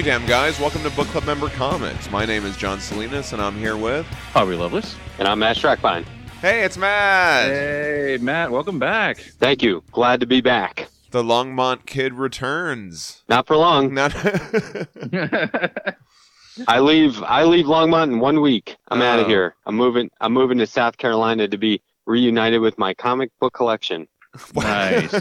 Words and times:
Hey, 0.00 0.06
you 0.06 0.12
damn 0.12 0.24
guys. 0.26 0.58
Welcome 0.58 0.82
to 0.84 0.88
Book 0.92 1.08
Club 1.08 1.26
Member 1.26 1.50
Comics. 1.50 2.10
My 2.10 2.24
name 2.24 2.46
is 2.46 2.56
John 2.56 2.80
Salinas, 2.80 3.34
and 3.34 3.42
I'm 3.42 3.54
here 3.54 3.76
with. 3.76 4.06
Aubrey 4.34 4.56
Lovelace. 4.56 4.96
And 5.18 5.28
I'm 5.28 5.40
Matt 5.40 5.58
Strackbine. 5.58 6.06
Hey, 6.40 6.62
it's 6.62 6.78
Matt. 6.78 7.48
Hey, 7.50 8.16
Matt. 8.18 8.50
Welcome 8.50 8.78
back. 8.78 9.18
Thank 9.18 9.62
you. 9.62 9.84
Glad 9.92 10.20
to 10.20 10.26
be 10.26 10.40
back. 10.40 10.88
The 11.10 11.22
Longmont 11.22 11.84
Kid 11.84 12.14
returns. 12.14 13.24
Not 13.28 13.46
for 13.46 13.58
long. 13.58 13.92
Not. 13.94 14.14
I 16.66 16.80
leave. 16.80 17.22
I 17.22 17.44
leave 17.44 17.66
Longmont 17.66 18.04
in 18.04 18.20
one 18.20 18.40
week. 18.40 18.78
I'm 18.88 19.02
out 19.02 19.18
Oh. 19.18 19.22
of 19.22 19.28
here. 19.28 19.54
I'm 19.66 19.76
moving. 19.76 20.08
I'm 20.22 20.32
moving 20.32 20.56
to 20.60 20.66
South 20.66 20.96
Carolina 20.96 21.46
to 21.46 21.58
be 21.58 21.82
reunited 22.06 22.62
with 22.62 22.78
my 22.78 22.94
comic 22.94 23.32
book 23.38 23.52
collection. 23.52 24.08
Nice. 24.54 25.12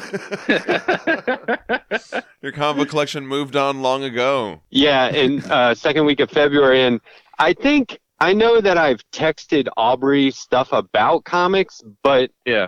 Your 2.42 2.52
comic 2.52 2.78
book 2.78 2.90
collection 2.90 3.26
moved 3.26 3.56
on 3.56 3.82
long 3.82 4.04
ago. 4.04 4.62
Yeah, 4.70 5.10
in 5.10 5.42
uh, 5.44 5.74
second 5.74 6.06
week 6.06 6.20
of 6.20 6.30
February, 6.30 6.84
and 6.84 7.02
I 7.38 7.54
think 7.54 8.00
I 8.20 8.34
know 8.34 8.62
that 8.62 8.78
I've 8.78 9.02
texted 9.12 9.68
Aubrey 9.78 10.32
stuff 10.32 10.74
about 10.74 11.24
comics, 11.24 11.82
but 12.04 12.32
yeah. 12.46 12.68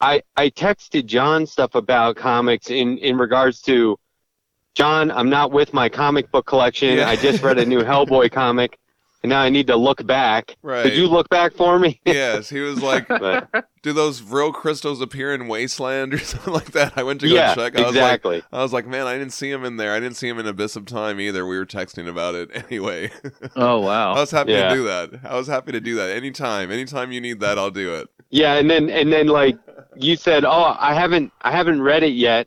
I 0.00 0.22
I 0.36 0.50
texted 0.50 1.06
John 1.06 1.46
stuff 1.46 1.74
about 1.74 2.16
comics 2.16 2.70
in 2.70 2.98
in 2.98 3.16
regards 3.16 3.60
to 3.62 3.98
John. 4.74 5.10
I'm 5.10 5.30
not 5.30 5.52
with 5.52 5.72
my 5.72 5.88
comic 5.88 6.30
book 6.30 6.46
collection. 6.46 6.98
Yeah. 6.98 7.08
I 7.08 7.16
just 7.16 7.42
read 7.42 7.58
a 7.58 7.64
new 7.64 7.80
Hellboy 7.82 8.30
comic, 8.32 8.78
and 9.26 9.30
now 9.30 9.40
I 9.40 9.48
need 9.50 9.66
to 9.66 9.76
look 9.76 10.06
back. 10.06 10.56
Right. 10.62 10.84
Did 10.84 10.94
you 10.94 11.08
look 11.08 11.28
back 11.28 11.52
for 11.52 11.80
me? 11.80 12.00
yes, 12.06 12.48
he 12.48 12.60
was 12.60 12.80
like, 12.80 13.08
But, 13.08 13.48
"Do 13.82 13.92
those 13.92 14.22
real 14.22 14.52
crystals 14.52 15.00
appear 15.00 15.34
in 15.34 15.48
Wasteland 15.48 16.14
or 16.14 16.18
something 16.32 16.52
like 16.54 16.70
that?" 16.72 16.92
I 16.96 17.02
went 17.02 17.20
to 17.22 17.28
go 17.28 17.34
yeah, 17.34 17.54
check. 17.56 17.76
I 17.76 17.80
was 17.82 17.88
exactly. 17.96 18.36
like, 18.36 18.44
"I 18.52 18.62
was 18.62 18.72
like, 18.72 18.86
man, 18.86 19.08
I 19.08 19.14
didn't 19.18 19.32
see 19.32 19.50
him 19.50 19.64
in 19.64 19.78
there. 19.78 19.92
I 19.92 19.98
didn't 19.98 20.16
see 20.16 20.28
him 20.28 20.38
in 20.38 20.46
Abyss 20.46 20.76
of 20.76 20.86
Time 20.86 21.18
either. 21.20 21.44
We 21.44 21.58
were 21.58 21.66
texting 21.66 22.08
about 22.08 22.36
it 22.36 22.50
anyway." 22.70 23.10
Oh, 23.56 23.80
wow. 23.80 24.12
I 24.14 24.20
was 24.20 24.30
happy 24.30 24.52
Yeah. 24.52 24.68
to 24.68 24.74
do 24.76 24.84
that. 24.84 25.20
I 25.24 25.34
was 25.36 25.48
happy 25.48 25.72
to 25.72 25.80
do 25.80 25.96
that 25.96 26.10
anytime. 26.10 26.70
Anytime 26.70 27.10
you 27.10 27.20
need 27.20 27.40
that, 27.40 27.58
I'll 27.58 27.70
do 27.72 27.94
it. 27.96 28.08
yeah, 28.30 28.54
and 28.54 28.70
then 28.70 28.88
and 28.90 29.12
then 29.12 29.26
like 29.26 29.56
you 29.96 30.14
said, 30.16 30.44
oh, 30.44 30.76
I 30.78 30.94
haven't 30.94 31.32
I 31.42 31.50
haven't 31.50 31.82
read 31.82 32.02
it 32.04 32.12
yet, 32.12 32.46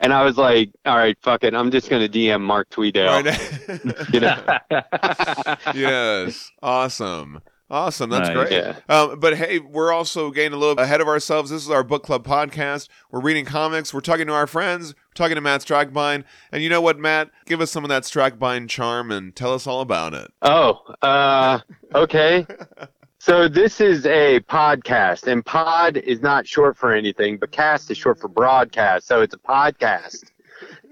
and 0.00 0.12
I 0.12 0.24
was 0.24 0.36
like, 0.36 0.70
all 0.86 0.96
right, 0.96 1.16
fuck 1.22 1.44
it, 1.44 1.54
I'm 1.54 1.70
just 1.70 1.88
gonna 1.90 2.08
DM 2.08 2.40
Mark 2.40 2.70
Tweedale. 2.70 3.24
Right? 3.24 4.08
You 4.12 4.20
know? 4.20 4.36
yes. 5.74 6.50
Awesome. 6.62 7.40
Awesome. 7.70 8.08
That's 8.08 8.28
Nice. 8.30 8.48
great. 8.48 8.52
Yeah. 8.52 8.76
Um, 8.88 9.20
but 9.20 9.36
hey, 9.36 9.58
we're 9.58 9.92
also 9.92 10.30
getting 10.30 10.54
a 10.54 10.56
little 10.56 10.82
ahead 10.82 11.02
of 11.02 11.06
ourselves. 11.08 11.50
This 11.50 11.62
is 11.62 11.70
our 11.70 11.84
book 11.84 12.02
club 12.02 12.26
podcast. 12.26 12.88
We're 13.10 13.20
reading 13.20 13.44
comics. 13.44 13.92
We're 13.92 14.00
talking 14.00 14.26
to 14.26 14.32
our 14.32 14.46
friends. 14.46 14.94
We're 14.94 15.14
talking 15.14 15.34
to 15.34 15.42
Matt 15.42 15.60
Strackbine. 15.60 16.24
And 16.50 16.62
you 16.62 16.70
know 16.70 16.80
what, 16.80 16.98
Matt? 16.98 17.30
Give 17.44 17.60
us 17.60 17.70
some 17.70 17.84
of 17.84 17.90
that 17.90 18.04
Strackbine 18.04 18.70
charm 18.70 19.10
and 19.10 19.36
tell 19.36 19.52
us 19.52 19.66
all 19.66 19.82
about 19.82 20.14
it. 20.14 20.30
Oh, 20.40 20.78
uh, 21.02 21.58
okay. 21.94 22.46
So 23.28 23.46
this 23.46 23.82
is 23.82 24.06
a 24.06 24.40
podcast, 24.40 25.26
and 25.30 25.44
pod 25.44 25.98
is 25.98 26.22
not 26.22 26.46
short 26.46 26.78
for 26.78 26.94
anything, 26.94 27.36
but 27.36 27.50
cast 27.50 27.90
is 27.90 27.98
short 27.98 28.18
for 28.18 28.28
broadcast. 28.28 29.06
So 29.06 29.20
it's 29.20 29.34
a 29.34 29.38
podcast. 29.38 30.24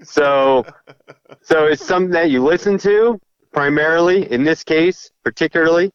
So, 0.03 0.63
so 1.41 1.65
it's 1.65 1.83
something 1.83 2.11
that 2.11 2.29
you 2.29 2.43
listen 2.43 2.77
to 2.77 3.19
primarily, 3.53 4.31
in 4.31 4.43
this 4.43 4.63
case, 4.63 5.09
particularly, 5.23 5.91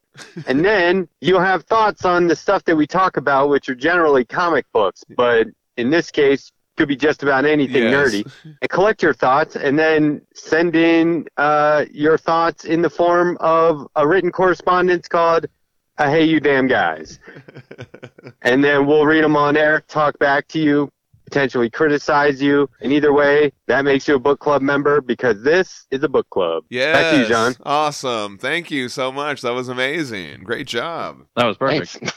and 0.49 0.65
then 0.65 1.07
you'll 1.21 1.39
have 1.39 1.63
thoughts 1.63 2.05
on 2.05 2.27
the 2.27 2.35
stuff 2.35 2.65
that 2.65 2.75
we 2.75 2.89
talk 2.89 3.19
about, 3.19 3.49
which 3.49 3.69
are 3.69 3.77
generally 3.77 4.25
comic 4.25 4.67
books, 4.73 5.05
but 5.17 5.47
in 5.77 5.91
this 5.91 6.11
case, 6.11 6.51
could 6.77 6.89
be 6.89 6.97
just 6.97 7.23
about 7.23 7.45
anything 7.45 7.85
Yes. 7.85 8.15
nerdy 8.15 8.33
and 8.63 8.69
collect 8.69 9.01
your 9.01 9.15
thoughts 9.15 9.55
and 9.55 9.79
then 9.79 10.23
send 10.35 10.75
in 10.75 11.25
uh, 11.37 11.85
your 11.93 12.19
thoughts 12.19 12.65
in 12.65 12.83
the 12.83 12.91
form 12.91 13.37
of 13.39 13.87
a 13.95 14.09
written 14.09 14.33
correspondence 14.33 15.07
called 15.07 15.47
uh, 16.03 16.11
Hey 16.11 16.25
You 16.25 16.41
Damn 16.41 16.67
Guys. 16.67 17.19
and 18.43 18.63
then 18.65 18.87
we'll 18.87 19.07
read 19.07 19.23
them 19.23 19.37
on 19.37 19.57
air, 19.57 19.83
talk 19.89 20.19
back 20.19 20.49
to 20.49 20.59
you, 20.59 20.91
potentially 21.25 21.71
criticize 21.71 22.43
you. 22.43 22.69
And 22.81 22.93
either 22.93 23.13
way, 23.13 23.53
that 23.69 23.85
makes 23.85 24.09
you 24.09 24.17
a 24.17 24.19
book 24.19 24.41
club 24.41 24.63
member 24.63 25.01
because 25.01 25.43
this 25.43 25.87
is 25.91 26.03
a 26.03 26.09
book 26.09 26.29
club. 26.31 26.65
Yes. 26.71 26.97
Back 26.97 27.13
to 27.13 27.21
you, 27.21 27.27
John. 27.27 27.55
Awesome. 27.63 28.37
Thank 28.37 28.71
you 28.71 28.89
so 28.89 29.13
much. 29.13 29.43
That 29.43 29.53
was 29.53 29.69
amazing. 29.69 30.43
Great 30.43 30.67
job. 30.67 31.25
That 31.37 31.47
was 31.47 31.57
perfect. 31.57 32.13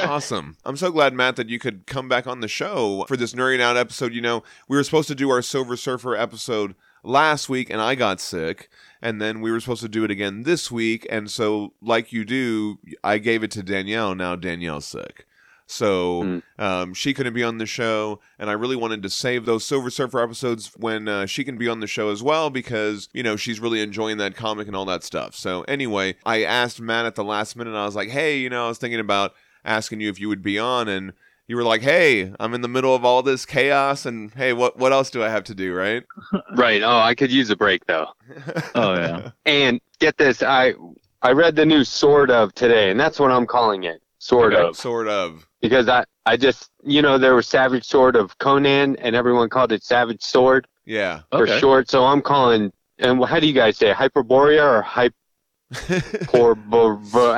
awesome. 0.04 0.56
I'm 0.64 0.76
so 0.76 0.90
glad, 0.90 1.14
Matt, 1.14 1.36
that 1.36 1.48
you 1.48 1.60
could 1.60 1.86
come 1.86 2.08
back 2.08 2.26
on 2.26 2.40
the 2.40 2.48
show 2.48 3.04
for 3.06 3.16
this 3.16 3.32
Nerding 3.32 3.60
Out 3.60 3.76
episode. 3.76 4.12
You 4.12 4.22
know, 4.22 4.42
we 4.68 4.76
were 4.76 4.84
supposed 4.84 5.08
to 5.08 5.14
do 5.14 5.30
our 5.30 5.42
Silver 5.42 5.76
Surfer 5.76 6.16
episode 6.16 6.74
last 7.04 7.48
week, 7.48 7.70
and 7.70 7.80
I 7.80 7.94
got 7.94 8.20
sick. 8.20 8.68
And 9.02 9.20
then 9.20 9.40
we 9.40 9.50
were 9.50 9.58
supposed 9.60 9.82
to 9.82 9.88
do 9.88 10.04
it 10.04 10.10
again 10.12 10.44
this 10.44 10.70
week. 10.70 11.06
And 11.10 11.28
so, 11.30 11.72
like 11.82 12.12
you 12.12 12.24
do, 12.24 12.78
I 13.02 13.18
gave 13.18 13.42
it 13.42 13.50
to 13.52 13.62
Danielle. 13.62 14.14
Now 14.14 14.36
Danielle's 14.36 14.86
sick. 14.86 15.26
So 15.66 16.22
Mm. 16.22 16.42
um, 16.58 16.94
she 16.94 17.14
couldn't 17.14 17.32
be 17.34 17.42
on 17.42 17.56
the 17.58 17.66
show, 17.66 18.20
and 18.38 18.50
I 18.50 18.52
really 18.52 18.76
wanted 18.76 19.02
to 19.04 19.08
save 19.10 19.46
those 19.46 19.64
Silver 19.64 19.90
Surfer 19.90 20.20
episodes 20.22 20.72
when 20.76 21.08
uh, 21.08 21.24
she 21.26 21.44
can 21.44 21.56
be 21.56 21.66
on 21.68 21.80
the 21.80 21.86
show 21.86 22.10
as 22.10 22.22
well 22.22 22.50
because 22.50 23.08
you 23.14 23.22
know 23.22 23.36
she's 23.36 23.58
really 23.58 23.80
enjoying 23.80 24.18
that 24.18 24.36
comic 24.36 24.66
and 24.66 24.76
all 24.76 24.84
that 24.86 25.02
stuff. 25.02 25.34
So 25.34 25.62
anyway, 25.62 26.16
I 26.26 26.44
asked 26.44 26.80
Matt 26.80 27.06
at 27.06 27.14
the 27.14 27.24
last 27.24 27.56
minute. 27.56 27.74
I 27.74 27.86
was 27.86 27.96
like, 27.96 28.10
"Hey, 28.10 28.38
you 28.38 28.50
know, 28.50 28.66
I 28.66 28.68
was 28.68 28.78
thinking 28.78 29.00
about 29.00 29.34
asking 29.64 30.00
you 30.00 30.10
if 30.10 30.20
you 30.20 30.28
would 30.28 30.42
be 30.42 30.58
on," 30.58 30.88
and 30.88 31.12
you 31.52 31.56
were 31.56 31.64
like, 31.64 31.82
"Hey, 31.82 32.32
I'm 32.40 32.54
in 32.54 32.62
the 32.62 32.68
middle 32.68 32.94
of 32.94 33.04
all 33.04 33.22
this 33.22 33.44
chaos, 33.44 34.06
and 34.06 34.32
hey, 34.32 34.54
what 34.54 34.78
what 34.78 34.90
else 34.90 35.10
do 35.10 35.22
I 35.22 35.28
have 35.28 35.44
to 35.44 35.54
do?" 35.54 35.74
Right? 35.74 36.02
Right. 36.56 36.82
Oh, 36.82 36.96
I 36.98 37.14
could 37.14 37.30
use 37.30 37.50
a 37.50 37.56
break 37.56 37.84
though. 37.84 38.06
Oh, 38.74 38.94
yeah. 38.94 39.32
And 39.44 39.78
get 40.00 40.16
this, 40.16 40.42
I 40.42 40.72
I 41.20 41.32
read 41.32 41.54
the 41.56 41.66
new 41.66 41.84
Sword 41.84 42.30
of 42.30 42.54
today, 42.54 42.90
and 42.90 42.98
that's 42.98 43.20
what 43.20 43.30
I'm 43.30 43.46
calling 43.46 43.84
it. 43.84 44.00
Sort 44.18 44.54
Okay. 44.54 44.62
of. 44.66 44.76
Sort 44.78 45.08
of. 45.08 45.46
because 45.60 45.90
I, 45.90 46.04
I 46.24 46.38
just, 46.38 46.70
you 46.84 47.02
know, 47.02 47.18
there 47.18 47.34
was 47.34 47.46
Savage 47.46 47.84
Sword 47.84 48.16
of 48.16 48.38
Conan, 48.38 48.96
and 48.96 49.14
everyone 49.14 49.50
called 49.50 49.72
it 49.72 49.84
Savage 49.84 50.22
Sword 50.22 50.66
Yeah. 50.86 51.20
for 51.32 51.42
Okay. 51.42 51.58
short. 51.58 51.90
So 51.90 52.06
I'm 52.06 52.22
calling, 52.22 52.72
and 52.98 53.22
how 53.26 53.40
do 53.40 53.46
you 53.46 53.52
guys 53.52 53.76
say 53.76 53.90
it? 53.90 53.96
Hyperborea 53.98 54.64
or 54.64 54.82
Hyperbor? 54.82 55.12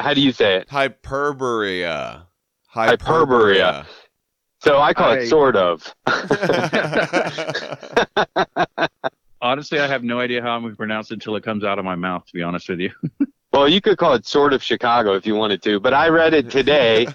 how 0.02 0.14
do 0.14 0.20
you 0.20 0.30
say 0.32 0.56
it? 0.58 0.68
Hyperborea. 0.68 2.26
Hyperborea. 2.74 3.86
So 4.64 4.80
I 4.80 4.94
call 4.94 5.10
I- 5.10 5.18
it 5.18 5.28
sort 5.28 5.56
of. 5.56 5.94
Honestly, 9.42 9.78
I 9.78 9.86
have 9.86 10.02
no 10.02 10.20
idea 10.20 10.40
how 10.40 10.52
I'm 10.52 10.62
going 10.62 10.72
to 10.72 10.76
pronounce 10.76 11.10
it 11.10 11.14
until 11.14 11.36
it 11.36 11.44
comes 11.44 11.64
out 11.64 11.78
of 11.78 11.84
my 11.84 11.96
mouth, 11.96 12.24
to 12.26 12.32
be 12.32 12.42
honest 12.42 12.70
with 12.70 12.80
you. 12.80 12.90
well, 13.52 13.68
you 13.68 13.82
could 13.82 13.98
call 13.98 14.14
it 14.14 14.26
sort 14.26 14.54
of 14.54 14.62
Chicago 14.62 15.16
if 15.16 15.26
you 15.26 15.34
wanted 15.34 15.62
to, 15.64 15.80
but 15.80 15.92
I 15.92 16.08
read 16.08 16.32
it 16.32 16.50
today, 16.50 17.06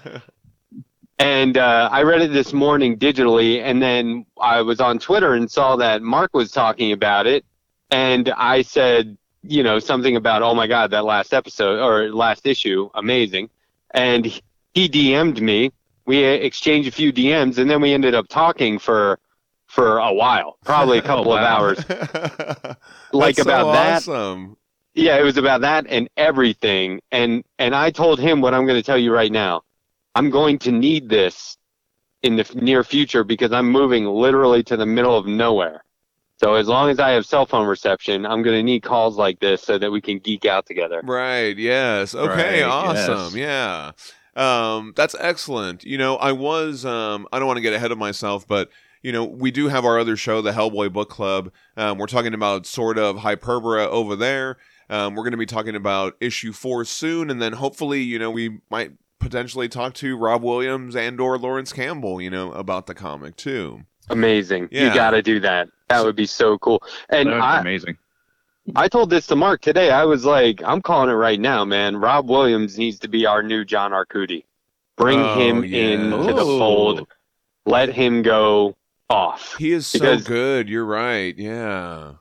and 1.18 1.58
uh, 1.58 1.88
I 1.90 2.04
read 2.04 2.20
it 2.20 2.32
this 2.32 2.52
morning 2.52 2.96
digitally, 2.96 3.60
and 3.60 3.82
then 3.82 4.26
I 4.40 4.62
was 4.62 4.78
on 4.78 5.00
Twitter 5.00 5.34
and 5.34 5.50
saw 5.50 5.74
that 5.74 6.02
Mark 6.02 6.32
was 6.32 6.52
talking 6.52 6.92
about 6.92 7.26
it, 7.26 7.44
and 7.90 8.32
I 8.36 8.62
said, 8.62 9.18
you 9.42 9.64
know, 9.64 9.80
something 9.80 10.14
about, 10.14 10.42
oh 10.42 10.54
my 10.54 10.68
God, 10.68 10.92
that 10.92 11.04
last 11.04 11.34
episode 11.34 11.80
or 11.80 12.14
last 12.14 12.46
issue, 12.46 12.90
amazing, 12.94 13.50
and 13.90 14.24
he 14.72 14.88
DM'd 14.88 15.42
me. 15.42 15.72
We 16.10 16.24
exchanged 16.24 16.88
a 16.88 16.90
few 16.90 17.12
DMs, 17.12 17.58
and 17.58 17.70
then 17.70 17.80
we 17.80 17.92
ended 17.92 18.16
up 18.16 18.26
talking 18.26 18.80
for 18.80 19.20
for 19.68 19.98
a 19.98 20.12
while, 20.12 20.58
probably 20.64 20.98
a 20.98 21.02
couple 21.10 21.30
oh, 21.30 21.36
of 21.36 21.44
hours, 21.44 21.78
like 23.12 23.36
That's 23.36 23.36
so 23.36 23.42
about 23.42 23.72
that. 23.74 23.96
Awesome. 23.98 24.56
Yeah, 24.92 25.18
it 25.18 25.22
was 25.22 25.36
about 25.36 25.60
that 25.60 25.86
and 25.88 26.10
everything. 26.16 27.00
And 27.12 27.44
and 27.60 27.76
I 27.76 27.92
told 27.92 28.18
him 28.18 28.40
what 28.40 28.54
I'm 28.54 28.66
going 28.66 28.76
to 28.76 28.82
tell 28.82 28.98
you 28.98 29.14
right 29.14 29.30
now. 29.30 29.62
I'm 30.16 30.30
going 30.30 30.58
to 30.66 30.72
need 30.72 31.08
this 31.08 31.56
in 32.22 32.34
the 32.34 32.50
near 32.56 32.82
future 32.82 33.22
because 33.22 33.52
I'm 33.52 33.70
moving 33.70 34.04
literally 34.04 34.64
to 34.64 34.76
the 34.76 34.86
middle 34.86 35.16
of 35.16 35.28
nowhere. 35.28 35.84
So 36.38 36.54
as 36.54 36.66
long 36.66 36.90
as 36.90 36.98
I 36.98 37.10
have 37.10 37.24
cell 37.24 37.46
phone 37.46 37.68
reception, 37.68 38.26
I'm 38.26 38.42
going 38.42 38.56
to 38.56 38.64
need 38.64 38.82
calls 38.82 39.16
like 39.16 39.38
this 39.38 39.62
so 39.62 39.78
that 39.78 39.92
we 39.92 40.00
can 40.00 40.18
geek 40.18 40.44
out 40.44 40.66
together. 40.66 41.02
Right. 41.04 41.56
Yes. 41.56 42.16
Okay. 42.16 42.62
Right, 42.62 42.68
awesome. 42.68 43.38
Yeah. 43.38 43.92
Um, 44.36 44.92
that's 44.96 45.14
excellent. 45.18 45.84
You 45.84 45.98
know, 45.98 46.16
I 46.16 46.32
was. 46.32 46.84
Um, 46.84 47.26
I 47.32 47.38
don't 47.38 47.46
want 47.46 47.58
to 47.58 47.62
get 47.62 47.72
ahead 47.72 47.92
of 47.92 47.98
myself, 47.98 48.46
but 48.46 48.70
you 49.02 49.12
know, 49.12 49.24
we 49.24 49.50
do 49.50 49.68
have 49.68 49.84
our 49.84 49.98
other 49.98 50.16
show, 50.16 50.42
the 50.42 50.52
Hellboy 50.52 50.92
Book 50.92 51.08
Club. 51.08 51.50
Um, 51.76 51.98
we're 51.98 52.06
talking 52.06 52.34
about 52.34 52.66
Sword 52.66 52.98
of 52.98 53.16
Hyperbora 53.16 53.86
over 53.86 54.14
there. 54.14 54.58
Um, 54.90 55.14
we're 55.14 55.22
going 55.22 55.32
to 55.32 55.38
be 55.38 55.46
talking 55.46 55.76
about 55.76 56.16
issue 56.20 56.52
four 56.52 56.84
soon, 56.84 57.30
and 57.30 57.40
then 57.40 57.54
hopefully, 57.54 58.02
you 58.02 58.18
know, 58.18 58.30
we 58.30 58.58
might 58.70 58.92
potentially 59.20 59.68
talk 59.68 59.94
to 59.94 60.16
Rob 60.16 60.42
Williams 60.42 60.96
and 60.96 61.20
or 61.20 61.38
Laurence 61.38 61.72
Campbell, 61.72 62.20
you 62.20 62.30
know, 62.30 62.52
about 62.52 62.86
the 62.86 62.94
comic 62.94 63.36
too. 63.36 63.82
Amazing. 64.08 64.68
Yeah. 64.72 64.88
You 64.88 64.94
got 64.94 65.10
to 65.10 65.22
do 65.22 65.38
that. 65.40 65.68
That 65.88 66.04
would 66.04 66.16
be 66.16 66.26
so 66.26 66.58
cool. 66.58 66.82
And 67.08 67.28
That 67.28 67.34
would 67.34 67.38
be 67.38 67.44
I, 67.44 67.60
amazing. 67.60 67.98
I 68.76 68.88
told 68.88 69.10
this 69.10 69.26
to 69.28 69.36
Mark 69.36 69.60
today. 69.60 69.90
I 69.90 70.04
was 70.04 70.24
like, 70.24 70.62
I'm 70.64 70.80
calling 70.82 71.10
it 71.10 71.14
right 71.14 71.40
now, 71.40 71.64
man. 71.64 71.96
Rob 71.96 72.28
Williams 72.28 72.78
needs 72.78 72.98
to 73.00 73.08
be 73.08 73.26
our 73.26 73.42
new 73.42 73.64
John 73.64 73.92
Arcudi. 73.92 74.44
Bring 74.96 75.20
Oh, 75.20 75.34
him 75.38 75.64
yeah. 75.64 75.78
into 75.92 76.32
the 76.34 76.44
fold. 76.44 77.06
Let 77.66 77.90
him 77.92 78.22
go 78.22 78.76
off. 79.08 79.56
He 79.56 79.72
is 79.72 79.86
so 79.86 79.98
Because- 79.98 80.24
good. 80.24 80.68
You're 80.68 80.84
right. 80.84 81.36
Yeah. 81.36 82.12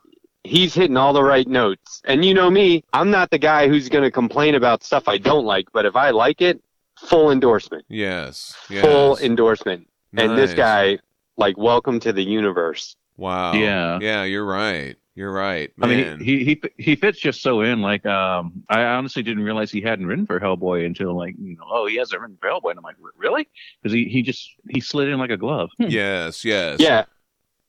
he's 0.46 0.74
hitting 0.74 0.98
all 0.98 1.14
the 1.14 1.22
right 1.24 1.48
notes. 1.48 2.02
And 2.06 2.24
you 2.26 2.34
know 2.34 2.50
me, 2.50 2.84
I'm 2.94 3.12
not 3.12 3.30
the 3.30 3.38
guy 3.38 3.68
who's 3.68 3.88
going 3.90 4.04
to 4.06 4.10
complain 4.10 4.56
about 4.56 4.84
stuff 4.84 5.08
I 5.08 5.18
don't 5.18 5.46
like, 5.46 5.68
but 5.74 5.86
if 5.86 5.96
I 5.96 6.10
like 6.12 6.42
it, 6.42 6.60
full 6.98 7.30
endorsement. 7.30 7.86
Yes. 7.90 8.56
yes. 8.70 8.84
Full 8.84 9.18
endorsement. 9.20 9.88
And 10.18 10.36
this 10.38 10.54
guy, 10.54 10.98
like, 11.38 11.58
welcome 11.58 12.00
to 12.00 12.14
the 12.14 12.24
universe. 12.24 12.96
Wow. 13.18 13.54
Yeah. 13.54 14.00
Yeah, 14.02 14.24
you're 14.24 14.46
right. 14.46 14.96
You're 15.20 15.34
right. 15.34 15.70
I 15.82 15.88
mean, 15.88 16.22
he 16.22 16.46
he 16.46 16.62
he 16.78 16.96
fits 16.96 17.20
just 17.20 17.42
so 17.42 17.60
in. 17.60 17.82
Like, 17.82 18.06
um, 18.06 18.64
I 18.70 18.84
honestly 18.84 19.22
didn't 19.22 19.44
realize 19.44 19.70
he 19.70 19.82
hadn't 19.82 20.06
written 20.06 20.26
for 20.26 20.40
Hellboy 20.40 20.86
until 20.86 21.14
like, 21.14 21.36
you 21.38 21.58
know, 21.58 21.66
oh, 21.70 21.88
he 21.88 21.98
hasn't 21.98 22.22
written 22.22 22.38
for 22.40 22.48
Hellboy, 22.48 22.70
and 22.70 22.80
I'm 22.80 22.86
like, 22.86 22.96
really? 23.18 23.50
Because 23.84 23.94
he 23.94 24.06
he 24.06 24.22
just 24.22 24.50
he 24.70 24.80
slid 24.80 25.10
in 25.10 25.20
like 25.20 25.30
a 25.30 25.36
glove. 25.36 25.72
Hmm. 25.78 25.88
yes, 25.90 26.46
yes. 26.46 26.80
Yeah. 26.80 27.04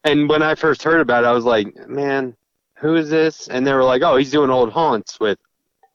And 0.05 0.29
when 0.29 0.45
I 0.45 0.55
first 0.55 0.85
heard 0.85 1.01
about 1.01 1.25
it, 1.25 1.27
I 1.27 1.33
was 1.33 1.45
like, 1.45 1.75
man, 1.89 2.37
who 2.75 2.95
is 2.95 3.11
this? 3.11 3.49
And 3.49 3.67
they 3.67 3.73
were 3.73 3.83
like, 3.83 4.03
oh, 4.03 4.17
he's 4.17 4.31
doing 4.31 4.49
old 4.49 4.71
haunts 4.71 5.19
with 5.19 5.37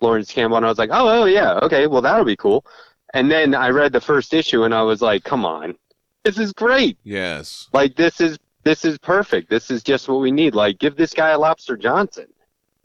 Laurence 0.01 0.33
Campbell. 0.33 0.57
And 0.57 0.65
I 0.65 0.69
was 0.69 0.77
like, 0.77 0.89
oh, 0.91 1.21
oh, 1.21 1.23
yeah, 1.23 1.53
okay, 1.63 1.87
well, 1.87 2.01
that'll 2.01 2.25
be 2.25 2.35
cool. 2.35 2.65
And 3.13 3.31
then 3.31 3.55
I 3.55 3.69
read 3.69 3.93
the 3.93 4.01
first 4.01 4.33
issue 4.33 4.63
and 4.63 4.73
I 4.75 4.81
was 4.81 5.01
like, 5.01 5.23
come 5.23 5.45
on, 5.45 5.77
this 6.25 6.37
is 6.37 6.51
great. 6.51 6.97
Yes. 7.05 7.69
Like, 7.71 7.95
this 7.95 8.19
is 8.19 8.37
this 8.65 8.83
is 8.83 8.97
perfect. 8.97 9.49
This 9.49 9.71
is 9.71 9.83
just 9.83 10.09
what 10.09 10.19
we 10.19 10.31
need. 10.31 10.55
Like, 10.55 10.79
give 10.79 10.97
this 10.97 11.13
guy 11.13 11.29
a 11.29 11.39
Lobster 11.39 11.77
Johnson. 11.77 12.25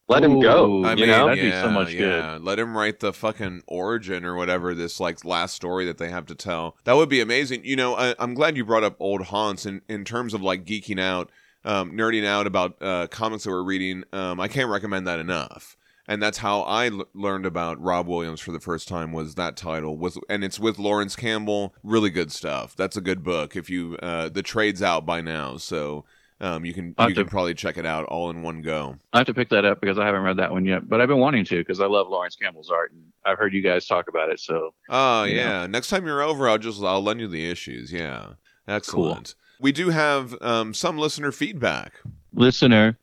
Let 0.07 0.23
him 0.23 0.39
go. 0.39 0.83
I 0.83 0.91
you 0.91 0.97
mean, 0.97 1.07
know? 1.07 1.27
that'd 1.27 1.41
be 1.41 1.47
yeah, 1.47 1.63
so 1.63 1.69
much 1.69 1.93
yeah. 1.93 2.37
Let 2.39 2.59
him 2.59 2.77
write 2.77 2.99
the 2.99 3.13
fucking 3.13 3.63
origin 3.65 4.25
or 4.25 4.35
whatever 4.35 4.75
this 4.75 4.99
like 4.99 5.23
last 5.23 5.55
story 5.55 5.85
that 5.85 5.97
they 5.97 6.09
have 6.09 6.25
to 6.25 6.35
tell. 6.35 6.75
That 6.83 6.97
would 6.97 7.07
be 7.07 7.21
amazing. 7.21 7.63
You 7.63 7.77
know, 7.77 7.95
I, 7.95 8.13
I'm 8.19 8.33
glad 8.33 8.57
you 8.57 8.65
brought 8.65 8.83
up 8.83 8.97
old 8.99 9.23
haunts 9.23 9.65
in 9.65 9.81
in 9.87 10.03
terms 10.03 10.33
of 10.33 10.41
like 10.41 10.65
geeking 10.65 10.99
out, 10.99 11.31
um, 11.63 11.93
nerding 11.93 12.25
out 12.25 12.45
about 12.45 12.75
uh, 12.81 13.07
comics 13.07 13.45
that 13.45 13.51
we're 13.51 13.63
reading. 13.63 14.03
Um, 14.11 14.41
I 14.41 14.49
can't 14.49 14.69
recommend 14.69 15.07
that 15.07 15.19
enough. 15.19 15.77
And 16.11 16.21
that's 16.21 16.39
how 16.39 16.61
I 16.63 16.87
l- 16.87 17.05
learned 17.13 17.45
about 17.45 17.81
Rob 17.81 18.05
Williams 18.05 18.41
for 18.41 18.51
the 18.51 18.59
first 18.59 18.89
time 18.89 19.13
was 19.13 19.35
that 19.35 19.55
title 19.55 19.97
was, 19.97 20.19
and 20.29 20.43
it's 20.43 20.59
with 20.59 20.77
Laurence 20.77 21.15
Campbell. 21.15 21.73
Really 21.83 22.09
good 22.09 22.33
stuff. 22.33 22.75
That's 22.75 22.97
a 22.97 23.01
good 23.01 23.23
book. 23.23 23.55
If 23.55 23.69
you 23.69 23.95
uh, 24.03 24.27
the 24.27 24.43
trade's 24.43 24.81
out 24.83 25.05
by 25.05 25.21
now, 25.21 25.55
so 25.55 26.03
um, 26.41 26.65
you 26.65 26.73
can 26.73 26.93
I'll 26.97 27.07
you 27.07 27.15
can 27.15 27.23
to- 27.23 27.29
probably 27.31 27.53
check 27.53 27.77
it 27.77 27.85
out 27.85 28.03
all 28.07 28.29
in 28.29 28.41
one 28.41 28.61
go. 28.61 28.97
I 29.13 29.19
have 29.19 29.27
to 29.27 29.33
pick 29.33 29.47
that 29.49 29.63
up 29.63 29.79
because 29.79 29.97
I 29.97 30.05
haven't 30.05 30.23
read 30.23 30.35
that 30.35 30.51
one 30.51 30.65
yet, 30.65 30.89
but 30.89 30.99
I've 30.99 31.07
been 31.07 31.19
wanting 31.19 31.45
to 31.45 31.57
because 31.59 31.79
I 31.79 31.85
love 31.85 32.09
Laurence 32.09 32.35
Campbell's 32.35 32.69
art, 32.71 32.91
and 32.91 33.01
I've 33.25 33.37
heard 33.37 33.53
you 33.53 33.61
guys 33.61 33.85
talk 33.87 34.09
about 34.09 34.29
it. 34.29 34.41
So 34.41 34.73
Oh 34.89 35.21
know? 35.21 35.23
yeah. 35.25 35.65
Next 35.65 35.87
time 35.89 36.05
you're 36.05 36.21
over, 36.21 36.49
I'll 36.49 36.57
just 36.57 36.83
I'll 36.83 37.01
lend 37.01 37.21
you 37.21 37.29
the 37.29 37.49
issues. 37.49 37.93
Yeah, 37.93 38.31
excellent. 38.67 39.35
We 39.61 39.71
do 39.71 39.89
have 39.91 40.35
um, 40.41 40.73
some 40.73 40.97
listener 40.97 41.31
feedback. 41.31 41.93
listener 42.33 42.97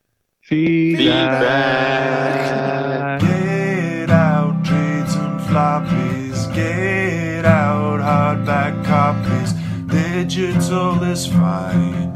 feedback. 0.48 1.20
Get 3.20 4.08
out 4.10 4.64
trades 4.64 5.14
and 5.14 5.38
floppies. 5.40 6.54
Get 6.54 7.44
out 7.44 8.00
hardback 8.00 8.82
copies. 8.84 9.52
Digital 9.86 11.02
is 11.02 11.26
fine. 11.26 12.12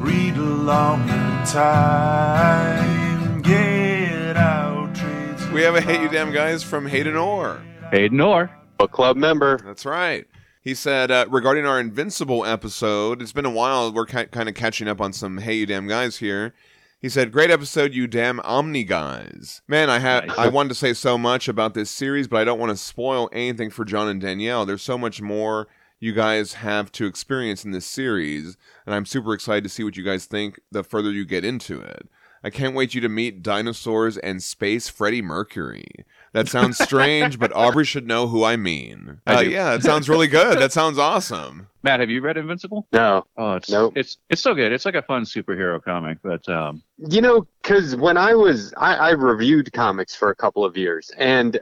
Read 0.00 0.36
along 0.36 1.02
in 1.02 1.46
time. 1.46 3.40
Get 3.42 4.36
out 4.36 4.92
trades. 4.96 5.46
We 5.50 5.62
have 5.62 5.76
a 5.76 5.80
hey 5.80 6.02
you 6.02 6.08
damn 6.08 6.32
guys 6.32 6.64
from 6.64 6.86
Hayden 6.86 7.14
Orr. 7.16 7.62
Hayden 7.92 8.20
Orr. 8.20 8.50
Book 8.78 8.90
club 8.90 9.16
member. 9.16 9.58
That's 9.64 9.86
right. 9.86 10.26
He 10.62 10.74
said 10.74 11.12
uh, 11.12 11.26
regarding 11.30 11.66
our 11.66 11.78
Invincible 11.78 12.44
episode, 12.44 13.22
it's 13.22 13.30
been 13.32 13.46
a 13.46 13.50
while. 13.50 13.92
We're 13.92 14.06
ki- 14.06 14.26
kind 14.26 14.48
of 14.48 14.56
catching 14.56 14.88
up 14.88 15.00
on 15.00 15.12
some 15.12 15.38
hey 15.38 15.54
you 15.54 15.66
damn 15.66 15.86
guys 15.86 16.16
here. 16.16 16.52
He 17.00 17.08
said, 17.08 17.30
"Great 17.30 17.50
episode, 17.50 17.94
you 17.94 18.06
damn 18.08 18.40
Omni 18.40 18.82
guys." 18.84 19.62
Man, 19.68 19.88
I 19.88 19.98
Nice. 19.98 20.38
I 20.38 20.48
wanted 20.48 20.70
to 20.70 20.74
say 20.74 20.92
so 20.92 21.16
much 21.16 21.46
about 21.46 21.74
this 21.74 21.90
series, 21.90 22.26
but 22.26 22.40
I 22.40 22.44
don't 22.44 22.58
want 22.58 22.70
to 22.70 22.76
spoil 22.76 23.28
anything 23.32 23.70
for 23.70 23.84
John 23.84 24.08
and 24.08 24.20
Danielle. 24.20 24.66
There's 24.66 24.82
so 24.82 24.98
much 24.98 25.20
more 25.22 25.68
you 26.00 26.12
guys 26.12 26.54
have 26.54 26.90
to 26.92 27.06
experience 27.06 27.64
in 27.64 27.70
this 27.70 27.86
series, 27.86 28.56
and 28.84 28.94
I'm 28.94 29.06
super 29.06 29.32
excited 29.32 29.64
to 29.64 29.70
see 29.70 29.84
what 29.84 29.96
you 29.96 30.04
guys 30.04 30.26
think 30.26 30.60
the 30.72 30.82
further 30.82 31.10
you 31.12 31.24
get 31.24 31.44
into 31.44 31.80
it. 31.80 32.08
I 32.42 32.50
can't 32.50 32.74
wait 32.74 32.94
you 32.94 33.00
to 33.00 33.08
meet 33.08 33.42
dinosaurs 33.42 34.16
and 34.16 34.42
space 34.42 34.88
Freddie 34.88 35.22
Mercury. 35.22 36.04
That 36.32 36.48
sounds 36.48 36.78
strange, 36.82 37.38
but 37.38 37.52
Aubrey 37.54 37.84
should 37.84 38.06
know 38.06 38.26
who 38.28 38.44
I 38.44 38.56
mean. 38.56 39.20
I 39.26 39.34
Uh, 39.36 39.40
yeah, 39.40 39.70
that 39.70 39.82
sounds 39.82 40.08
really 40.08 40.26
good. 40.26 40.58
That 40.58 40.72
sounds 40.72 40.98
awesome. 40.98 41.68
Matt, 41.82 42.00
have 42.00 42.10
you 42.10 42.20
read 42.20 42.36
Invincible? 42.36 42.86
No. 42.92 43.24
Oh, 43.36 43.54
it's 43.54 43.70
Nope. 43.70 43.92
it's 43.96 44.18
it's 44.28 44.42
so 44.42 44.54
good. 44.54 44.72
It's 44.72 44.84
like 44.84 44.94
a 44.96 45.02
fun 45.02 45.22
superhero 45.24 45.82
comic, 45.82 46.18
but 46.22 46.46
um, 46.48 46.82
You 46.98 47.20
know, 47.22 47.46
because 47.62 47.96
when 47.96 48.16
I 48.16 48.34
was, 48.34 48.74
I, 48.76 48.94
I 48.96 49.10
reviewed 49.10 49.72
comics 49.72 50.14
for 50.14 50.30
a 50.30 50.34
couple 50.34 50.64
of 50.64 50.76
years, 50.76 51.10
and 51.16 51.58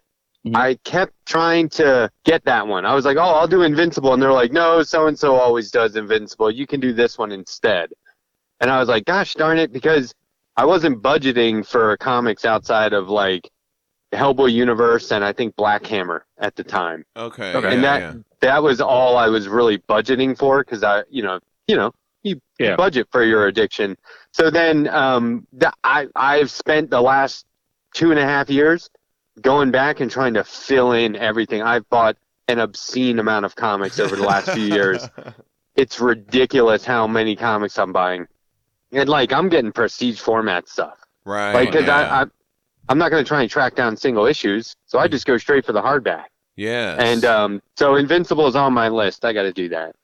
Mhm. 0.46 0.54
I 0.56 0.74
kept 0.84 1.12
trying 1.26 1.68
to 1.70 2.08
get 2.24 2.44
that 2.44 2.64
one. 2.68 2.86
I 2.86 2.94
was 2.94 3.04
like, 3.04 3.16
oh, 3.16 3.20
I'll 3.20 3.48
do 3.48 3.62
Invincible, 3.62 4.14
and 4.14 4.22
they're 4.22 4.32
like, 4.32 4.52
no, 4.52 4.80
so 4.84 5.08
and 5.08 5.18
so 5.18 5.34
always 5.34 5.72
does 5.72 5.96
Invincible. 5.96 6.52
You 6.52 6.68
can 6.68 6.78
do 6.78 6.92
this 6.92 7.18
one 7.18 7.32
instead. 7.32 7.90
And 8.60 8.70
I 8.70 8.78
was 8.78 8.88
like, 8.88 9.04
gosh 9.06 9.34
darn 9.34 9.58
it, 9.58 9.72
because 9.72 10.14
I 10.56 10.64
wasn't 10.64 11.02
budgeting 11.02 11.66
for 11.66 11.96
comics 11.96 12.44
outside 12.44 12.92
of 12.92 13.08
like 13.08 13.50
Hellboy 14.16 14.52
Universe 14.52 15.12
and 15.12 15.24
I 15.24 15.32
think 15.32 15.54
Black 15.56 15.86
Hammer 15.86 16.24
at 16.38 16.56
the 16.56 16.64
time. 16.64 17.04
Okay. 17.16 17.52
Okay. 17.54 17.68
yeah, 17.68 17.74
and 17.74 17.84
that 17.84 18.00
yeah. 18.00 18.14
that 18.40 18.62
was 18.62 18.80
all 18.80 19.16
I 19.16 19.28
was 19.28 19.48
really 19.48 19.78
budgeting 19.78 20.36
for 20.36 20.64
because 20.64 20.82
I, 20.82 21.04
you 21.10 21.22
know, 21.22 21.38
you 21.68 21.76
know, 21.76 21.92
you 22.22 22.40
Yeah. 22.58 22.76
budget 22.76 23.08
for 23.12 23.22
your 23.22 23.46
addiction. 23.46 23.96
So 24.32 24.50
then, 24.50 24.88
um, 24.88 25.46
the, 25.52 25.72
I 25.84 26.08
I've 26.16 26.50
spent 26.50 26.90
the 26.90 27.00
last 27.00 27.46
two 27.94 28.10
and 28.10 28.18
a 28.20 28.24
half 28.24 28.50
years 28.50 28.90
going 29.40 29.70
back 29.70 30.00
and 30.00 30.10
trying 30.10 30.34
to 30.34 30.44
fill 30.44 30.92
in 30.92 31.14
everything. 31.16 31.62
I've 31.62 31.88
bought 31.90 32.16
an 32.48 32.58
obscene 32.58 33.18
amount 33.18 33.44
of 33.44 33.54
comics 33.56 33.98
over 34.00 34.16
the 34.16 34.22
last 34.22 34.50
few 34.50 34.64
years. 34.64 35.08
It's 35.76 36.00
ridiculous 36.00 36.86
how 36.86 37.06
many 37.06 37.36
comics 37.36 37.78
I'm 37.78 37.92
buying, 37.92 38.26
and 38.92 39.08
like 39.10 39.30
I'm 39.30 39.50
getting 39.50 39.72
prestige 39.72 40.18
format 40.18 40.70
stuff. 40.70 40.98
right. 41.26 41.52
Like, 41.52 41.70
cause 41.70 41.84
yeah. 41.86 41.98
I, 41.98 42.22
I 42.22 42.24
I'm 42.88 42.98
not 42.98 43.10
going 43.10 43.22
to 43.24 43.28
try 43.28 43.42
and 43.42 43.50
track 43.50 43.74
down 43.74 43.96
single 43.96 44.26
issues, 44.26 44.74
so 44.86 44.98
I 44.98 45.08
just 45.08 45.26
go 45.26 45.36
straight 45.38 45.64
for 45.66 45.72
the 45.72 45.82
hardback. 45.82 46.24
Yeah. 46.56 46.96
And 46.98 47.24
um, 47.24 47.62
so 47.76 47.96
Invincible 47.96 48.46
is 48.46 48.56
on 48.56 48.72
my 48.72 48.88
list. 48.88 49.24
I 49.24 49.32
got 49.32 49.42
to 49.42 49.52
do 49.52 49.68
that. 49.70 49.94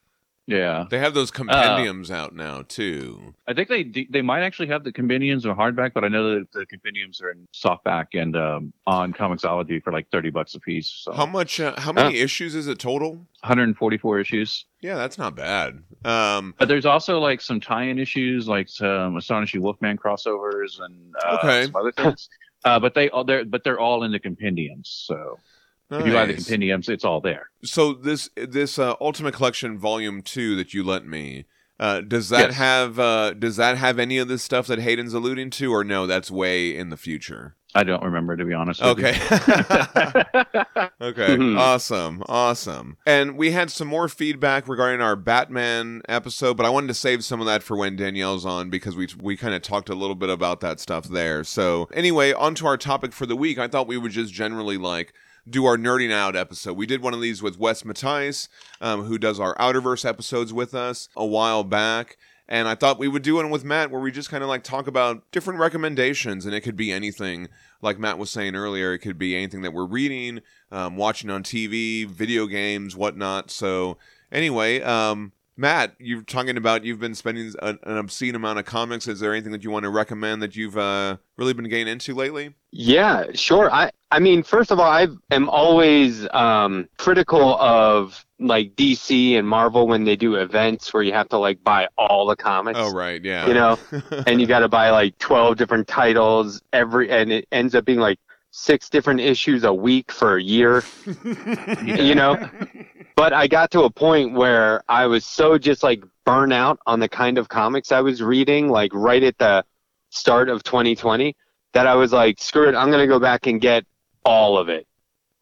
yeah, 0.49 0.85
they 0.91 0.99
have 0.99 1.15
those 1.15 1.31
Uh, 1.31 1.35
compendiums 1.35 2.11
out 2.11 2.35
now 2.35 2.63
too. 2.67 3.33
I 3.47 3.55
think 3.55 3.69
they 3.69 3.85
they 4.11 4.21
might 4.23 4.43
actually 4.43 4.67
have 4.69 4.83
the 4.83 4.91
compendiums 4.93 5.47
or 5.47 5.55
hardback, 5.55 5.93
but 5.95 6.03
I 6.05 6.09
know 6.09 6.41
that 6.41 6.51
the 6.53 6.67
compendiums 6.67 7.23
are 7.23 7.31
in 7.31 7.47
softback 7.55 8.07
and 8.21 8.37
um, 8.37 8.73
on 8.87 9.13
Comixology 9.13 9.81
for 9.83 9.93
like 9.93 10.11
thirty 10.11 10.31
bucks 10.31 10.55
a 10.57 10.61
piece. 10.61 10.89
So 10.89 11.13
How 11.13 11.27
much? 11.27 11.61
Uh, 11.61 11.79
how 11.81 11.93
many 11.93 12.19
issues 12.19 12.55
is 12.57 12.67
it 12.67 12.81
total? 12.81 13.11
144 13.45 14.19
issues. 14.21 14.67
Yeah, 14.81 14.97
that's 14.97 15.17
not 15.17 15.35
bad. 15.37 15.83
Um, 16.05 16.55
But 16.59 16.67
there's 16.69 16.87
also 16.87 17.19
like 17.21 17.41
some 17.41 17.61
tie-in 17.61 17.99
issues, 18.01 18.47
like 18.49 18.69
some 18.69 19.17
Astonishing 19.17 19.63
Wolfman 19.63 19.97
crossovers 19.97 20.81
and 20.81 21.15
uh, 21.25 21.39
Okay. 21.39 21.67
some 21.67 21.77
other 21.77 21.93
things. 21.93 22.29
Uh, 22.65 22.79
but 22.79 22.95
they 22.95 23.11
all 23.11 23.25
they're 23.25 23.45
but 23.45 23.65
they're 23.65 23.81
all 23.81 24.05
in 24.05 24.13
the 24.13 24.19
compendiums. 24.19 25.05
So 25.07 25.39
if 25.91 26.07
you 26.07 26.13
buy 26.13 26.27
the 26.27 26.35
compendiums, 26.35 26.89
it's 26.89 27.05
all 27.05 27.21
there. 27.21 27.51
So 27.65 27.93
this 27.93 28.31
this 28.37 28.79
uh, 28.79 28.95
Ultimate 29.01 29.35
Collection 29.35 29.79
Volume 29.79 30.23
Two 30.23 30.57
that 30.57 30.73
you 30.73 30.83
lent 30.85 31.07
me, 31.07 31.45
uh, 31.79 32.01
does 32.01 32.29
that 32.31 32.51
Yes. 32.51 32.55
have 32.57 32.99
uh, 32.99 33.35
does 33.35 33.57
that 33.57 33.77
have 33.79 33.99
any 33.99 34.19
of 34.19 34.29
this 34.29 34.43
stuff 34.43 34.67
that 34.69 34.79
Hayden's 34.79 35.13
alluding 35.13 35.51
to, 35.51 35.73
or 35.73 35.85
no? 35.85 36.07
That's 36.07 36.31
way 36.31 36.75
in 36.77 36.91
the 36.91 36.97
future. 36.97 37.57
I 37.75 37.85
don't 37.85 38.03
remember 38.03 38.37
to 38.37 38.45
be 38.45 38.53
honest. 38.53 38.83
with 38.83 38.99
you. 38.99 39.07
Okay. 39.07 39.13
okay. 41.01 41.37
Mhm. 41.37 41.59
awesome. 41.59 42.23
Awesome. 42.29 42.97
And 43.07 43.37
we 43.37 43.53
had 43.53 43.71
some 43.71 43.89
more 43.89 44.09
feedback 44.09 44.69
regarding 44.69 45.01
our 45.01 45.17
Batman 45.17 46.03
episode, 46.09 46.57
but 46.57 46.67
I 46.67 46.71
wanted 46.71 46.89
to 46.89 46.95
save 46.95 47.25
some 47.25 47.41
of 47.41 47.47
that 47.47 47.63
for 47.63 47.77
when 47.77 47.97
Danielle's 47.97 48.45
on 48.45 48.71
because 48.71 48.97
we 48.97 49.09
we 49.21 49.37
kind 49.37 49.55
of 49.55 49.63
talked 49.63 49.89
a 49.89 49.95
little 49.95 50.17
bit 50.17 50.29
about 50.31 50.61
that 50.61 50.81
stuff 50.81 51.09
there. 51.09 51.45
So 51.45 51.89
anyway, 51.95 52.33
on 52.33 52.55
to 52.57 52.67
our 52.67 52.77
topic 52.77 53.13
for 53.13 53.27
the 53.27 53.37
week. 53.37 53.59
I 53.59 53.69
thought 53.69 53.87
we 53.87 53.97
would 53.99 54.13
just 54.13 54.33
generally 54.33 54.77
like 54.77 55.13
do 55.49 55.65
our 55.65 55.77
nerding 55.77 56.13
out 56.13 56.37
episode. 56.37 56.75
We 56.77 56.87
did 56.87 57.03
one 57.03 57.15
of 57.15 57.21
these 57.21 57.43
with 57.43 57.59
Wes 57.59 57.83
Matthijs, 57.83 58.49
um, 58.81 59.05
who 59.05 59.19
does 59.19 59.41
our 59.41 59.57
Outerverse 59.57 60.05
episodes 60.09 60.53
with 60.53 60.73
us 60.75 61.09
a 61.17 61.27
while 61.27 61.65
back. 61.65 62.17
And 62.53 62.69
I 62.69 62.75
thought 62.75 62.99
we 62.99 63.09
would 63.09 63.23
do 63.23 63.37
one 63.37 63.49
with 63.49 63.65
Matt 63.65 63.91
where 63.91 64.03
we 64.03 64.13
just 64.13 64.29
kind 64.29 64.43
of 64.43 64.49
like 64.51 64.63
talk 64.63 64.87
about 64.87 65.23
different 65.33 65.59
recommendations, 65.59 66.45
and 66.45 66.55
it 66.55 66.61
could 66.61 66.77
be 66.77 66.93
anything. 66.93 67.49
Like 67.81 67.99
Matt 67.99 68.19
was 68.19 68.29
saying 68.29 68.55
earlier, 68.55 68.93
it 68.93 68.99
could 68.99 69.17
be 69.17 69.35
anything 69.35 69.63
that 69.63 69.73
we're 69.73 69.87
reading, 69.87 70.43
um, 70.71 70.99
watching 70.99 71.31
on 71.31 71.45
TV, 71.45 72.07
video 72.07 72.47
games, 72.47 72.95
whatnot. 72.95 73.51
So 73.51 73.97
anyway, 74.31 74.83
um, 74.83 75.33
Matt, 75.57 75.95
you're 75.99 76.21
talking 76.25 76.59
about 76.59 76.85
you've 76.85 77.01
been 77.01 77.15
spending 77.15 77.55
an, 77.63 77.79
obscene 77.85 78.35
amount 78.35 78.59
of 78.59 78.67
comics. 78.67 79.09
Is 79.09 79.21
there 79.21 79.33
anything 79.33 79.53
that 79.53 79.65
you 79.65 79.71
want 79.71 79.85
to 79.85 79.91
recommend 79.91 80.43
that 80.43 80.55
you've 80.55 80.77
uh, 80.77 81.17
really 81.39 81.55
been 81.55 81.71
getting 81.71 81.89
into 81.89 82.15
lately? 82.15 82.53
Yeah, 82.71 83.29
sure. 83.33 83.73
I 83.73 83.91
I 84.11 84.19
mean, 84.19 84.43
first 84.43 84.71
of 84.71 84.79
all, 84.79 84.91
I 84.91 85.09
am 85.31 85.49
always 85.49 86.29
um, 86.35 86.87
critical 86.99 87.59
of 87.59 88.27
like 88.47 88.75
DC 88.77 89.39
and 89.39 89.47
Marvel 89.47 89.87
when 89.87 90.05
they 90.05 90.17
do 90.17 90.37
events 90.37 90.93
where 90.93 91.03
you 91.03 91.13
have 91.13 91.29
to 91.31 91.39
like 91.39 91.63
buy 91.63 91.89
all 91.97 92.27
the 92.27 92.37
comics. 92.37 92.79
oh 92.81 92.93
right, 92.93 93.23
yeah. 93.25 93.47
You 93.47 93.55
know, 93.55 93.79
and 94.27 94.41
you 94.41 94.47
got 94.47 94.61
to 94.61 94.69
buy 94.69 94.91
like 94.91 95.19
12 95.19 95.57
different 95.57 95.89
titles 95.89 96.61
every 96.73 97.11
and 97.11 97.33
it 97.33 97.47
ends 97.53 97.75
up 97.75 97.85
being 97.85 97.99
like 98.01 98.19
six 98.53 98.91
different 98.91 99.19
issues 99.19 99.65
a 99.65 99.73
week 99.73 100.13
for 100.13 100.37
a 100.37 100.43
year 100.43 100.85
you 101.85 102.15
know 102.15 102.37
but 103.17 103.33
i 103.33 103.47
got 103.47 103.71
to 103.71 103.85
a 103.85 103.91
point 103.91 104.35
where 104.35 104.83
i 104.91 105.07
was 105.07 105.25
so 105.25 105.57
just 105.57 105.83
like 105.83 106.05
burnt 106.27 106.53
out 106.53 106.79
on 106.87 107.01
the 107.01 107.09
kind 107.09 107.39
of 107.39 107.49
comics 107.49 107.91
i 107.93 108.01
was 108.01 108.23
reading 108.23 108.69
like 108.69 108.93
right 108.93 109.23
at 109.23 109.39
the 109.39 109.65
start 110.11 110.51
of 110.51 110.63
2020 110.65 111.35
that 111.73 111.87
i 111.87 111.95
was 111.95 112.13
like 112.13 112.39
screw 112.39 112.69
it 112.69 112.75
i'm 112.75 112.89
going 112.89 113.01
to 113.01 113.07
go 113.07 113.19
back 113.19 113.47
and 113.47 113.59
get 113.63 113.87
all 114.23 114.59
of 114.59 114.69
it 114.69 114.87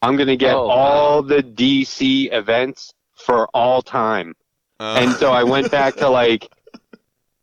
i'm 0.02 0.16
going 0.16 0.28
to 0.28 0.36
get 0.36 0.54
Oh, 0.54 0.68
all 0.68 1.22
the 1.22 1.42
dc 1.42 2.32
events 2.32 2.92
for 3.16 3.48
all 3.54 3.82
time 3.82 4.34
Uh, 4.80 4.96
and 5.00 5.12
so 5.16 5.30
I 5.30 5.44
went 5.44 5.70
back 5.70 5.96
to 5.96 6.08
like, 6.08 6.48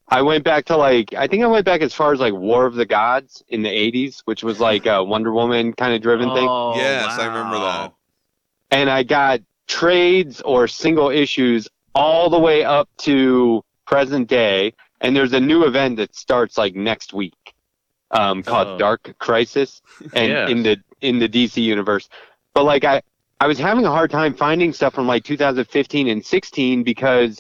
I 0.10 0.22
went 0.24 0.44
back 0.44 0.66
to 0.66 0.78
like, 0.78 1.14
I 1.14 1.28
think 1.28 1.44
I 1.44 1.48
went 1.48 1.66
back 1.66 1.82
as 1.82 1.94
far 1.94 2.14
as 2.14 2.20
like 2.20 2.34
War 2.34 2.66
of 2.66 2.74
the 2.76 2.86
Gods 2.86 3.44
in 3.50 3.62
the 3.62 3.70
'80s, 3.70 4.22
which 4.26 4.42
was 4.44 4.60
like 4.60 4.86
a 4.88 5.04
Wonder 5.04 5.32
Woman 5.34 5.74
kind 5.74 5.94
of 5.94 6.02
driven 6.02 6.30
thing. 6.34 6.48
Oh, 6.50 6.74
Yes, 6.78 7.20
I 7.20 7.26
remember 7.28 7.60
that. 7.60 7.94
And 8.72 8.90
I 8.90 9.04
got 9.04 9.42
trades 9.68 10.42
or 10.42 10.68
single 10.68 11.10
issues 11.10 11.68
all 11.94 12.30
the 12.32 12.40
way 12.40 12.64
up 12.64 12.90
to 13.00 13.64
present 13.86 14.28
day. 14.30 14.74
And 15.02 15.16
there's 15.16 15.34
a 15.34 15.40
new 15.40 15.64
event 15.66 15.98
that 15.98 16.16
starts 16.16 16.58
like 16.58 16.74
next 16.74 17.14
week, 17.14 17.36
um, 18.12 18.42
called 18.44 18.68
Oh. 18.70 18.78
Dark 18.80 19.14
Crisis, 19.20 19.82
and 20.14 20.30
Yes. 20.32 20.50
in 20.50 20.64
the 20.64 20.78
in 21.02 21.20
the 21.20 21.30
DC 21.30 21.62
universe. 21.62 22.10
But 22.58 22.64
like 22.64 22.86
I, 22.86 23.04
I 23.40 23.46
was 23.46 23.60
having 23.60 23.86
a 23.86 23.92
hard 23.92 24.10
time 24.10 24.34
finding 24.34 24.74
stuff 24.74 24.96
from 24.96 25.06
like 25.06 25.24
2015 25.24 26.08
and 26.08 26.26
16 26.26 26.82
because 26.82 27.40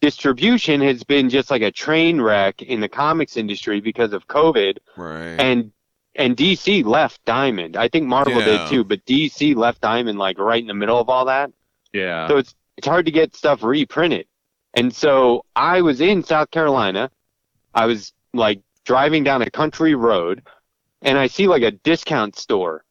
distribution 0.00 0.80
has 0.80 1.04
been 1.04 1.28
just 1.28 1.50
like 1.50 1.60
a 1.60 1.70
train 1.70 2.18
wreck 2.18 2.62
in 2.62 2.80
the 2.80 2.88
comics 2.88 3.36
industry 3.36 3.82
because 3.82 4.14
of 4.14 4.26
COVID 4.26 4.78
right. 4.96 5.38
and 5.38 5.70
and 6.14 6.34
DC 6.34 6.82
left 6.82 7.22
Diamond. 7.26 7.76
I 7.76 7.88
think 7.88 8.06
Marvel 8.06 8.38
Yeah. 8.38 8.46
did 8.46 8.68
too, 8.70 8.84
but 8.84 9.04
DC 9.04 9.54
left 9.54 9.82
Diamond 9.82 10.18
like 10.18 10.38
right 10.38 10.62
in 10.62 10.66
the 10.66 10.72
middle 10.72 10.98
of 10.98 11.10
all 11.10 11.26
that. 11.26 11.52
Yeah. 11.92 12.26
So 12.26 12.38
it's 12.38 12.54
it's 12.78 12.86
hard 12.86 13.04
to 13.04 13.12
get 13.12 13.36
stuff 13.36 13.62
reprinted. 13.62 14.28
And 14.72 14.90
so 14.94 15.44
I 15.56 15.82
was 15.82 16.00
in 16.00 16.24
South 16.24 16.50
Carolina. 16.50 17.10
I 17.74 17.84
was 17.84 18.14
like 18.32 18.62
driving 18.86 19.24
down 19.24 19.42
a 19.42 19.50
country 19.50 19.94
road 19.94 20.40
and 21.02 21.18
I 21.18 21.26
see 21.26 21.46
like 21.48 21.64
a 21.64 21.72
discount 21.72 22.38
store. 22.38 22.86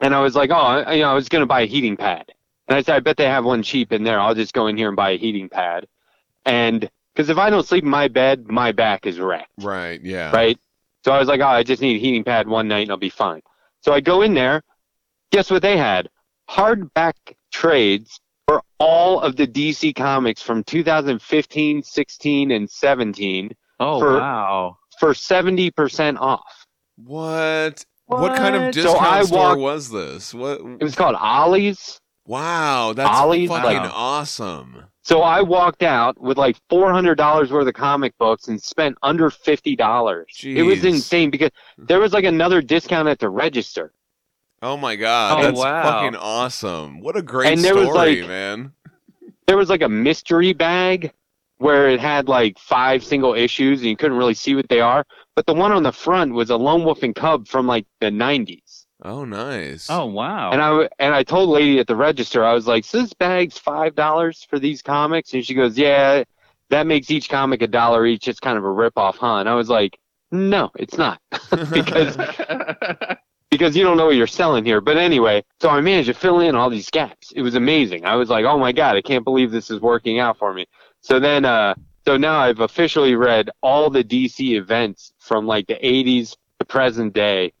And 0.00 0.14
I 0.14 0.20
was 0.20 0.34
like, 0.34 0.50
oh, 0.50 0.54
I, 0.54 0.94
you 0.94 1.02
know, 1.02 1.10
I 1.10 1.14
was 1.14 1.28
going 1.28 1.40
to 1.40 1.46
buy 1.46 1.62
a 1.62 1.66
heating 1.66 1.96
pad. 1.96 2.32
And 2.68 2.76
I 2.76 2.82
said, 2.82 2.96
I 2.96 3.00
bet 3.00 3.16
they 3.16 3.26
have 3.26 3.44
one 3.44 3.62
cheap 3.62 3.92
in 3.92 4.04
there. 4.04 4.20
I'll 4.20 4.34
just 4.34 4.52
go 4.52 4.66
in 4.66 4.76
here 4.76 4.88
and 4.88 4.96
buy 4.96 5.10
a 5.10 5.18
heating 5.18 5.48
pad. 5.48 5.86
And 6.44 6.88
because 7.14 7.30
if 7.30 7.38
I 7.38 7.48
don't 7.48 7.66
sleep 7.66 7.84
in 7.84 7.90
my 7.90 8.08
bed, 8.08 8.46
my 8.48 8.72
back 8.72 9.06
is 9.06 9.18
wrecked 9.18 9.50
right. 9.58 10.00
Yeah. 10.02 10.30
right? 10.32 10.58
So 11.04 11.12
I 11.12 11.18
was 11.18 11.28
like, 11.28 11.40
oh, 11.40 11.46
I 11.46 11.62
just 11.62 11.80
need 11.80 11.96
a 11.96 12.00
heating 12.00 12.24
pad 12.24 12.48
one 12.48 12.68
night 12.68 12.82
and 12.82 12.90
I'll 12.90 12.96
be 12.96 13.08
fine. 13.10 13.40
So 13.80 13.92
I 13.92 14.00
go 14.00 14.22
in 14.22 14.34
there. 14.34 14.62
Guess 15.32 15.50
what 15.50 15.62
they 15.62 15.76
had? 15.76 16.08
Hardback 16.50 17.14
trades 17.52 18.20
for 18.46 18.62
all 18.78 19.20
of 19.20 19.36
the 19.36 19.46
DC 19.46 19.94
comics 19.94 20.42
from 20.42 20.62
2015, 20.64 21.82
16, 21.82 22.50
and 22.50 22.70
17 22.70 23.50
oh 23.80 24.00
for- 24.00 24.18
wow. 24.18 24.78
for 24.98 25.12
70% 25.12 26.18
off. 26.20 26.66
What? 26.96 27.84
What 28.06 28.36
kind 28.36 28.54
of 28.54 28.62
What? 28.62 28.74
So 28.74 28.82
discount 28.82 29.06
I 29.06 29.22
store 29.22 29.38
walked- 29.38 29.60
was 29.60 29.90
this? 29.90 30.32
What? 30.34 30.60
It 30.60 30.82
was 30.82 30.94
called 30.94 31.16
Ollie's. 31.16 32.00
Wow, 32.26 32.92
that's 32.92 33.08
Ollie's? 33.18 33.48
fucking 33.48 33.82
Wow. 33.82 33.90
awesome. 33.94 34.84
So 35.02 35.22
I 35.22 35.40
walked 35.42 35.82
out 35.84 36.20
with 36.20 36.36
like 36.36 36.56
$400 36.68 37.50
worth 37.52 37.68
of 37.68 37.74
comic 37.74 38.16
books 38.18 38.48
and 38.48 38.60
spent 38.60 38.96
under 39.02 39.30
$50. 39.30 40.24
It 40.44 40.62
was 40.64 40.84
insane 40.84 41.30
because 41.30 41.50
there 41.78 42.00
was 42.00 42.12
like 42.12 42.24
another 42.24 42.60
discount 42.60 43.06
at 43.08 43.18
the 43.20 43.28
register. 43.28 43.92
Oh 44.62 44.76
my 44.76 44.96
god, 44.96 45.38
Oh, 45.38 45.42
that's 45.42 45.58
wow. 45.58 45.82
fucking 45.82 46.16
awesome. 46.16 47.00
What 47.00 47.16
a 47.16 47.22
great 47.22 47.52
And 47.52 47.62
there 47.62 47.74
was, 47.76 47.88
story, 47.88 48.20
like- 48.22 48.28
man. 48.28 48.72
there 49.46 49.56
was 49.56 49.68
like 49.68 49.82
a 49.82 49.88
mystery 49.88 50.52
bag 50.52 51.12
where 51.58 51.88
it 51.88 52.00
had 52.00 52.28
like 52.28 52.58
five 52.58 53.02
single 53.02 53.34
issues 53.34 53.80
and 53.80 53.88
you 53.88 53.96
couldn't 53.96 54.18
really 54.18 54.34
see 54.34 54.54
what 54.54 54.68
they 54.68 54.80
are. 54.80 55.04
But 55.34 55.46
the 55.46 55.54
one 55.54 55.72
on 55.72 55.82
the 55.82 55.92
front 55.92 56.32
was 56.32 56.50
a 56.50 56.56
lone 56.56 56.84
wolf 56.84 57.02
and 57.02 57.14
cub 57.14 57.48
from 57.48 57.66
like 57.66 57.86
the 58.00 58.10
90s. 58.10 58.86
Oh, 59.02 59.24
nice. 59.24 59.88
Oh 59.90 60.06
wow. 60.06 60.50
And 60.52 60.62
I 60.62 60.88
and 60.98 61.14
I 61.14 61.22
told 61.22 61.50
lady 61.50 61.78
at 61.78 61.86
the 61.86 61.96
register, 61.96 62.44
I 62.44 62.54
was 62.54 62.66
like, 62.66 62.84
"So 62.84 63.02
this 63.02 63.12
bag's 63.12 63.58
five 63.58 63.94
dollars 63.94 64.46
for 64.48 64.58
these 64.58 64.80
comics?" 64.80 65.34
And 65.34 65.44
she 65.44 65.54
goes, 65.54 65.76
"Yeah, 65.76 66.24
that 66.70 66.86
makes 66.86 67.10
each 67.10 67.28
comic 67.28 67.60
a 67.60 67.66
dollar 67.66 68.06
each. 68.06 68.26
It's 68.26 68.40
kind 68.40 68.56
of 68.56 68.64
a 68.64 68.70
rip 68.70 68.96
off, 68.96 69.18
huh?" 69.18 69.36
And 69.36 69.48
I 69.50 69.54
was 69.54 69.68
like, 69.68 69.98
"No, 70.32 70.70
it's 70.76 70.96
not, 70.96 71.20
because 71.70 72.16
because 73.50 73.76
you 73.76 73.84
don't 73.84 73.98
know 73.98 74.06
what 74.06 74.16
you're 74.16 74.26
selling 74.26 74.64
here." 74.64 74.80
But 74.80 74.96
anyway, 74.96 75.44
so 75.60 75.68
I 75.68 75.82
managed 75.82 76.08
to 76.08 76.14
fill 76.14 76.40
in 76.40 76.54
all 76.54 76.70
these 76.70 76.88
gaps. 76.88 77.32
It 77.36 77.42
was 77.42 77.54
amazing. 77.54 78.06
I 78.06 78.16
was 78.16 78.30
like, 78.30 78.46
"Oh 78.46 78.58
my 78.58 78.72
god, 78.72 78.96
I 78.96 79.02
can't 79.02 79.24
believe 79.24 79.50
this 79.50 79.70
is 79.70 79.80
working 79.80 80.20
out 80.20 80.38
for 80.38 80.54
me." 80.54 80.66
So 81.06 81.20
then, 81.20 81.44
uh, 81.44 81.76
so 82.04 82.16
now 82.16 82.40
I've 82.40 82.58
officially 82.58 83.14
read 83.14 83.48
all 83.62 83.90
the 83.90 84.02
DC 84.02 84.56
events 84.56 85.12
from 85.20 85.46
like 85.46 85.68
the 85.68 85.76
80s 85.76 86.36
to 86.58 86.66
present 86.66 87.12
day 87.12 87.52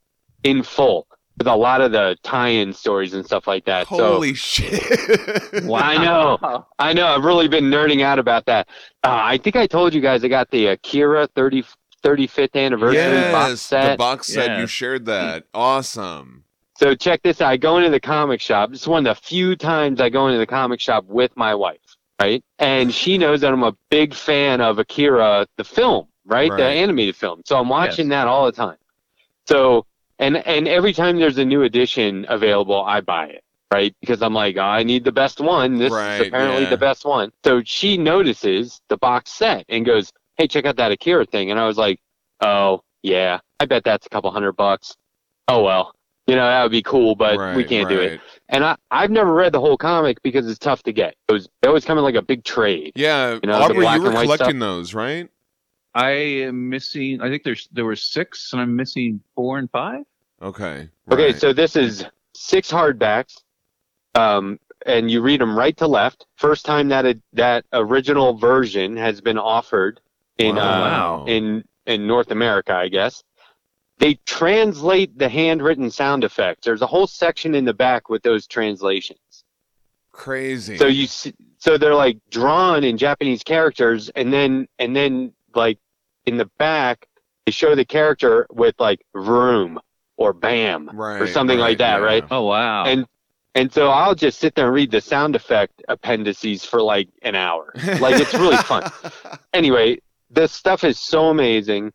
in 0.42 0.64
full 0.64 1.06
with 1.38 1.46
a 1.46 1.54
lot 1.54 1.80
of 1.80 1.92
the 1.92 2.16
tie-in 2.24 2.72
stories 2.72 3.14
and 3.14 3.24
stuff 3.24 3.46
like 3.46 3.64
that. 3.66 3.86
Holy 3.86 4.34
shit. 4.34 4.82
So 5.62 5.74
I 5.76 5.96
know, 6.04 6.66
I 6.80 6.92
know. 6.92 7.06
I've 7.06 7.22
really 7.22 7.46
been 7.46 7.66
nerding 7.66 8.02
out 8.02 8.18
about 8.18 8.46
that. 8.46 8.66
Uh, 9.04 9.20
I 9.22 9.38
think 9.38 9.54
I 9.54 9.68
told 9.68 9.94
you 9.94 10.00
guys 10.00 10.24
I 10.24 10.28
got 10.28 10.50
the 10.50 10.66
Akira 10.66 11.28
30, 11.28 11.64
35th 12.02 12.56
anniversary 12.56 13.32
box 13.32 13.50
yes, 13.50 13.60
set. 13.60 13.90
the 13.92 13.96
box 13.96 14.26
set. 14.26 14.58
You 14.58 14.66
shared 14.66 15.06
that. 15.06 15.44
Awesome. 15.54 16.42
So 16.78 16.96
check 16.96 17.22
this 17.22 17.40
out. 17.40 17.50
I 17.50 17.56
go 17.56 17.78
into 17.78 17.90
the 17.90 18.00
comic 18.00 18.40
shop. 18.40 18.72
It's 18.72 18.88
one 18.88 19.06
of 19.06 19.16
the 19.16 19.22
few 19.22 19.54
times 19.54 20.00
I 20.00 20.08
go 20.08 20.26
into 20.26 20.38
the 20.38 20.46
comic 20.46 20.80
shop 20.80 21.04
with 21.06 21.30
my 21.36 21.54
wife, 21.54 21.78
right? 22.20 22.42
And 22.58 22.92
she 22.92 23.18
knows 23.18 23.40
that 23.42 23.52
I'm 23.52 23.62
a 23.62 23.76
big 23.90 24.14
fan 24.14 24.60
of 24.60 24.78
Akira, 24.78 25.46
the 25.56 25.64
film, 25.64 26.06
right? 26.24 26.50
The 26.50 26.64
animated 26.64 27.16
film. 27.16 27.42
So 27.44 27.58
I'm 27.58 27.68
watching 27.68 28.08
that 28.10 28.26
all 28.26 28.46
the 28.46 28.52
time. 28.52 28.76
So 29.46 29.86
and 30.18 30.36
and 30.46 30.66
every 30.66 30.92
time 30.92 31.18
there's 31.18 31.38
a 31.38 31.44
new 31.44 31.62
edition 31.62 32.26
available, 32.28 32.82
I 32.84 33.00
buy 33.00 33.26
it, 33.26 33.44
right? 33.72 33.94
Because 34.00 34.22
I'm 34.22 34.34
like, 34.34 34.56
oh, 34.56 34.62
I 34.62 34.82
need 34.82 35.04
the 35.04 35.12
best 35.12 35.40
one. 35.40 35.78
This 35.78 35.92
Right, 35.92 36.20
is 36.22 36.28
apparently 36.28 36.62
yeah. 36.62 36.70
the 36.70 36.78
best 36.78 37.04
one. 37.04 37.32
So 37.44 37.62
she 37.64 37.96
notices 37.96 38.80
the 38.88 38.96
box 38.96 39.30
set 39.32 39.64
and 39.68 39.84
goes, 39.84 40.12
"Hey, 40.36 40.46
check 40.48 40.64
out 40.64 40.76
that 40.76 40.92
Akira 40.92 41.26
thing." 41.26 41.50
And 41.50 41.60
I 41.60 41.66
was 41.66 41.76
like, 41.76 42.00
"Oh, 42.40 42.82
yeah. 43.02 43.40
I 43.60 43.66
bet 43.66 43.84
that's 43.84 44.06
a 44.06 44.10
couple 44.10 44.30
hundred 44.30 44.52
bucks." 44.52 44.96
Oh 45.48 45.62
well. 45.62 45.92
You 46.26 46.34
know, 46.34 46.46
that 46.46 46.62
would 46.62 46.72
be 46.72 46.82
cool, 46.82 47.14
but 47.14 47.38
we 47.54 47.62
can't 47.64 47.88
do 47.88 48.00
it. 48.00 48.20
And 48.48 48.64
I, 48.64 48.76
I've 48.90 49.10
never 49.12 49.32
read 49.32 49.52
the 49.52 49.60
whole 49.60 49.76
comic 49.76 50.20
because 50.22 50.48
it's 50.48 50.58
tough 50.58 50.82
to 50.84 50.92
get. 50.92 51.14
It 51.28 51.32
was, 51.32 51.48
they 51.62 51.68
always 51.68 51.84
come 51.84 51.98
in 51.98 52.04
like 52.04 52.16
a 52.16 52.22
big 52.22 52.42
trade. 52.42 52.92
Yeah, 52.96 53.34
You 53.34 53.40
know, 53.44 53.54
Aubrey, 53.54 53.76
you 53.76 54.00
were 54.00 54.06
and 54.06 54.14
white 54.14 54.24
collecting 54.24 54.58
those, 54.58 54.92
right? 54.92 55.28
I 55.94 56.10
am 56.10 56.68
missing. 56.68 57.20
I 57.22 57.30
think 57.30 57.42
there's 57.42 57.68
there 57.72 57.84
were 57.84 57.96
six, 57.96 58.52
and 58.52 58.60
I'm 58.60 58.76
missing 58.76 59.20
four 59.34 59.58
and 59.58 59.70
five. 59.70 60.04
Okay. 60.42 60.88
Okay, 61.10 61.32
so 61.32 61.52
this 61.54 61.74
is 61.74 62.04
six 62.34 62.70
hardbacks, 62.70 63.42
um, 64.14 64.58
and 64.84 65.10
you 65.10 65.22
read 65.22 65.40
them 65.40 65.56
right 65.56 65.76
to 65.78 65.86
left. 65.86 66.26
First 66.36 66.66
time 66.66 66.88
that 66.88 67.06
a, 67.06 67.18
that 67.32 67.64
original 67.72 68.34
version 68.36 68.96
has 68.96 69.20
been 69.22 69.38
offered 69.38 70.00
in 70.38 70.56
Wow. 70.56 71.22
uh, 71.22 71.30
in 71.30 71.64
in 71.86 72.06
North 72.06 72.30
America, 72.30 72.74
I 72.74 72.88
guess. 72.88 73.22
They 73.98 74.14
translate 74.26 75.18
the 75.18 75.28
handwritten 75.28 75.90
sound 75.90 76.24
effects. 76.24 76.64
There's 76.64 76.82
a 76.82 76.86
whole 76.86 77.06
section 77.06 77.54
in 77.54 77.64
the 77.64 77.74
back 77.74 78.08
with 78.08 78.22
those 78.22 78.46
translations. 78.46 79.44
crazy. 80.12 80.76
So 80.76 80.86
you 80.86 81.06
see, 81.06 81.34
so 81.58 81.78
they're 81.78 81.94
like 81.94 82.18
drawn 82.30 82.84
in 82.84 82.98
Japanese 82.98 83.42
characters, 83.42 84.10
and 84.10 84.32
then 84.32 84.68
and 84.78 84.94
then 84.94 85.32
like 85.54 85.78
in 86.26 86.36
the 86.36 86.46
back 86.58 87.08
they 87.46 87.52
show 87.52 87.74
the 87.74 87.84
character 87.84 88.46
with 88.50 88.74
like 88.78 89.00
vroom 89.14 89.80
or 90.16 90.32
bam 90.32 90.90
right, 90.92 91.22
or 91.22 91.26
something 91.26 91.58
like 91.58 91.78
that, 91.78 92.00
yeah. 92.00 92.06
right? 92.06 92.24
Oh 92.30 92.42
wow. 92.42 92.84
And 92.84 93.06
and 93.54 93.72
so 93.72 93.88
I'll 93.88 94.14
just 94.14 94.38
sit 94.38 94.54
there 94.54 94.66
and 94.66 94.74
read 94.74 94.90
the 94.90 95.00
sound 95.00 95.36
effect 95.36 95.82
appendices 95.88 96.64
for 96.64 96.82
like 96.82 97.08
an 97.22 97.34
hour. 97.34 97.72
Like 98.00 98.20
it's 98.20 98.34
really 98.34 98.58
fun. 98.58 98.90
Anyway, 99.54 99.98
this 100.28 100.52
stuff 100.52 100.84
is 100.84 100.98
so 100.98 101.30
amazing. 101.30 101.90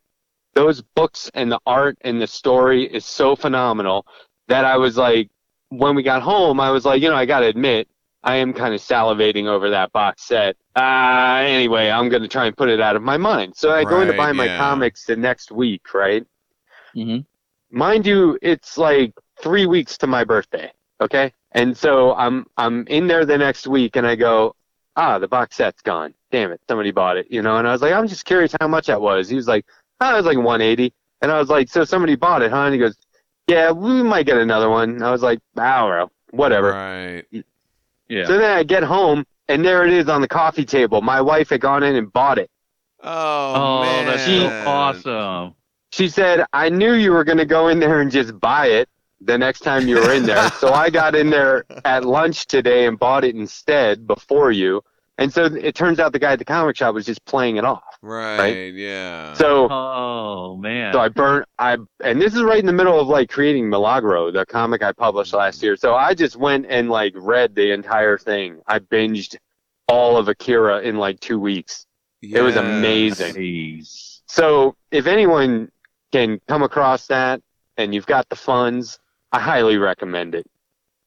Those 0.53 0.81
books 0.81 1.31
and 1.33 1.51
the 1.51 1.59
art 1.65 1.97
and 2.01 2.21
the 2.21 2.27
story 2.27 2.83
is 2.83 3.05
so 3.05 3.35
phenomenal 3.35 4.05
that 4.47 4.65
I 4.65 4.77
was 4.77 4.97
like, 4.97 5.29
when 5.69 5.95
we 5.95 6.03
got 6.03 6.21
home, 6.21 6.59
I 6.59 6.71
was 6.71 6.85
like, 6.85 7.01
you 7.01 7.09
know, 7.09 7.15
I 7.15 7.25
got 7.25 7.39
to 7.41 7.47
admit, 7.47 7.87
I 8.23 8.35
am 8.35 8.53
kind 8.53 8.73
of 8.73 8.81
salivating 8.81 9.47
over 9.47 9.69
that 9.69 9.91
box 9.93 10.23
set. 10.23 10.57
Uh, 10.75 11.41
anyway, 11.45 11.89
I'm 11.89 12.09
going 12.09 12.21
to 12.21 12.27
try 12.27 12.45
and 12.47 12.55
put 12.57 12.69
it 12.69 12.81
out 12.81 12.95
of 12.95 13.01
my 13.01 13.17
mind. 13.17 13.55
So 13.55 13.71
I 13.71 13.85
go 13.85 14.01
in 14.01 14.07
to 14.07 14.13
Right, 14.13 14.17
buy 14.17 14.31
my 14.33 14.47
yeah. 14.47 14.57
comics 14.57 15.05
the 15.05 15.15
next 15.15 15.51
week, 15.51 15.93
right? 15.93 16.25
hmm 16.93 17.19
Mind 17.71 18.05
you, 18.05 18.37
it's 18.41 18.77
like 18.77 19.13
three 19.39 19.65
weeks 19.65 19.97
to 19.99 20.07
my 20.07 20.23
birthday. 20.23 20.71
Okay. 20.99 21.33
And 21.53 21.75
so 21.75 22.13
I'm 22.15 22.45
I'm 22.57 22.85
in 22.87 23.07
there 23.07 23.25
the 23.25 23.37
next 23.37 23.67
week 23.67 23.95
and 23.95 24.05
I 24.05 24.15
go, 24.15 24.55
ah, 24.95 25.19
the 25.19 25.27
box 25.27 25.55
set's 25.55 25.81
gone. 25.81 26.13
Damn 26.31 26.51
it, 26.51 26.61
somebody 26.67 26.91
bought 26.91 27.17
it, 27.17 27.27
you 27.29 27.41
know. 27.41 27.57
And 27.57 27.67
I 27.67 27.71
was 27.71 27.81
like, 27.81 27.93
I'm 27.93 28.07
just 28.07 28.25
curious 28.25 28.53
how 28.59 28.67
much 28.67 28.87
that 28.87 29.01
was. 29.01 29.29
He 29.29 29.35
was 29.35 29.47
like, 29.47 29.65
oh, 30.01 30.13
it 30.13 30.17
was 30.17 30.25
like 30.25 30.37
180. 30.37 30.93
And 31.21 31.31
I 31.31 31.39
was 31.39 31.49
like, 31.49 31.69
so 31.69 31.83
somebody 31.83 32.15
bought 32.15 32.41
it, 32.41 32.51
huh? 32.51 32.65
And 32.65 32.73
he 32.73 32.79
goes, 32.79 32.97
yeah, 33.47 33.71
we 33.71 34.03
might 34.03 34.25
get 34.25 34.37
another 34.37 34.69
one. 34.69 34.89
And 34.91 35.03
I 35.03 35.11
was 35.11 35.21
like, 35.21 35.39
ah, 35.57 35.87
well, 35.87 36.11
whatever. 36.31 36.71
Right. 36.71 37.25
Yeah. 38.09 38.25
So 38.25 38.37
then 38.37 38.57
I 38.57 38.63
get 38.63 38.83
home 38.83 39.25
and 39.47 39.63
there 39.63 39.85
it 39.85 39.93
is 39.93 40.09
on 40.09 40.21
the 40.21 40.27
coffee 40.27 40.65
table. 40.65 41.01
My 41.01 41.21
wife 41.21 41.49
had 41.49 41.61
gone 41.61 41.83
in 41.83 41.95
and 41.95 42.11
bought 42.11 42.37
it. 42.37 42.49
Oh, 43.03 43.53
oh, 43.55 43.81
man. 43.81 44.05
that's 44.05 44.25
so 44.25 44.69
awesome. 44.69 45.55
She 45.91 46.07
said, 46.07 46.45
I 46.53 46.69
knew 46.69 46.93
you 46.93 47.11
were 47.11 47.23
going 47.23 47.37
to 47.37 47.45
go 47.45 47.67
in 47.67 47.79
there 47.79 48.01
and 48.01 48.11
just 48.11 48.39
buy 48.39 48.67
it 48.67 48.89
the 49.19 49.37
next 49.37 49.59
time 49.59 49.87
you 49.87 49.95
were 49.95 50.13
in 50.13 50.23
there. 50.23 50.49
so 50.59 50.71
I 50.71 50.89
got 50.89 51.15
in 51.15 51.29
there 51.29 51.65
at 51.83 52.05
lunch 52.05 52.47
today 52.47 52.85
and 52.87 52.97
bought 52.97 53.23
it 53.23 53.35
instead 53.35 54.07
before 54.07 54.51
you. 54.51 54.81
And 55.21 55.31
so 55.31 55.45
it 55.45 55.75
turns 55.75 55.99
out 55.99 56.13
the 56.13 56.19
guy 56.19 56.31
at 56.33 56.39
the 56.39 56.45
comic 56.45 56.75
shop 56.75 56.95
was 56.95 57.05
just 57.05 57.23
playing 57.25 57.57
it 57.57 57.63
off. 57.63 57.83
Right. 58.01 58.73
Yeah. 58.73 59.33
So 59.35 59.69
Oh 59.69 60.57
man. 60.57 60.93
so 60.93 60.99
I 60.99 61.09
burnt 61.09 61.45
I 61.59 61.77
and 62.03 62.19
this 62.19 62.33
is 62.33 62.41
right 62.41 62.59
in 62.59 62.65
the 62.65 62.73
middle 62.73 62.99
of 62.99 63.07
like 63.07 63.29
creating 63.29 63.69
Milagro, 63.69 64.31
the 64.31 64.45
comic 64.45 64.81
I 64.83 64.91
published 64.93 65.33
last 65.33 65.61
year. 65.61 65.75
So 65.75 65.93
I 65.95 66.13
just 66.15 66.35
went 66.37 66.65
and 66.69 66.89
like 66.89 67.13
read 67.15 67.53
the 67.53 67.71
entire 67.71 68.17
thing. 68.17 68.61
I 68.67 68.79
binged 68.79 69.35
all 69.87 70.17
of 70.17 70.27
Akira 70.27 70.81
in 70.81 70.97
like 70.97 71.19
2 71.19 71.39
weeks. 71.39 71.85
it 72.21 72.41
was 72.41 72.55
amazing. 72.55 73.35
Jeez. 73.35 74.21
So 74.27 74.75
if 74.89 75.05
anyone 75.05 75.69
can 76.11 76.39
come 76.47 76.63
across 76.63 77.07
that 77.07 77.41
and 77.77 77.93
you've 77.93 78.05
got 78.07 78.27
the 78.29 78.35
funds, 78.35 78.99
I 79.31 79.39
highly 79.39 79.77
recommend 79.77 80.33
it. 80.35 80.47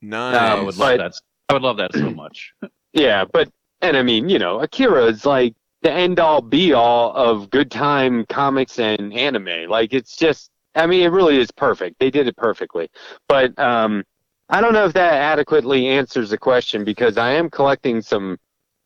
Nice. 0.03 0.37
I 0.37 0.51
Um, 0.59 0.67
would 0.67 0.77
but- 0.79 0.99
love 1.01 1.13
that. 1.13 1.21
I 1.49 1.53
would 1.55 1.63
love 1.63 1.77
that 1.79 1.93
so 1.95 2.11
much. 2.11 2.53
Yeah, 2.93 3.25
but 3.25 3.49
and 3.85 3.97
I 3.97 4.03
mean, 4.03 4.29
you 4.29 4.39
know, 4.39 4.61
Akira 4.61 5.07
is 5.07 5.27
like 5.27 5.55
the 5.83 5.93
end 5.93 6.19
all 6.19 6.41
be 6.41 6.73
all 6.73 7.13
of 7.13 7.51
good 7.51 7.71
time 7.71 8.25
comics 8.27 8.79
and 8.79 9.13
anime. 9.13 9.69
Like 9.69 9.93
it's 9.93 10.17
just 10.17 10.51
I 10.75 10.87
mean, 10.87 11.03
it 11.03 11.09
really 11.09 11.39
is 11.39 11.51
perfect. 11.51 11.99
They 12.01 12.11
did 12.11 12.27
it 12.27 12.37
perfectly. 12.37 12.91
But 13.29 13.57
um 13.59 14.05
I 14.49 14.61
don't 14.61 14.73
know 14.73 14.87
if 14.87 14.93
that 14.95 15.15
adequately 15.15 15.87
answers 15.87 16.31
the 16.31 16.39
question 16.39 16.85
because 16.85 17.17
I 17.17 17.33
am 17.33 17.51
collecting 17.51 18.03
some 18.03 18.39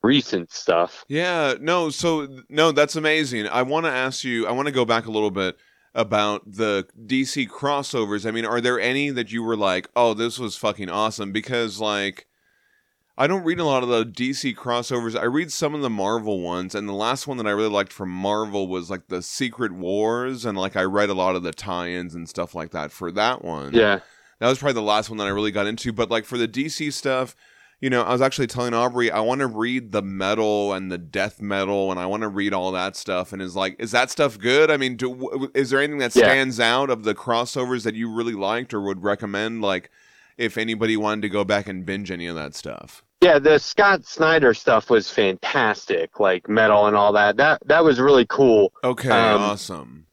recent 0.03 0.53
stuff. 0.53 1.05
Yeah, 1.09 1.55
no, 1.61 1.91
so 1.91 2.43
no, 2.49 2.73
that's 2.73 2.97
amazing. 2.97 3.49
I 3.49 3.63
want 3.63 3.87
to 3.87 3.93
ask 3.93 4.23
you, 4.23 4.47
I 4.47 4.53
want 4.53 4.67
to 4.67 4.73
go 4.73 4.85
back 4.85 5.07
a 5.07 5.11
little 5.11 5.33
bit 5.33 5.57
about 5.95 6.43
the 6.47 6.87
DC 7.07 7.49
crossovers. 7.49 8.27
I 8.27 8.31
mean, 8.31 8.45
are 8.45 8.61
there 8.61 8.79
any 8.79 9.11
that 9.11 9.33
you 9.33 9.43
were 9.43 9.57
like, 9.57 9.89
"Oh, 9.97 10.15
this 10.15 10.39
was 10.39 10.57
fucking 10.57 10.91
awesome" 10.91 11.33
because 11.33 11.81
like 11.81 12.28
I 13.21 13.27
don't 13.27 13.43
read 13.43 13.59
a 13.59 13.65
lot 13.65 13.83
of 13.83 13.89
the 13.89 14.05
DC 14.07 14.55
crossovers. 14.55 15.19
I 15.19 15.25
read 15.25 15.51
some 15.51 15.75
of 15.75 15.81
the 15.83 15.91
Marvel 15.91 16.41
ones, 16.41 16.77
and 16.77 16.89
the 16.89 16.93
last 16.93 17.27
one 17.27 17.37
that 17.39 17.49
I 17.49 17.51
really 17.51 17.69
liked 17.69 17.93
from 17.93 18.11
Marvel 18.11 18.69
was 18.69 18.91
like 18.91 19.09
the 19.09 19.23
Secret 19.23 19.73
Wars, 19.73 20.45
and 20.45 20.57
like 20.57 20.77
I 20.77 20.85
read 20.85 21.11
a 21.11 21.15
lot 21.15 21.35
of 21.35 21.43
the 21.43 21.51
tie-ins 21.53 22.15
and 22.15 22.29
stuff 22.29 22.55
like 22.55 22.71
that 22.71 22.93
for 22.93 23.11
that 23.11 23.45
one. 23.45 23.75
Yeah. 23.75 23.99
That 24.39 24.49
was 24.49 24.59
probably 24.59 24.75
the 24.75 24.83
last 24.83 25.11
one 25.11 25.17
that 25.19 25.27
I 25.27 25.31
really 25.31 25.51
got 25.51 25.67
into. 25.67 25.93
But 25.93 26.13
like 26.13 26.25
for 26.25 26.39
the 26.39 26.47
DC 26.47 26.93
stuff, 26.93 27.35
you 27.81 27.91
know, 27.91 28.03
I 28.03 28.13
was 28.13 28.23
actually 28.23 28.47
telling 28.47 28.73
Aubrey 28.73 29.11
I 29.11 29.19
want 29.19 29.41
to 29.41 29.49
read 29.49 29.91
the 29.91 30.03
metal 30.03 30.73
and 30.73 30.93
the 30.93 30.99
death 30.99 31.43
metal, 31.43 31.91
and 31.91 31.99
I 31.99 32.07
want 32.07 32.23
to 32.23 32.29
read 32.29 32.55
all 32.55 32.71
that 32.71 32.95
stuff. 32.95 33.33
And 33.33 33.43
is 33.43 33.57
like, 33.57 33.75
is 33.81 33.91
that 33.91 34.11
stuff 34.11 34.39
good? 34.39 34.71
I 34.71 34.77
mean, 34.77 34.95
do, 34.97 35.51
is 35.55 35.71
there 35.71 35.81
anything 35.81 35.99
that 35.99 36.15
Yeah. 36.15 36.27
stands 36.27 36.61
out 36.61 36.89
of 36.89 37.03
the 37.03 37.17
crossovers 37.17 37.83
that 37.83 37.97
you 37.97 38.13
really 38.15 38.35
liked 38.35 38.73
or 38.73 38.81
would 38.83 39.03
recommend? 39.03 39.61
Like, 39.61 39.91
if 40.37 40.57
anybody 40.57 40.97
wanted 40.97 41.23
to 41.23 41.29
go 41.29 41.43
back 41.43 41.67
and 41.67 41.85
binge 41.85 42.13
any 42.13 42.29
of 42.29 42.37
that 42.37 42.55
stuff. 42.55 43.03
Yeah, 43.21 43.39
the 43.41 43.59
Scott 43.59 44.07
Snyder 44.07 44.55
stuff 44.55 44.91
was 44.91 45.11
fantastic, 45.11 46.21
like 46.21 46.49
metal 46.49 46.87
and 46.87 46.97
all 46.97 47.13
that. 47.15 47.37
That 47.37 47.61
that 47.67 47.83
was 47.85 47.99
really 47.99 48.27
cool. 48.27 48.73
Okay, 48.85 49.11
Um, 49.11 49.43
awesome. 49.43 50.07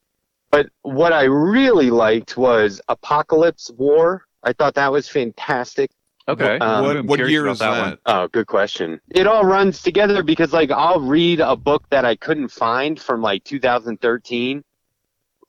But 0.52 0.68
what 0.82 1.14
I 1.14 1.24
really 1.24 1.92
liked 1.92 2.36
was 2.38 2.82
Apocalypse 2.88 3.70
War. 3.78 4.26
I 4.44 4.54
thought 4.54 4.74
that 4.76 4.92
was 4.92 5.08
fantastic. 5.08 5.92
Okay. 6.28 6.58
um, 6.58 6.84
what 6.84 7.06
what 7.06 7.30
year 7.30 7.46
is 7.48 7.60
that 7.60 7.72
that? 7.72 7.82
one. 7.82 7.98
Oh, 8.08 8.28
good 8.30 8.48
question. 8.48 9.00
It 9.12 9.28
all 9.28 9.44
runs 9.44 9.84
together 9.84 10.24
because 10.24 10.54
like 10.54 10.72
I'll 10.72 11.00
read 11.02 11.40
a 11.42 11.56
book 11.56 11.84
that 11.92 12.06
I 12.06 12.16
couldn't 12.16 12.50
find 12.50 13.00
from 13.00 13.22
like 13.22 13.44
2013 13.44 14.64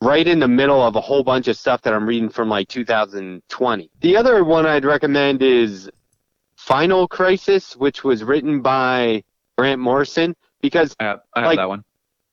right 0.02 0.28
in 0.28 0.38
the 0.40 0.48
middle 0.48 0.82
of 0.82 0.94
a 0.96 1.00
whole 1.00 1.24
bunch 1.24 1.48
of 1.48 1.56
stuff 1.56 1.80
that 1.82 1.94
I'm 1.94 2.06
reading 2.06 2.28
from 2.28 2.50
like 2.50 2.68
2020. 2.68 3.90
The 4.00 4.16
other 4.18 4.44
one 4.44 4.66
I'd 4.66 4.84
recommend 4.84 5.40
is 5.42 5.88
Final 6.66 7.06
Crisis, 7.06 7.76
which 7.76 8.02
was 8.02 8.24
written 8.24 8.60
by 8.60 9.22
Grant 9.56 9.80
Morrison 9.80 10.34
because 10.60 10.96
I 10.98 11.04
have, 11.04 11.20
I 11.32 11.40
have 11.40 11.46
like- 11.46 11.58
that 11.58 11.68
one. 11.68 11.84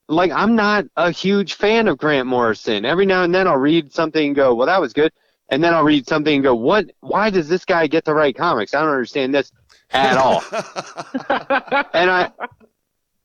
like 0.09 0.31
I'm 0.31 0.55
not 0.55 0.85
a 0.97 1.11
huge 1.11 1.53
fan 1.53 1.87
of 1.87 1.99
Grant 1.99 2.27
Morrison. 2.27 2.83
Every 2.83 3.05
now 3.05 3.23
and 3.23 3.33
then 3.33 3.47
I'll 3.47 3.57
read 3.57 3.93
something 3.93 4.25
and 4.25 4.35
go, 4.35 4.55
"Well, 4.55 4.65
that 4.65 4.81
was 4.81 4.91
good," 4.91 5.11
and 5.49 5.63
then 5.63 5.75
I'll 5.75 5.83
read 5.83 6.07
something 6.07 6.33
and 6.33 6.43
go, 6.43 6.55
"What? 6.55 6.87
Why 7.01 7.29
does 7.29 7.47
this 7.47 7.63
guy 7.63 7.85
get 7.85 8.05
to 8.05 8.15
write 8.15 8.35
comics? 8.35 8.73
I 8.73 8.81
don't 8.81 8.89
understand 8.89 9.35
this 9.35 9.51
at 9.91 10.17
all." 10.17 10.43
and 11.93 12.09
I, 12.09 12.31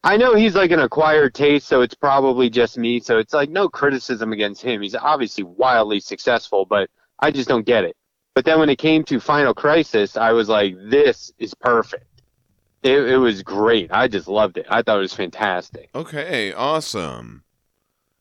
I 0.04 0.18
know 0.18 0.34
he's 0.34 0.54
like 0.54 0.72
an 0.72 0.80
acquired 0.80 1.34
taste, 1.34 1.68
so 1.68 1.80
it's 1.80 1.94
probably 1.94 2.50
just 2.50 2.76
me. 2.76 3.00
So 3.00 3.16
it's 3.16 3.32
like 3.32 3.48
no 3.48 3.70
criticism 3.70 4.34
against 4.34 4.60
him. 4.60 4.82
He's 4.82 4.94
obviously 4.94 5.44
wildly 5.44 6.00
successful, 6.00 6.66
but 6.66 6.90
I 7.18 7.30
just 7.30 7.48
don't 7.48 7.64
get 7.64 7.84
it. 7.84 7.96
But 8.38 8.44
then 8.44 8.60
when 8.60 8.70
it 8.70 8.78
came 8.78 9.02
to 9.06 9.18
Final 9.18 9.52
Crisis, 9.52 10.16
I 10.16 10.30
was 10.30 10.48
like, 10.48 10.76
"This 10.78 11.32
is 11.40 11.54
perfect." 11.54 12.04
It, 12.84 12.96
it 13.08 13.16
was 13.16 13.42
great. 13.42 13.90
I 13.90 14.06
just 14.06 14.28
loved 14.28 14.58
it. 14.58 14.66
I 14.70 14.80
thought 14.80 14.98
it 14.98 15.00
was 15.00 15.12
fantastic. 15.12 15.90
Okay, 15.92 16.52
awesome. 16.52 17.42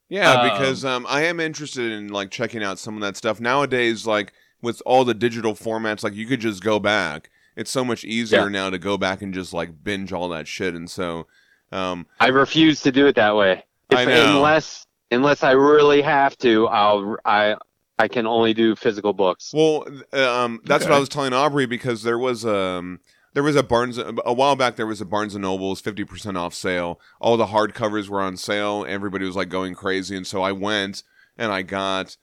Yeah, 0.09 0.31
Um, 0.31 0.49
because 0.49 0.83
um, 0.83 1.05
I 1.07 1.25
am 1.25 1.39
interested 1.39 1.91
in 1.91 2.07
like 2.07 2.31
checking 2.31 2.63
out 2.63 2.79
some 2.79 2.95
of 2.95 3.01
that 3.01 3.15
stuff 3.15 3.39
nowadays. 3.39 4.07
Like 4.07 4.33
with 4.59 4.81
all 4.87 5.05
the 5.05 5.13
digital 5.13 5.53
formats, 5.53 6.03
like 6.03 6.15
you 6.15 6.25
could 6.25 6.41
just 6.41 6.63
go 6.63 6.79
back. 6.79 7.29
It's 7.55 7.69
so 7.69 7.85
much 7.85 8.03
easier 8.03 8.45
Yeah. 8.45 8.49
now 8.49 8.71
to 8.71 8.79
go 8.79 8.97
back 8.97 9.21
and 9.21 9.31
just 9.31 9.53
like 9.53 9.83
binge 9.83 10.11
all 10.11 10.29
that 10.29 10.47
shit. 10.47 10.73
And 10.73 10.89
so, 10.89 11.27
um, 11.71 12.07
I 12.19 12.29
refuse 12.29 12.81
to 12.81 12.91
do 12.91 13.05
it 13.05 13.13
that 13.17 13.35
way. 13.35 13.65
If, 13.91 13.99
I 13.99 14.05
know. 14.05 14.37
Unless 14.37 14.87
unless 15.11 15.43
I 15.43 15.51
really 15.51 16.01
have 16.01 16.35
to, 16.39 16.67
I'll 16.69 17.17
I 17.23 17.55
I 17.99 18.07
can 18.07 18.27
only 18.27 18.53
do 18.53 18.75
physical 18.75 19.13
books. 19.13 19.51
well, 19.53 19.85
um, 20.13 20.61
that's 20.65 20.83
what 20.85 20.93
I 20.93 20.99
was 20.99 21.09
telling 21.09 21.33
Aubrey 21.33 21.65
because 21.65 22.03
there 22.03 22.19
was 22.19 22.45
um. 22.45 22.99
There 23.33 23.43
was 23.43 23.55
a 23.55 23.61
Barnes 23.61 23.99
a 23.99 24.33
while 24.33 24.55
back. 24.55 24.77
There 24.77 24.87
was 24.87 24.99
a 24.99 25.05
Barnes 25.05 25.35
and 25.35 25.43
Nobles 25.43 25.79
fifty 25.79 26.03
percent 26.03 26.37
off 26.37 26.55
sale. 26.55 26.99
All 27.21 27.37
the 27.37 27.47
hardcovers 27.47 28.09
were 28.09 28.19
on 28.21 28.35
sale. 28.35 28.83
Everybody 28.87 29.25
was 29.25 29.35
like 29.35 29.49
going 29.49 29.75
crazy, 29.75 30.15
and 30.17 30.25
so 30.25 30.41
I 30.41 30.51
went 30.53 31.03
and 31.37 31.51
I 31.51 31.61
got 31.61 32.17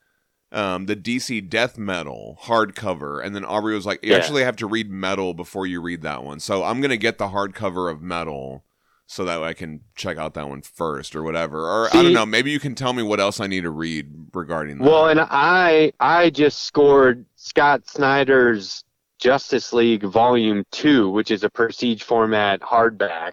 um, 0.51 0.87
the 0.87 0.97
DC 0.97 1.49
Death 1.49 1.79
Metal 1.79 2.37
hardcover, 2.45 3.25
and 3.25 3.33
then 3.37 3.45
Aubrey 3.45 3.77
was 3.77 3.87
like, 3.87 4.03
"You 4.03 4.11
Yeah. 4.11 4.17
actually 4.17 4.43
have 4.43 4.57
to 4.57 4.67
read 4.67 4.91
Metal 4.91 5.35
before 5.35 5.69
you 5.69 5.81
read 5.81 6.03
that 6.03 6.25
one." 6.25 6.41
So 6.41 6.65
I'm 6.65 6.81
gonna 6.81 6.97
get 6.97 7.19
the 7.19 7.29
hardcover 7.29 7.89
of 7.93 8.03
Metal 8.03 8.65
so 9.07 9.25
that 9.25 9.43
I 9.43 9.53
can 9.53 9.81
check 9.95 10.17
out 10.17 10.35
that 10.35 10.49
one 10.49 10.63
first, 10.63 11.15
or 11.15 11.23
whatever. 11.23 11.61
Or 11.67 11.89
I 11.95 12.03
don't 12.03 12.13
know. 12.13 12.27
Maybe 12.27 12.51
you 12.51 12.61
can 12.61 12.75
tell 12.75 12.93
me 12.93 13.03
what 13.03 13.21
else 13.21 13.41
I 13.41 13.47
need 13.47 13.63
to 13.63 13.71
read 13.71 14.07
regarding 14.33 14.79
that. 14.79 14.85
Well, 14.85 15.09
and 15.09 15.21
I 15.21 15.93
I 16.01 16.31
just 16.31 16.65
scored 16.65 17.25
Scott 17.37 17.87
Snyder's 17.89 18.83
Justice 19.19 19.73
League 19.73 20.03
Volume 20.05 20.65
Two, 20.71 21.11
which 21.11 21.31
is 21.31 21.45
a 21.45 21.51
prestige 21.51 22.03
format 22.03 22.61
hardback, 22.61 23.33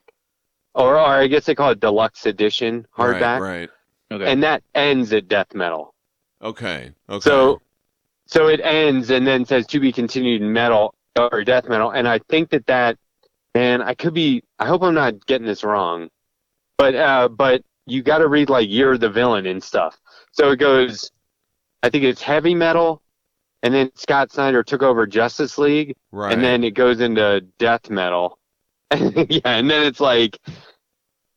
or, 0.76 0.96
or 0.96 1.00
I 1.06 1.28
guess 1.28 1.46
they 1.46 1.56
call 1.56 1.72
it 1.72 1.80
deluxe 1.80 2.26
edition 2.26 2.86
hardback, 2.98 3.40
Right. 3.40 3.60
Right. 3.60 3.70
Okay. 4.12 4.32
and 4.32 4.44
that 4.44 4.64
ends 4.76 5.14
at 5.14 5.28
Death 5.30 5.54
Metal. 5.54 5.94
Okay. 6.42 6.92
Okay. 7.10 7.20
So, 7.30 7.62
so 8.26 8.48
it 8.48 8.60
ends 8.62 9.10
and 9.10 9.26
then 9.26 9.46
says 9.46 9.66
to 9.68 9.80
be 9.80 9.92
continued 9.92 10.42
in 10.42 10.52
metal 10.52 10.94
or 11.18 11.44
death 11.44 11.70
metal. 11.70 11.92
And 11.92 12.08
I 12.08 12.20
think 12.30 12.50
that 12.50 12.66
that, 12.68 12.98
and 13.56 13.84
I 13.84 13.96
could 13.96 14.14
be, 14.14 14.44
I 14.60 14.66
hope 14.66 14.84
I'm 14.84 14.94
not 14.94 15.26
getting 15.26 15.48
this 15.48 15.64
wrong, 15.64 16.10
but, 16.78 16.96
uh, 16.96 17.28
but 17.30 17.64
you 17.86 18.04
got 18.04 18.20
to 18.20 18.28
read 18.28 18.50
like 18.50 18.70
You're 18.70 18.98
the 18.98 19.10
Villain 19.10 19.46
and 19.46 19.62
stuff. 19.62 19.98
So 20.32 20.52
it 20.52 20.58
goes, 20.58 21.12
I 21.84 21.90
think 21.90 22.04
it's 22.04 22.22
heavy 22.22 22.56
metal. 22.56 23.02
And 23.64 23.74
then 23.74 23.92
Scott 23.96 24.32
Snyder 24.32 24.64
took 24.64 24.82
over 24.82 25.06
Justice 25.06 25.58
League. 25.58 25.96
right. 26.12 26.34
And 26.34 26.44
then 26.44 26.64
it 26.64 26.72
goes 26.72 27.00
into 27.00 27.42
death 27.60 27.90
metal. 27.90 28.40
yeah. 28.92 29.42
And 29.46 29.70
then 29.70 29.84
it's 29.84 30.00
like, 30.00 30.38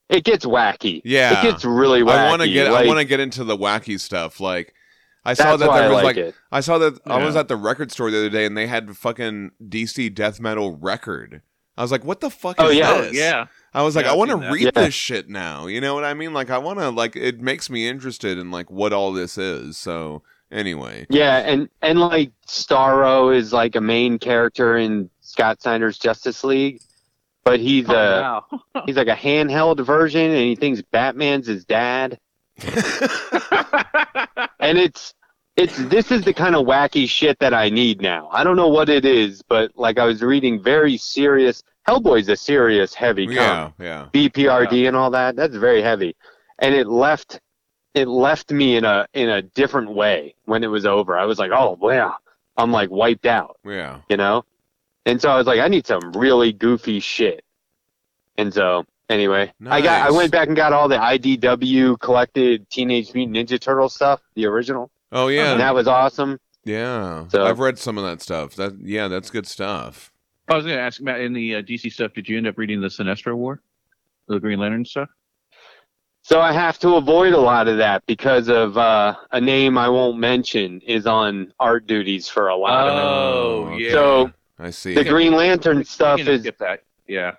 it 0.08 0.24
gets 0.24 0.44
wacky. 0.44 1.02
Yeah. 1.04 1.40
It 1.40 1.42
gets 1.42 1.64
really 1.64 2.02
wacky. 2.02 2.18
I 2.18 2.30
want 2.30 2.42
to 2.42 2.48
get. 2.48 2.68
I 2.68 2.86
want 2.86 2.98
to 2.98 3.04
get 3.04 3.20
into 3.20 3.44
the 3.44 3.56
wacky 3.56 3.98
stuff. 3.98 4.40
Like, 4.40 4.74
I 5.24 5.34
saw 5.34 5.56
that 5.56 5.64
there 5.64 5.70
I 5.70 5.88
was 5.88 5.94
like 5.94 6.04
like 6.04 6.16
it. 6.16 6.34
I 6.52 6.60
saw 6.60 6.78
that 6.78 6.98
I 7.06 7.24
was 7.24 7.36
at 7.36 7.48
the 7.48 7.56
record 7.56 7.90
store 7.90 8.10
the 8.10 8.18
other 8.18 8.30
day 8.30 8.44
and 8.44 8.56
they 8.56 8.66
had 8.66 8.96
fucking 8.96 9.52
DC 9.62 10.14
death 10.14 10.38
metal 10.38 10.76
record. 10.76 11.42
I 11.76 11.82
was 11.82 11.90
like, 11.92 12.04
what 12.04 12.20
the 12.20 12.30
fuck 12.30 12.56
Oh, 12.58 12.68
is 12.68 12.76
yeah. 12.76 12.92
oh 12.92 13.02
this? 13.02 13.14
yeah. 13.14 13.46
I 13.72 13.82
was 13.82 13.96
like, 13.96 14.04
Yeah, 14.04 14.12
I 14.12 14.14
want 14.14 14.30
to 14.30 14.36
read 14.36 14.62
Yeah. 14.62 14.70
this 14.74 14.94
shit 14.94 15.28
now. 15.28 15.66
You 15.66 15.80
know 15.80 15.94
what 15.94 16.04
I 16.04 16.14
mean? 16.14 16.32
Like, 16.32 16.50
I 16.50 16.58
want 16.58 16.78
to 16.78 16.90
like. 16.90 17.16
It 17.16 17.40
makes 17.40 17.68
me 17.68 17.88
interested 17.88 18.38
in 18.38 18.50
like 18.52 18.70
what 18.70 18.92
all 18.92 19.12
this 19.12 19.36
is. 19.36 19.76
So 19.76 20.22
Anyway. 20.52 21.04
Yeah, 21.10 21.38
and 21.38 21.68
and 21.82 21.98
like 21.98 22.30
Starro 22.46 23.34
is 23.34 23.52
like 23.52 23.74
a 23.74 23.80
main 23.80 24.20
character 24.20 24.76
in 24.76 25.10
Scott 25.20 25.60
Snyder's 25.60 25.98
Justice 25.98 26.44
League, 26.44 26.80
but 27.42 27.58
he's 27.58 27.88
Oh, 27.88 27.92
a 27.94 28.20
wow. 28.20 28.44
he's 28.86 28.94
like 28.96 29.08
a 29.08 29.16
handheld 29.16 29.84
version, 29.84 30.30
and 30.30 30.38
he 30.46 30.54
thinks 30.54 30.80
Batman's 30.92 31.48
his 31.48 31.64
dad, 31.64 32.20
and 34.60 34.78
it's 34.78 35.14
it's 35.56 35.76
this 35.88 36.10
is 36.10 36.22
the 36.24 36.34
kind 36.34 36.56
of 36.56 36.66
wacky 36.66 37.08
shit 37.08 37.38
that 37.38 37.54
I 37.54 37.70
need 37.70 38.00
now. 38.00 38.28
I 38.32 38.42
don't 38.44 38.56
know 38.56 38.68
what 38.68 38.88
it 38.88 39.04
is, 39.04 39.42
but 39.42 39.70
like 39.76 39.98
I 39.98 40.04
was 40.04 40.22
reading 40.22 40.62
very 40.62 40.96
serious. 40.96 41.62
Hellboy's 41.86 42.28
a 42.28 42.36
serious, 42.36 42.94
heavy 42.94 43.26
comic. 43.26 43.74
yeah. 43.78 44.08
yeah. 44.12 44.28
BPRD 44.28 44.88
and 44.88 44.96
all 44.96 45.10
that. 45.10 45.36
That's 45.36 45.54
very 45.54 45.82
heavy, 45.82 46.16
and 46.58 46.74
it 46.74 46.86
left 46.88 47.40
it 47.94 48.08
left 48.08 48.50
me 48.50 48.76
in 48.76 48.84
a 48.84 49.06
in 49.14 49.28
a 49.28 49.42
different 49.42 49.94
way 49.94 50.34
when 50.46 50.64
it 50.64 50.68
was 50.68 50.86
over. 50.86 51.16
I 51.16 51.24
was 51.26 51.38
like, 51.38 51.52
oh 51.52 51.78
wow, 51.80 52.16
I'm 52.56 52.72
like 52.72 52.90
wiped 52.90 53.26
out, 53.26 53.58
Yeah. 53.64 54.00
you 54.08 54.16
know. 54.16 54.44
And 55.06 55.20
so 55.20 55.30
I 55.30 55.36
was 55.36 55.46
like, 55.46 55.60
I 55.60 55.68
need 55.68 55.86
some 55.86 56.12
really 56.12 56.52
goofy 56.52 56.98
shit. 56.98 57.44
And 58.38 58.52
so 58.52 58.84
anyway, 59.10 59.52
I 59.66 59.80
got 59.82 60.08
I 60.08 60.10
went 60.10 60.32
back 60.32 60.48
and 60.48 60.56
got 60.56 60.72
all 60.72 60.88
the 60.88 60.96
IDW 60.96 62.00
collected 62.00 62.68
Teenage 62.70 63.12
Mutant 63.14 63.36
Ninja 63.36 63.60
Turtle 63.60 63.88
stuff, 63.90 64.20
the 64.34 64.46
original, 64.46 64.90
Oh 65.14 65.28
yeah. 65.28 65.52
and 65.52 65.60
that 65.60 65.74
was 65.74 65.88
awesome. 65.88 66.38
yeah. 66.64 67.26
So- 67.28 67.44
I've 67.46 67.60
read 67.60 67.78
some 67.78 67.96
of 67.96 68.04
that 68.04 68.20
stuff. 68.20 68.54
That 68.56 68.78
yeah, 68.82 69.08
that's 69.08 69.30
good 69.30 69.46
stuff. 69.46 70.12
I 70.48 70.56
was 70.56 70.66
going 70.66 70.76
to 70.76 70.82
ask 70.82 71.00
Matt 71.00 71.20
in 71.20 71.32
the 71.32 71.54
uh, 71.56 71.62
DC 71.62 71.90
stuff. 71.90 72.12
Did 72.12 72.28
you 72.28 72.36
end 72.36 72.46
up 72.46 72.58
reading 72.58 72.82
the 72.82 72.88
Sinestro 72.88 73.34
War, 73.34 73.62
the 74.28 74.38
Green 74.38 74.58
Lantern 74.58 74.84
stuff? 74.84 75.08
So 76.20 76.40
I 76.40 76.52
have 76.52 76.78
to 76.80 76.96
avoid 76.96 77.32
a 77.32 77.38
lot 77.40 77.66
of 77.68 77.78
that 77.78 78.04
because 78.06 78.48
of 78.48 78.76
uh, 78.76 79.14
a 79.30 79.40
name 79.40 79.78
I 79.78 79.88
won't 79.88 80.18
mention 80.18 80.80
is 80.82 81.06
on 81.06 81.52
art 81.60 81.86
duties 81.86 82.28
for 82.28 82.48
a 82.48 82.56
lot 82.56 82.88
of 82.88 82.94
it. 82.94 83.02
Oh, 83.02 83.68
okay. 83.74 83.84
yeah. 83.84 83.90
So 83.92 84.32
I 84.58 84.70
see. 84.70 84.94
the 84.94 85.04
Green 85.04 85.32
Lantern 85.34 85.84
stuff 85.84 86.20
is 86.20 86.40
skip 86.42 86.58
that. 86.58 86.82
Yeah. 87.06 87.32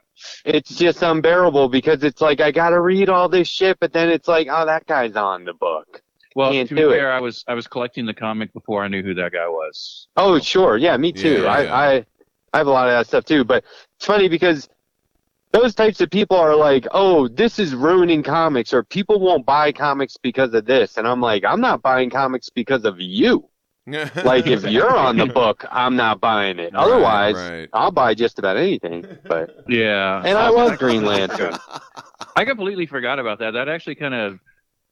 it's 0.45 0.75
just 0.75 1.01
unbearable 1.01 1.69
because 1.69 2.03
it's 2.03 2.21
like 2.21 2.39
I 2.41 2.51
gotta 2.51 2.79
read 2.79 3.09
all 3.09 3.27
this 3.29 3.47
shit, 3.47 3.77
but 3.79 3.91
then 3.91 4.09
it's 4.09 4.27
like, 4.27 4.47
oh, 4.49 4.65
that 4.65 4.85
guy's 4.85 5.15
on 5.15 5.45
the 5.45 5.53
book. 5.53 6.01
Well, 6.35 6.51
to 6.51 6.65
be 6.65 6.81
do 6.81 6.91
it. 6.91 6.97
fair, 6.97 7.11
I 7.11 7.19
was 7.21 7.43
I 7.47 7.53
was 7.53 7.65
collecting 7.67 8.05
the 8.05 8.13
comic 8.13 8.53
before 8.53 8.83
I 8.83 8.87
knew 8.89 9.01
who 9.01 9.13
that 9.15 9.31
guy 9.31 9.47
was. 9.47 10.07
Oh, 10.17 10.37
sure, 10.39 10.77
yeah, 10.77 10.95
me 10.97 11.11
too. 11.13 11.43
Yeah, 11.43 11.49
I, 11.51 11.63
yeah. 11.63 11.73
I 11.75 12.05
I 12.53 12.57
have 12.57 12.67
a 12.67 12.71
lot 12.71 12.87
of 12.87 12.93
that 12.93 13.07
stuff 13.07 13.25
too, 13.25 13.43
but 13.43 13.63
it's 13.97 14.05
funny 14.05 14.27
because 14.27 14.67
those 15.51 15.73
types 15.73 16.01
of 16.01 16.09
people 16.09 16.35
are 16.37 16.55
like, 16.55 16.85
oh, 16.91 17.29
this 17.29 17.57
is 17.59 17.73
ruining 17.73 18.21
comics, 18.21 18.73
or 18.73 18.83
people 18.83 19.19
won't 19.21 19.45
buy 19.45 19.71
comics 19.71 20.17
because 20.17 20.53
of 20.53 20.65
this, 20.65 20.97
and 20.97 21.07
I'm 21.07 21.21
like, 21.21 21.45
I'm 21.45 21.61
not 21.61 21.81
buying 21.81 22.09
comics 22.09 22.49
because 22.49 22.83
of 22.85 22.99
you. 22.99 23.49
Like, 24.23 24.47
if 24.47 24.63
you're 24.63 24.97
on 24.97 25.15
the 25.15 25.27
book, 25.27 25.63
I'm 25.69 25.95
not 25.95 26.19
buying 26.19 26.57
it. 26.57 26.73
Right, 26.73 26.83
Otherwise, 26.83 27.35
right. 27.35 27.69
I'll 27.71 27.91
buy 27.91 28.15
just 28.15 28.39
about 28.39 28.57
anything. 28.57 29.05
But 29.27 29.63
Yeah. 29.69 30.23
and 30.25 30.37
I 30.39 30.49
love 30.49 30.79
Green 30.79 31.05
Lantern. 31.05 31.55
I 32.35 32.45
completely 32.45 32.87
forgot 32.87 33.19
about 33.19 33.37
that. 33.39 33.51
That 33.51 33.69
actually 33.69 33.93
kind 33.95 34.15
of 34.15 34.39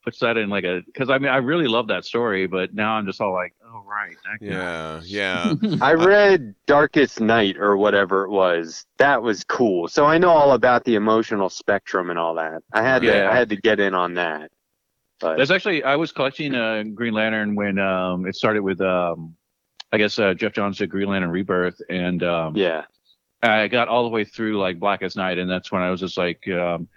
puts 0.04 0.20
that 0.20 0.38
in 0.38 0.50
like 0.50 0.64
a 0.64 0.82
because 0.86 1.10
I 1.10 1.18
mean 1.18 1.32
I 1.32 1.38
really 1.38 1.68
love 1.68 1.88
that 1.88 2.06
story, 2.06 2.48
but 2.48 2.74
now 2.74 2.94
I'm 2.94 3.06
just 3.06 3.22
all 3.22 3.34
like, 3.34 3.54
oh 3.66 3.84
right, 3.86 4.16
that 4.26 4.46
guy. 4.46 5.02
Yeah, 5.06 5.54
yeah. 5.62 5.76
I 5.82 5.94
read 5.94 6.56
Darkest 6.66 7.22
Night 7.22 7.58
or 7.58 7.78
whatever 7.78 8.24
it 8.24 8.30
was. 8.30 8.86
That 8.98 9.22
was 9.22 9.44
cool. 9.44 9.88
So 9.88 10.06
I 10.06 10.18
know 10.18 10.30
all 10.30 10.52
about 10.52 10.84
the 10.84 10.96
emotional 10.96 11.50
spectrum 11.50 12.10
and 12.10 12.20
all 12.20 12.36
that. 12.36 12.64
I 12.74 12.82
had 12.82 13.02
to 13.04 13.30
I 13.30 13.36
had 13.36 13.50
to 13.50 13.56
get 13.56 13.80
in 13.80 13.94
on 13.94 14.16
that. 14.16 14.52
But 15.20 15.38
There's 15.38 15.52
actually 15.52 15.84
I 15.84 15.96
was 15.96 16.12
collecting 16.12 16.54
uh, 16.54 16.84
Green 16.94 17.14
Lantern 17.14 17.56
when 17.56 17.80
um, 17.80 18.26
it 18.26 18.36
started 18.36 18.62
with 18.62 18.82
um, 18.82 19.36
I 19.94 19.98
guess 19.98 20.20
uh, 20.20 20.34
Geoff 20.34 20.54
Johns 20.54 20.78
did 20.78 20.90
Green 20.90 21.08
Lantern 21.08 21.30
Rebirth, 21.30 21.80
and 21.90 22.24
um, 22.24 22.58
yeah. 22.58 22.86
I 23.44 23.68
got 23.68 23.90
all 23.90 24.04
the 24.04 24.10
way 24.10 24.24
through 24.24 24.58
like 24.58 24.80
Blackest 24.80 25.18
Night, 25.18 25.38
and 25.38 25.50
that's 25.50 25.72
when 25.72 25.82
I 25.82 25.92
was 25.92 26.00
just 26.00 26.18
like, 26.18 26.48
um, 26.48 26.88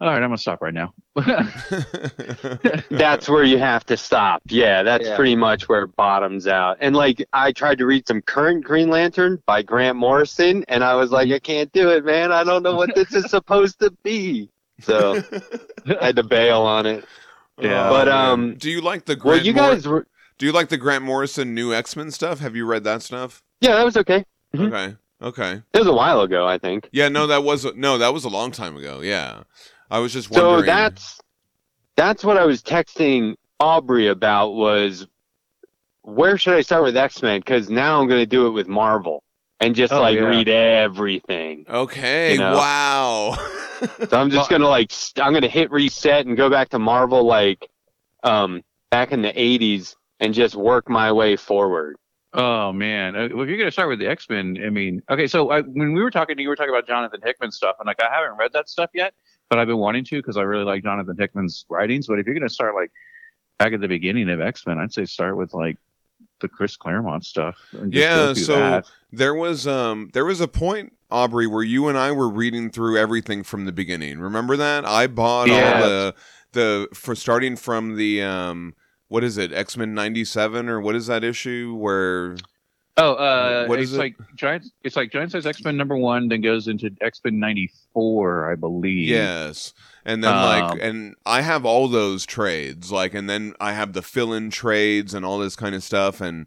all 0.00 0.08
right, 0.08 0.16
I'm 0.16 0.22
gonna 0.28 0.38
stop 0.38 0.60
right 0.62 0.74
now. 0.74 0.92
That's 2.90 3.28
where 3.28 3.44
you 3.44 3.58
have 3.58 3.84
to 3.86 3.96
stop. 3.96 4.42
Yeah, 4.48 4.82
that's 4.82 5.06
Yeah. 5.06 5.16
pretty 5.16 5.36
much 5.36 5.68
where 5.68 5.82
it 5.84 5.96
bottoms 5.96 6.46
out. 6.46 6.76
And 6.80 6.94
like 6.94 7.26
I 7.32 7.52
tried 7.52 7.78
to 7.78 7.86
read 7.86 8.06
some 8.06 8.22
current 8.22 8.64
Green 8.64 8.88
Lantern 8.90 9.42
by 9.46 9.62
Grant 9.62 9.96
Morrison 9.96 10.64
and 10.68 10.84
I 10.84 10.94
was 10.94 11.10
like, 11.10 11.30
I 11.30 11.38
can't 11.38 11.70
do 11.72 11.90
it, 11.90 12.04
man. 12.04 12.32
I 12.32 12.44
don't 12.44 12.62
know 12.62 12.74
what 12.76 12.94
this 12.94 13.12
is 13.14 13.30
supposed 13.30 13.78
to 13.80 13.90
be. 14.02 14.50
So 14.80 15.22
I 16.00 16.06
had 16.06 16.16
to 16.16 16.22
bail 16.22 16.62
on 16.62 16.86
it. 16.86 17.04
Yeah. 17.58 17.88
But, 17.88 18.08
um, 18.08 18.54
do 18.56 18.70
you 18.70 18.80
like 18.82 19.06
the 19.06 19.16
Grant? 19.16 19.24
Well, 19.24 19.34
Grant 19.36 19.46
you 19.46 19.54
Mor- 19.54 19.70
guys 19.74 19.88
were 19.88 20.06
do 20.38 20.44
you 20.44 20.52
like 20.52 20.68
the 20.68 20.76
Grant 20.76 21.02
Morrison 21.04 21.54
new 21.54 21.72
X 21.72 21.96
Men 21.96 22.10
stuff? 22.10 22.40
Have 22.40 22.54
you 22.54 22.66
read 22.66 22.84
that 22.84 23.00
stuff? 23.02 23.42
Yeah, 23.62 23.74
that 23.76 23.84
was 23.84 23.96
okay. 23.96 24.22
Mhm. 24.54 24.68
Okay, 24.68 24.96
okay. 25.22 25.62
It 25.72 25.78
was 25.78 25.86
a 25.88 25.94
while 25.94 26.20
ago, 26.20 26.46
I 26.46 26.58
think. 26.58 26.90
Yeah, 26.92 27.08
no, 27.08 27.26
that 27.26 27.42
was 27.42 27.64
no, 27.74 27.96
that 27.96 28.12
was 28.12 28.24
a 28.24 28.28
long 28.28 28.50
time 28.50 28.76
ago. 28.76 29.00
Yeah, 29.00 29.44
I 29.90 29.98
was 29.98 30.12
just 30.12 30.32
So 30.32 30.42
wondering. 30.48 30.66
that's 30.66 31.20
that's 31.96 32.24
what 32.24 32.36
I 32.36 32.44
was 32.44 32.62
texting 32.62 33.34
Aubrey 33.60 34.08
about 34.08 34.50
was 34.50 35.06
where 36.02 36.38
should 36.38 36.54
I 36.54 36.60
start 36.60 36.82
with 36.84 36.96
X 36.96 37.22
Men? 37.22 37.40
Because 37.40 37.68
now 37.70 38.00
I'm 38.00 38.06
going 38.08 38.20
to 38.20 38.26
do 38.26 38.46
it 38.46 38.50
with 38.50 38.68
Marvel 38.68 39.22
and 39.60 39.74
just 39.74 39.92
Oh, 39.92 40.00
like 40.00 40.16
yeah. 40.16 40.22
read 40.24 40.48
everything. 40.48 41.64
okay. 41.68 42.32
you 42.34 42.38
know. 42.38 42.54
Wow. 42.56 43.36
So 44.08 44.18
I'm 44.18 44.30
just 44.30 44.48
gonna 44.48 44.66
like 44.68 44.90
st- 44.90 45.24
I'm 45.26 45.34
gonna 45.34 45.48
hit 45.48 45.70
reset 45.70 46.24
and 46.24 46.34
go 46.34 46.48
back 46.48 46.70
to 46.70 46.78
Marvel 46.78 47.24
like 47.26 47.68
um 48.22 48.62
back 48.90 49.12
in 49.12 49.20
the 49.20 49.32
80s 49.34 49.94
and 50.18 50.32
just 50.32 50.54
work 50.54 50.88
my 50.88 51.12
way 51.12 51.36
forward. 51.36 51.96
Oh 52.32 52.72
man! 52.72 53.14
Uh, 53.16 53.28
Well, 53.34 53.42
if 53.42 53.48
you're 53.50 53.58
gonna 53.58 53.70
start 53.70 53.88
with 53.90 53.98
the 53.98 54.06
X 54.08 54.30
Men, 54.30 54.56
I 54.64 54.70
mean, 54.70 55.02
okay. 55.10 55.26
So 55.26 55.50
I, 55.50 55.60
when 55.60 55.92
we 55.92 56.02
were 56.02 56.10
talking, 56.10 56.38
you 56.38 56.48
were 56.48 56.56
talking 56.56 56.70
about 56.74 56.86
Jonathan 56.86 57.20
Hickman 57.22 57.50
stuff, 57.52 57.76
and 57.78 57.86
like 57.86 58.00
I 58.02 58.10
haven't 58.10 58.38
read 58.38 58.52
that 58.54 58.68
stuff 58.70 58.88
yet, 58.94 59.12
but 59.48 59.58
I've 59.58 59.66
been 59.68 59.78
wanting 59.78 60.04
to 60.06 60.16
because 60.16 60.36
I 60.36 60.42
really 60.42 60.64
like 60.64 60.82
Jonathan 60.82 61.16
Hickman's 61.18 61.64
writings. 61.68 62.06
But 62.06 62.18
if 62.18 62.26
you're 62.26 62.34
gonna 62.34 62.48
start 62.48 62.74
like 62.74 62.90
back 63.58 63.72
at 63.72 63.80
the 63.80 63.88
beginning 63.88 64.28
of 64.30 64.40
X 64.40 64.66
Men, 64.66 64.78
I'd 64.78 64.92
say 64.92 65.04
start 65.04 65.36
with 65.36 65.54
like 65.54 65.76
the 66.40 66.48
Chris 66.48 66.76
Claremont 66.76 67.24
stuff. 67.24 67.56
Yeah, 67.88 68.32
so- 68.34 68.56
that. 68.56 68.90
there 69.12 69.34
was 69.34 69.66
um 69.66 70.10
there 70.12 70.24
was 70.24 70.40
a 70.40 70.48
point, 70.48 70.92
Aubrey, 71.10 71.46
where 71.46 71.62
you 71.62 71.88
and 71.88 71.96
I 71.96 72.12
were 72.12 72.28
reading 72.28 72.70
through 72.70 72.98
everything 72.98 73.42
from 73.42 73.64
the 73.64 73.72
beginning. 73.72 74.18
Remember 74.20 74.56
that? 74.56 74.84
I 74.84 75.06
bought 75.06 75.48
Yeah. 75.48 75.74
all 75.74 75.88
the 75.88 76.14
the 76.52 76.88
for 76.94 77.14
starting 77.14 77.56
from 77.56 77.96
the 77.96 78.22
um 78.22 78.74
what 79.08 79.22
is 79.22 79.38
it 79.38 79.52
X 79.52 79.76
Men 79.76 79.94
ninety 79.94 80.24
seven 80.24 80.68
or 80.68 80.80
what 80.80 80.94
is 80.96 81.06
that 81.06 81.22
issue 81.24 81.74
where 81.74 82.36
Oh, 82.98 83.14
uh, 83.14 83.66
What 83.66 83.78
it's 83.78 83.90
is 83.90 83.94
it? 83.94 83.98
like 83.98 84.16
giant. 84.36 84.66
It's 84.82 84.96
like 84.96 85.10
giant 85.12 85.32
size 85.32 85.44
X 85.46 85.62
Men 85.64 85.76
number 85.76 85.96
one, 85.96 86.28
then 86.28 86.40
goes 86.40 86.66
into 86.68 86.90
X 87.00 87.20
Men 87.24 87.38
ninety 87.38 87.70
four, 87.92 88.50
I 88.50 88.54
believe. 88.54 89.08
Yes. 89.08 89.74
And 90.04 90.24
then 90.24 90.32
Um, 90.32 90.42
like 90.42 90.78
and 90.80 91.14
I 91.26 91.42
have 91.42 91.66
all 91.66 91.88
those 91.88 92.24
trades 92.24 92.90
like 92.92 93.12
and 93.12 93.28
then 93.28 93.54
I 93.60 93.72
have 93.72 93.92
the 93.92 94.02
fill-in 94.02 94.50
trades 94.50 95.12
and 95.14 95.26
all 95.26 95.38
this 95.38 95.56
kind 95.56 95.74
of 95.74 95.82
stuff 95.82 96.20
and 96.20 96.46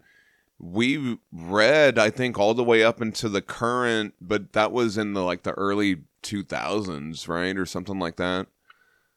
we 0.58 1.20
read 1.32 2.00
I 2.00 2.10
think 2.10 2.40
all 2.40 2.54
the 2.54 2.64
way 2.64 2.84
up 2.84 3.02
into 3.02 3.30
the 3.30 3.42
current 3.42 4.14
but 4.20 4.54
that 4.54 4.72
was 4.72 4.98
in 4.98 5.14
the 5.14 5.24
like 5.24 5.44
the 5.44 5.52
early 5.52 6.04
2000s, 6.24 7.28
right? 7.28 7.58
Or 7.58 7.66
something 7.66 8.00
like 8.00 8.16
that. 8.18 8.48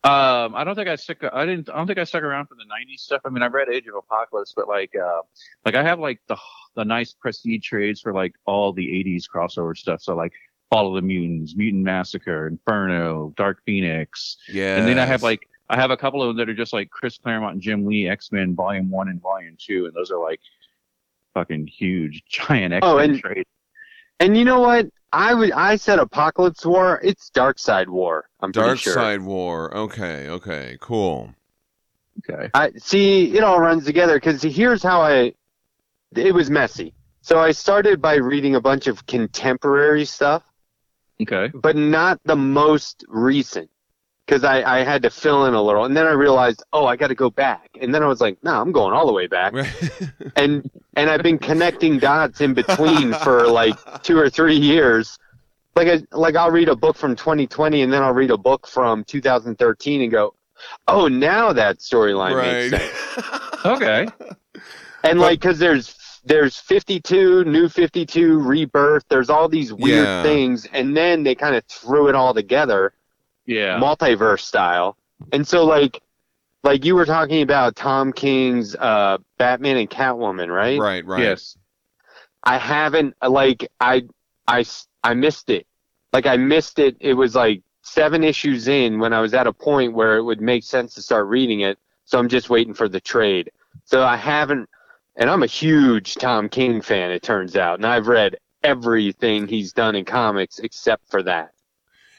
Um, 0.04 0.56
I 0.56 0.64
don't 0.64 0.74
think 0.74 0.88
I 0.88 0.96
stuck. 0.96 1.22
I 1.32 1.46
didn't. 1.46 1.70
I 1.70 1.76
don't 1.76 1.86
think 1.86 2.00
I 2.00 2.04
stuck 2.04 2.24
around 2.24 2.46
for 2.46 2.56
the 2.56 2.64
'90s 2.64 2.98
stuff. 2.98 3.22
I 3.24 3.28
mean, 3.28 3.42
I 3.44 3.46
read 3.46 3.68
Age 3.68 3.86
of 3.86 3.94
Apocalypse, 3.94 4.52
but 4.54 4.66
like, 4.66 4.90
uh, 4.96 5.22
like 5.64 5.76
I 5.76 5.82
have 5.84 6.00
like 6.00 6.18
the 6.26 6.36
the 6.74 6.84
nice 6.84 7.12
prestige 7.12 7.66
trades 7.66 8.00
for 8.00 8.12
like 8.12 8.34
all 8.46 8.72
the 8.72 8.86
'80s 8.86 9.24
crossover 9.32 9.76
stuff. 9.76 10.00
So 10.02 10.14
like, 10.16 10.32
Fall 10.70 10.88
of 10.88 10.94
the 10.94 11.06
Mutants, 11.06 11.54
Mutant 11.54 11.82
Massacre, 11.84 12.46
Inferno, 12.46 13.34
Dark 13.36 13.62
Phoenix, 13.66 14.38
Yeah. 14.48 14.78
and 14.78 14.88
then 14.88 14.98
I 14.98 15.04
have 15.04 15.22
like 15.22 15.48
I 15.68 15.76
have 15.76 15.90
a 15.90 15.96
couple 15.96 16.22
of 16.22 16.28
them 16.28 16.36
that 16.38 16.48
are 16.50 16.54
just 16.56 16.72
like 16.72 16.90
Chris 16.90 17.18
Claremont 17.18 17.54
and 17.54 17.62
Jim 17.62 17.84
Lee 17.86 18.08
X 18.08 18.32
Men 18.32 18.54
Volume 18.54 18.90
One 18.90 19.08
and 19.08 19.20
Volume 19.20 19.56
Two, 19.58 19.86
and 19.86 19.94
those 19.94 20.10
are 20.10 20.18
like 20.22 20.40
fucking 21.34 21.66
huge, 21.66 22.22
giant 22.28 22.72
X 22.74 22.82
Men 22.82 22.90
Oh, 22.90 22.98
and- 22.98 23.18
trades. 23.18 23.48
And 24.20 24.36
you 24.36 24.44
know 24.44 24.60
what? 24.60 24.86
I 25.12 25.34
would 25.34 25.52
I 25.52 25.76
said 25.76 25.98
Apocalypse 25.98 26.64
War. 26.64 27.00
It's 27.02 27.28
Darkseid 27.30 27.88
War. 27.88 28.28
I'm 28.40 28.50
pretty 28.52 28.66
Dark 28.68 28.78
sure. 28.78 28.94
Side 28.94 29.20
War. 29.20 29.76
Okay, 29.76 30.28
okay, 30.28 30.78
cool. 30.80 31.34
Okay. 32.30 32.48
I 32.54 32.70
see. 32.78 33.36
It 33.36 33.42
all 33.42 33.58
runs 33.60 33.84
together 33.84 34.14
because 34.14 34.40
here's 34.42 34.82
how 34.82 35.02
I. 35.02 35.34
It 36.14 36.34
was 36.34 36.50
messy. 36.50 36.94
So 37.20 37.38
I 37.38 37.52
started 37.52 38.02
by 38.02 38.16
reading 38.16 38.56
a 38.56 38.60
bunch 38.60 38.86
of 38.88 39.06
contemporary 39.06 40.04
stuff, 40.04 40.42
Okay. 41.20 41.50
but 41.54 41.76
not 41.76 42.20
the 42.24 42.34
most 42.36 43.04
recent, 43.08 43.70
because 44.26 44.42
I, 44.42 44.62
I 44.80 44.82
had 44.84 45.02
to 45.02 45.10
fill 45.10 45.46
in 45.46 45.54
a 45.54 45.62
little, 45.62 45.84
and 45.84 45.96
then 45.96 46.06
I 46.06 46.10
realized, 46.12 46.64
oh, 46.72 46.84
I 46.86 46.96
got 46.96 47.08
to 47.08 47.14
go 47.14 47.30
back, 47.30 47.70
and 47.80 47.94
then 47.94 48.02
I 48.02 48.06
was 48.06 48.20
like, 48.20 48.42
no, 48.42 48.60
I'm 48.60 48.72
going 48.72 48.92
all 48.92 49.06
the 49.06 49.12
way 49.12 49.28
back, 49.28 49.54
and 50.36 50.68
and 50.96 51.08
I've 51.10 51.22
been 51.22 51.38
connecting 51.38 51.98
dots 51.98 52.40
in 52.40 52.54
between 52.54 53.12
for 53.14 53.46
like 53.46 53.76
two 54.02 54.18
or 54.18 54.28
three 54.28 54.56
years. 54.56 55.18
Like 55.76 55.88
I, 55.88 56.02
like 56.14 56.34
I'll 56.36 56.50
read 56.50 56.68
a 56.68 56.76
book 56.76 56.96
from 56.96 57.16
2020 57.16 57.80
and 57.80 57.90
then 57.92 58.02
I'll 58.02 58.12
read 58.12 58.30
a 58.30 58.36
book 58.36 58.66
from 58.66 59.04
2013 59.04 60.02
and 60.02 60.10
go, 60.10 60.34
oh, 60.86 61.08
now 61.08 61.52
that 61.54 61.78
storyline 61.78 62.36
makes 62.70 62.78
sense. 62.82 63.38
Okay. 63.64 64.06
and 64.22 64.50
But- 65.02 65.16
like 65.16 65.40
because 65.40 65.58
there's 65.58 65.88
there's 66.24 66.56
52 66.58 67.44
new 67.44 67.68
52 67.68 68.38
rebirth 68.40 69.04
there's 69.08 69.30
all 69.30 69.48
these 69.48 69.72
weird 69.72 70.06
Yeah. 70.06 70.22
things 70.22 70.66
and 70.72 70.96
then 70.96 71.22
they 71.22 71.34
kind 71.34 71.56
of 71.56 71.64
threw 71.64 72.08
it 72.08 72.14
all 72.14 72.32
together 72.34 72.94
Yeah. 73.46 73.78
multiverse 73.80 74.40
style 74.40 74.96
and 75.32 75.46
so 75.46 75.64
like 75.64 76.00
like 76.62 76.84
you 76.84 76.94
were 76.94 77.06
talking 77.06 77.42
about 77.42 77.74
tom 77.76 78.12
king's 78.12 78.74
uh 78.76 79.18
batman 79.38 79.76
and 79.78 79.90
catwoman 79.90 80.48
right 80.48 80.78
Right, 80.80 81.04
right. 81.04 81.22
Yes. 81.22 81.56
i 82.44 82.56
haven't 82.56 83.14
like 83.26 83.68
i 83.80 84.02
i 84.46 84.64
i 85.02 85.14
missed 85.14 85.50
it 85.50 85.66
like 86.12 86.26
i 86.26 86.36
missed 86.36 86.78
it 86.78 86.96
it 87.00 87.14
was 87.14 87.34
like 87.34 87.62
seven 87.82 88.22
issues 88.22 88.68
in 88.68 89.00
when 89.00 89.12
i 89.12 89.20
was 89.20 89.34
at 89.34 89.48
a 89.48 89.52
point 89.52 89.92
where 89.92 90.16
it 90.18 90.22
would 90.22 90.40
make 90.40 90.62
sense 90.62 90.94
to 90.94 91.02
start 91.02 91.26
reading 91.26 91.60
it 91.60 91.78
so 92.04 92.16
i'm 92.18 92.28
just 92.28 92.48
waiting 92.48 92.74
for 92.74 92.88
the 92.88 93.00
trade 93.00 93.50
so 93.84 94.04
i 94.04 94.16
haven't 94.16 94.68
and 95.16 95.28
i'm 95.30 95.42
a 95.42 95.46
huge 95.46 96.14
tom 96.16 96.48
king 96.48 96.80
fan 96.80 97.10
it 97.10 97.22
turns 97.22 97.56
out 97.56 97.78
and 97.78 97.86
i've 97.86 98.06
read 98.08 98.36
everything 98.62 99.46
he's 99.46 99.72
done 99.72 99.94
in 99.94 100.04
comics 100.04 100.58
except 100.60 101.08
for 101.10 101.22
that 101.22 101.50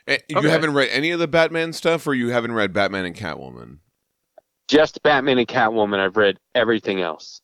Eh, 0.06 0.18
You 0.28 0.38
Okay. 0.40 0.50
haven't 0.50 0.74
read 0.74 0.90
any 0.92 1.12
of 1.12 1.20
the 1.22 1.30
Batman 1.30 1.72
stuff, 1.72 2.06
or 2.06 2.14
you 2.14 2.28
haven't 2.30 2.52
read 2.52 2.74
Batman 2.74 3.06
and 3.06 3.16
Catwoman? 3.16 3.78
just 4.68 5.02
batman 5.04 5.38
and 5.38 5.48
catwoman 5.48 6.00
i've 6.00 6.18
read 6.18 6.38
everything 6.56 7.02
else 7.02 7.42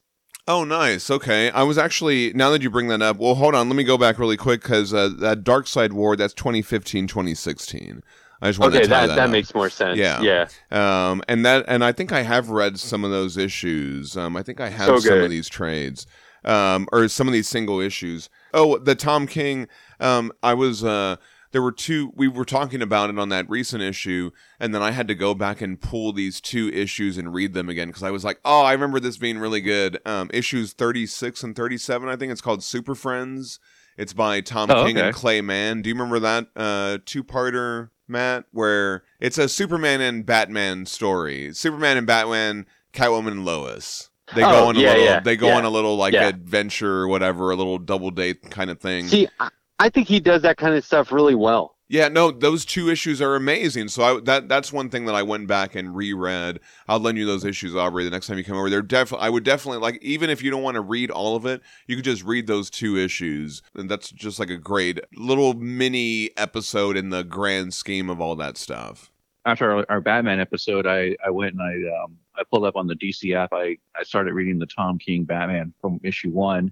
Oh, 0.47 0.63
nice. 0.63 1.11
Okay. 1.11 1.51
I 1.51 1.61
was 1.61 1.77
actually, 1.77 2.33
now 2.33 2.49
that 2.49 2.63
you 2.63 2.71
bring 2.71 2.87
that 2.87 3.03
up, 3.03 3.17
well, 3.17 3.35
hold 3.35 3.53
on. 3.53 3.69
Let 3.69 3.75
me 3.75 3.83
go 3.83 3.99
back 3.99 4.17
really 4.17 4.35
quick 4.37 4.63
because 4.63 4.91
uh, 4.95 5.09
that 5.19 5.43
Darkseid 5.43 5.91
War, 5.91 6.15
that's 6.15 6.33
2015, 6.33 7.05
2016. 7.05 8.01
I 8.41 8.47
just 8.47 8.59
wanted 8.59 8.75
okay 8.75 8.83
to 8.83 8.89
tie 8.89 9.07
that, 9.07 9.15
that, 9.15 9.29
makes 9.29 9.53
more 9.53 9.69
sense 9.69 9.97
Yeah. 9.97 10.21
yeah 10.21 10.47
Um, 10.71 11.21
and 11.27 11.45
that, 11.45 11.65
and 11.67 11.83
I 11.83 11.91
think 11.91 12.11
I 12.11 12.23
have 12.23 12.49
read 12.49 12.79
some 12.79 13.03
of 13.03 13.11
those 13.11 13.35
issues. 13.37 14.15
Um, 14.15 14.37
I 14.37 14.43
think 14.43 14.59
I 14.61 14.69
have 14.69 14.87
So 14.87 14.99
some 14.99 15.19
of 15.19 15.29
these 15.29 15.49
trades, 15.49 16.07
um, 16.45 16.87
or 16.91 17.07
some 17.09 17.27
of 17.27 17.33
these 17.33 17.49
single 17.49 17.79
issues. 17.81 18.29
Oh, 18.53 18.77
the 18.77 18.95
Tom 18.95 19.27
King. 19.27 19.67
Um, 19.99 20.31
I 20.41 20.53
was, 20.53 20.83
uh, 20.83 21.17
there 21.51 21.61
were 21.61 21.71
two, 21.71 22.13
we 22.15 22.27
were 22.27 22.45
talking 22.45 22.81
about 22.81 23.09
it 23.09 23.17
on 23.19 23.29
that 23.29 23.49
recent 23.49 23.81
issue, 23.81 24.31
and 24.59 24.73
then 24.73 24.81
I 24.83 24.91
had 24.91 25.07
to 25.09 25.15
go 25.15 25.33
back 25.33 25.61
and 25.61 25.81
pull 25.81 26.13
these 26.13 26.39
two 26.39 26.69
issues 26.69 27.17
and 27.17 27.33
read 27.33 27.53
them 27.53 27.67
again 27.69 27.87
because 27.87 28.03
I 28.03 28.11
was 28.11 28.23
like, 28.23 28.39
oh, 28.45 28.61
I 28.61 28.71
remember 28.71 28.99
this 28.99 29.17
being 29.17 29.39
really 29.39 29.59
good. 29.61 29.99
Um, 30.05 30.29
issues 30.33 30.73
36 30.73 31.43
and 31.43 31.55
37, 31.55 32.07
I 32.07 32.15
think 32.15 32.31
it's 32.31 32.41
called 32.41 32.63
Super 32.63 32.95
Friends. 32.95 33.59
It's 33.97 34.13
by 34.13 34.39
Tom 34.39 34.69
Oh, 34.71 34.85
King 34.85 34.97
okay. 34.97 35.07
and 35.07 35.15
Clay 35.15 35.41
Mann. 35.41 35.81
Do 35.81 35.89
you 35.89 35.95
remember 35.95 36.19
that 36.19 36.47
uh, 36.55 36.99
two-parter, 37.05 37.89
Matt? 38.09 38.45
Where 38.51 39.03
it's 39.19 39.37
a 39.37 39.47
Superman 39.49 40.01
and 40.01 40.25
Batman 40.25 40.85
story. 40.85 41.53
Superman 41.53 41.97
and 41.97 42.07
Batman, 42.07 42.65
Catwoman 42.93 43.31
and 43.31 43.45
Lois. 43.45 44.09
They 44.35 44.41
go 44.41 44.65
Oh, 44.65 44.67
on 44.69 44.75
a 44.75 44.79
yeah, 44.79 44.89
little. 44.89 45.03
yeah, 45.05 45.19
they 45.21 45.35
go 45.35 45.47
yeah, 45.47 45.57
on 45.57 45.65
a 45.65 45.69
little 45.69 45.95
like 45.97 46.13
adventure 46.13 46.97
or 47.01 47.07
whatever, 47.07 47.49
a 47.51 47.55
little 47.55 47.79
double 47.79 48.11
date 48.11 48.49
kind 48.51 48.69
of 48.69 48.79
thing. 48.79 49.07
see 49.07 49.27
I, 49.39 49.49
I 49.79 49.89
think 49.89 50.07
he 50.07 50.19
does 50.19 50.41
that 50.43 50.57
kind 50.57 50.75
of 50.75 50.85
stuff 50.85 51.11
really 51.11 51.35
well 51.35 51.75
Yeah, 51.91 52.07
no, 52.07 52.29
those 52.29 52.65
two 52.65 52.87
issues 52.87 53.19
are 53.19 53.35
amazing. 53.35 53.87
So 53.87 54.03
I, 54.03 54.19
that 54.21 54.47
that's 54.47 54.71
one 54.71 54.91
thing 54.91 55.05
that 55.05 55.15
I 55.15 55.23
went 55.23 55.47
back 55.47 55.73
and 55.73 55.95
reread. 55.95 56.59
I'll 56.87 56.99
lend 56.99 57.17
you 57.17 57.25
those 57.25 57.43
issues, 57.43 57.75
Aubrey, 57.75 58.03
the 58.03 58.11
next 58.11 58.27
time 58.27 58.37
you 58.37 58.43
come 58.43 58.57
over. 58.57 58.69
They're 58.69 58.83
definitely. 58.83 59.25
I 59.25 59.31
would 59.31 59.43
definitely 59.43 59.79
like, 59.79 59.97
even 60.03 60.29
if 60.29 60.43
you 60.43 60.51
don't 60.51 60.61
want 60.61 60.75
to 60.75 60.81
read 60.81 61.09
all 61.09 61.35
of 61.35 61.47
it, 61.47 61.63
you 61.87 61.95
could 61.95 62.05
just 62.05 62.23
read 62.23 62.45
those 62.45 62.69
two 62.69 62.95
issues, 62.95 63.63
and 63.73 63.89
that's 63.89 64.11
just 64.11 64.39
like 64.39 64.51
a 64.51 64.57
great 64.57 64.99
little 65.15 65.55
mini 65.55 66.29
episode 66.37 66.95
in 66.95 67.09
the 67.09 67.23
grand 67.23 67.73
scheme 67.73 68.07
of 68.07 68.21
all 68.21 68.35
that 68.35 68.55
stuff. 68.55 69.11
After 69.45 69.71
our, 69.71 69.85
our 69.89 70.01
Batman 70.01 70.39
episode, 70.39 70.85
I, 70.85 71.15
I 71.25 71.31
went 71.31 71.55
and 71.55 71.63
I 71.63 72.03
um 72.03 72.19
I 72.35 72.43
pulled 72.51 72.65
up 72.65 72.75
on 72.75 72.85
the 72.85 72.95
DC 72.95 73.35
app. 73.35 73.49
I, 73.51 73.77
I 73.95 74.03
started 74.03 74.35
reading 74.35 74.59
the 74.59 74.67
Tom 74.67 74.99
King 74.99 75.23
Batman 75.23 75.73
from 75.81 75.99
issue 76.03 76.29
one. 76.29 76.71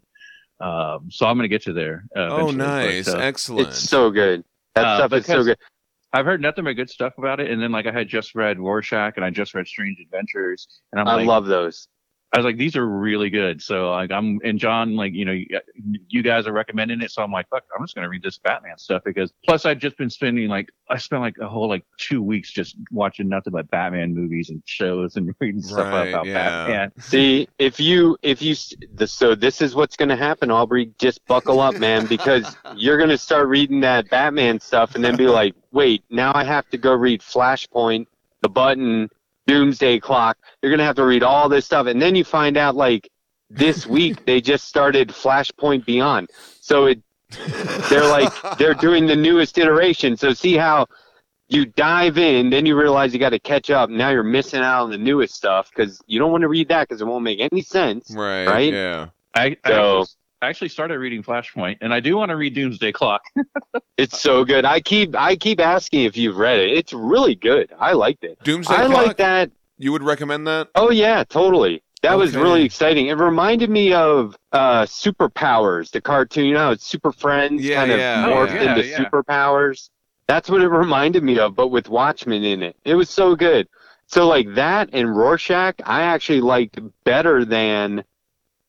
Um, 0.59 1.09
so 1.09 1.25
I'm 1.25 1.37
gonna 1.37 1.47
get 1.47 1.63
to 1.63 1.73
there. 1.73 2.05
Uh, 2.15 2.19
oh, 2.19 2.35
eventually, 2.35 2.57
but, 2.57 2.67
nice, 2.67 3.07
uh, 3.07 3.17
excellent. 3.17 3.69
it's 3.69 3.79
so 3.79 4.11
good 4.11 4.43
that 4.81 4.85
Uh, 4.85 4.97
stuff 4.97 5.13
is 5.13 5.25
so 5.25 5.43
good 5.43 5.57
I've 6.13 6.25
heard 6.25 6.41
nothing 6.41 6.63
but 6.63 6.73
good 6.73 6.89
stuff 6.89 7.13
about 7.17 7.39
it. 7.39 7.51
And 7.51 7.61
then 7.61 7.71
like 7.71 7.85
I 7.85 7.91
had 7.91 8.07
just 8.07 8.33
read 8.33 8.59
Rorschach 8.59 9.13
and 9.17 9.25
I 9.25 9.29
just 9.29 9.53
read 9.53 9.67
Strange 9.67 9.99
Adventures, 9.99 10.67
and 10.91 11.01
I'm 11.01 11.07
i 11.07 11.15
like, 11.15 11.27
love 11.27 11.45
those 11.45 11.87
I 12.33 12.37
was 12.37 12.45
like, 12.45 12.57
these 12.57 12.75
are 12.75 12.85
really 12.85 13.29
good. 13.29 13.61
So 13.61 13.89
like 13.91 14.11
I'm 14.11 14.39
and 14.43 14.59
John, 14.59 14.95
like 14.97 15.13
you 15.13 15.23
know, 15.23 15.31
you, 15.31 15.47
you 16.09 16.21
guys 16.21 16.45
are 16.45 16.51
recommending 16.51 17.01
it, 17.01 17.09
so 17.09 17.23
I'm 17.23 17.31
like, 17.31 17.47
fuck, 17.49 17.63
I'm 17.77 17.83
just 17.85 17.95
gonna 17.95 18.09
read 18.09 18.21
this 18.21 18.37
Batman 18.37 18.77
stuff 18.77 19.01
because 19.05 19.31
plus 19.45 19.65
I've 19.65 19.79
just 19.79 19.97
been 19.97 20.09
spending 20.09 20.49
like 20.49 20.69
I 20.89 20.97
spent 20.97 21.21
like 21.21 21.37
a 21.41 21.47
whole 21.47 21.69
like 21.69 21.85
two 21.97 22.21
weeks 22.21 22.51
just 22.51 22.75
watching 22.91 23.29
nothing 23.29 23.53
but 23.53 23.69
Batman 23.71 24.13
movies 24.13 24.49
and 24.49 24.61
shows 24.65 25.15
and 25.15 25.33
reading 25.39 25.61
stuff 25.61 25.87
Right, 25.93 26.09
about 26.09 26.27
yeah. 26.27 26.65
Batman. 26.65 26.91
See, 26.99 27.47
if 27.59 27.79
you 27.79 28.17
if 28.21 28.41
you 28.41 28.51
s- 28.51 28.73
the, 28.95 29.07
so 29.07 29.33
this 29.33 29.61
is 29.61 29.73
what's 29.73 29.95
going 29.95 30.09
to 30.09 30.15
happen, 30.17 30.51
Aubrey. 30.51 30.91
Just 30.99 31.25
buckle 31.27 31.61
up, 31.61 31.75
man, 31.75 32.07
because 32.07 32.57
you're 32.75 32.97
going 32.97 33.09
to 33.09 33.17
start 33.17 33.47
reading 33.47 33.79
that 33.81 34.09
Batman 34.09 34.59
stuff 34.59 34.95
and 34.95 35.03
then 35.03 35.15
be 35.15 35.27
like, 35.27 35.55
wait, 35.71 36.03
now 36.09 36.31
I 36.35 36.43
have 36.43 36.67
to 36.69 36.77
go 36.77 36.93
read 36.93 37.21
Flashpoint, 37.21 38.07
The 38.41 38.49
Button, 38.49 39.09
Doomsday 39.47 39.99
Clock. 39.99 40.37
You're 40.61 40.69
going 40.69 40.79
to 40.79 40.85
have 40.85 40.95
to 40.97 41.05
read 41.05 41.23
all 41.23 41.49
this 41.49 41.65
stuff, 41.65 41.87
and 41.87 41.99
then 42.01 42.15
you 42.15 42.23
find 42.23 42.55
out 42.57 42.75
like 42.75 43.09
this 43.49 43.87
week 43.97 44.25
they 44.25 44.39
just 44.41 44.67
started 44.67 45.09
Flashpoint 45.09 45.85
Beyond. 45.85 46.29
So 46.61 46.85
it 46.85 47.01
they're 47.89 48.07
like 48.07 48.31
they're 48.57 48.73
doing 48.73 49.05
the 49.07 49.15
newest 49.15 49.57
iteration. 49.57 50.15
So 50.15 50.33
see 50.33 50.55
how 50.55 50.85
you 51.49 51.65
dive 51.65 52.17
in, 52.17 52.49
then 52.49 52.65
you 52.65 52.77
realize 52.77 53.13
you 53.13 53.19
got 53.19 53.29
to 53.29 53.39
catch 53.39 53.69
up. 53.69 53.89
Now 53.89 54.09
you're 54.09 54.23
missing 54.23 54.61
out 54.61 54.83
on 54.83 54.91
the 54.91 54.97
newest 54.97 55.33
stuff 55.33 55.69
because 55.73 56.01
you 56.07 56.19
don't 56.19 56.31
want 56.31 56.41
to 56.41 56.47
read 56.49 56.67
that 56.69 56.87
because 56.87 57.01
it 57.01 57.05
won't 57.05 57.23
make 57.23 57.39
any 57.39 57.61
sense. 57.61 58.11
right, 58.11 58.45
right? 58.47 58.73
Yeah. 58.73 59.07
I, 59.35 59.55
I, 59.63 59.69
So- 59.69 60.01
actually, 60.01 60.16
I 60.41 60.49
actually 60.49 60.69
started 60.69 60.99
reading 60.99 61.23
Flashpoint, 61.23 61.77
and 61.81 61.91
I 61.93 61.99
do 61.99 62.15
want 62.15 62.29
to 62.29 62.35
read 62.35 62.53
Doomsday 62.53 62.91
Clock. 62.91 63.21
It's 63.97 64.21
so 64.21 64.45
good. 64.45 64.63
I 64.63 64.79
keep 64.79 65.15
I 65.15 65.35
keep 65.35 65.59
asking 65.59 66.03
if 66.03 66.15
you've 66.15 66.37
read 66.37 66.59
it. 66.59 66.69
It's 66.69 66.93
really 66.93 67.33
good. 67.33 67.73
I 67.79 67.93
liked 67.93 68.23
it. 68.23 68.37
Doomsday 68.43 68.75
I 68.75 68.85
Clock. 68.85 69.07
like 69.07 69.17
that. 69.17 69.49
You 69.79 69.91
would 69.91 70.03
recommend 70.03 70.45
that? 70.45 70.67
Oh 70.75 70.91
yeah, 70.91 71.23
totally. 71.23 71.81
That 72.03 72.15
was 72.15 72.35
really 72.35 72.63
exciting. 72.63 73.07
It 73.07 73.13
reminded 73.17 73.71
me 73.71 73.93
of 73.93 74.37
uh, 74.51 74.83
Superpowers, 74.83 75.89
the 75.89 75.99
cartoon. 75.99 76.45
You 76.45 76.53
know, 76.53 76.69
it's 76.69 76.85
Super 76.85 77.11
Friends 77.11 77.63
Yeah, 77.65 77.77
kind 77.77 77.91
of 77.91 77.97
yeah, 77.97 78.23
morphed 78.27 78.53
yeah. 78.53 78.75
into 78.75 78.87
Yeah, 78.87 78.99
yeah. 79.01 79.09
superpowers. 79.09 79.89
That's 80.27 80.47
what 80.47 80.61
it 80.61 80.67
reminded 80.85 81.23
me 81.23 81.39
of, 81.39 81.55
but 81.55 81.69
with 81.69 81.89
Watchmen 81.89 82.43
in 82.43 82.61
it. 82.61 82.75
It 82.85 82.93
was 82.93 83.09
so 83.09 83.35
good. 83.35 83.67
So 84.05 84.27
like 84.27 84.53
that 84.53 84.91
and 84.93 85.09
Rorschach, 85.17 85.73
I 85.83 86.03
actually 86.03 86.41
liked 86.41 86.79
better 87.03 87.43
than 87.45 88.03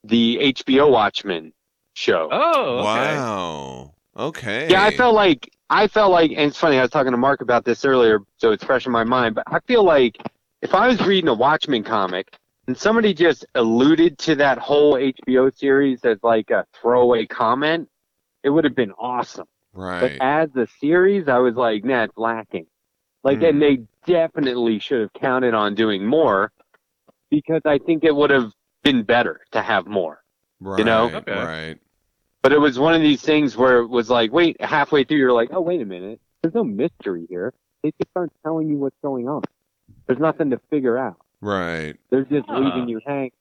the 0.05 0.55
HBO 0.55 0.91
Watchmen 0.91 1.53
show. 1.99 2.29
Oh, 2.31 2.79
okay. 2.79 2.85
Wow. 3.17 3.95
Okay. 4.17 4.69
Yeah, 4.71 4.85
I 4.85 4.91
felt 4.97 5.15
like 5.15 5.51
I 5.71 5.87
felt 5.89 6.11
like, 6.13 6.31
and 6.31 6.41
it's 6.41 6.57
funny. 6.59 6.79
I 6.79 6.83
was 6.83 6.91
talking 6.91 7.13
to 7.13 7.19
Mark 7.19 7.41
about 7.43 7.65
this 7.65 7.85
earlier, 7.85 8.21
so 8.39 8.53
it's 8.53 8.65
fresh 8.65 8.87
in 8.87 8.93
my 8.93 9.05
mind. 9.05 9.35
But 9.35 9.45
I 9.49 9.61
feel 9.67 9.85
like 9.85 10.17
if 10.63 10.75
I 10.75 10.89
was 10.89 11.01
reading 11.07 11.29
a 11.29 11.35
Watchmen 11.35 11.85
comic 11.85 12.37
and 12.67 12.77
somebody 12.77 13.13
just 13.15 13.45
alluded 13.55 14.19
to 14.21 14.35
that 14.37 14.59
whole 14.59 14.95
HBO 14.95 15.55
series 15.57 16.05
as 16.05 16.19
like 16.23 16.51
a 16.51 16.65
throwaway 16.81 17.27
comment, 17.27 17.89
it 18.43 18.51
would 18.51 18.65
have 18.65 18.75
been 18.77 18.93
awesome. 18.93 19.47
right. 19.75 20.01
But 20.19 20.25
as 20.25 20.49
a 20.57 20.67
series, 20.81 21.29
I 21.29 21.39
was 21.39 21.55
like, 21.55 21.85
nah, 21.85 22.05
it's 22.05 22.17
lacking. 22.17 22.67
Like, 23.25 23.39
Hmm. 23.39 23.45
and 23.45 23.63
they 23.63 23.79
definitely 24.07 24.79
should 24.79 25.01
have 25.03 25.13
counted 25.13 25.53
on 25.55 25.75
doing 25.75 26.05
more 26.07 26.51
because 27.31 27.63
I 27.65 27.79
think 27.79 28.05
it 28.05 28.15
would 28.15 28.31
have 28.31 28.53
been 28.83 29.03
better 29.03 29.41
to 29.53 29.61
have 29.61 29.87
more. 29.87 30.23
right. 30.61 30.79
you 30.79 30.85
know? 30.85 31.11
Okay. 31.15 31.33
Right. 31.33 31.79
But 32.43 32.53
it 32.53 32.59
was 32.59 32.79
one 32.79 32.95
of 32.95 33.01
these 33.03 33.23
things 33.23 33.57
where 33.57 33.79
it 33.79 33.89
was 33.89 34.09
like, 34.11 34.33
wait, 34.33 34.61
halfway 34.61 35.05
through, 35.05 35.19
you're 35.19 35.33
like, 35.33 35.51
oh, 35.53 35.61
wait 35.61 35.81
a 35.81 35.85
minute. 35.85 36.21
There's 36.43 36.55
no 36.55 36.65
mystery 36.65 37.27
here. 37.29 37.53
They 37.83 37.91
just 38.01 38.11
aren't 38.15 38.33
telling 38.45 38.69
you 38.69 38.77
what's 38.77 38.97
going 39.03 39.29
on. 39.29 39.43
There's 40.07 40.21
nothing 40.21 40.51
to 40.51 40.61
figure 40.71 40.97
out. 40.97 41.17
Right. 41.41 41.97
They're 42.11 42.25
just 42.25 42.49
Huh. 42.49 42.59
leaving 42.61 42.89
you 42.89 43.01
hanging. 43.05 43.33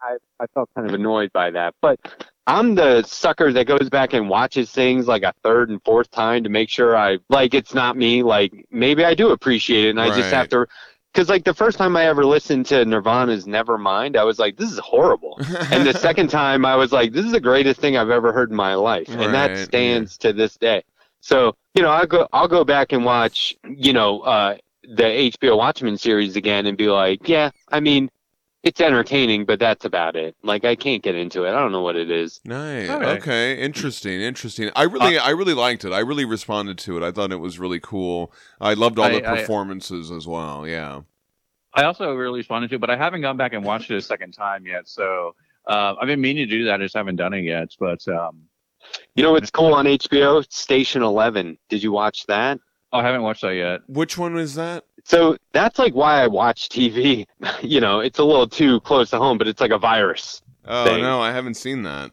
I, 0.00 0.16
I 0.40 0.46
felt 0.54 0.70
kind 0.74 0.88
of 0.88 0.94
annoyed 0.94 1.32
by 1.32 1.50
that. 1.50 1.74
But 1.80 2.00
I'm 2.46 2.74
the 2.74 3.02
sucker 3.02 3.52
that 3.52 3.66
goes 3.66 3.88
back 3.90 4.12
and 4.12 4.28
watches 4.28 4.70
things 4.70 5.06
like 5.06 5.22
a 5.22 5.32
third 5.42 5.70
and 5.70 5.82
fourth 5.84 6.10
time 6.10 6.44
to 6.44 6.50
make 6.50 6.68
sure 6.68 6.96
I, 6.96 7.18
like, 7.28 7.54
it's 7.54 7.74
not 7.74 7.96
me. 7.96 8.22
Like, 8.22 8.66
maybe 8.70 9.04
I 9.04 9.14
do 9.14 9.30
appreciate 9.30 9.86
it 9.86 9.90
and 9.90 10.00
I 10.00 10.08
just 10.16 10.30
have 10.32 10.48
to. 10.50 10.66
Because, 11.14 11.28
like, 11.28 11.44
the 11.44 11.54
first 11.54 11.78
time 11.78 11.96
I 11.96 12.06
ever 12.06 12.26
listened 12.26 12.66
to 12.66 12.84
Nirvana's 12.84 13.46
Nevermind, 13.46 14.16
I 14.16 14.24
was 14.24 14.40
like, 14.40 14.56
this 14.56 14.72
is 14.72 14.80
horrible. 14.80 15.38
and 15.70 15.86
the 15.86 15.92
second 15.98 16.28
time 16.28 16.66
I 16.66 16.74
was 16.74 16.90
like, 16.90 17.12
this 17.12 17.24
is 17.24 17.30
the 17.30 17.40
greatest 17.40 17.80
thing 17.80 17.96
I've 17.96 18.10
ever 18.10 18.32
heard 18.32 18.50
in 18.50 18.56
my 18.56 18.74
life, 18.74 19.08
and 19.08 19.18
Right, 19.18 19.32
that 19.32 19.58
stands 19.58 20.18
to 20.18 20.32
this 20.32 20.56
day. 20.56 20.82
So 21.20 21.56
you 21.74 21.82
know, 21.82 21.88
I'll 21.88 22.06
go 22.06 22.28
I'll 22.32 22.48
go 22.48 22.64
back 22.64 22.92
and 22.92 23.04
watch 23.04 23.56
you 23.64 23.92
know 23.92 24.20
uh, 24.20 24.56
the 24.82 25.04
HBO 25.04 25.56
Watchmen 25.56 25.96
series 25.96 26.36
again 26.36 26.66
and 26.66 26.76
be 26.76 26.88
like, 26.88 27.28
yeah, 27.28 27.50
I 27.70 27.80
mean, 27.80 28.10
it's 28.64 28.80
entertaining, 28.80 29.44
but 29.44 29.58
that's 29.60 29.84
about 29.84 30.16
it. 30.16 30.34
Like 30.42 30.64
I 30.64 30.74
can't 30.74 31.02
get 31.02 31.14
into 31.14 31.44
it. 31.44 31.50
I 31.50 31.52
don't 31.60 31.70
know 31.70 31.82
what 31.82 31.96
it 31.96 32.10
is. 32.10 32.40
Nice. 32.44 32.88
Okay. 32.88 33.04
Okay. 33.18 33.60
Interesting. 33.62 34.20
Interesting. 34.20 34.70
I 34.74 34.84
really, 34.84 35.18
I 35.18 35.30
really 35.30 35.54
liked 35.54 35.84
it. 35.84 35.92
I 35.92 36.00
really 36.00 36.24
responded 36.24 36.78
to 36.78 36.96
it. 36.96 37.02
I 37.02 37.12
thought 37.12 37.30
it 37.30 37.36
was 37.40 37.58
really 37.58 37.78
cool. 37.80 38.32
I 38.60 38.74
loved 38.74 38.98
all 38.98 39.08
the 39.10 39.24
I- 39.24 39.32
I- 39.34 39.36
performances 39.40 40.10
as 40.10 40.26
well. 40.26 40.66
Yeah. 40.66 41.02
I 41.74 41.84
also 41.84 42.12
really 42.14 42.38
responded 42.38 42.68
to 42.70 42.76
it, 42.76 42.80
but 42.80 42.88
I 42.90 42.96
haven't 42.96 43.20
gone 43.20 43.36
back 43.36 43.52
and 43.52 43.64
watched 43.64 43.90
it 43.90 43.96
a 43.96 44.00
second 44.02 44.32
time 44.32 44.66
yet. 44.66 44.88
So 44.88 45.34
Uh, 45.66 45.94
I've 46.00 46.06
been 46.08 46.20
meaning 46.20 46.46
to 46.46 46.58
do 46.58 46.64
that. 46.66 46.74
I 46.80 46.84
just 46.84 46.94
haven't 46.94 47.16
done 47.16 47.32
it 47.34 47.42
yet. 47.42 47.70
But 47.80 48.06
um, 48.08 48.42
You 49.14 49.22
know 49.22 49.32
what's 49.32 49.50
cool 49.50 49.72
on 49.74 49.86
HBO? 49.86 50.44
Station 50.52 51.02
Eleven. 51.02 51.56
Did 51.70 51.82
you 51.82 51.90
watch 51.92 52.26
that? 52.26 52.58
oh, 52.92 52.98
I 52.98 53.02
haven't 53.02 53.22
watched 53.22 53.40
that 53.42 53.54
yet. 53.56 53.80
Which 53.88 54.16
one 54.16 54.34
was 54.34 54.54
that? 54.54 54.84
So 55.04 55.36
that's 55.52 55.78
like 55.78 55.94
why 55.94 56.22
I 56.22 56.26
watch 56.26 56.68
TV. 56.68 57.26
you 57.62 57.80
know, 57.80 58.00
it's 58.00 58.18
a 58.18 58.24
little 58.24 58.48
too 58.48 58.80
close 58.80 59.10
to 59.10 59.18
home, 59.18 59.38
but 59.38 59.46
it's 59.48 59.60
like 59.60 59.70
a 59.70 59.78
virus. 59.78 60.42
Oh 60.66 60.84
Thing. 60.84 61.02
no, 61.02 61.20
I 61.20 61.30
haven't 61.32 61.54
seen 61.54 61.82
that. 61.82 62.10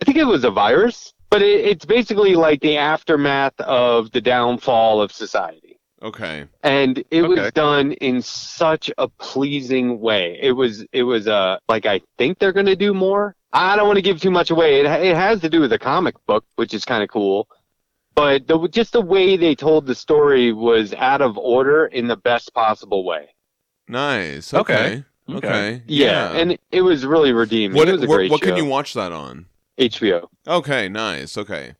I 0.00 0.04
think 0.04 0.18
it 0.18 0.24
was 0.24 0.44
a 0.44 0.50
virus, 0.50 1.14
but 1.30 1.40
it, 1.40 1.64
it's 1.64 1.84
basically 1.86 2.34
like 2.34 2.60
the 2.60 2.76
aftermath 2.76 3.58
of 3.60 4.10
the 4.12 4.20
downfall 4.20 5.00
of 5.00 5.10
society. 5.10 5.78
Okay. 6.02 6.44
And 6.62 6.98
it 7.10 7.22
Okay. 7.22 7.40
was 7.42 7.52
done 7.52 7.92
in 7.92 8.20
such 8.20 8.90
a 8.98 9.08
pleasing 9.08 9.98
way. 9.98 10.38
It 10.42 10.52
was, 10.52 10.84
it 10.92 11.04
was, 11.04 11.26
uh, 11.26 11.56
like 11.70 11.86
I 11.86 12.02
think 12.18 12.38
they're 12.38 12.52
going 12.52 12.66
to 12.66 12.76
do 12.76 12.92
more. 12.92 13.34
I 13.54 13.76
don't 13.76 13.86
want 13.86 13.96
to 13.96 14.02
give 14.02 14.20
too 14.20 14.30
much 14.30 14.50
away. 14.50 14.80
It, 14.80 14.84
it 14.86 15.16
has 15.16 15.40
to 15.40 15.48
do 15.48 15.60
with 15.62 15.72
a 15.72 15.78
comic 15.78 16.14
book, 16.26 16.44
which 16.56 16.74
is 16.74 16.84
kind 16.84 17.02
of 17.02 17.08
cool. 17.08 17.48
But 18.16 18.48
the, 18.48 18.66
just 18.68 18.92
the 18.92 19.00
way 19.00 19.36
they 19.36 19.54
told 19.54 19.86
the 19.86 19.94
story 19.94 20.52
was 20.52 20.94
out 20.94 21.20
of 21.20 21.36
order 21.36 21.86
in 21.86 22.08
the 22.08 22.16
best 22.16 22.52
possible 22.54 23.04
way. 23.04 23.28
Nice. 23.86 24.52
Okay. 24.52 24.74
Okay. 24.74 25.04
Okay. 25.28 25.48
Okay. 25.48 25.82
Yeah, 25.86 26.32
and 26.32 26.56
it 26.70 26.82
was 26.82 27.04
really 27.04 27.32
redeeming. 27.32 27.76
what 27.76 27.88
it 27.88 27.92
was 27.92 28.04
a 28.04 28.06
what, 28.06 28.16
great 28.16 28.30
what 28.30 28.40
show. 28.40 28.46
can 28.46 28.56
you 28.56 28.64
watch 28.64 28.94
that 28.94 29.12
on? 29.12 29.46
HBO. 29.78 30.28
Okay, 30.46 30.88
nice. 30.88 31.36
Okay. 31.36 31.74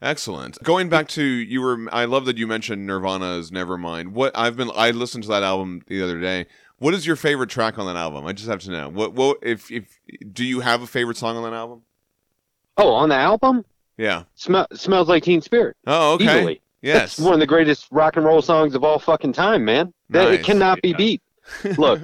Excellent. 0.00 0.62
Going 0.62 0.88
back 0.88 1.08
to 1.08 1.22
you 1.22 1.60
were 1.60 1.88
I 1.92 2.04
love 2.04 2.24
that 2.26 2.38
you 2.38 2.46
mentioned 2.46 2.86
Nirvana's 2.86 3.50
Nevermind. 3.50 4.08
What 4.08 4.36
I've 4.36 4.56
been 4.56 4.70
I 4.74 4.90
listened 4.90 5.24
to 5.24 5.30
that 5.30 5.42
album 5.42 5.82
the 5.86 6.02
other 6.02 6.20
day. 6.20 6.46
What 6.78 6.94
is 6.94 7.06
your 7.06 7.16
favorite 7.16 7.50
track 7.50 7.78
on 7.78 7.86
that 7.86 7.96
album? 7.96 8.26
I 8.26 8.32
just 8.32 8.48
have 8.48 8.60
to 8.60 8.70
know. 8.70 8.88
What 8.88 9.14
what 9.14 9.38
if 9.42 9.70
if 9.70 9.98
do 10.32 10.44
you 10.44 10.60
have 10.60 10.82
a 10.82 10.86
favorite 10.86 11.16
song 11.16 11.36
on 11.36 11.42
that 11.44 11.56
album? 11.56 11.82
Oh, 12.76 12.92
on 12.92 13.08
the 13.08 13.14
album, 13.14 13.64
Yeah. 13.96 14.24
Smell, 14.34 14.66
smells 14.74 15.08
like 15.08 15.22
Teen 15.22 15.40
Spirit. 15.40 15.76
Oh, 15.86 16.14
okay. 16.14 16.24
Easily. 16.38 16.60
Yes. 16.82 17.16
That's 17.16 17.20
one 17.20 17.34
of 17.34 17.40
the 17.40 17.46
greatest 17.46 17.86
rock 17.90 18.16
and 18.16 18.24
roll 18.26 18.42
songs 18.42 18.74
of 18.74 18.84
all 18.84 18.98
fucking 18.98 19.32
time, 19.32 19.64
man. 19.64 19.92
That, 20.10 20.24
Nice. 20.30 20.40
It 20.40 20.44
cannot 20.44 20.82
be 20.82 20.90
Yeah. 20.90 20.96
beat. 20.96 21.22
Look, 21.78 22.00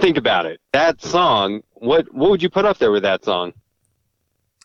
think 0.00 0.16
about 0.16 0.46
it. 0.46 0.60
That 0.72 1.00
song. 1.02 1.62
What 1.74 2.12
what 2.14 2.30
would 2.30 2.42
you 2.42 2.50
put 2.50 2.64
up 2.64 2.78
there 2.78 2.90
with 2.90 3.02
that 3.02 3.24
song? 3.24 3.52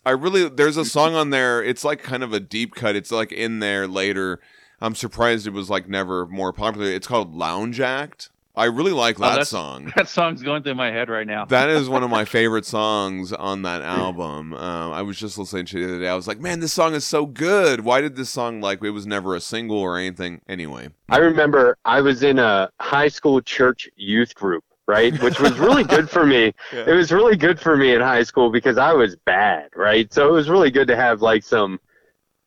I 0.05 0.11
really 0.11 0.49
there's 0.49 0.77
a 0.77 0.85
song 0.85 1.13
on 1.15 1.29
there. 1.29 1.61
It's 1.63 1.83
like 1.83 2.01
kind 2.01 2.23
of 2.23 2.33
a 2.33 2.39
deep 2.39 2.73
cut. 2.75 2.95
It's 2.95 3.11
like 3.11 3.31
in 3.31 3.59
there 3.59 3.87
later. 3.87 4.39
I'm 4.79 4.95
surprised 4.95 5.45
it 5.45 5.53
was 5.53 5.69
like 5.69 5.87
never 5.87 6.25
more 6.25 6.51
popular. 6.51 6.87
It's 6.87 7.05
called 7.07 7.35
Lounge 7.35 7.79
Act. 7.79 8.29
I 8.61 8.65
really 8.65 8.91
like 8.91 9.17
Oh, 9.19 9.23
that 9.23 9.29
that's- 9.29 9.49
song. 9.49 9.91
That 9.95 10.07
song's 10.07 10.43
going 10.43 10.61
through 10.63 10.75
my 10.75 10.91
head 10.91 11.09
right 11.09 11.25
now. 11.25 11.45
That 11.45 11.69
is 11.69 11.89
one 11.89 12.03
of 12.03 12.09
my 12.09 12.25
favorite 12.37 12.65
songs 12.65 13.33
on 13.33 13.63
that 13.63 13.81
album. 13.81 14.53
Um, 14.53 14.93
I 14.93 15.01
was 15.01 15.17
just 15.17 15.37
listening 15.37 15.65
to 15.67 15.77
it 15.77 15.81
the 15.81 15.93
other 15.93 15.99
day. 16.01 16.07
I 16.07 16.15
was 16.15 16.27
like, 16.27 16.39
man, 16.39 16.59
this 16.59 16.71
song 16.73 16.93
is 16.93 17.03
so 17.05 17.25
good. 17.25 17.81
Why 17.81 18.01
did 18.01 18.15
this 18.15 18.29
song 18.29 18.61
like 18.61 18.83
it 18.83 18.91
was 18.91 19.07
never 19.07 19.35
a 19.35 19.41
single 19.41 19.77
or 19.79 19.97
anything? 19.97 20.41
Anyway, 20.47 20.89
I 21.09 21.17
remember 21.17 21.77
I 21.85 22.01
was 22.01 22.21
in 22.23 22.37
a 22.39 22.69
high 22.79 23.07
school 23.07 23.41
church 23.41 23.89
youth 23.95 24.35
group, 24.35 24.63
right? 24.87 25.19
Which 25.23 25.39
was 25.39 25.57
really 25.57 25.83
good 25.83 26.09
for 26.09 26.25
me. 26.25 26.53
Yeah. 26.73 26.85
It 26.87 26.93
was 26.93 27.11
really 27.11 27.35
good 27.35 27.59
for 27.59 27.75
me 27.75 27.93
in 27.95 28.01
high 28.01 28.23
school 28.23 28.49
because 28.51 28.77
I 28.77 28.93
was 28.93 29.15
bad, 29.25 29.69
right? 29.75 30.13
So 30.13 30.29
it 30.29 30.31
was 30.31 30.49
really 30.49 30.71
good 30.71 30.87
to 30.87 30.95
have 30.95 31.21
like 31.21 31.43
some, 31.43 31.79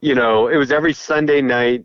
you 0.01 0.15
know, 0.15 0.49
it 0.49 0.57
was 0.59 0.71
every 0.73 0.93
Sunday 0.95 1.43
night 1.43 1.85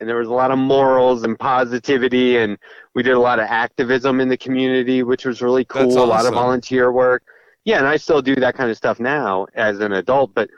and 0.00 0.08
there 0.08 0.16
was 0.16 0.28
a 0.28 0.32
lot 0.32 0.50
of 0.50 0.58
morals 0.58 1.22
and 1.22 1.38
positivity 1.38 2.36
and 2.38 2.58
we 2.94 3.02
did 3.02 3.14
a 3.14 3.20
lot 3.20 3.38
of 3.38 3.46
activism 3.46 4.20
in 4.20 4.28
the 4.28 4.36
community, 4.36 5.02
which 5.02 5.24
was 5.24 5.42
really 5.42 5.64
cool. 5.64 5.82
That's 5.82 5.96
A 5.96 6.04
lot 6.04 6.26
of 6.26 6.34
volunteer 6.34 6.92
work. 6.92 7.22
Yeah, 7.64 7.78
and 7.78 7.86
I 7.86 7.96
still 7.96 8.22
do 8.22 8.36
that 8.36 8.54
kind 8.54 8.70
of 8.70 8.76
stuff 8.76 9.00
now 9.00 9.46
as 9.54 9.80
an 9.80 9.92
adult, 9.92 10.34
but 10.34 10.50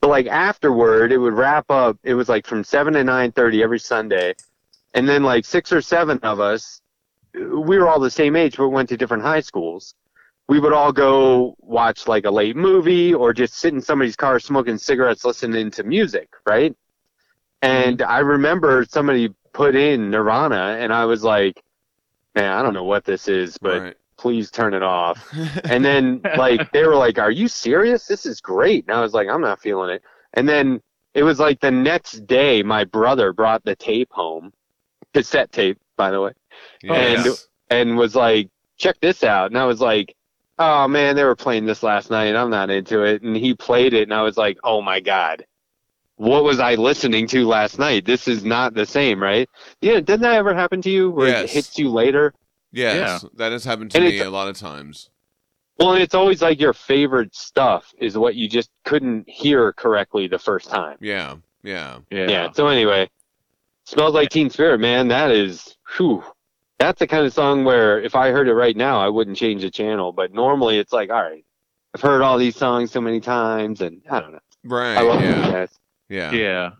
but 0.00 0.08
like 0.08 0.26
afterward, 0.26 1.12
it 1.12 1.18
would 1.18 1.34
wrap 1.34 1.70
up. 1.70 1.98
It 2.04 2.14
was 2.14 2.28
like 2.28 2.46
from 2.46 2.64
seven 2.64 2.94
to 2.94 3.04
nine 3.04 3.32
thirty 3.32 3.62
every 3.62 3.80
Sunday, 3.80 4.34
and 4.94 5.08
then 5.08 5.22
like 5.24 5.44
six 5.44 5.72
or 5.72 5.82
seven 5.82 6.18
of 6.22 6.40
us, 6.40 6.80
we 7.34 7.78
were 7.78 7.88
all 7.88 8.00
the 8.00 8.10
same 8.10 8.36
age, 8.36 8.56
but 8.56 8.68
went 8.68 8.88
to 8.90 8.96
different 8.96 9.24
high 9.24 9.40
schools. 9.40 9.94
We 10.48 10.60
would 10.60 10.72
all 10.72 10.92
go 10.92 11.56
watch 11.58 12.08
like 12.08 12.24
a 12.24 12.30
late 12.30 12.56
movie 12.56 13.12
or 13.12 13.34
just 13.34 13.54
sit 13.54 13.74
in 13.74 13.82
somebody's 13.82 14.16
car 14.16 14.40
smoking 14.40 14.78
cigarettes, 14.78 15.24
listening 15.24 15.70
to 15.72 15.82
music, 15.82 16.30
right? 16.48 16.74
And 17.62 17.98
mm-hmm. 17.98 18.10
I 18.10 18.18
remember 18.18 18.84
somebody 18.88 19.34
put 19.52 19.74
in 19.74 20.10
Nirvana, 20.10 20.76
and 20.78 20.92
I 20.92 21.04
was 21.04 21.24
like, 21.24 21.62
"Man, 22.34 22.52
I 22.52 22.62
don't 22.62 22.74
know 22.74 22.84
what 22.84 23.04
this 23.04 23.28
is, 23.28 23.58
but 23.58 23.82
right. 23.82 23.96
please 24.16 24.50
turn 24.50 24.74
it 24.74 24.82
off." 24.82 25.26
And 25.64 25.84
then 25.84 26.20
like 26.36 26.70
they 26.72 26.84
were 26.86 26.96
like, 26.96 27.18
"Are 27.18 27.30
you 27.30 27.48
serious? 27.48 28.06
This 28.06 28.26
is 28.26 28.40
great." 28.40 28.86
And 28.86 28.96
I 28.96 29.00
was 29.00 29.14
like, 29.14 29.28
"I'm 29.28 29.40
not 29.40 29.60
feeling 29.60 29.90
it." 29.90 30.02
And 30.34 30.48
then 30.48 30.80
it 31.14 31.22
was 31.24 31.40
like 31.40 31.60
the 31.60 31.70
next 31.70 32.26
day, 32.26 32.62
my 32.62 32.84
brother 32.84 33.32
brought 33.32 33.64
the 33.64 33.74
tape 33.74 34.12
home, 34.12 34.52
cassette 35.14 35.50
tape, 35.50 35.78
by 35.96 36.10
the 36.10 36.20
way, 36.20 36.32
Yes. 36.82 37.48
and 37.70 37.96
was 37.96 38.14
like, 38.14 38.48
"Check 38.76 39.00
this 39.00 39.24
out." 39.24 39.50
And 39.50 39.58
I 39.58 39.64
was 39.64 39.80
like, 39.80 40.14
"Oh 40.58 40.86
man, 40.86 41.16
they 41.16 41.24
were 41.24 41.36
playing 41.36 41.66
this 41.66 41.82
last 41.82 42.10
night. 42.10 42.36
I'm 42.36 42.50
not 42.50 42.70
into 42.70 43.02
it." 43.02 43.22
And 43.22 43.36
he 43.36 43.54
played 43.54 43.94
it, 43.94 44.02
and 44.04 44.14
I 44.14 44.22
was 44.22 44.36
like, 44.36 44.58
"Oh 44.62 44.80
my 44.82 45.00
god." 45.00 45.44
What 46.18 46.42
was 46.42 46.58
I 46.58 46.74
listening 46.74 47.28
to 47.28 47.46
last 47.46 47.78
night? 47.78 48.04
This 48.04 48.26
is 48.26 48.44
not 48.44 48.74
the 48.74 48.84
same, 48.84 49.22
right? 49.22 49.48
Yeah, 49.80 49.94
didn't 49.94 50.22
that 50.22 50.34
ever 50.34 50.52
happen 50.52 50.82
to 50.82 50.90
you 50.90 51.10
where 51.10 51.28
Yes. 51.28 51.44
it 51.44 51.50
hits 51.50 51.78
you 51.78 51.88
later? 51.90 52.34
yes, 52.72 53.24
that 53.34 53.50
has 53.52 53.64
happened 53.64 53.92
to 53.92 53.98
And 53.98 54.06
me 54.06 54.18
a 54.20 54.28
lot 54.30 54.48
of 54.48 54.56
times. 54.58 55.10
Well, 55.78 55.92
and 55.92 56.02
it's 56.02 56.14
always 56.14 56.42
like 56.42 56.60
your 56.60 56.72
favorite 56.72 57.34
stuff 57.36 57.94
is 57.98 58.18
what 58.18 58.34
you 58.34 58.48
just 58.48 58.68
couldn't 58.84 59.28
hear 59.28 59.72
correctly 59.72 60.26
the 60.26 60.38
first 60.40 60.68
time. 60.68 60.96
Yeah, 61.00 61.36
yeah. 61.62 61.98
yeah. 62.10 62.28
Yeah. 62.28 62.50
So 62.52 62.66
anyway, 62.66 63.08
smells 63.86 64.12
like 64.14 64.28
Teen 64.30 64.50
Spirit, 64.50 64.80
man. 64.80 65.06
That 65.08 65.30
is, 65.30 65.76
whew. 65.96 66.24
That's 66.80 66.98
the 66.98 67.06
kind 67.06 67.24
of 67.24 67.32
song 67.32 67.64
where 67.64 68.00
if 68.00 68.16
I 68.16 68.30
heard 68.30 68.48
it 68.48 68.54
right 68.54 68.76
now, 68.76 69.00
I 69.00 69.08
wouldn't 69.08 69.36
change 69.36 69.62
the 69.62 69.70
channel. 69.70 70.12
But 70.12 70.32
normally, 70.32 70.78
it's 70.78 70.92
like, 70.92 71.10
all 71.10 71.22
right, 71.22 71.44
I've 71.94 72.00
heard 72.00 72.22
all 72.22 72.38
these 72.38 72.56
songs 72.56 72.90
so 72.90 73.00
many 73.00 73.20
times, 73.20 73.80
and 73.80 74.02
I 74.10 74.20
don't 74.20 74.32
know. 74.32 74.40
Right. 74.64 74.96
I 74.96 75.02
love 75.02 75.20
these 75.20 75.30
yeah. 75.30 75.66
Guys, 76.10 76.32
Yeah. 76.32 76.32
Yeah. 76.32 76.70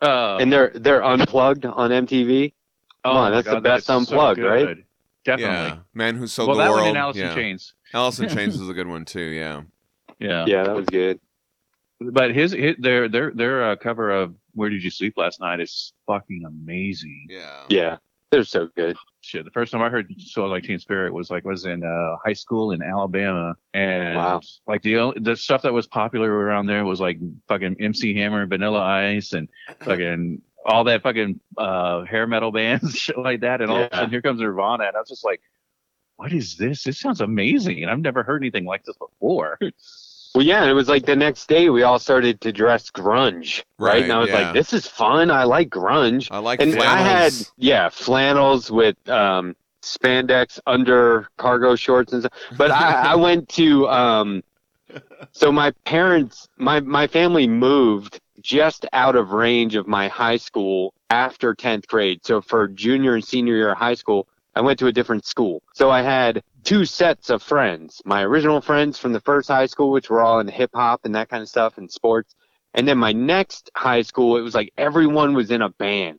Uh, 0.00 0.38
and 0.40 0.52
they're 0.52 0.72
they're 0.74 1.02
unplugged 1.02 1.64
on 1.64 1.90
MTV. 1.90 2.52
oh 3.04 3.10
on, 3.10 3.16
my 3.16 3.30
that's 3.30 3.48
the 3.48 3.60
best 3.60 3.86
that's 3.86 3.86
so 3.86 3.96
Unplugged, 3.98 4.40
right? 4.40 4.84
Definitely. 5.24 5.54
Yeah. 5.54 5.78
Man 5.94 6.16
who 6.16 6.26
sold 6.26 6.48
well, 6.48 6.58
the 6.58 6.64
that 6.64 6.70
world. 6.70 6.80
one 6.82 6.88
and 6.90 6.98
Alice 6.98 7.16
yeah. 7.16 7.30
in 7.30 7.34
Chains. 7.34 7.74
Alice 7.94 8.20
in 8.20 8.28
Chains 8.28 8.54
is 8.60 8.68
a 8.68 8.74
good 8.74 8.86
one 8.86 9.04
too. 9.04 9.20
Yeah. 9.20 9.62
Yeah. 10.18 10.44
Yeah, 10.46 10.64
that 10.64 10.76
was 10.76 10.86
good. 10.86 11.18
But 12.00 12.34
his, 12.34 12.52
his 12.52 12.76
their 12.78 13.08
their 13.08 13.32
their 13.32 13.70
uh, 13.70 13.76
cover 13.76 14.10
of 14.10 14.34
Where 14.52 14.68
Did 14.68 14.84
You 14.84 14.90
Sleep 14.90 15.14
Last 15.16 15.40
Night 15.40 15.60
is 15.60 15.94
fucking 16.06 16.44
amazing. 16.46 17.26
Yeah. 17.30 17.62
Yeah, 17.68 17.96
they're 18.30 18.44
so 18.44 18.68
good. 18.76 18.96
Shit, 19.20 19.44
the 19.44 19.50
first 19.50 19.72
time 19.72 19.82
I 19.82 19.88
heard 19.88 20.12
"So 20.18 20.46
Like 20.46 20.64
Teen 20.64 20.78
Spirit" 20.78 21.12
was 21.12 21.30
like 21.30 21.44
was 21.44 21.64
in 21.64 21.82
uh, 21.84 22.16
high 22.24 22.32
school 22.32 22.72
in 22.72 22.82
Alabama, 22.82 23.54
and 23.74 24.16
Wow. 24.16 24.40
like 24.66 24.82
the 24.82 24.98
only- 24.98 25.20
the 25.20 25.36
stuff 25.36 25.62
that 25.62 25.72
was 25.72 25.86
popular 25.86 26.30
around 26.32 26.66
there 26.66 26.84
was 26.84 27.00
like 27.00 27.18
fucking 27.48 27.76
MC 27.80 28.14
Hammer, 28.14 28.46
Vanilla 28.46 28.80
Ice, 28.80 29.32
and 29.32 29.48
fucking 29.80 30.42
all 30.64 30.84
that 30.84 31.02
fucking 31.02 31.38
uh, 31.56 32.04
hair 32.04 32.26
metal 32.26 32.50
bands, 32.52 32.96
shit 32.98 33.16
like 33.18 33.40
that. 33.40 33.60
And 33.60 33.70
all 33.70 33.82
of 33.84 33.92
a 33.92 33.94
sudden, 33.96 34.10
here 34.10 34.22
comes 34.22 34.40
Nirvana, 34.40 34.84
and 34.84 34.96
I 34.96 35.00
was 35.00 35.08
just 35.08 35.24
like, 35.24 35.40
"What 36.16 36.32
is 36.32 36.56
this? 36.56 36.82
This 36.84 36.98
sounds 37.00 37.20
amazing!" 37.20 37.82
And 37.82 37.90
I've 37.90 38.00
never 38.00 38.22
heard 38.22 38.42
anything 38.42 38.64
like 38.64 38.84
this 38.84 38.96
before. 38.96 39.58
Well, 40.36 40.44
yeah, 40.44 40.66
it 40.66 40.74
was 40.74 40.86
like 40.86 41.06
the 41.06 41.16
next 41.16 41.48
day 41.48 41.70
we 41.70 41.82
all 41.82 41.98
started 41.98 42.42
to 42.42 42.52
dress 42.52 42.90
grunge, 42.90 43.64
right? 43.78 43.94
Right, 43.94 44.02
and 44.02 44.12
I 44.12 44.18
was 44.18 44.28
yeah. 44.28 44.42
like, 44.42 44.52
this 44.52 44.74
is 44.74 44.86
fun. 44.86 45.30
I 45.30 45.44
like 45.44 45.70
grunge. 45.70 46.28
I 46.30 46.36
like 46.36 46.60
and 46.60 46.74
flannels. 46.74 46.94
I 46.94 47.08
had 47.08 47.32
yeah 47.56 47.88
flannels 47.88 48.70
with 48.70 48.96
um, 49.08 49.56
spandex 49.80 50.60
under 50.66 51.26
cargo 51.38 51.74
shorts 51.74 52.12
and 52.12 52.20
stuff. 52.20 52.32
But 52.58 52.70
I, 52.70 53.12
I 53.12 53.14
went 53.28 53.48
to 53.50 53.88
um, 53.88 54.42
so 55.32 55.50
my 55.50 55.70
parents, 55.86 56.46
my 56.58 56.80
my 56.80 57.06
family 57.06 57.46
moved 57.46 58.20
just 58.42 58.84
out 58.92 59.16
of 59.16 59.30
range 59.30 59.74
of 59.74 59.86
my 59.86 60.06
high 60.06 60.36
school 60.36 60.92
after 61.08 61.54
tenth 61.54 61.88
grade. 61.88 62.26
So 62.26 62.42
for 62.42 62.68
junior 62.68 63.14
and 63.14 63.24
senior 63.24 63.54
year 63.54 63.70
of 63.70 63.78
high 63.78 63.94
school, 63.94 64.28
I 64.54 64.60
went 64.60 64.78
to 64.80 64.86
a 64.86 64.92
different 64.92 65.24
school. 65.24 65.62
So 65.72 65.90
I 65.90 66.02
had 66.02 66.42
two 66.66 66.84
sets 66.84 67.30
of 67.30 67.42
friends. 67.42 68.02
My 68.04 68.22
original 68.24 68.60
friends 68.60 68.98
from 68.98 69.12
the 69.12 69.20
first 69.20 69.48
high 69.48 69.66
school, 69.66 69.92
which 69.92 70.10
were 70.10 70.20
all 70.20 70.40
in 70.40 70.48
hip 70.48 70.70
hop 70.74 71.02
and 71.04 71.14
that 71.14 71.28
kind 71.28 71.42
of 71.42 71.48
stuff 71.48 71.78
and 71.78 71.90
sports. 71.90 72.34
And 72.74 72.86
then 72.86 72.98
my 72.98 73.12
next 73.12 73.70
high 73.76 74.02
school, 74.02 74.36
it 74.36 74.42
was 74.42 74.54
like 74.54 74.72
everyone 74.76 75.32
was 75.34 75.52
in 75.52 75.62
a 75.62 75.70
band. 75.70 76.18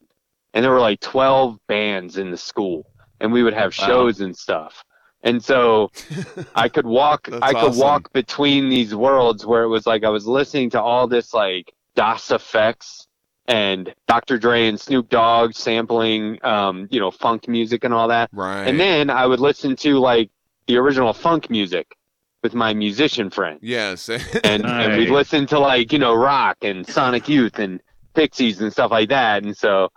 And 0.54 0.64
there 0.64 0.72
were 0.72 0.80
like 0.80 1.02
12 1.02 1.58
bands 1.68 2.18
in 2.18 2.32
the 2.32 2.38
school. 2.38 2.86
And 3.20 3.32
we 3.34 3.44
would 3.44 3.54
have 3.54 3.76
Wow. 3.78 3.86
shows 3.86 4.22
and 4.22 4.36
stuff. 4.36 4.84
And 5.24 5.44
so 5.44 5.92
I 6.56 6.70
could 6.70 6.86
walk 6.86 7.30
I 7.42 7.54
could 7.54 7.68
awesome. 7.68 7.80
walk 7.82 8.14
between 8.14 8.70
these 8.70 8.96
worlds 8.96 9.46
where 9.46 9.64
it 9.64 9.68
was 9.70 9.86
like 9.86 10.04
I 10.06 10.10
was 10.10 10.26
listening 10.26 10.70
to 10.72 10.82
all 10.82 11.08
this 11.08 11.34
like 11.34 11.74
Das 11.96 12.30
EFX 12.30 13.06
and 13.48 13.94
Dr. 14.08 14.38
Dre 14.38 14.68
and 14.68 14.80
Snoop 14.80 15.10
Dogg 15.10 15.54
sampling 15.54 16.40
um, 16.44 16.88
you 16.90 17.00
know, 17.00 17.12
funk 17.12 17.48
music 17.48 17.84
and 17.84 17.94
all 17.94 18.08
that. 18.10 18.30
right. 18.32 18.68
And 18.68 18.80
then 18.80 19.10
I 19.10 19.26
would 19.26 19.40
listen 19.40 19.76
to 19.78 20.00
like 20.00 20.30
the 20.68 20.78
original 20.78 21.14
funk 21.14 21.50
music 21.50 21.88
with 22.44 22.54
my 22.54 22.74
musician 22.74 23.30
friend, 23.30 23.60
Yes. 23.62 24.10
and 24.44 24.66
and 24.66 24.98
we 24.98 25.06
Nice. 25.06 25.10
listened 25.10 25.50
to 25.50 25.60
like 25.60 25.92
you 25.92 26.00
know 26.00 26.14
rock 26.14 26.58
and 26.62 26.88
Sonic 26.88 27.28
Youth 27.28 27.60
and 27.60 27.82
Pixies 28.14 28.62
and 28.62 28.72
stuff 28.72 28.92
like 28.92 29.10
that. 29.10 29.44
And 29.44 29.56
so, 29.58 29.90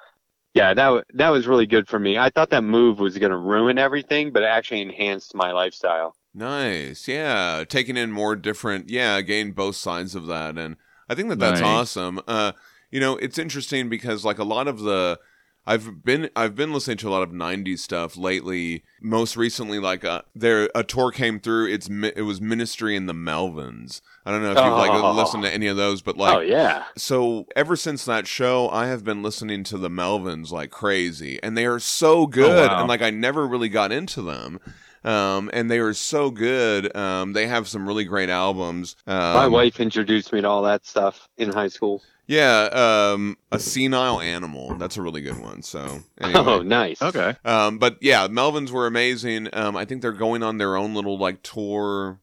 yeah, 0.54 0.74
that 0.74 1.04
that 1.14 1.28
was 1.30 1.46
really 1.46 1.66
good 1.66 1.88
for 1.88 1.98
me. 1.98 2.18
I 2.18 2.30
thought 2.30 2.50
that 2.50 2.62
move 2.64 2.98
was 2.98 3.16
gonna 3.18 3.36
ruin 3.38 3.78
everything, 3.78 4.32
but 4.32 4.42
it 4.42 4.46
actually 4.46 4.82
enhanced 4.82 5.34
my 5.34 5.52
lifestyle. 5.52 6.14
Nice. 6.34 7.08
Yeah. 7.08 7.64
Taking 7.68 7.96
in 7.96 8.12
more 8.12 8.36
different, 8.36 8.88
yeah, 8.88 9.20
gain 9.20 9.52
both 9.52 9.76
sides 9.76 10.14
of 10.14 10.26
that. 10.28 10.56
And 10.58 10.76
I 11.08 11.14
think 11.14 11.28
that 11.30 11.38
that's 11.40 11.60
Nice. 11.60 11.68
awesome. 11.68 12.20
Uh, 12.28 12.52
you 12.90 13.00
know, 13.00 13.16
it's 13.16 13.38
interesting 13.38 13.88
because 13.88 14.24
like 14.24 14.38
a 14.38 14.44
lot 14.44 14.68
of 14.68 14.80
the, 14.80 15.18
I've 15.66 16.02
been, 16.04 16.30
I've 16.34 16.54
been 16.56 16.72
listening 16.72 16.96
to 16.98 17.08
a 17.08 17.11
lot 17.11 17.22
of 17.22 17.30
90s 17.30 17.78
stuff 17.80 18.16
lately. 18.16 18.82
Most 19.00 19.36
recently, 19.36 19.78
like 19.78 20.04
uh, 20.04 20.22
there, 20.34 20.68
a 20.74 20.82
tour 20.82 21.12
came 21.12 21.38
through. 21.38 21.68
It's, 21.68 21.88
it 21.88 22.24
was 22.24 22.40
Ministry 22.40 22.96
and 22.96 23.08
the 23.08 23.12
Melvins. 23.12 24.00
I 24.24 24.30
don't 24.32 24.42
know 24.42 24.52
if 24.52 24.58
you've 24.58 24.72
like 24.72 24.90
Oh. 24.90 25.12
listened 25.12 25.42
to 25.44 25.52
any 25.52 25.66
of 25.66 25.76
those, 25.76 26.02
but 26.02 26.16
like, 26.16 26.36
oh 26.36 26.40
yeah, 26.40 26.84
so 26.96 27.46
ever 27.56 27.76
since 27.76 28.04
that 28.04 28.26
show, 28.26 28.68
I 28.70 28.86
have 28.86 29.02
been 29.04 29.22
listening 29.22 29.64
to 29.64 29.78
the 29.78 29.88
Melvins 29.88 30.50
like 30.50 30.70
crazy, 30.70 31.38
and 31.42 31.56
they 31.56 31.66
are 31.66 31.78
so 31.78 32.26
good. 32.26 32.68
wow. 32.70 32.80
And 32.80 32.88
like 32.88 33.02
I 33.02 33.11
never 33.11 33.46
really 33.46 33.68
got 33.70 33.92
into 33.92 34.20
them, 34.22 34.61
um, 35.04 35.50
and 35.52 35.70
they 35.70 35.78
are 35.78 35.94
so 35.94 36.30
good. 36.30 36.94
Um, 36.96 37.32
they 37.32 37.46
have 37.46 37.66
some 37.68 37.86
really 37.88 38.04
great 38.04 38.28
albums. 38.28 38.96
Um, 39.06 39.16
my 39.34 39.46
wife 39.48 39.80
introduced 39.80 40.32
me 40.32 40.40
to 40.42 40.48
all 40.48 40.62
that 40.62 40.84
stuff 40.86 41.28
in 41.38 41.50
high 41.52 41.68
school. 41.68 42.02
Yeah, 42.30 43.12
um, 43.12 43.36
a 43.50 43.58
senile 43.58 44.20
animal. 44.20 44.76
That's 44.76 44.96
a 44.96 45.02
really 45.02 45.20
good 45.20 45.40
one. 45.40 45.62
So 45.62 46.00
anyway. 46.20 46.40
Oh, 46.40 46.62
nice. 46.62 47.02
Okay. 47.02 47.34
Um, 47.44 47.78
but 47.78 47.98
yeah, 48.00 48.28
Melvins 48.28 48.70
were 48.70 48.86
amazing. 48.86 49.48
Um, 49.52 49.76
I 49.76 49.84
think 49.84 50.00
they're 50.00 50.12
going 50.12 50.44
on 50.44 50.58
their 50.58 50.76
own 50.76 50.94
little 50.94 51.18
like 51.18 51.42
tour 51.42 52.20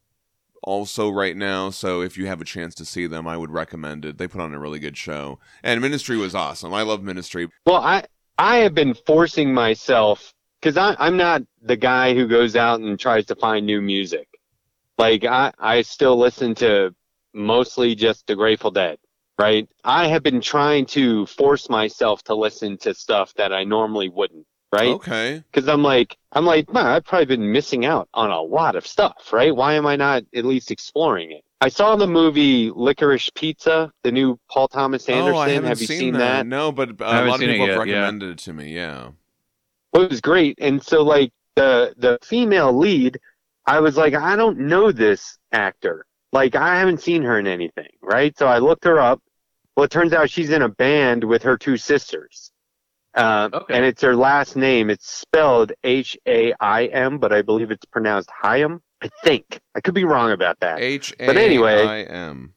also 0.63 1.09
right 1.09 1.35
now. 1.35 1.71
So 1.71 2.01
if 2.01 2.17
you 2.17 2.25
have 2.27 2.39
a 2.39 2.45
chance 2.45 2.73
to 2.75 2.85
see 2.85 3.05
them, 3.05 3.27
I 3.27 3.35
would 3.35 3.51
recommend 3.51 4.05
it. 4.05 4.17
They 4.17 4.29
put 4.29 4.39
on 4.39 4.53
a 4.53 4.59
really 4.59 4.79
good 4.79 4.95
show. 4.95 5.39
And 5.61 5.81
Ministry 5.81 6.15
was 6.15 6.33
awesome. 6.33 6.73
I 6.73 6.83
love 6.83 7.03
Ministry. 7.03 7.49
Well, 7.65 7.81
I 7.81 8.05
I 8.37 8.57
have 8.59 8.73
been 8.73 8.93
forcing 8.93 9.53
myself 9.53 10.33
because 10.61 10.77
I'm 10.77 11.17
not 11.17 11.41
the 11.61 11.75
guy 11.75 12.13
who 12.13 12.27
goes 12.27 12.55
out 12.55 12.79
and 12.79 12.97
tries 12.97 13.25
to 13.25 13.35
find 13.35 13.65
new 13.65 13.81
music. 13.81 14.29
Like 14.97 15.25
I 15.25 15.51
I 15.59 15.81
still 15.81 16.17
listen 16.17 16.55
to 16.55 16.95
mostly 17.33 17.93
just 17.93 18.25
the 18.25 18.35
Grateful 18.35 18.71
Dead, 18.71 18.99
right? 19.37 19.67
I 19.83 20.07
have 20.07 20.23
been 20.23 20.41
trying 20.41 20.85
to 20.87 21.25
force 21.25 21.69
myself 21.69 22.23
to 22.23 22.35
listen 22.35 22.77
to 22.79 22.93
stuff 22.93 23.33
that 23.35 23.53
I 23.53 23.63
normally 23.63 24.09
wouldn't, 24.09 24.45
right? 24.71 24.89
Okay. 24.89 25.43
Because 25.51 25.67
I'm 25.67 25.83
like 25.83 26.17
I'm 26.31 26.45
like, 26.45 26.71
man, 26.71 26.87
I've 26.87 27.05
probably 27.05 27.25
been 27.25 27.51
missing 27.51 27.85
out 27.85 28.09
on 28.13 28.31
a 28.31 28.41
lot 28.41 28.75
of 28.75 28.85
stuff, 28.85 29.31
right? 29.31 29.55
Why 29.55 29.73
am 29.73 29.85
I 29.85 29.95
not 29.95 30.23
at 30.33 30.45
least 30.45 30.71
exploring 30.71 31.31
it? 31.31 31.43
I 31.59 31.69
saw 31.69 31.95
the 31.95 32.07
movie 32.07 32.69
Licorice 32.69 33.31
Pizza, 33.33 33.91
the 34.03 34.11
new 34.11 34.39
Paul 34.49 34.67
Thomas 34.67 35.09
Anderson. 35.09 35.33
oh, 35.33 35.37
I 35.39 35.49
haven't 35.49 35.69
have 35.69 35.81
you 35.81 35.87
seen, 35.87 35.99
seen, 35.99 36.13
that. 36.13 36.45
No, 36.45 36.71
but 36.71 37.01
uh, 37.01 37.05
I 37.05 37.21
a 37.21 37.25
lot 37.25 37.35
of 37.35 37.39
seen 37.39 37.49
it 37.49 37.53
people 37.53 37.67
have 37.67 37.87
yet, 37.87 37.87
yeah. 37.87 37.99
recommended 38.01 38.29
it 38.31 38.37
to 38.39 38.53
me. 38.53 38.73
Yeah. 38.73 39.09
Well, 39.91 40.03
it 40.03 40.11
was 40.11 40.21
great. 40.21 40.59
And 40.61 40.83
so 40.83 41.03
like 41.03 41.31
the 41.55 41.95
the 41.97 42.19
female 42.23 42.77
lead, 42.77 43.19
I 43.65 43.79
was 43.79 43.97
like, 43.97 44.13
I 44.13 44.35
don't 44.35 44.59
know 44.59 44.91
this 44.91 45.37
actor. 45.51 46.05
Like 46.31 46.55
I 46.55 46.77
haven't 46.77 47.01
seen 47.01 47.23
her 47.23 47.39
in 47.39 47.47
anything, 47.47 47.89
right? 48.01 48.37
So 48.37 48.47
I 48.47 48.59
looked 48.59 48.83
her 48.83 48.99
up. 48.99 49.21
Well, 49.77 49.83
it 49.83 49.91
turns 49.91 50.11
out 50.11 50.31
she's 50.31 50.49
in 50.49 50.63
a 50.63 50.69
band 50.69 51.23
with 51.23 51.43
her 51.43 51.55
two 51.55 51.77
sisters. 51.77 52.51
Uh, 53.13 53.49
Okay. 53.53 53.75
And 53.75 53.85
it's 53.85 54.01
her 54.01 54.15
last 54.15 54.55
name. 54.55 54.89
It's 54.89 55.07
spelled 55.07 55.71
H 55.83 56.17
A 56.27 56.51
I 56.59 56.85
M, 56.85 57.19
but 57.19 57.31
I 57.31 57.43
believe 57.43 57.69
it's 57.69 57.85
pronounced 57.85 58.29
Hyam. 58.43 58.81
I 59.03 59.09
think. 59.23 59.59
I 59.75 59.81
could 59.81 59.93
be 59.93 60.03
wrong 60.03 60.31
about 60.31 60.59
that. 60.61 60.79
H 60.79 61.13
A 61.19 61.27
But 61.27 61.37
anyway- 61.37 61.85
I 61.85 62.01
M. 62.03 62.53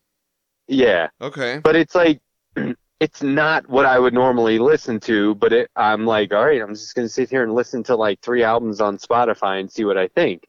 Yeah. 0.67 1.09
Okay. 1.21 1.61
But 1.63 1.77
it's 1.77 1.95
like 1.95 2.23
it's 3.01 3.23
not 3.23 3.69
what 3.69 3.85
I 3.85 3.99
would 3.99 4.15
normally 4.15 4.59
listen 4.59 4.99
to, 5.01 5.35
but 5.35 5.53
it, 5.53 5.71
I'm 5.77 6.07
like, 6.07 6.33
all 6.33 6.47
right, 6.47 6.63
I'm 6.63 6.75
just 6.75 6.95
going 6.95 7.07
to 7.07 7.13
sit 7.13 7.29
here 7.29 7.43
and 7.43 7.55
listen 7.55 7.83
to 7.85 7.97
like 7.97 8.21
three 8.23 8.43
albums 8.43 8.81
on 8.81 8.97
Spotify 8.97 9.61
and 9.61 9.71
see 9.71 9.85
what 9.85 9.99
I 9.99 10.09
think. 10.09 10.45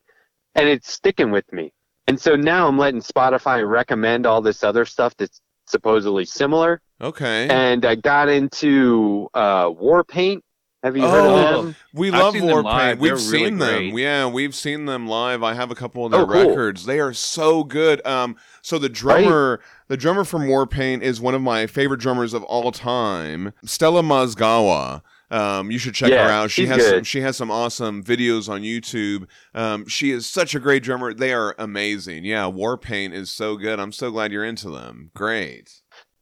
And 0.55 0.69
it's 0.69 0.91
sticking 0.93 1.31
with 1.31 1.51
me. 1.51 1.73
And 2.07 2.19
so 2.19 2.35
now 2.37 2.67
I'm 2.69 2.77
letting 2.77 3.01
Spotify 3.01 3.67
recommend 3.69 4.25
all 4.25 4.41
this 4.41 4.63
other 4.63 4.85
stuff 4.85 5.15
that's 5.17 5.41
supposedly 5.71 6.25
similar. 6.25 6.81
Okay. 7.01 7.47
And 7.49 7.83
I 7.85 7.95
got 7.95 8.29
into 8.29 9.27
uh, 9.33 9.65
Warpaint. 9.69 10.41
Have 10.83 10.97
you 10.97 11.03
heard 11.03 11.25
Oh, 11.27 11.59
of 11.59 11.65
them? 11.65 11.75
We 11.93 12.09
love 12.09 12.33
seen 12.33 12.47
them 12.47 12.57
Warpaint. 12.57 12.63
live. 12.63 12.99
We've 12.99 13.09
They're 13.09 13.31
really 13.31 13.45
seen 13.49 13.57
them. 13.59 13.89
great. 13.91 13.93
Yeah, 14.03 14.25
we've 14.27 14.55
seen 14.55 14.85
them 14.85 15.07
live. 15.07 15.43
I 15.43 15.53
have 15.53 15.69
a 15.69 15.75
couple 15.75 16.05
of 16.05 16.11
their 16.11 16.21
Oh, 16.21 16.25
cool. 16.25 16.47
records. 16.49 16.85
They 16.85 16.99
are 16.99 17.13
so 17.13 17.63
good. 17.63 18.03
Um, 18.05 18.35
so 18.63 18.79
the 18.79 18.89
drummer, 18.89 19.61
the 19.89 19.97
drummer 19.97 20.23
from 20.23 20.47
Warpaint 20.47 21.03
is 21.03 21.21
one 21.21 21.35
of 21.35 21.41
my 21.43 21.67
favorite 21.67 21.99
drummers 21.99 22.33
of 22.33 22.43
all 22.45 22.71
time, 22.71 23.53
Stella 23.63 24.01
Mozgawa. 24.01 25.01
Um, 25.31 25.71
you 25.71 25.77
should 25.79 25.93
check 25.95 26.11
Yeah, 26.11 26.25
her 26.25 26.29
out. 26.29 26.51
She 26.51 26.63
she's 26.63 26.69
has 26.69 26.87
some, 26.87 27.03
she 27.03 27.21
has 27.21 27.37
some 27.37 27.49
awesome 27.49 28.03
videos 28.03 28.49
on 28.49 28.61
YouTube. 28.61 29.27
Um, 29.55 29.87
she 29.87 30.11
is 30.11 30.27
such 30.27 30.53
a 30.53 30.59
great 30.59 30.83
drummer. 30.83 31.13
They 31.13 31.33
are 31.33 31.55
amazing. 31.57 32.25
Yeah, 32.25 32.43
Warpaint 32.43 33.13
is 33.13 33.31
so 33.31 33.55
good. 33.55 33.79
I'm 33.79 33.93
so 33.93 34.11
glad 34.11 34.31
you're 34.33 34.43
into 34.43 34.69
them. 34.69 35.09
Great. 35.15 35.71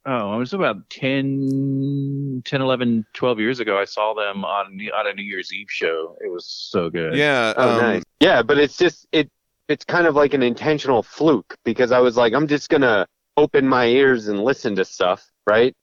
Oh, 0.06 0.34
it 0.34 0.38
was 0.38 0.54
about 0.54 0.88
10, 0.88 2.42
10, 2.44 2.62
11, 2.62 3.04
12 3.12 3.38
years 3.40 3.60
ago. 3.60 3.78
I 3.78 3.84
saw 3.84 4.14
them 4.14 4.44
on 4.44 4.80
on 4.94 5.06
a 5.06 5.12
New 5.12 5.24
Year's 5.24 5.52
Eve 5.52 5.70
show. 5.70 6.16
It 6.24 6.30
was 6.32 6.46
so 6.46 6.88
good. 6.88 7.14
Yeah. 7.16 7.52
Oh, 7.56 7.70
um, 7.74 7.80
nice. 7.80 8.02
Yeah, 8.20 8.42
but 8.42 8.58
it's 8.58 8.76
just 8.76 9.06
it. 9.12 9.28
It's 9.68 9.84
kind 9.84 10.06
of 10.06 10.14
like 10.16 10.34
an 10.34 10.42
intentional 10.42 11.02
fluke 11.02 11.54
because 11.64 11.92
I 11.92 11.98
was 12.00 12.16
like, 12.16 12.32
I'm 12.32 12.46
just 12.46 12.70
gonna 12.70 13.06
open 13.36 13.68
my 13.68 13.86
ears 13.86 14.28
and 14.28 14.42
listen 14.42 14.74
to 14.76 14.84
stuff, 14.84 15.24
right? 15.46 15.74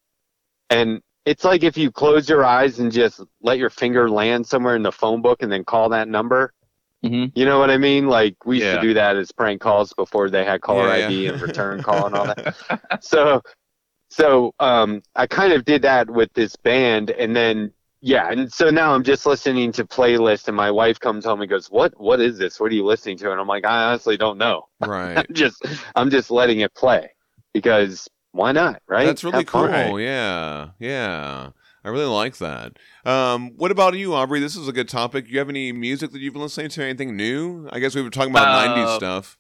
And 0.70 1.02
it's 1.28 1.44
like 1.44 1.64
if 1.64 1.78
you 1.78 1.92
close 1.92 2.30
your 2.30 2.46
eyes 2.46 2.80
and 2.80 2.92
just 2.92 3.22
let 3.42 3.58
your 3.58 3.70
finger 3.70 4.10
land 4.10 4.48
somewhere 4.48 4.76
in 4.76 4.84
the 4.84 4.92
phone 4.92 5.22
book 5.22 5.44
and 5.44 5.52
then 5.52 5.64
call 5.66 5.90
that 5.90 6.08
number. 6.08 6.54
Mhm. 7.06 7.32
You 7.36 7.46
know 7.46 7.60
what 7.60 7.70
I 7.70 7.78
mean? 7.78 8.08
Like 8.08 8.36
we 8.46 8.56
used 8.58 8.68
Yeah. 8.68 8.76
to 8.82 8.82
do 8.88 8.94
that 8.96 9.16
as 9.18 9.32
prank 9.32 9.62
calls 9.62 9.94
before 9.94 10.30
they 10.30 10.44
had 10.46 10.62
caller 10.62 10.90
Yeah, 10.90 10.96
ID 10.96 11.26
yeah. 11.26 11.32
and 11.34 11.42
return 11.42 11.82
call 11.82 12.06
and 12.08 12.16
all 12.16 12.26
that. 12.26 12.56
so 13.04 13.42
so 14.10 14.54
um 14.60 15.02
I 15.16 15.28
kind 15.28 15.54
of 15.54 15.66
did 15.66 15.82
that 15.84 16.10
with 16.10 16.32
this 16.34 16.56
band 16.56 17.12
and 17.12 17.36
then 17.36 17.74
yeah, 18.00 18.32
and 18.32 18.52
so 18.54 18.70
now 18.70 18.94
I'm 18.94 19.04
just 19.04 19.26
listening 19.26 19.72
to 19.74 19.84
playlists 19.84 20.48
and 20.48 20.56
my 20.56 20.70
wife 20.72 21.00
comes 21.00 21.26
home 21.26 21.42
and 21.42 21.50
goes, 21.50 21.68
"What 21.72 22.00
what 22.00 22.22
is 22.22 22.38
this? 22.38 22.60
What 22.60 22.72
are 22.72 22.76
you 22.76 22.86
listening 22.86 23.18
to?" 23.20 23.32
And 23.32 23.42
I'm 23.42 23.48
like, 23.48 23.66
"I 23.66 23.86
honestly 23.86 24.18
don't 24.18 24.38
know. 24.38 24.68
Right. 24.80 25.18
I'm 25.18 25.34
just 25.34 25.64
I'm 25.96 26.10
just 26.12 26.30
letting 26.32 26.60
it 26.62 26.74
play 26.76 27.10
because 27.54 28.08
why 28.38 28.52
not, 28.52 28.82
right? 28.88 29.06
That's 29.06 29.24
really 29.24 29.40
Have 29.40 29.50
fun. 29.50 29.90
cool. 29.90 30.00
Yeah, 30.00 30.70
yeah. 30.80 31.50
I 31.84 31.90
really 31.90 32.06
like 32.06 32.38
that. 32.38 32.78
Um, 33.06 33.52
what 33.58 33.72
about 33.72 33.96
you, 33.96 34.14
Aubrey? 34.14 34.40
This 34.40 34.56
is 34.56 34.68
a 34.68 34.74
good 34.74 34.90
topic. 34.90 35.30
You 35.30 35.40
have 35.40 35.50
any 35.50 35.72
music 35.72 36.12
that 36.12 36.20
you've 36.20 36.34
been 36.34 36.42
listening 36.42 36.70
to? 36.70 36.84
Anything 36.84 37.16
new? 37.16 37.68
I 37.72 37.80
guess 37.80 37.96
we 37.96 38.02
were 38.02 38.10
talking 38.10 38.32
about 38.32 38.48
Uh, 38.48 38.76
'90s 38.76 38.96
stuff. 38.96 39.38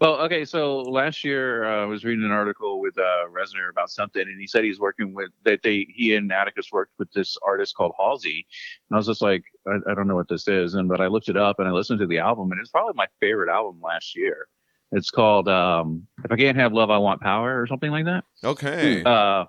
Well, 0.00 0.16
okay, 0.22 0.46
so 0.46 0.80
last 0.80 1.24
year 1.24 1.64
uh, 1.64 1.82
I 1.82 1.84
was 1.84 2.04
reading 2.04 2.24
an 2.24 2.30
article 2.30 2.80
with 2.80 2.96
uh, 2.98 3.28
Reznor 3.30 3.68
about 3.70 3.90
something, 3.90 4.22
and 4.22 4.40
he 4.40 4.46
said 4.46 4.64
he's 4.64 4.80
working 4.80 5.12
with 5.12 5.30
that 5.44 5.60
they 5.62 5.86
he 5.94 6.14
and 6.16 6.32
Atticus 6.32 6.72
worked 6.72 6.92
with 6.98 7.12
this 7.12 7.36
artist 7.46 7.74
called 7.76 7.92
Halsey, 7.98 8.46
and 8.88 8.96
I 8.96 8.98
was 8.98 9.06
just 9.06 9.20
like, 9.20 9.44
I, 9.68 9.76
I 9.90 9.94
don't 9.94 10.08
know 10.08 10.16
what 10.16 10.28
this 10.28 10.48
is, 10.48 10.74
and 10.74 10.88
but 10.88 11.00
I 11.02 11.06
looked 11.06 11.28
it 11.28 11.36
up 11.36 11.58
and 11.58 11.68
I 11.68 11.72
listened 11.72 12.00
to 12.00 12.06
the 12.06 12.18
album, 12.18 12.50
and 12.50 12.60
it's 12.60 12.70
probably 12.70 12.94
my 12.96 13.06
favorite 13.20 13.50
album 13.50 13.80
last 13.82 14.16
year. 14.16 14.48
It's 14.92 15.10
called 15.10 15.48
um, 15.48 16.06
"If 16.24 16.32
I 16.32 16.36
Can't 16.36 16.56
Have 16.56 16.72
Love, 16.72 16.90
I 16.90 16.98
Want 16.98 17.20
Power" 17.20 17.60
or 17.60 17.66
something 17.66 17.90
like 17.90 18.06
that. 18.06 18.24
Okay. 18.42 19.02
Uh, 19.04 19.44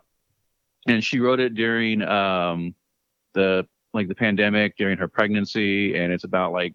and 0.87 1.03
she 1.03 1.19
wrote 1.19 1.39
it 1.39 1.53
during 1.55 2.01
um, 2.01 2.75
the 3.33 3.67
like 3.93 4.07
the 4.07 4.15
pandemic 4.15 4.77
during 4.77 4.97
her 4.97 5.07
pregnancy, 5.07 5.95
and 5.95 6.13
it's 6.13 6.23
about 6.23 6.53
like 6.53 6.73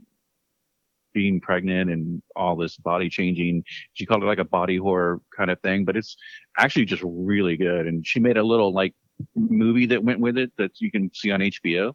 being 1.17 1.41
pregnant 1.41 1.91
and 1.91 2.23
all 2.37 2.57
this 2.57 2.77
body 2.77 3.09
changing. 3.09 3.65
She 3.95 4.05
called 4.05 4.23
it 4.23 4.27
like 4.27 4.39
a 4.39 4.45
body 4.45 4.77
horror 4.77 5.21
kind 5.35 5.51
of 5.51 5.59
thing, 5.61 5.85
but 5.87 5.97
it's 5.97 6.17
actually 6.59 6.85
just 6.85 7.03
really 7.05 7.57
good. 7.57 7.87
And 7.87 8.07
she 8.07 8.21
made 8.21 8.37
a 8.37 8.43
little 8.43 8.73
like 8.73 8.95
movie 9.35 9.87
that 9.87 10.05
went 10.05 10.21
with 10.21 10.37
it 10.37 10.53
that 10.59 10.73
you 10.79 10.91
can 10.91 11.11
see 11.15 11.31
on 11.31 11.41
HBO. 11.41 11.95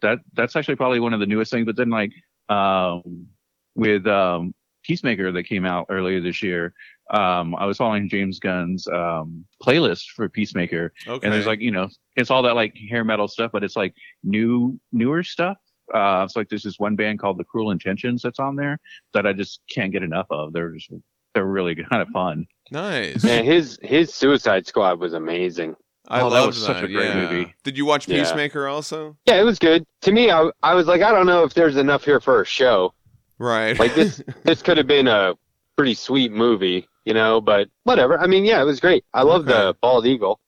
That 0.00 0.20
that's 0.32 0.56
actually 0.56 0.76
probably 0.76 1.00
one 1.00 1.12
of 1.12 1.20
the 1.20 1.26
newest 1.26 1.52
things. 1.52 1.66
But 1.66 1.76
then 1.76 1.90
like 1.90 2.12
um, 2.48 3.26
with 3.74 4.06
um, 4.06 4.54
Peacemaker 4.86 5.32
that 5.32 5.44
came 5.44 5.64
out 5.64 5.86
earlier 5.88 6.20
this 6.20 6.42
year, 6.42 6.72
um, 7.10 7.54
I 7.56 7.66
was 7.66 7.76
following 7.78 8.08
James 8.08 8.38
Gunn's 8.38 8.86
um, 8.88 9.44
playlist 9.62 10.04
for 10.14 10.28
Peacemaker, 10.28 10.92
okay. 11.06 11.24
and 11.26 11.32
there's 11.34 11.46
like 11.46 11.60
you 11.60 11.70
know 11.70 11.88
it's 12.16 12.30
all 12.30 12.42
that 12.42 12.54
like 12.54 12.74
hair 12.88 13.04
metal 13.04 13.28
stuff, 13.28 13.50
but 13.52 13.64
it's 13.64 13.76
like 13.76 13.94
new 14.24 14.78
newer 14.92 15.22
stuff. 15.22 15.56
Uh, 15.94 16.22
it's 16.24 16.34
like 16.36 16.48
there's 16.48 16.64
this 16.64 16.78
one 16.78 16.96
band 16.96 17.18
called 17.20 17.38
the 17.38 17.44
Cruel 17.44 17.70
Intentions 17.70 18.22
that's 18.22 18.40
on 18.40 18.56
there 18.56 18.78
that 19.14 19.26
I 19.26 19.32
just 19.32 19.60
can't 19.72 19.92
get 19.92 20.02
enough 20.02 20.26
of. 20.30 20.52
They're 20.52 20.72
just 20.72 20.90
they're 21.34 21.44
really 21.46 21.74
kind 21.90 22.02
of 22.02 22.08
fun. 22.08 22.46
nice. 22.70 23.22
Man, 23.24 23.44
his 23.44 23.78
his 23.82 24.12
Suicide 24.14 24.66
Squad 24.66 24.98
was 25.00 25.12
amazing. 25.12 25.76
I 26.08 26.20
Oh, 26.20 26.30
that 26.30 26.38
love 26.38 26.46
was 26.48 26.64
such 26.64 26.82
a 26.84 26.88
great 26.88 27.08
yeah. 27.08 27.14
movie. 27.30 27.54
Did 27.64 27.76
you 27.76 27.84
watch 27.84 28.06
Yeah. 28.08 28.18
Peacemaker 28.22 28.68
also? 28.68 29.16
Yeah, 29.26 29.40
it 29.40 29.44
was 29.44 29.58
good. 29.58 29.84
To 30.02 30.12
me, 30.12 30.30
I 30.30 30.50
I 30.62 30.74
was 30.74 30.86
like, 30.86 31.02
I 31.02 31.10
don't 31.12 31.26
know 31.26 31.42
if 31.44 31.54
there's 31.54 31.76
enough 31.76 32.04
here 32.04 32.20
for 32.20 32.40
a 32.42 32.44
show. 32.46 32.92
Right. 33.38 33.78
Like 33.78 33.94
this 33.94 34.22
this 34.44 34.62
could 34.62 34.76
have 34.78 34.86
been 34.86 35.08
a 35.08 35.34
pretty 35.76 35.94
sweet 35.94 36.32
movie, 36.32 36.88
you 37.04 37.14
know. 37.14 37.40
But 37.40 37.68
whatever. 37.84 38.18
I 38.18 38.26
mean, 38.26 38.44
yeah, 38.44 38.60
it 38.60 38.64
was 38.64 38.80
great. 38.80 39.04
I 39.14 39.22
love 39.22 39.42
Okay. 39.42 39.52
the 39.52 39.74
bald 39.80 40.06
eagle. 40.06 40.40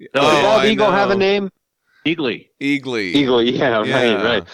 Oh, 0.00 0.06
Does 0.20 0.22
Oh, 0.38 0.42
bald 0.42 0.60
I 0.62 0.68
eagle 0.68 0.90
have 0.90 1.10
a 1.10 1.16
name? 1.16 1.50
Eagly. 2.06 2.48
Eagly. 2.60 3.14
Eagle. 3.14 3.42
Yeah, 3.42 3.82
Yeah. 3.84 3.94
right, 4.14 4.44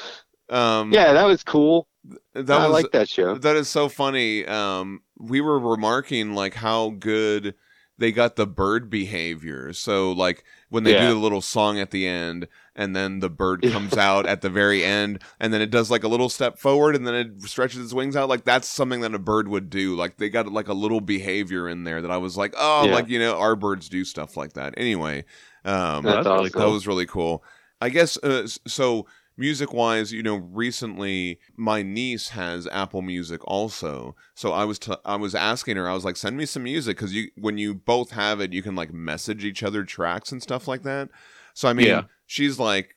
right. 0.50 0.56
Um, 0.80 0.92
Yeah, 0.92 1.12
that 1.12 1.24
was 1.24 1.42
cool. 1.42 1.86
that 2.34 2.50
I 2.50 2.66
was 2.66 2.72
like 2.82 2.92
that 2.92 3.08
show. 3.08 3.34
that 3.36 3.56
is 3.56 3.68
so 3.68 3.88
funny. 3.88 4.44
Um, 4.46 5.02
we 5.18 5.40
were 5.40 5.58
remarking 5.58 6.34
like 6.34 6.54
how 6.54 6.90
good 6.90 7.54
they 7.98 8.12
got 8.12 8.36
the 8.36 8.46
bird 8.46 8.88
behavior. 8.88 9.72
So 9.72 10.12
like 10.12 10.44
when 10.70 10.84
they 10.84 10.92
Yeah. 10.92 11.08
do 11.08 11.14
the 11.14 11.20
little 11.20 11.42
song 11.42 11.78
at 11.78 11.90
the 11.90 12.06
end, 12.06 12.48
and 12.80 12.96
then 12.96 13.20
the 13.20 13.28
bird 13.28 13.62
comes 13.70 13.96
out 13.96 14.24
at 14.26 14.40
the 14.40 14.50
very 14.50 14.82
end, 14.84 15.22
and 15.38 15.52
then 15.52 15.60
it 15.60 15.70
does 15.70 15.90
like 15.90 16.02
a 16.02 16.08
little 16.08 16.28
step 16.28 16.58
forward, 16.58 16.96
and 16.96 17.06
then 17.06 17.14
it 17.14 17.42
stretches 17.42 17.84
its 17.84 17.92
wings 17.92 18.16
out. 18.16 18.28
Like 18.28 18.44
that's 18.44 18.66
something 18.66 19.02
that 19.02 19.14
a 19.14 19.18
bird 19.18 19.46
would 19.48 19.68
do. 19.70 19.94
Like 19.94 20.16
they 20.16 20.28
got 20.30 20.50
like 20.50 20.68
a 20.68 20.74
little 20.74 21.00
behavior 21.00 21.68
in 21.68 21.84
there 21.84 22.00
that 22.02 22.10
I 22.10 22.16
was 22.16 22.36
like, 22.36 22.54
oh, 22.56 22.86
Yeah. 22.86 22.94
like 22.94 23.08
you 23.08 23.18
know, 23.18 23.38
our 23.38 23.54
birds 23.54 23.88
do 23.88 24.04
stuff 24.04 24.36
like 24.36 24.54
that. 24.54 24.74
Anyway, 24.76 25.24
um, 25.64 26.02
That's 26.04 26.16
that's 26.16 26.26
really 26.26 26.48
awesome. 26.48 26.60
that 26.60 26.70
was 26.70 26.86
really 26.86 27.06
cool. 27.06 27.44
I 27.80 27.90
guess 27.90 28.16
uh, 28.24 28.48
so. 28.66 29.06
Music 29.36 29.72
wise, 29.72 30.12
you 30.12 30.22
know, 30.22 30.36
recently 30.36 31.38
my 31.56 31.82
niece 31.82 32.28
has 32.30 32.66
Apple 32.66 33.00
Music 33.00 33.40
also. 33.46 34.14
So 34.34 34.52
I 34.52 34.64
was 34.64 34.78
t- 34.78 34.92
I 35.02 35.16
was 35.16 35.34
asking 35.34 35.78
her, 35.78 35.88
I 35.88 35.94
was 35.94 36.04
like, 36.04 36.16
send 36.18 36.36
me 36.36 36.44
some 36.44 36.64
music 36.64 36.98
because 36.98 37.14
you 37.14 37.30
when 37.38 37.56
you 37.56 37.74
both 37.74 38.10
have 38.10 38.40
it, 38.42 38.52
you 38.52 38.62
can 38.62 38.76
like 38.76 38.92
message 38.92 39.42
each 39.42 39.62
other 39.62 39.82
tracks 39.82 40.30
and 40.30 40.42
stuff 40.42 40.68
like 40.68 40.82
that. 40.82 41.08
So 41.54 41.70
I 41.70 41.72
mean, 41.72 41.86
Yeah. 41.86 42.02
She's 42.30 42.60
like 42.60 42.94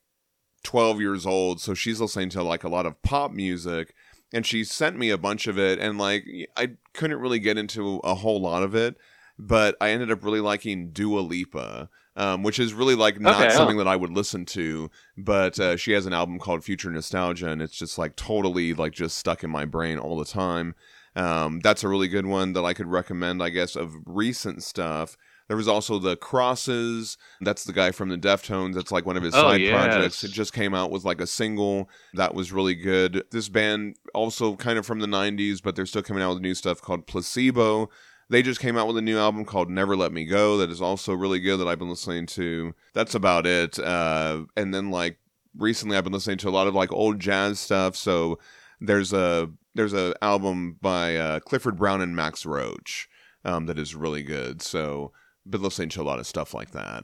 12 0.64 1.02
years 1.02 1.26
old, 1.26 1.60
so 1.60 1.74
she's 1.74 2.00
listening 2.00 2.30
to 2.30 2.44
like 2.44 2.64
a 2.64 2.70
lot 2.70 2.86
of 2.86 3.02
pop 3.02 3.32
music. 3.32 3.96
And 4.32 4.46
she 4.46 4.64
sent 4.64 4.96
me 4.98 5.10
a 5.10 5.18
bunch 5.18 5.48
of 5.48 5.58
it, 5.58 5.80
and 5.80 5.98
like 5.98 6.24
I 6.56 6.70
couldn't 6.94 7.20
really 7.20 7.40
get 7.40 7.58
into 7.58 7.98
a 8.04 8.14
whole 8.14 8.40
lot 8.40 8.62
of 8.64 8.76
it, 8.76 8.96
but 9.40 9.76
I 9.82 9.90
ended 9.90 10.12
up 10.12 10.24
really 10.24 10.40
liking 10.40 10.92
Dua 10.92 11.20
Lipa, 11.22 11.90
um, 12.16 12.44
which 12.44 12.60
is 12.60 12.74
really 12.74 12.96
like 12.96 13.20
not 13.20 13.42
Okay. 13.42 13.50
something 13.56 13.78
that 13.78 13.88
I 13.88 13.96
would 13.96 14.12
listen 14.12 14.46
to. 14.46 14.90
But 15.18 15.60
uh, 15.60 15.78
she 15.78 15.92
has 15.94 16.06
an 16.06 16.14
album 16.14 16.38
called 16.40 16.64
Future 16.64 16.90
Nostalgia, 16.92 17.50
and 17.50 17.62
it's 17.62 17.78
just 17.78 17.98
like 17.98 18.16
totally 18.16 18.74
like 18.76 18.94
just 18.94 19.18
stuck 19.18 19.44
in 19.44 19.50
my 19.50 19.66
brain 19.66 19.98
all 20.00 20.18
the 20.18 20.26
time. 20.26 20.76
Um, 21.16 21.60
that's 21.60 21.84
a 21.84 21.88
really 21.88 22.08
good 22.08 22.26
one 22.26 22.54
that 22.54 22.64
I 22.64 22.74
could 22.74 22.88
recommend, 22.88 23.42
I 23.44 23.50
guess, 23.50 23.76
of 23.76 23.96
recent 24.06 24.64
stuff. 24.64 25.16
There 25.48 25.58
was 25.58 25.68
also 25.68 26.00
the 26.00 26.16
Crosses. 26.16 27.18
That's 27.42 27.64
the 27.64 27.74
guy 27.74 27.92
from 27.92 28.10
the 28.10 28.18
Deftones. 28.18 28.76
That's 28.76 28.92
like 28.92 29.06
one 29.06 29.18
of 29.18 29.24
his 29.24 29.34
Oh, 29.36 29.42
side 29.42 29.62
yes. 29.62 29.72
projects. 29.72 30.24
It 30.24 30.32
just 30.32 30.54
came 30.54 30.74
out 30.74 30.92
with 30.92 31.04
like 31.04 31.20
a 31.22 31.28
single 31.28 31.90
that 32.14 32.34
was 32.34 32.52
really 32.52 32.76
good. 32.76 33.24
This 33.32 33.50
band 33.50 33.98
also 34.14 34.56
kind 34.56 34.78
of 34.80 34.86
from 34.86 35.00
the 35.00 35.08
'90s, 35.08 35.62
but 35.62 35.76
they're 35.76 35.86
still 35.86 36.04
coming 36.04 36.24
out 36.24 36.34
with 36.34 36.42
new 36.42 36.56
stuff 36.56 36.82
called 36.82 37.08
Placebo. 37.08 37.90
They 38.30 38.42
just 38.42 38.60
came 38.62 38.78
out 38.78 38.88
with 38.88 38.98
a 38.98 39.02
new 39.02 39.18
album 39.20 39.44
called 39.46 39.70
Never 39.70 39.96
Let 39.96 40.14
Me 40.14 40.26
Go 40.26 40.58
that 40.58 40.70
is 40.70 40.82
also 40.82 41.14
really 41.14 41.40
good 41.40 41.58
that 41.58 41.68
I've 41.68 41.78
been 41.80 41.90
listening 41.90 42.26
to. 42.28 42.74
That's 42.94 43.14
about 43.16 43.46
it. 43.46 43.78
Uh, 43.78 44.44
and 44.56 44.74
then 44.74 44.90
like 44.92 45.20
recently 45.58 45.98
I've 45.98 46.06
been 46.06 46.14
listening 46.14 46.38
to 46.40 46.50
a 46.50 46.52
lot 46.52 46.68
of 46.68 46.74
like 46.74 46.92
old 46.92 47.20
jazz 47.20 47.60
stuff. 47.60 47.96
So 47.96 48.40
there's 48.80 49.12
a 49.14 49.50
there's 49.76 49.94
a 49.94 50.16
album 50.24 50.78
by 50.82 51.16
uh, 51.18 51.40
Clifford 51.42 51.78
Brown 51.78 52.02
and 52.02 52.16
Max 52.16 52.46
Roach 52.46 53.10
um, 53.44 53.66
that 53.66 53.78
is 53.78 53.94
really 53.94 54.24
good. 54.24 54.62
So 54.62 55.12
been 55.50 55.62
listening 55.62 55.90
to 55.90 56.02
a 56.02 56.04
lot 56.04 56.20
of 56.20 56.28
stuff 56.28 56.54
like 56.54 56.72
that. 56.72 57.04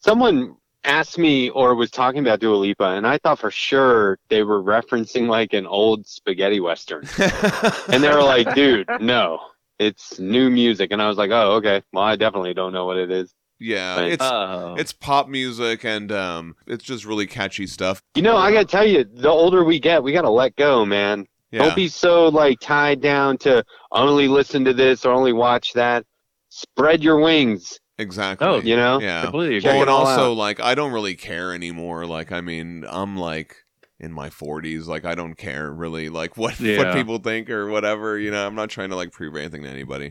Someone 0.00 0.56
asked 0.84 1.18
me 1.18 1.50
or 1.50 1.74
was 1.74 1.90
talking 1.90 2.20
about 2.20 2.40
Dua 2.40 2.54
Lipa, 2.56 2.84
and 2.84 3.06
I 3.06 3.18
thought 3.18 3.38
for 3.40 3.50
sure 3.50 4.18
they 4.28 4.42
were 4.42 4.62
referencing 4.62 5.26
like 5.28 5.52
an 5.52 5.66
old 5.66 6.06
spaghetti 6.06 6.60
western. 6.60 7.04
And 7.88 8.02
they 8.02 8.08
were 8.10 8.22
like, 8.22 8.54
dude, 8.54 8.86
no, 9.00 9.38
it's 9.78 10.18
new 10.18 10.50
music. 10.50 10.92
And 10.92 11.00
I 11.02 11.08
was 11.08 11.16
like, 11.18 11.30
oh, 11.30 11.52
okay. 11.54 11.82
Well, 11.92 12.04
I 12.04 12.16
definitely 12.16 12.54
don't 12.54 12.72
know 12.72 12.84
what 12.86 12.96
it 12.96 13.10
is. 13.10 13.34
yeah, 13.58 13.96
Right. 14.00 14.12
it's 14.12 14.24
Oh. 14.24 14.76
it's 14.78 14.92
pop 14.92 15.28
music 15.28 15.84
and 15.84 16.12
um, 16.12 16.54
it's 16.66 16.84
just 16.84 17.04
really 17.04 17.26
catchy 17.26 17.66
stuff. 17.66 18.00
You 18.14 18.22
know, 18.22 18.36
I 18.36 18.52
got 18.52 18.60
to 18.60 18.66
tell 18.66 18.86
you, 18.86 19.04
the 19.04 19.28
older 19.28 19.64
we 19.64 19.80
get, 19.80 20.02
we 20.02 20.12
got 20.12 20.22
to 20.22 20.30
let 20.30 20.54
go, 20.56 20.84
man. 20.86 21.26
Yeah, 21.50 21.64
Don't 21.64 21.74
be 21.76 21.88
so 21.88 22.28
like 22.28 22.60
tied 22.60 23.00
down 23.00 23.38
to 23.38 23.64
only 23.90 24.28
listen 24.28 24.64
to 24.66 24.74
this 24.74 25.04
or 25.06 25.12
only 25.12 25.32
watch 25.32 25.72
that. 25.72 26.04
Spread 26.58 27.04
your 27.04 27.20
wings, 27.20 27.78
exactly. 27.98 28.48
Oh, 28.48 28.60
you 28.60 28.74
know? 28.74 29.00
yeah. 29.00 29.22
completely 29.22 29.60
Well, 29.60 29.80
and 29.80 29.88
also 29.88 30.32
out. 30.32 30.36
like 30.36 30.58
I 30.58 30.74
don't 30.74 30.90
really 30.90 31.14
care 31.14 31.54
anymore. 31.54 32.04
Like 32.04 32.32
I 32.32 32.40
mean, 32.40 32.84
I'm 32.88 33.16
like 33.16 33.54
in 34.00 34.12
my 34.12 34.28
40s. 34.28 34.86
Like 34.86 35.04
I 35.04 35.14
don't 35.14 35.36
care 35.36 35.70
really 35.72 36.08
like 36.08 36.36
what 36.36 36.54
what 36.60 36.94
people 36.94 37.18
think 37.18 37.48
or 37.48 37.68
whatever. 37.68 38.18
You 38.18 38.32
know, 38.32 38.44
I'm 38.44 38.56
not 38.56 38.70
trying 38.70 38.90
to 38.90 38.96
like 38.96 39.12
prove 39.12 39.36
anything 39.36 39.62
to 39.62 39.68
anybody. 39.68 40.10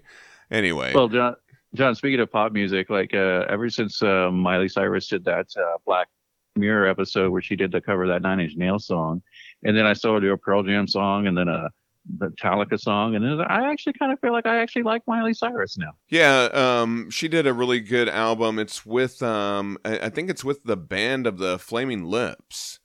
Anyway, 0.49 0.93
Well, 0.95 1.09
John, 1.09 1.35
John, 1.73 1.95
speaking 1.95 2.21
of 2.21 2.31
pop 2.31 2.53
music, 2.53 2.89
like 2.89 3.13
uh, 3.13 3.43
ever 3.49 3.69
since 3.69 4.01
uh, 4.01 4.31
Miley 4.31 4.69
Cyrus 4.69 5.09
did 5.09 5.25
that 5.25 5.47
uh, 5.57 5.77
Black 5.85 6.07
Mirror 6.55 6.87
episode 6.87 7.29
where 7.31 7.41
she 7.41 7.57
did 7.57 7.73
the 7.73 7.81
cover 7.81 8.03
of 8.03 8.09
that 8.09 8.21
Nine 8.21 8.39
Inch 8.39 8.55
Nails 8.55 8.87
song, 8.87 9.21
and 9.63 9.75
then 9.75 9.85
I 9.85 9.91
saw 9.91 10.13
her 10.13 10.21
do 10.21 10.31
a 10.31 10.37
Pearl 10.37 10.63
Jam 10.63 10.87
song, 10.87 11.27
and 11.27 11.37
then 11.37 11.49
a 11.49 11.69
Metallica 12.17 12.79
song, 12.79 13.15
and 13.15 13.23
then 13.23 13.41
I 13.41 13.71
actually 13.71 13.93
kind 13.93 14.11
of 14.11 14.19
feel 14.19 14.31
like 14.31 14.45
I 14.45 14.57
actually 14.57 14.83
like 14.83 15.01
Miley 15.07 15.33
Cyrus 15.33 15.77
now. 15.77 15.91
Yeah, 16.09 16.49
um, 16.53 17.09
she 17.09 17.27
did 17.27 17.47
a 17.47 17.53
really 17.53 17.79
good 17.79 18.09
album. 18.09 18.59
It's 18.59 18.85
with, 18.85 19.21
um, 19.21 19.77
I, 19.83 19.99
I 19.99 20.09
think 20.09 20.29
it's 20.29 20.43
with 20.43 20.63
the 20.63 20.77
band 20.77 21.27
of 21.27 21.37
the 21.37 21.59
Flaming 21.59 22.03
Lips. 22.03 22.79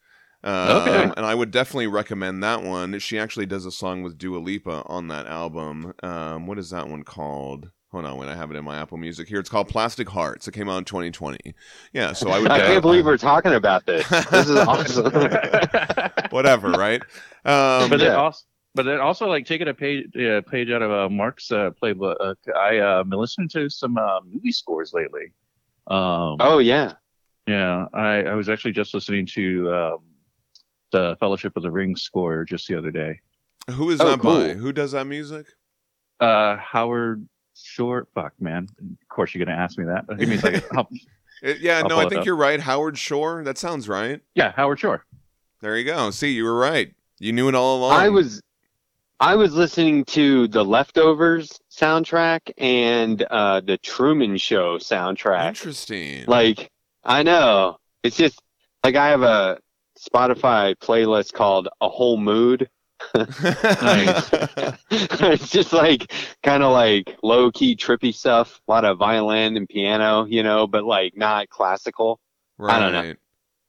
Um, 0.45 0.53
Okay. 0.83 1.13
And 1.17 1.25
I 1.25 1.35
would 1.35 1.51
definitely 1.51 1.87
recommend 1.87 2.43
that 2.43 2.63
one. 2.63 2.99
She 2.99 3.19
actually 3.19 3.47
does 3.47 3.65
a 3.65 3.71
song 3.71 4.03
with 4.03 4.19
Dua 4.19 4.39
Lipa 4.39 4.83
on 4.87 5.09
that 5.09 5.27
album. 5.27 5.95
Um, 6.03 6.47
what 6.47 6.59
is 6.59 6.71
that 6.71 6.89
one 6.89 7.05
called? 7.05 7.71
Hold 7.93 8.07
on, 8.07 8.17
wait, 8.17 8.31
I 8.31 8.35
have 8.35 8.51
it 8.51 8.57
in 8.57 8.65
my 8.65 8.79
Apple 8.79 8.97
Music 8.97 9.29
here. 9.29 9.39
It's 9.39 9.51
called 9.51 9.69
Plastic 9.69 10.09
Hearts. 10.09 10.49
It 10.49 10.53
came 10.53 10.67
out 10.67 10.79
in 10.79 10.85
2020. 10.85 11.55
Yeah, 11.93 12.15
so 12.15 12.31
I 12.31 12.39
would. 12.41 12.51
I 12.51 12.61
uh, 12.61 12.67
can't 12.67 12.81
believe 12.81 13.05
we're 13.05 13.19
talking 13.19 13.53
about 13.53 13.85
this. 13.85 14.09
This 14.09 14.49
is 14.49 14.57
awesome. 14.67 15.13
whatever, 16.31 16.71
right? 16.71 17.03
Um, 17.45 17.91
but 17.91 17.97
then 17.97 18.13
yeah. 18.13 18.15
also, 18.15 18.45
but 18.75 18.85
then 18.85 19.01
also 19.01 19.27
like 19.27 19.47
taking 19.47 19.69
a 19.69 19.75
page 19.75 20.15
uh, 20.17 20.41
page 20.43 20.71
out 20.71 20.83
of 20.83 20.91
uh, 20.91 21.09
Mark's 21.09 21.51
uh, 21.53 21.71
playbook. 21.83 22.17
Uh, 22.21 22.35
I 22.57 22.79
uh, 22.79 23.03
been 23.05 23.19
listening 23.19 23.49
to 23.51 23.69
some 23.69 23.99
uh, 23.99 24.21
movie 24.25 24.53
scores 24.53 24.93
lately. 24.93 25.33
Um, 25.89 26.37
oh, 26.41 26.59
yeah. 26.59 26.93
Yeah, 27.47 27.87
I, 27.93 28.23
I 28.23 28.35
was 28.35 28.49
actually 28.49 28.71
just 28.73 28.95
listening 28.95 29.27
to 29.35 29.75
um, 29.75 29.99
the 30.93 31.17
Fellowship 31.19 31.57
of 31.57 31.65
the 31.65 31.71
Ring 31.73 31.97
score 31.97 32.45
just 32.45 32.69
the 32.69 32.77
other 32.79 32.93
day. 32.93 33.21
who 33.71 33.91
is 33.91 34.01
Oh, 34.01 34.11
that 34.11 34.23
by? 34.23 34.51
Who 34.55 34.73
does 34.73 34.93
that 34.93 35.07
music? 35.09 35.47
Uh, 36.21 36.57
Howard 36.57 37.27
Shore, 37.57 38.07
fuck 38.15 38.33
man. 38.41 38.69
Of 38.81 39.09
course 39.09 39.35
you're 39.35 39.45
gonna 39.45 39.59
ask 39.59 39.77
me 39.77 39.85
that. 39.87 40.05
Give 40.19 40.29
me 40.29 40.37
a 40.37 40.39
second. 40.39 40.63
I'll- 40.77 40.89
It- 41.43 41.59
yeah, 41.59 41.79
I'll 41.83 41.89
no, 41.89 41.99
I 41.99 42.09
think 42.09 42.21
up. 42.21 42.27
you're 42.27 42.37
right. 42.37 42.61
Howard 42.61 42.97
Shore. 42.97 43.43
That 43.43 43.59
sounds 43.59 43.89
right. 43.89 44.21
yeah, 44.37 44.53
Howard 44.53 44.79
Shore. 44.79 45.05
There 45.61 45.77
you 45.77 45.85
go. 45.85 46.11
See, 46.13 46.31
you 46.31 46.45
were 46.45 46.57
right. 46.57 46.95
You 47.19 47.33
knew 47.33 47.49
it 47.49 47.57
all 47.57 47.79
along. 47.79 47.93
I 48.01 48.09
was. 48.09 48.41
I 49.23 49.37
was 49.37 49.55
listening 49.55 50.05
to 50.07 50.49
the 50.49 50.65
Leftovers 50.65 51.61
soundtrack 51.71 52.51
and 52.59 53.23
uh, 53.23 53.61
the 53.61 53.79
Truman 53.79 54.37
Show 54.37 54.79
soundtrack. 54.79 55.51
interesting. 55.51 56.25
Like, 56.27 56.73
I 57.05 57.23
know. 57.23 57.79
It's 58.03 58.17
just 58.17 58.43
like 58.83 58.97
I 58.97 59.11
have 59.11 59.23
a 59.23 59.61
Spotify 59.97 60.75
playlist 60.75 61.35
called 61.35 61.69
A 61.81 61.89
Whole 61.89 62.17
Mood. 62.17 62.69
it's 63.15 63.39
just 65.51 65.73
like 65.73 66.13
kind 66.43 66.65
of 66.65 66.73
like 66.73 67.17
low 67.23 67.53
key 67.53 67.77
trippy 67.77 68.13
stuff, 68.13 68.61
a 68.67 68.73
lot 68.73 68.85
of 68.85 68.99
violin 68.99 69.57
and 69.57 69.69
piano, 69.69 70.25
you 70.25 70.43
know, 70.43 70.67
but 70.67 70.83
like 70.83 71.17
not 71.17 71.49
classical. 71.49 72.19
right. 72.59 72.75
I 72.75 72.81
don't 72.81 72.93
know. 72.93 73.15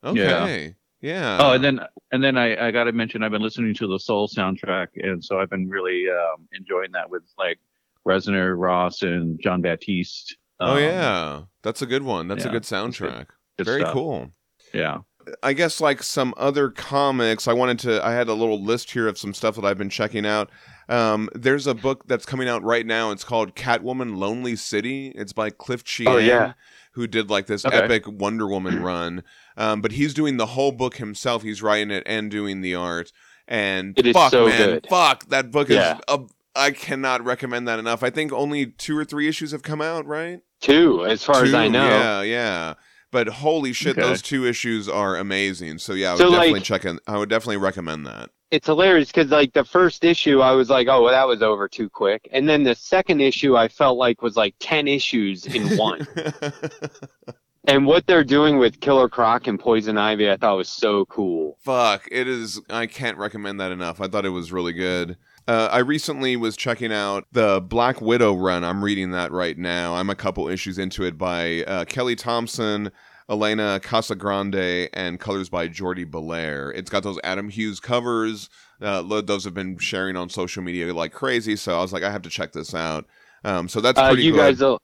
Okay. 0.10 0.66
Yeah. 0.66 0.72
Oh, 1.04 1.52
and 1.54 1.64
then 1.64 1.80
and 2.12 2.24
then 2.24 2.38
I, 2.38 2.68
I 2.68 2.72
got 2.72 2.86
to 2.86 2.92
mention 2.94 3.24
I've 3.24 3.32
been 3.32 3.42
listening 3.42 3.74
to 3.76 3.88
the 3.88 4.00
Soul 4.00 4.28
soundtrack, 4.28 4.88
and 4.96 5.24
so 5.24 5.40
I've 5.40 5.50
been 5.50 5.68
really 5.70 6.06
um, 6.10 6.48
enjoying 6.54 6.92
that 6.94 7.10
with 7.10 7.24
like 7.38 7.60
Reznor, 8.08 8.56
Ross, 8.58 9.02
and 9.02 9.40
Jon 9.42 9.62
Batiste. 9.62 10.38
oh 10.60 10.74
Um, 10.76 10.80
yeah, 10.80 11.42
that's 11.62 11.82
a 11.82 11.86
good 11.86 12.04
one. 12.04 12.28
That's 12.28 12.44
a 12.46 12.48
yeah, 12.48 12.52
good 12.54 12.58
it's 12.64 12.70
good. 12.70 12.76
soundtrack. 12.94 13.26
good 13.58 13.66
Very 13.66 13.82
stuff. 13.82 13.94
cool. 13.94 14.32
Yeah. 14.74 15.00
I 15.42 15.54
guess 15.54 15.80
like 15.80 16.04
some 16.04 16.34
other 16.36 16.70
comics, 16.70 17.48
I 17.48 17.54
wanted 17.54 17.80
to. 17.80 18.06
I 18.06 18.12
had 18.12 18.28
a 18.28 18.34
little 18.34 18.62
list 18.62 18.92
here 18.92 19.08
of 19.08 19.18
some 19.18 19.34
stuff 19.34 19.56
that 19.56 19.64
I've 19.64 19.78
been 19.78 19.90
checking 19.90 20.26
out. 20.26 20.50
Um, 20.90 21.30
there's 21.34 21.66
a 21.66 21.74
book 21.74 22.04
that's 22.08 22.26
coming 22.26 22.50
out 22.50 22.62
right 22.62 22.86
now. 22.86 23.12
It's 23.12 23.24
called 23.24 23.56
Catwoman: 23.56 24.18
Lonely 24.18 24.58
City. 24.58 25.14
It's 25.16 25.32
by 25.32 25.50
Cliff 25.50 25.86
Chiang, 25.86 26.10
Oh, 26.14 26.18
yeah. 26.18 26.54
who 26.92 27.08
did 27.08 27.30
like 27.30 27.46
this 27.46 27.66
Okay. 27.66 27.78
epic 27.78 28.04
Wonder 28.06 28.48
Woman 28.50 28.84
run. 28.84 29.24
Um, 29.58 29.82
but 29.82 29.92
he's 29.94 30.14
doing 30.14 30.38
the 30.38 30.48
whole 30.48 30.72
book 30.72 30.98
himself. 30.98 31.44
He's 31.44 31.62
writing 31.62 31.92
it 31.92 32.04
and 32.06 32.30
doing 32.32 32.62
the 32.62 32.76
art. 32.76 33.12
And 33.48 33.98
It 34.00 34.08
is 34.08 34.14
fuck, 34.14 34.32
so 34.32 34.48
man, 34.48 34.58
good. 34.58 34.88
fuck 34.90 35.26
that 35.30 35.52
book 35.52 35.70
Yeah. 35.70 35.96
is. 35.98 36.02
A, 36.08 36.20
I 36.56 36.72
cannot 36.72 37.24
recommend 37.26 37.68
that 37.68 37.80
enough. 37.80 38.04
I 38.04 38.10
think 38.10 38.32
only 38.32 38.68
two 38.68 38.98
or 38.98 39.04
three 39.06 39.28
issues 39.28 39.52
have 39.52 39.64
come 39.64 39.82
out, 39.82 40.06
right? 40.06 40.40
Two, 40.62 41.04
as 41.06 41.24
far 41.24 41.44
as 41.44 41.54
I 41.54 41.68
know. 41.68 41.86
Yeah, 41.88 42.22
yeah. 42.22 42.74
But 43.12 43.28
holy 43.28 43.74
shit, 43.74 43.98
Okay. 43.98 44.08
those 44.08 44.22
two 44.22 44.46
issues 44.46 44.88
are 44.90 45.16
amazing. 45.18 45.78
So 45.80 45.94
yeah, 45.94 46.10
I 46.10 46.12
would 46.14 46.18
So, 46.20 46.30
definitely 46.32 46.54
like- 46.54 46.64
check 46.64 46.86
in. 46.86 47.00
I 47.08 47.18
would 47.18 47.30
definitely 47.30 47.58
recommend 47.58 48.06
that. 48.08 48.30
it's 48.52 48.68
hilarious 48.68 49.08
because 49.12 49.32
like 49.32 49.52
the 49.54 49.66
first 49.66 50.04
issue, 50.04 50.40
I 50.42 50.52
was 50.52 50.70
like, 50.70 50.88
oh, 50.88 51.02
well, 51.04 51.12
that 51.12 51.28
was 51.28 51.42
over 51.42 51.68
too 51.68 51.90
quick, 51.90 52.30
and 52.32 52.48
then 52.48 52.62
the 52.64 52.76
second 52.76 53.20
issue, 53.20 53.58
I 53.58 53.68
felt 53.68 53.98
like 53.98 54.22
was 54.22 54.36
like 54.38 54.54
ten 54.60 54.88
issues 54.88 55.46
in 55.48 55.76
one. 55.78 56.08
and 57.66 57.86
what 57.86 58.06
they're 58.08 58.24
doing 58.24 58.58
with 58.58 58.80
Killer 58.80 59.08
Croc 59.10 59.48
and 59.48 59.60
Poison 59.60 59.98
Ivy, 59.98 60.30
I 60.30 60.38
thought 60.38 60.58
was 60.58 60.70
so 60.70 61.06
cool. 61.06 61.58
Fuck, 61.64 62.08
it 62.12 62.28
is. 62.28 62.60
I 62.70 62.86
can't 62.88 63.18
recommend 63.18 63.60
that 63.60 63.72
enough. 63.72 64.02
I 64.02 64.08
thought 64.08 64.26
it 64.26 64.30
was 64.30 64.52
really 64.52 64.74
good. 64.74 65.18
Uh, 65.48 65.68
I 65.72 65.80
recently 65.80 66.38
was 66.38 66.56
checking 66.56 66.94
out 66.94 67.26
the 67.34 67.60
Black 67.62 68.00
Widow 68.00 68.34
run. 68.36 68.64
I'm 68.64 68.84
reading 68.84 69.12
that 69.12 69.32
right 69.32 69.58
now. 69.58 69.96
I'm 69.96 70.10
a 70.10 70.16
couple 70.16 70.48
issues 70.48 70.78
into 70.78 71.04
it 71.04 71.18
by 71.18 71.64
uh, 71.64 71.84
Kelly 71.86 72.16
Thompson, 72.16 72.92
Elena 73.30 73.80
Casagrande, 73.84 74.88
and 74.94 75.20
colors 75.20 75.50
by 75.50 75.68
Jordie 75.68 76.06
Bellaire. 76.06 76.72
It's 76.76 76.90
got 76.90 77.04
those 77.04 77.20
Adam 77.26 77.50
Hughes 77.50 77.80
covers. 77.82 78.50
Uh, 78.82 79.02
those 79.22 79.44
have 79.44 79.54
been 79.54 79.78
sharing 79.78 80.16
on 80.16 80.30
social 80.30 80.64
media 80.64 80.94
like 80.94 81.12
crazy. 81.14 81.56
So 81.58 81.78
I 81.78 81.82
was 81.82 81.92
like, 81.94 82.04
I 82.04 82.12
have 82.12 82.22
to 82.24 82.30
check 82.30 82.54
this 82.54 82.74
out. 82.74 83.06
Um, 83.44 83.68
so 83.68 83.82
that's 83.82 84.00
Uh, 84.00 84.08
pretty 84.10 84.24
you 84.24 84.32
good. 84.32 84.38
guys 84.38 84.60
will, 84.62 84.80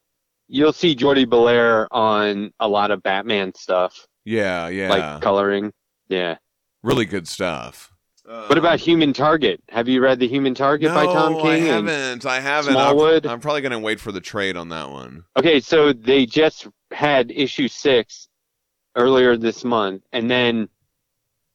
you'll 0.49 0.73
see 0.73 0.95
Jordie 0.95 1.25
Bellaire 1.25 1.87
on 1.91 2.51
a 2.59 2.67
lot 2.67 2.91
of 2.91 3.01
Batman 3.01 3.53
stuff, 3.55 4.07
yeah, 4.25 4.67
yeah, 4.67 4.89
like 4.89 5.21
coloring. 5.21 5.71
Yeah. 6.09 6.37
really 6.83 7.05
good 7.05 7.27
stuff. 7.27 7.91
What 8.25 8.57
about 8.59 8.79
Human 8.79 9.11
Target? 9.13 9.63
Have 9.69 9.87
you 9.87 10.01
read 10.01 10.19
the 10.19 10.27
Human 10.27 10.53
Target 10.53 10.93
by 10.93 11.05
Tom 11.05 11.33
No, 11.33 11.41
King? 11.41 11.51
I 11.51 11.57
haven't. 11.57 12.25
I 12.27 12.39
haven't. 12.39 12.73
Smallwood? 12.73 13.25
I'm, 13.25 13.33
I'm 13.33 13.39
probably 13.39 13.61
gonna 13.61 13.79
wait 13.79 13.99
for 13.99 14.11
the 14.11 14.21
trade 14.21 14.55
on 14.57 14.69
that 14.69 14.89
one. 14.91 15.23
Okay, 15.37 15.59
so 15.59 15.93
they 15.93 16.25
just 16.27 16.67
had 16.91 17.31
issue 17.31 17.67
six 17.67 18.27
earlier 18.95 19.35
this 19.37 19.63
month, 19.63 20.03
and 20.13 20.29
then 20.29 20.67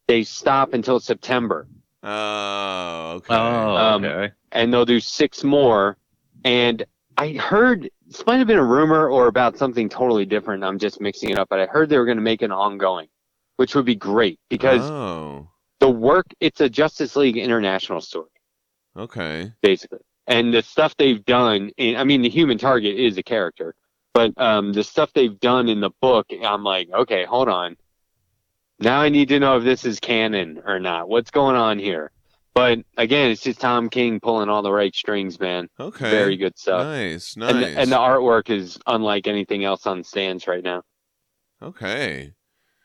they 0.08 0.24
stop 0.24 0.72
until 0.74 0.98
September, 1.00 1.66
Oh, 2.02 3.12
okay. 3.16 3.34
Oh, 3.34 3.76
Um, 3.76 4.04
okay. 4.04 4.32
and 4.52 4.72
they'll 4.72 4.84
do 4.84 5.00
six 5.00 5.42
more. 5.44 5.96
And 6.44 6.84
I 7.16 7.30
heard 7.32 7.88
this 8.14 8.24
might 8.26 8.36
have 8.36 8.46
been 8.46 8.58
a 8.58 8.64
rumor 8.64 9.08
or 9.08 9.26
about 9.26 9.58
something 9.58 9.88
totally 9.88 10.24
different. 10.24 10.62
I'm 10.62 10.78
just 10.78 11.00
mixing 11.00 11.30
it 11.30 11.38
up, 11.38 11.48
but 11.48 11.58
I 11.58 11.66
heard 11.66 11.88
they 11.88 11.98
were 11.98 12.04
going 12.04 12.16
to 12.16 12.22
make 12.22 12.42
an 12.42 12.52
ongoing, 12.52 13.08
which 13.56 13.74
would 13.74 13.84
be 13.84 13.96
great 13.96 14.38
because 14.48 14.82
oh, 14.82 15.48
the 15.80 15.90
work 15.90 16.26
it's 16.38 16.60
a 16.60 16.68
Justice 16.68 17.16
League 17.16 17.36
International 17.36 18.00
story 18.00 18.30
okay. 18.96 19.52
basically, 19.62 19.98
and 20.28 20.54
the 20.54 20.62
stuff 20.62 20.96
they've 20.96 21.24
done. 21.24 21.72
In, 21.76 21.96
I 21.96 22.04
mean, 22.04 22.22
the 22.22 22.28
Human 22.28 22.56
Target 22.56 22.96
is 22.96 23.18
a 23.18 23.22
character, 23.24 23.74
but 24.12 24.32
um, 24.40 24.72
the 24.72 24.84
stuff 24.84 25.12
they've 25.12 25.40
done 25.40 25.68
in 25.68 25.80
the 25.80 25.90
book, 26.00 26.28
I'm 26.44 26.62
like, 26.62 26.88
okay, 26.92 27.24
hold 27.24 27.48
on. 27.48 27.76
Now 28.78 29.00
I 29.00 29.08
need 29.08 29.28
to 29.30 29.40
know 29.40 29.56
if 29.56 29.64
this 29.64 29.84
is 29.84 29.98
canon 29.98 30.62
or 30.64 30.78
not. 30.78 31.08
What's 31.08 31.32
going 31.32 31.56
on 31.56 31.80
here? 31.80 32.12
But 32.54 32.78
again, 32.96 33.30
it's 33.30 33.42
just 33.42 33.60
Tom 33.60 33.88
King 33.90 34.20
pulling 34.20 34.48
all 34.48 34.62
the 34.62 34.72
right 34.72 34.94
strings, 34.94 35.40
man. 35.40 35.68
Okay. 35.78 36.10
Very 36.10 36.36
good 36.36 36.56
stuff. 36.56 36.84
Nice, 36.84 37.36
nice. 37.36 37.50
And, 37.52 37.62
the, 37.62 37.66
and 37.80 37.92
the 37.92 37.96
artwork 37.96 38.48
is 38.48 38.78
unlike 38.86 39.26
anything 39.26 39.64
else 39.64 39.86
on 39.86 40.04
stands 40.04 40.46
right 40.46 40.62
now. 40.62 40.82
okay. 41.60 42.32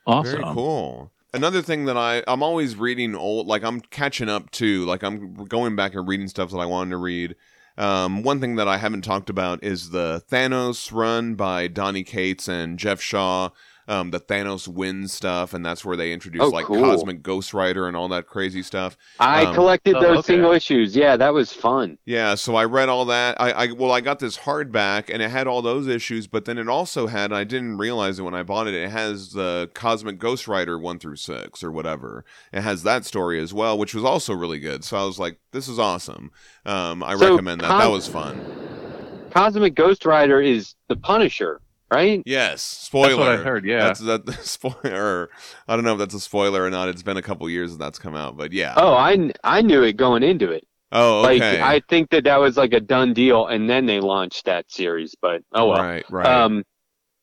Awesome. 0.07 0.41
Very 0.41 0.53
cool. 0.53 1.11
Another 1.35 1.61
thing 1.61 1.85
that 1.85 1.95
I 1.95 2.23
I'm 2.27 2.41
always 2.41 2.75
reading 2.75 3.13
old 3.15 3.45
like 3.45 3.63
I'm 3.63 3.79
catching 3.81 4.27
up 4.29 4.49
to 4.51 4.85
like 4.85 5.03
I'm 5.03 5.35
going 5.45 5.75
back 5.75 5.93
and 5.93 6.07
reading 6.07 6.27
stuff 6.27 6.49
that 6.49 6.57
I 6.57 6.65
wanted 6.65 6.91
to 6.91 6.97
read. 6.97 7.35
Um, 7.77 8.23
one 8.23 8.41
thing 8.41 8.55
that 8.55 8.67
I 8.67 8.77
haven't 8.77 9.03
talked 9.03 9.29
about 9.29 9.63
is 9.63 9.91
the 9.91 10.23
Thanos 10.29 10.91
run 10.91 11.35
by 11.35 11.67
Donny 11.67 12.03
Cates 12.03 12.47
and 12.47 12.79
Geoff 12.79 13.01
Shaw. 13.01 13.51
Um, 13.89 14.11
the 14.11 14.19
Thanos 14.19 14.67
wins 14.67 15.11
stuff, 15.11 15.53
and 15.53 15.65
that's 15.65 15.83
where 15.83 15.97
they 15.97 16.13
introduce 16.13 16.43
Oh, 16.43 16.49
like 16.49 16.65
cool. 16.67 16.79
Cosmic 16.81 17.23
Ghost 17.23 17.53
Rider 17.53 17.87
and 17.87 17.97
all 17.97 18.07
that 18.09 18.27
crazy 18.27 18.61
stuff. 18.63 18.95
I 19.19 19.45
Um, 19.45 19.55
collected 19.55 19.95
oh, 19.95 20.01
those 20.01 20.17
okay. 20.19 20.27
single 20.33 20.51
issues. 20.51 20.95
Yeah, 20.95 21.17
that 21.17 21.33
was 21.33 21.51
fun. 21.51 21.97
Yeah, 22.05 22.35
so 22.35 22.55
I 22.55 22.65
read 22.65 22.87
all 22.87 23.03
that. 23.05 23.41
I, 23.41 23.51
I 23.51 23.71
well, 23.71 23.91
I 23.91 23.99
got 24.01 24.19
this 24.19 24.37
hardback, 24.37 25.09
and 25.11 25.21
it 25.23 25.31
had 25.31 25.47
all 25.47 25.61
those 25.61 25.87
issues, 25.87 26.27
but 26.27 26.45
then 26.45 26.57
it 26.59 26.69
also 26.69 27.07
had. 27.07 27.33
I 27.33 27.43
didn't 27.43 27.77
realize 27.79 28.19
it 28.19 28.23
when 28.23 28.35
I 28.35 28.43
bought 28.43 28.67
it. 28.67 28.75
It 28.75 28.91
has 28.91 29.31
the 29.31 29.69
Cosmic 29.73 30.19
Ghost 30.19 30.47
Rider 30.47 30.77
one 30.77 30.99
through 30.99 31.15
six 31.15 31.63
or 31.63 31.71
whatever. 31.71 32.23
It 32.53 32.61
has 32.61 32.83
that 32.83 33.05
story 33.05 33.39
as 33.41 33.53
well, 33.55 33.75
which 33.77 33.95
was 33.95 34.03
also 34.03 34.33
really 34.35 34.59
good. 34.59 34.83
So 34.83 34.97
I 34.97 35.03
was 35.05 35.17
like, 35.17 35.39
"This 35.51 35.67
is 35.67 35.79
awesome." 35.79 36.29
Um, 36.63 37.01
I 37.03 37.15
So, 37.15 37.31
recommend 37.31 37.61
that. 37.61 37.69
that 37.79 37.89
was 37.89 38.07
fun. 38.07 38.39
Cosmic 39.31 39.73
Ghost 39.75 40.05
Rider 40.05 40.41
is 40.41 40.75
the 40.87 40.95
Punisher, 40.95 41.61
right? 41.91 42.21
Yes, 42.25 42.61
spoiler. 42.61 43.09
That's 43.09 43.19
what 43.19 43.29
I 43.29 43.37
heard. 43.37 43.65
Yeah. 43.65 43.79
That's 43.79 43.99
that 44.01 44.33
spoiler. 44.43 45.29
I 45.67 45.75
don't 45.75 45.85
know 45.85 45.93
if 45.93 45.99
that's 45.99 46.15
a 46.15 46.19
spoiler 46.19 46.63
or 46.63 46.69
not. 46.69 46.89
It's 46.89 47.03
been 47.03 47.17
a 47.17 47.21
couple 47.21 47.49
years 47.49 47.71
that 47.71 47.83
that's 47.83 47.99
come 47.99 48.15
out, 48.15 48.37
but 48.37 48.53
yeah. 48.53 48.73
Oh, 48.77 48.93
I, 48.93 49.31
I 49.43 49.61
knew 49.61 49.83
it 49.83 49.97
going 49.97 50.23
into 50.23 50.51
it. 50.51 50.65
Oh, 50.91 51.25
okay. 51.25 51.61
Like. 51.61 51.61
I 51.61 51.81
think 51.87 52.09
that 52.09 52.23
that 52.23 52.37
was 52.37 52.57
like 52.57 52.73
a 52.73 52.79
done 52.79 53.13
deal, 53.13 53.45
and 53.47 53.69
then 53.69 53.85
they 53.85 53.99
launched 53.99 54.45
that 54.45 54.71
series. 54.71 55.15
But 55.21 55.43
oh 55.53 55.67
well. 55.67 55.81
Right, 55.83 56.05
right. 56.09 56.25
Um, 56.25 56.63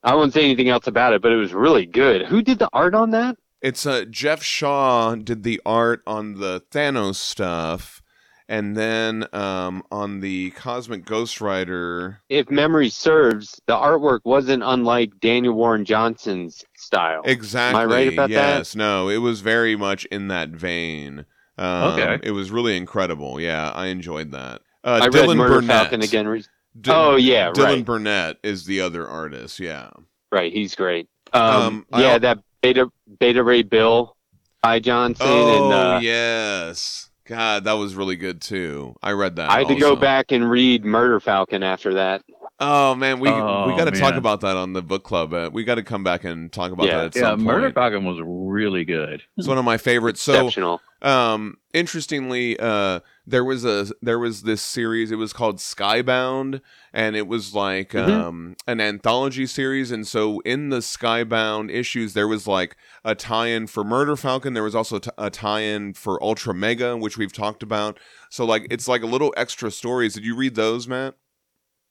I 0.03 0.15
won't 0.15 0.33
say 0.33 0.45
anything 0.45 0.69
else 0.69 0.87
about 0.87 1.15
it, 1.15 1.23
but 1.23 1.33
it 1.33 1.37
was 1.37 1.53
really 1.53 1.85
good. 1.85 2.27
Who 2.27 2.41
did 2.41 2.61
the 2.61 2.69
art 2.73 2.95
on 2.95 3.11
that? 3.11 3.37
It's 3.61 3.85
uh, 3.85 4.05
Geoff 4.09 4.43
Shaw 4.43 5.17
did 5.17 5.43
the 5.43 5.61
art 5.67 6.03
on 6.07 6.35
the 6.35 6.63
Thanos 6.71 7.17
stuff, 7.17 8.03
and 8.49 8.77
then 8.77 9.27
um, 9.33 9.83
on 9.91 10.21
the 10.21 10.51
Cosmic 10.51 11.05
Ghost 11.05 11.41
Rider. 11.41 12.21
If 12.29 12.51
memory 12.51 12.89
serves, 12.89 13.61
the 13.67 13.75
artwork 13.75 14.21
wasn't 14.25 14.63
unlike 14.65 15.19
Daniel 15.21 15.55
Warren 15.55 15.85
Johnson's 15.85 16.65
style. 16.77 17.23
Exactly. 17.25 17.81
Am 17.83 17.89
I 17.91 17.93
right 17.93 18.13
about 18.13 18.31
that? 18.31 18.59
yes. 18.59 18.77
No, 18.77 19.09
it 19.09 19.19
was 19.19 19.41
very 19.41 19.77
much 19.77 20.05
in 20.07 20.29
that 20.29 20.51
vein. 20.51 21.27
Um, 21.59 21.99
Okay. 21.99 22.19
It 22.23 22.33
was 22.33 22.51
really 22.51 22.77
incredible. 22.77 23.41
Yeah, 23.41 23.71
I 23.71 23.87
enjoyed 23.87 24.31
that. 24.33 24.61
Uh, 24.85 25.01
I 25.03 25.09
Dylan 25.09 25.29
read 25.29 25.37
Murder 25.39 25.55
Burnett. 25.57 25.69
Falcon 25.83 26.03
again. 26.03 26.29
re- 26.29 26.45
D- 26.81 26.91
oh 26.93 27.17
yeah, 27.17 27.51
Dylan 27.53 27.65
right, 27.65 27.85
Burnett 27.85 28.37
is 28.45 28.67
the 28.67 28.81
other 28.83 29.09
artist. 29.09 29.59
Yeah. 29.59 29.91
right. 30.31 30.53
He's 30.53 30.75
great. 30.75 31.09
Um, 31.33 31.87
Um, 31.91 32.01
yeah, 32.03 32.19
that 32.19 32.39
Beta 32.61 32.89
Beta 33.19 33.43
Ray 33.43 33.63
Bill, 33.63 34.15
Ty 34.63 34.81
Johnson, 34.81 35.27
Oh 35.29 35.65
and 35.65 35.73
uh, 35.73 35.99
yes. 36.03 37.06
God, 37.27 37.65
that 37.65 37.73
was 37.73 37.95
really 37.95 38.17
good 38.17 38.41
too. 38.41 38.95
I 39.03 39.13
read 39.13 39.37
that. 39.37 39.51
I 39.51 39.59
had 39.61 39.69
to 39.69 39.75
go 39.77 39.97
back 39.97 40.33
and 40.33 40.49
read 40.49 40.85
Murder 40.85 41.21
Falcon 41.21 41.63
after 41.63 41.95
that. 41.95 42.23
Oh 42.59 42.95
man, 42.95 43.21
we 43.21 43.29
Oh, 43.29 43.67
we 43.69 43.77
got 43.77 43.85
to 43.93 43.99
talk 44.01 44.15
about 44.15 44.41
that 44.41 44.57
on 44.57 44.73
the 44.73 44.81
book 44.83 45.03
club. 45.03 45.35
Uh, 45.35 45.51
we 45.53 45.65
got 45.65 45.75
to 45.75 45.83
come 45.83 46.03
back 46.05 46.25
and 46.25 46.51
talk 46.53 46.73
about 46.73 46.87
Yeah. 46.87 46.99
that 46.99 47.07
at 47.07 47.17
yeah, 47.17 47.23
some 47.23 47.43
Murder 47.43 47.67
point. 47.67 47.75
Falcon 47.75 48.05
was 48.05 48.19
really 48.25 48.85
good. 48.85 49.23
It's 49.37 49.47
one 49.49 49.59
of 49.59 49.65
my 49.65 49.77
favorites. 49.77 50.23
So, 50.23 50.35
Exceptional. 50.35 50.81
um, 51.03 51.59
interestingly, 51.75 52.59
uh, 52.59 53.01
there 53.27 53.45
was 53.45 53.65
a 53.65 53.89
there 54.01 54.19
was 54.19 54.43
this 54.43 54.63
series. 54.63 55.11
It 55.11 55.17
was 55.17 55.33
called 55.33 55.57
Skybound, 55.59 56.61
and 56.93 57.17
it 57.17 57.27
was 57.27 57.55
like 57.55 57.91
Mhm. 57.91 58.09
um 58.09 58.57
an 58.67 58.81
anthology 58.81 59.47
series. 59.47 59.91
And 59.91 60.07
so, 60.07 60.41
in 60.41 60.69
the 60.69 60.79
Skybound 60.79 61.71
issues, 61.71 62.13
there 62.13 62.29
was 62.29 62.47
like 62.47 62.77
a 63.05 63.15
tie-in 63.15 63.67
for 63.67 63.83
Murder 63.85 64.17
Falcon. 64.17 64.55
There 64.55 64.63
was 64.63 64.75
also 64.75 64.99
t- 64.99 65.11
a 65.19 65.31
tie-in 65.31 65.95
for 65.95 66.23
Ultra 66.23 66.55
Mega, 66.55 66.97
which 66.97 67.19
we've 67.19 67.33
talked 67.33 67.63
about. 67.63 67.99
So, 68.31 68.45
like, 68.45 68.67
it's 68.71 68.87
like 68.89 69.03
a 69.03 69.07
little 69.07 69.35
extra 69.37 69.71
stories. 69.71 70.15
Did 70.15 70.25
you 70.25 70.37
read 70.37 70.55
those, 70.55 70.87
Matt? 70.87 71.15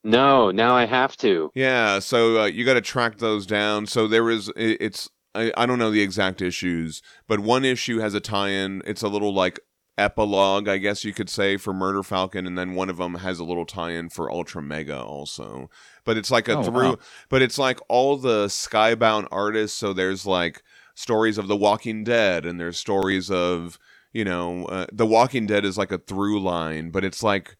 No, 0.04 0.52
now 0.52 0.76
I 0.76 0.86
have 0.86 1.18
to. 1.18 1.52
Yeah, 1.56 2.00
so 2.00 2.42
uh, 2.42 2.46
you 2.46 2.64
got 2.64 2.76
to 2.76 2.82
track 2.82 3.18
those 3.18 3.46
down. 3.48 3.88
So 3.88 4.08
there 4.08 4.30
is, 4.30 4.50
it, 4.56 4.78
it's 4.80 5.10
I, 5.34 5.52
I 5.58 5.66
don't 5.66 5.80
know 5.80 5.90
the 5.92 6.02
exact 6.04 6.42
issues, 6.42 7.02
but 7.28 7.40
one 7.40 7.66
issue 7.66 7.98
has 8.00 8.14
a 8.14 8.20
tie-in. 8.20 8.84
It's 8.86 9.02
a 9.02 9.08
little 9.08 9.34
like 9.34 9.60
epilogue, 9.98 10.68
I 10.68 10.78
guess 10.78 11.04
you 11.04 11.14
could 11.14 11.30
say, 11.30 11.58
for 11.58 11.74
Murder 11.74 12.04
Falcon, 12.04 12.46
and 12.46 12.58
then 12.58 12.76
one 12.76 12.90
of 12.90 12.98
them 12.98 13.16
has 13.16 13.40
a 13.40 13.44
little 13.44 13.66
tie-in 13.66 14.10
for 14.10 14.32
Ultra 14.32 14.62
Mega 14.62 15.02
also. 15.02 15.70
But 16.04 16.18
it's 16.18 16.32
like 16.32 16.48
a 16.48 16.58
Oh, 16.58 16.64
through, 16.64 16.90
wow. 16.90 16.98
but 17.30 17.42
it's 17.42 17.58
like 17.58 17.80
all 17.88 18.18
the 18.18 18.46
Skybound 18.48 19.28
artists. 19.32 19.78
So 19.78 19.94
there's 19.94 20.26
like 20.26 20.62
stories 20.96 21.38
of 21.38 21.48
The 21.48 21.56
Walking 21.58 22.04
Dead, 22.04 22.46
and 22.46 22.60
there's 22.60 22.78
stories 22.78 23.30
of 23.32 23.78
you 24.14 24.24
know, 24.24 24.64
uh, 24.68 24.86
The 24.94 25.06
Walking 25.06 25.46
Dead 25.46 25.66
is 25.66 25.78
like 25.78 25.92
a 25.92 25.98
through 25.98 26.40
line, 26.42 26.90
but 26.90 27.04
it's 27.04 27.22
like 27.22 27.58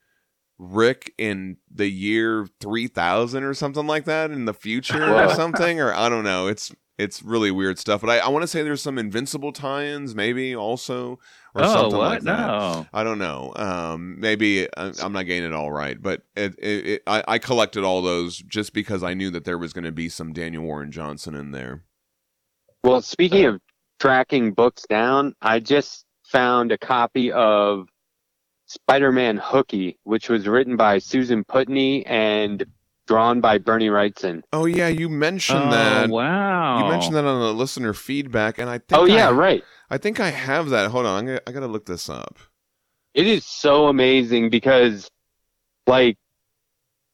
Rick 0.58 1.14
in 1.18 1.58
the 1.70 1.90
year 1.90 2.48
3000 2.62 3.44
or 3.44 3.54
something 3.54 3.86
like 3.86 4.06
that 4.06 4.32
in 4.32 4.46
the 4.46 4.54
future 4.54 5.04
or 5.14 5.30
something 5.36 5.82
or 5.82 5.94
I 5.94 6.08
don't 6.08 6.24
know. 6.24 6.48
It's 6.48 6.74
it's 6.98 7.22
really 7.22 7.52
weird 7.52 7.78
stuff, 7.78 8.02
but 8.02 8.10
I, 8.10 8.20
I 8.20 8.30
want 8.30 8.44
to 8.44 8.48
say 8.48 8.64
there's 8.64 8.82
some 8.82 8.98
invincible 8.98 9.52
tie-ins 9.52 10.16
maybe 10.16 10.56
also 10.56 11.20
or 11.54 11.64
oh, 11.64 11.74
something 11.74 11.98
what? 11.98 12.10
like 12.10 12.22
that. 12.22 12.48
No. 12.48 12.88
I 12.94 13.04
don't 13.04 13.18
know. 13.18 13.52
Um, 13.56 14.20
maybe 14.20 14.68
I, 14.78 14.94
I'm 15.02 15.12
not 15.12 15.24
getting 15.24 15.44
it 15.44 15.54
all 15.54 15.72
right, 15.72 16.02
but 16.02 16.24
it, 16.36 16.56
it, 16.58 16.88
it, 16.88 17.04
I, 17.06 17.24
I 17.28 17.38
collected 17.38 17.84
all 17.84 18.02
those 18.02 18.38
just 18.38 18.74
because 18.74 19.04
I 19.04 19.14
knew 19.14 19.30
that 19.32 19.44
there 19.44 19.58
was 19.58 19.74
going 19.74 19.84
to 19.84 19.92
be 19.92 20.08
some 20.08 20.32
Daniel 20.32 20.64
Warren 20.64 20.92
Johnson 20.92 21.36
in 21.36 21.52
there. 21.52 21.84
Well, 22.84 23.02
speaking 23.02 23.46
of 23.46 23.60
tracking 24.00 24.54
books 24.54 24.84
down, 24.88 25.34
I 25.42 25.60
just 25.60 26.06
found 26.24 26.72
a 26.72 26.78
copy 26.78 27.32
of 27.32 27.88
Spider-Man 28.68 29.38
Hooky, 29.38 30.00
which 30.04 30.30
was 30.30 30.48
written 30.48 30.76
by 30.78 31.00
Susan 31.00 31.44
Putney 31.44 32.06
and 32.06 32.66
drawn 33.08 33.42
by 33.42 33.58
Bernie 33.58 33.90
Wrightson. 33.90 34.42
Oh 34.54 34.66
yeah, 34.66 34.88
you 34.88 35.10
mentioned 35.10 35.64
oh, 35.66 35.72
that. 35.72 36.10
wow. 36.10 36.80
You 36.84 36.92
mentioned 36.92 37.16
that 37.16 37.26
on 37.26 37.40
the 37.42 37.54
listener 37.54 37.94
feedback, 37.94 38.58
and 38.58 38.70
I 38.70 38.80
think 38.80 38.94
Oh 39.00 39.06
yeah, 39.06 39.30
I, 39.30 39.32
right. 39.32 39.64
I 39.90 39.98
think 39.98 40.20
I 40.20 40.30
have 40.32 40.70
that. 40.70 40.92
Hold 40.92 41.06
on, 41.06 41.20
I'm 41.20 41.26
gonna, 41.26 41.42
I 41.48 41.52
gotta 41.52 41.68
look 41.68 41.86
this 41.86 42.10
up. 42.10 42.38
It 43.14 43.28
is 43.28 43.46
so 43.46 43.88
amazing 43.88 44.50
because, 44.50 45.10
like, 45.88 46.18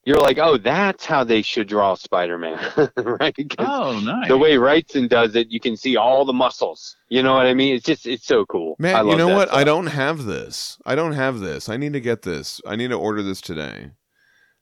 you're 0.04 0.18
like, 0.18 0.38
oh, 0.38 0.56
that's 0.56 1.04
how 1.04 1.22
they 1.22 1.42
should 1.42 1.68
draw 1.68 1.94
Spider-Man, 1.94 2.58
right? 2.96 3.36
'Cause 3.36 3.56
Oh, 3.60 4.00
nice. 4.00 4.26
the 4.26 4.36
way 4.36 4.54
Wrightson 4.56 5.08
does 5.08 5.36
it, 5.36 5.48
you 5.50 5.60
can 5.60 5.76
see 5.76 5.96
all 5.96 6.24
the 6.24 6.32
muscles. 6.32 6.96
You 7.08 7.22
know 7.22 7.34
what 7.34 7.46
I 7.46 7.54
mean? 7.54 7.76
It's 7.76 7.84
just, 7.86 8.04
it's 8.08 8.26
so 8.26 8.44
cool. 8.46 8.74
I 8.80 8.82
Man, 8.82 8.94
love 8.94 9.06
you 9.12 9.16
know 9.18 9.28
that 9.28 9.36
what? 9.36 9.52
I 9.52 9.62
don't 9.62 9.86
have 9.86 10.24
this. 10.24 10.76
I 10.84 10.96
don't 10.96 11.12
have 11.12 11.38
this. 11.38 11.68
I 11.68 11.76
need 11.76 11.92
to 11.92 12.00
get 12.00 12.22
this. 12.22 12.60
I 12.66 12.74
need 12.74 12.88
to 12.88 12.96
order 12.96 13.22
this 13.22 13.40
today. 13.40 13.92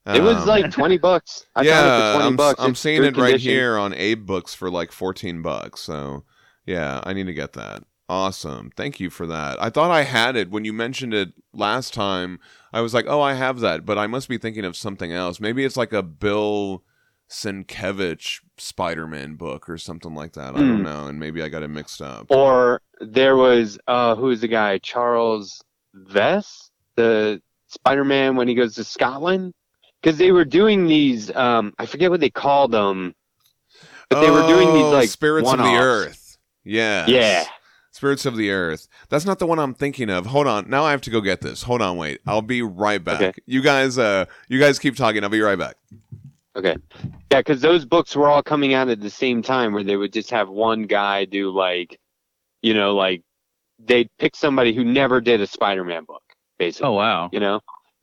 It 0.07 0.23
was 0.23 0.39
Um, 0.39 0.47
like 0.49 0.71
twenty 0.73 0.99
bucks. 0.99 1.47
I 1.55 1.63
yeah, 1.63 1.81
found 1.81 1.87
it 1.87 2.07
for 2.07 2.13
twenty 2.15 2.27
I'm, 2.29 2.37
bucks. 2.37 2.61
I'm 2.61 2.75
seeing 2.75 3.03
it 3.05 3.17
right 3.17 3.31
condition. 3.33 3.51
here 3.51 3.79
on 3.79 3.95
Abe 3.95 4.27
Books 4.27 4.55
for 4.55 4.71
like 4.71 4.93
14 4.93 5.43
bucks. 5.43 5.81
So, 5.83 6.25
yeah, 6.67 7.01
I 7.05 7.13
need 7.13 7.27
to 7.27 7.35
get 7.35 7.53
that. 7.55 7.85
Awesome. 8.09 8.73
Thank 8.77 8.99
you 8.99 9.09
for 9.11 9.27
that. 9.27 9.63
I 9.63 9.71
thought 9.71 9.91
I 9.93 10.03
had 10.03 10.35
it 10.37 10.51
when 10.51 10.65
you 10.65 10.73
mentioned 10.73 11.15
it 11.15 11.33
last 11.53 11.95
time. 11.95 12.41
I 12.73 12.81
was 12.81 12.93
like, 12.93 13.05
"Oh, 13.09 13.21
I 13.21 13.35
have 13.35 13.61
that," 13.61 13.85
but 13.87 13.99
I 13.99 14.07
must 14.09 14.29
be 14.29 14.37
thinking 14.39 14.65
of 14.65 14.75
something 14.77 15.13
else. 15.13 15.39
Maybe 15.39 15.65
it's 15.65 15.77
like 15.77 15.93
a 15.93 16.03
Bill 16.03 16.83
Sienkiewicz 17.31 18.41
Spider-Man 18.59 19.35
book 19.35 19.69
or 19.69 19.79
something 19.79 20.15
like 20.15 20.33
that. 20.33 20.55
I 20.57 20.59
don't 20.59 20.79
Hmm. 20.79 20.83
know, 20.83 21.07
and 21.07 21.21
maybe 21.21 21.43
I 21.43 21.49
got 21.49 21.63
it 21.63 21.69
mixed 21.69 22.03
up. 22.03 22.27
Or 22.31 22.81
there 23.01 23.37
was 23.37 23.79
uh 23.87 24.15
who's 24.17 24.41
the 24.41 24.49
guy? 24.49 24.79
Charles 24.79 25.63
Vess, 25.97 26.71
the 26.97 27.41
Spider-Man 27.69 28.35
when 28.37 28.49
he 28.49 28.55
goes 28.55 28.75
to 28.75 28.85
Scotland, 28.85 29.53
because 30.03 30.19
they 30.19 30.33
were 30.33 30.45
doing 30.45 30.87
these. 30.87 31.35
Um, 31.35 31.75
I 31.79 31.87
forget 31.87 32.11
what 32.11 32.21
they 32.21 32.31
called 32.31 32.73
them, 32.73 33.15
but 34.09 34.21
they 34.21 34.31
were 34.31 34.47
doing 34.47 34.73
these 34.75 34.85
Oh, 34.85 34.91
like 34.91 35.09
Spirits 35.09 35.51
of 35.53 35.59
the. 35.59 35.65
Earth. 35.65 36.39
Yeah, 36.65 37.07
Yeah. 37.07 37.45
Spirits 37.93 38.25
of 38.25 38.37
the 38.37 38.51
Earth. 38.51 38.87
That's 39.09 39.25
not 39.27 39.39
the 39.41 39.47
one 39.47 39.59
I'm 39.59 39.75
thinking 39.75 40.09
of. 40.11 40.27
Hold 40.27 40.47
on. 40.47 40.71
Now 40.71 40.85
I 40.85 40.93
have 40.93 41.01
to 41.03 41.11
go 41.11 41.21
get 41.21 41.41
this. 41.41 41.63
Hold 41.65 41.83
on, 41.83 41.97
wait. 41.97 42.21
I'll 42.27 42.41
be 42.41 42.63
right 42.63 43.03
back. 43.03 43.21
Okay. 43.21 43.33
You 43.47 43.61
guys 43.63 43.99
uh 43.99 44.27
you 44.49 44.59
guys 44.61 44.79
keep 44.79 44.97
talking. 44.97 45.23
I'll 45.25 45.29
be 45.31 45.41
right 45.41 45.59
back. 45.59 45.77
Okay. 46.57 46.77
Yeah, 47.31 47.41
because 47.41 47.61
those 47.61 47.85
books 47.85 48.15
were 48.17 48.29
all 48.29 48.43
coming 48.43 48.75
out 48.75 48.89
at 48.89 49.01
the 49.01 49.11
same 49.11 49.43
time 49.43 49.73
where 49.73 49.85
they 49.85 49.97
would 49.97 50.13
just 50.13 50.31
have 50.31 50.49
one 50.49 50.85
guy 50.85 51.25
do 51.25 51.51
like, 51.51 51.99
you 52.63 52.75
know, 52.75 52.95
like 52.95 53.23
they'd 53.85 54.09
pick 54.19 54.35
somebody 54.37 54.73
who 54.75 54.85
never 54.85 55.21
did 55.21 55.41
a 55.41 55.47
Spider-Man 55.47 56.05
book, 56.05 56.23
basically. 56.59 56.89
oh, 56.89 56.93
wow. 56.93 57.29
You 57.33 57.41
know, 57.41 57.61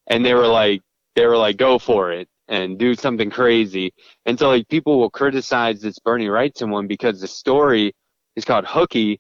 and 0.08 0.26
they 0.26 0.34
were 0.34 0.48
like, 0.48 0.82
they 1.18 1.26
were 1.26 1.36
like, 1.36 1.57
go 1.57 1.80
for 1.80 2.11
it 2.11 2.30
and 2.47 2.78
do 2.78 2.93
something 2.93 3.32
crazy. 3.32 3.91
And 4.28 4.38
so 4.38 4.49
like 4.49 4.68
people 4.68 4.99
will 4.99 5.09
criticize 5.09 5.82
this 5.82 5.97
Bernie 5.97 6.28
Wrightson 6.28 6.70
one 6.70 6.86
because 6.86 7.20
the 7.20 7.28
story 7.28 7.93
is 8.36 8.45
called 8.45 8.65
Hooky, 8.68 9.20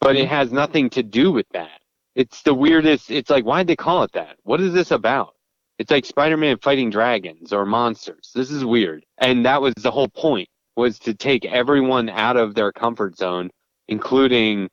but 0.00 0.16
it 0.16 0.24
mm-hmm. 0.24 0.34
has 0.34 0.50
nothing 0.50 0.90
to 0.90 1.04
do 1.04 1.30
with 1.30 1.46
that. 1.52 1.80
It's 2.16 2.42
the 2.42 2.52
weirdest. 2.52 3.12
It's 3.12 3.30
like, 3.30 3.44
why'd 3.44 3.68
they 3.68 3.76
call 3.76 4.02
it 4.02 4.10
that? 4.12 4.38
What 4.42 4.60
is 4.60 4.72
this 4.72 4.90
about? 4.90 5.34
It's 5.78 5.92
like 5.92 6.04
Spider-Man 6.04 6.58
fighting 6.58 6.90
dragons 6.90 7.52
or 7.52 7.64
monsters. 7.64 8.32
This 8.34 8.50
is 8.50 8.64
weird. 8.64 9.04
And 9.18 9.46
that 9.46 9.62
was 9.62 9.72
the 9.74 9.92
whole 9.92 10.08
point 10.08 10.48
was 10.76 10.98
to 11.00 11.14
take 11.14 11.44
everyone 11.44 12.08
out 12.08 12.36
of 12.36 12.56
their 12.56 12.72
comfort 12.72 13.16
zone, 13.16 13.50
including 13.86 14.68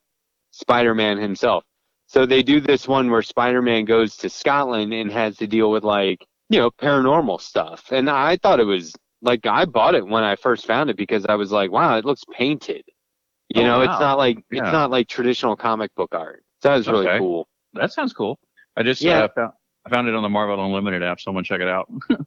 Spider-Man 0.50 1.20
himself. 1.20 1.64
So 2.08 2.26
they 2.26 2.42
do 2.42 2.60
this 2.60 2.88
one 2.88 3.12
where 3.12 3.22
Spider-Man 3.22 3.86
goes 3.86 4.18
to 4.18 4.30
Scotland 4.30 4.92
and 4.92 5.12
has 5.12 5.38
to 5.38 5.48
deal 5.48 5.70
with 5.70 5.84
like, 5.84 6.26
you 6.52 6.60
know, 6.60 6.70
paranormal 6.70 7.40
stuff. 7.42 7.92
And 7.92 8.10
I 8.10 8.38
thought 8.38 8.60
it 8.60 8.66
was 8.66 8.94
like 9.22 9.46
I 9.46 9.66
bought 9.66 9.96
it 9.96 10.06
when 10.06 10.24
I 10.24 10.36
first 10.36 10.66
found 10.68 10.90
it 10.90 10.98
because 10.98 11.26
I 11.28 11.36
was 11.36 11.52
like, 11.52 11.72
wow, 11.72 11.98
it 11.98 12.06
looks 12.06 12.24
painted. 12.32 12.84
You 13.50 13.62
Oh, 13.64 13.66
know, 13.66 13.78
wow. 13.80 13.84
it's 13.84 14.00
not 14.00 14.18
like 14.18 14.38
Yeah. 14.52 14.64
it's 14.64 14.74
not 14.74 14.92
like 14.92 15.08
traditional 15.08 15.56
comic 15.56 15.94
book 15.96 16.14
art. 16.14 16.44
So 16.62 16.70
that 16.70 16.76
was 16.78 16.88
really 16.88 17.08
Okay. 17.08 17.20
cool. 17.20 17.48
That 17.74 17.92
sounds 17.94 18.14
cool. 18.14 18.38
I 18.78 18.84
just 18.84 19.02
Yeah. 19.02 19.20
uh, 19.24 19.28
found, 19.34 19.52
I 19.86 19.90
found 19.90 20.08
it 20.10 20.16
on 20.16 20.24
the 20.24 20.30
Marvel 20.30 20.64
Unlimited 20.64 21.04
app. 21.04 21.20
Someone 21.22 21.44
check 21.44 21.62
it 21.62 21.68
out. 21.70 21.90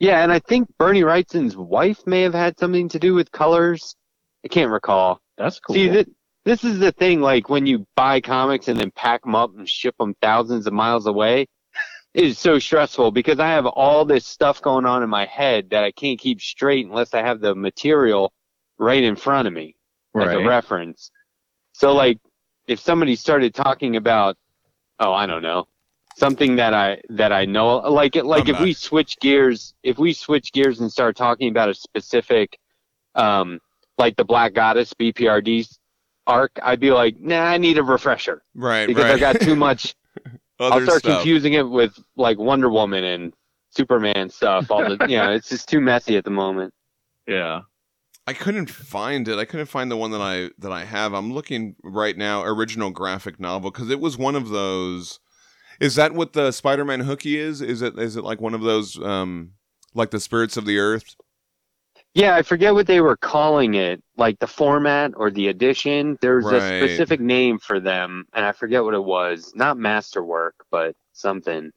Yeah, 0.00 0.24
and 0.24 0.32
I 0.32 0.40
think 0.40 0.68
Bernie 0.76 1.02
Wrightson's 1.02 1.56
wife 1.56 2.04
may 2.04 2.22
have 2.22 2.34
had 2.34 2.58
something 2.58 2.88
to 2.88 2.98
do 2.98 3.14
with 3.14 3.30
colors. 3.30 3.94
I 4.44 4.48
can't 4.48 4.70
recall. 4.72 5.20
That's 5.38 5.60
cool. 5.60 5.74
See, 5.74 5.88
th- 5.88 6.08
this 6.44 6.64
is 6.64 6.80
the 6.80 6.90
thing. 6.90 7.20
Like 7.20 7.48
when 7.48 7.64
you 7.64 7.86
buy 7.94 8.20
comics 8.20 8.66
and 8.66 8.78
then 8.78 8.90
pack 8.90 9.22
them 9.22 9.36
up 9.36 9.52
and 9.56 9.68
ship 9.68 9.94
them 9.98 10.14
thousands 10.20 10.66
of 10.66 10.72
miles 10.72 11.06
away, 11.06 11.46
it 12.14 12.24
is 12.24 12.38
so 12.38 12.58
stressful 12.60 13.10
because 13.10 13.40
I 13.40 13.48
have 13.48 13.66
all 13.66 14.04
this 14.04 14.24
stuff 14.24 14.62
going 14.62 14.86
on 14.86 15.02
in 15.02 15.10
my 15.10 15.26
head 15.26 15.70
that 15.70 15.82
I 15.82 15.90
can't 15.90 16.18
keep 16.18 16.40
straight 16.40 16.86
unless 16.86 17.12
I 17.12 17.22
have 17.22 17.40
the 17.40 17.54
material 17.56 18.32
right 18.78 19.02
in 19.02 19.16
front 19.16 19.48
of 19.48 19.54
me 19.54 19.74
as 20.14 20.22
a 20.22 20.38
right. 20.38 20.46
reference. 20.46 21.10
So, 21.72 21.92
like, 21.92 22.18
if 22.68 22.78
somebody 22.78 23.16
started 23.16 23.52
talking 23.52 23.96
about, 23.96 24.36
oh, 25.00 25.12
I 25.12 25.26
don't 25.26 25.42
know, 25.42 25.66
something 26.16 26.56
that 26.56 26.72
I 26.72 27.00
that 27.10 27.32
I 27.32 27.46
know, 27.46 27.78
like 27.78 28.14
it, 28.14 28.24
like 28.24 28.48
I'm 28.48 28.54
if 28.54 28.60
we 28.60 28.72
switch 28.74 29.18
gears, 29.20 29.74
if 29.82 29.98
we 29.98 30.12
switch 30.12 30.52
gears 30.52 30.80
and 30.80 30.90
start 30.90 31.16
talking 31.16 31.48
about 31.48 31.68
a 31.68 31.74
specific, 31.74 32.56
um, 33.16 33.60
like 33.98 34.14
the 34.16 34.24
Black 34.24 34.54
Goddess 34.54 34.94
BPRD 34.94 35.66
arc, 36.28 36.52
I'd 36.62 36.80
be 36.80 36.92
like, 36.92 37.18
nah, 37.18 37.42
I 37.42 37.58
need 37.58 37.76
a 37.76 37.82
refresher 37.82 38.42
Right, 38.54 38.86
because 38.86 39.04
right. 39.04 39.14
I 39.14 39.18
got 39.18 39.40
too 39.40 39.56
much. 39.66 39.96
I'll 40.72 40.82
start 40.82 41.00
stuff. 41.00 41.16
confusing 41.16 41.52
it 41.52 41.68
with 41.68 41.98
like 42.16 42.38
Wonder 42.38 42.70
Woman 42.70 43.04
and 43.04 43.32
Superman 43.70 44.30
stuff. 44.30 44.70
All 44.70 44.82
the, 44.84 45.06
you 45.08 45.16
know, 45.16 45.32
it's 45.32 45.48
just 45.48 45.68
too 45.68 45.80
messy 45.80 46.16
at 46.16 46.24
the 46.24 46.30
moment. 46.30 46.72
Yeah. 47.26 47.62
I 48.26 48.32
couldn't 48.32 48.70
find 48.70 49.28
it. 49.28 49.38
I 49.38 49.44
couldn't 49.44 49.66
find 49.66 49.90
the 49.90 49.96
one 49.96 50.10
that 50.12 50.20
I 50.22 50.50
that 50.58 50.72
I 50.72 50.84
have. 50.84 51.12
I'm 51.12 51.32
looking 51.32 51.76
right 51.82 52.16
now 52.16 52.42
original 52.42 52.90
graphic 52.90 53.38
novel 53.38 53.70
because 53.70 53.90
it 53.90 54.00
was 54.00 54.16
one 54.16 54.34
of 54.34 54.48
those 54.48 55.20
Is 55.80 55.96
that 55.96 56.12
what 56.14 56.32
the 56.32 56.52
Spider-Man 56.52 57.00
hooky 57.00 57.38
is? 57.38 57.60
Is 57.60 57.82
it 57.82 57.98
is 57.98 58.16
it 58.16 58.24
like 58.24 58.40
one 58.40 58.54
of 58.54 58.62
those 58.62 58.98
um 59.02 59.52
like 59.94 60.10
the 60.10 60.20
spirits 60.20 60.56
of 60.56 60.66
the 60.66 60.78
earth? 60.78 61.16
Yeah, 62.14 62.36
I 62.36 62.42
forget 62.42 62.74
what 62.74 62.86
they 62.86 63.00
were 63.00 63.16
calling 63.16 63.74
it, 63.74 64.02
like 64.16 64.38
the 64.38 64.46
format 64.46 65.12
or 65.16 65.30
the 65.30 65.48
edition. 65.48 66.16
There's 66.20 66.44
Right. 66.44 66.54
a 66.54 66.86
specific 66.86 67.20
name 67.20 67.58
for 67.58 67.80
them, 67.80 68.26
and 68.32 68.44
I 68.44 68.52
forget 68.52 68.84
what 68.84 68.94
it 68.94 69.02
was. 69.04 69.52
Not 69.56 69.78
masterwork, 69.78 70.54
but 70.70 70.94
something. 71.12 71.72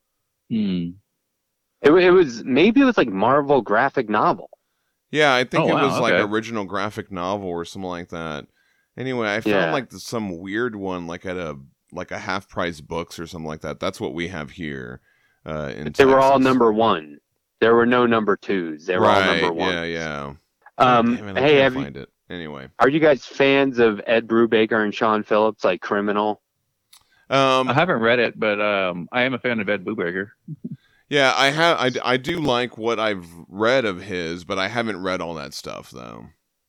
Hmm. 0.49 0.89
It, 1.81 1.91
it 1.91 2.11
was 2.11 2.43
maybe 2.43 2.81
it 2.81 2.85
was 2.85 2.97
like 2.97 3.09
Marvel 3.09 3.61
graphic 3.61 4.09
novel. 4.09 4.49
Yeah, 5.11 5.33
I 5.33 5.43
think 5.43 5.65
Oh, 5.65 5.69
it 5.69 5.73
wow, 5.73 5.85
was 5.87 5.99
like 5.99 6.13
original 6.13 6.65
graphic 6.65 7.11
novel 7.11 7.47
or 7.49 7.65
something 7.65 7.89
like 7.89 8.09
that. 8.09 8.47
Anyway, 8.97 9.27
I 9.33 9.41
found 9.41 9.55
Yeah. 9.67 9.71
like 9.71 9.91
some 9.91 10.37
weird 10.39 10.75
one 10.75 11.07
like 11.07 11.25
at 11.25 11.37
a 11.37 11.57
like 11.91 12.11
a 12.11 12.19
half 12.19 12.49
price 12.49 12.81
books 12.81 13.17
or 13.17 13.25
something 13.25 13.47
like 13.47 13.61
that. 13.61 13.79
That's 13.79 13.99
what 14.01 14.13
we 14.13 14.27
have 14.27 14.51
here. 14.51 15.01
Uh, 15.45 15.71
in 15.75 15.93
They 15.93 16.05
were 16.05 16.19
all 16.19 16.39
number 16.39 16.71
one. 16.73 17.19
There 17.59 17.75
were 17.75 17.85
no 17.85 18.05
number 18.05 18.37
twos. 18.37 18.85
They 18.85 18.97
were 18.97 19.05
all 19.05 19.19
right. 19.19 19.41
number 19.41 19.53
one. 19.53 19.73
Yeah, 19.73 19.83
yeah. 19.83 20.33
Um, 20.77 21.15
Damn 21.15 21.29
it, 21.29 21.37
I 21.37 21.41
hey, 21.41 21.59
can't 21.59 21.75
have 21.75 21.95
you, 21.95 22.01
it 22.01 22.09
anyway. 22.29 22.69
are 22.79 22.89
you 22.89 22.99
guys 22.99 23.25
fans 23.25 23.79
of 23.79 24.01
Ed 24.05 24.27
Brubaker 24.27 24.83
and 24.83 24.93
Sean 24.93 25.23
Phillips, 25.23 25.63
like 25.63 25.81
Criminal? 25.81 26.41
Um, 27.29 27.67
I 27.67 27.73
haven't 27.73 27.99
read 27.99 28.19
it, 28.19 28.39
but 28.39 28.61
um, 28.61 29.09
I 29.11 29.23
am 29.23 29.33
a 29.33 29.39
fan 29.39 29.59
of 29.59 29.67
Ed 29.67 29.83
Brubaker. 29.83 30.29
yeah, 31.09 31.33
I 31.35 31.49
have. 31.49 31.77
I, 31.77 32.13
I 32.13 32.17
do 32.17 32.39
like 32.39 32.77
what 32.77 32.99
I've 32.99 33.27
read 33.47 33.85
of 33.85 34.01
his, 34.01 34.45
but 34.45 34.57
I 34.59 34.67
haven't 34.67 35.01
read 35.01 35.19
all 35.19 35.33
that 35.33 35.53
stuff 35.53 35.91
though. 35.91 36.27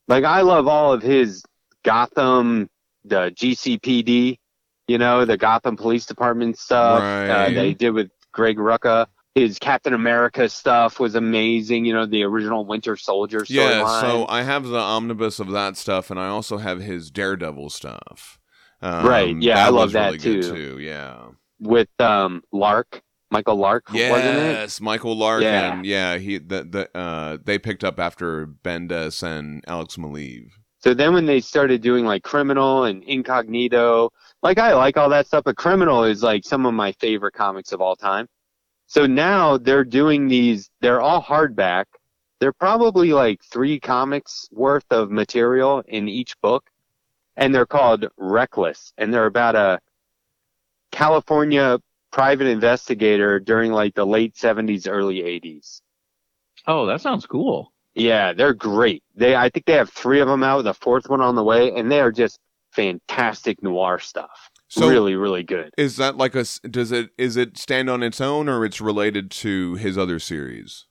Like 0.08 0.24
I 0.24 0.40
love 0.40 0.66
all 0.66 0.92
of 0.92 1.02
his 1.02 1.44
Gotham, 1.84 2.68
the 3.04 3.30
GCPD, 3.36 4.38
you 4.88 4.98
know, 4.98 5.24
the 5.24 5.36
Gotham 5.36 5.76
Police 5.76 6.06
Department 6.06 6.58
stuff 6.58 7.00
uh, 7.00 7.26
that 7.26 7.52
he 7.52 7.74
did 7.74 7.90
with 7.90 8.10
Greg 8.32 8.56
Rucka. 8.56 9.06
His 9.38 9.58
Captain 9.58 9.94
America 9.94 10.48
stuff 10.48 10.98
was 10.98 11.14
amazing. 11.14 11.84
You 11.84 11.94
know, 11.94 12.06
the 12.06 12.24
original 12.24 12.64
Winter 12.64 12.96
Soldier 12.96 13.44
Yeah, 13.48 13.82
storyline. 13.82 14.00
so 14.00 14.26
I 14.28 14.42
have 14.42 14.64
the 14.64 14.78
omnibus 14.78 15.38
of 15.38 15.50
that 15.52 15.76
stuff, 15.76 16.10
and 16.10 16.18
I 16.18 16.26
also 16.28 16.56
have 16.58 16.80
his 16.80 17.10
Daredevil 17.10 17.70
stuff. 17.70 18.38
Um, 18.82 19.06
Right, 19.06 19.36
yeah, 19.40 19.64
I 19.64 19.68
love 19.68 19.92
that 19.92 20.06
really 20.14 20.18
too. 20.18 20.42
too. 20.42 20.78
Yeah. 20.80 21.28
with 21.60 21.88
um 22.00 22.42
Lark, 22.52 23.02
Michael 23.30 23.56
Lark, 23.56 23.90
wasn't 23.90 24.38
it? 24.38 24.52
Yes, 24.52 24.80
Michael 24.80 25.16
Lark, 25.16 25.42
Yeah. 25.42 25.80
Yeah, 25.82 26.18
he 26.18 26.38
the, 26.38 26.64
the 26.64 26.98
uh 26.98 27.38
they 27.44 27.58
picked 27.58 27.84
up 27.84 27.98
after 28.00 28.46
Bendis 28.46 29.22
and 29.22 29.62
Alex 29.66 29.96
Maleev. 29.96 30.50
So 30.80 30.94
then 30.94 31.12
when 31.12 31.26
they 31.26 31.40
started 31.40 31.80
doing 31.82 32.04
like 32.04 32.22
Criminal 32.22 32.84
and 32.84 33.02
Incognito, 33.04 34.10
like 34.42 34.58
I 34.58 34.74
like 34.74 34.96
all 34.96 35.08
that 35.10 35.26
stuff, 35.26 35.44
but 35.44 35.56
Criminal 35.56 36.04
is 36.04 36.22
like 36.22 36.44
some 36.44 36.66
of 36.66 36.74
my 36.74 36.92
favorite 36.92 37.34
comics 37.34 37.72
of 37.72 37.80
all 37.80 37.96
time. 37.96 38.28
So 38.88 39.06
now 39.06 39.58
they're 39.58 39.84
doing 39.84 40.28
these, 40.28 40.70
they're 40.80 41.00
all 41.00 41.22
hardback. 41.22 41.84
They're 42.40 42.54
probably 42.54 43.12
like 43.12 43.42
three 43.44 43.78
comics 43.78 44.48
worth 44.50 44.86
of 44.90 45.10
material 45.10 45.82
in 45.86 46.08
each 46.08 46.40
book. 46.40 46.64
And 47.36 47.54
they're 47.54 47.66
called 47.66 48.08
Reckless. 48.16 48.92
And 48.96 49.12
they're 49.12 49.26
about 49.26 49.54
a 49.56 49.80
California 50.90 51.78
private 52.10 52.46
investigator 52.46 53.38
during 53.38 53.72
like 53.72 53.94
the 53.94 54.06
late 54.06 54.34
70s, 54.34 54.88
early 54.90 55.20
80s. 55.20 55.82
Oh, 56.66 56.86
that 56.86 57.02
sounds 57.02 57.26
cool. 57.26 57.72
Yeah, 57.94 58.32
they're 58.32 58.54
great. 58.54 59.02
They 59.14 59.36
I 59.36 59.50
think 59.50 59.66
they 59.66 59.74
have 59.74 59.90
three 59.90 60.20
of 60.20 60.28
them 60.28 60.42
out, 60.42 60.64
the 60.64 60.72
fourth 60.72 61.08
one 61.10 61.20
on 61.20 61.34
the 61.34 61.44
way, 61.44 61.72
and 61.74 61.90
they 61.90 62.00
are 62.00 62.12
just 62.12 62.38
fantastic 62.72 63.62
noir 63.62 63.98
stuff. 63.98 64.50
So 64.68 64.88
really, 64.88 65.14
really 65.14 65.42
good. 65.42 65.72
is 65.78 65.96
that 65.96 66.16
like 66.16 66.34
a 66.34 66.44
does 66.68 66.92
it 66.92 67.10
is 67.16 67.36
it 67.36 67.56
stand 67.56 67.88
on 67.88 68.02
its 68.02 68.20
own 68.20 68.48
or 68.48 68.64
it's 68.64 68.80
related 68.80 69.30
to 69.32 69.74
his 69.76 69.96
other 69.96 70.18
series? 70.18 70.84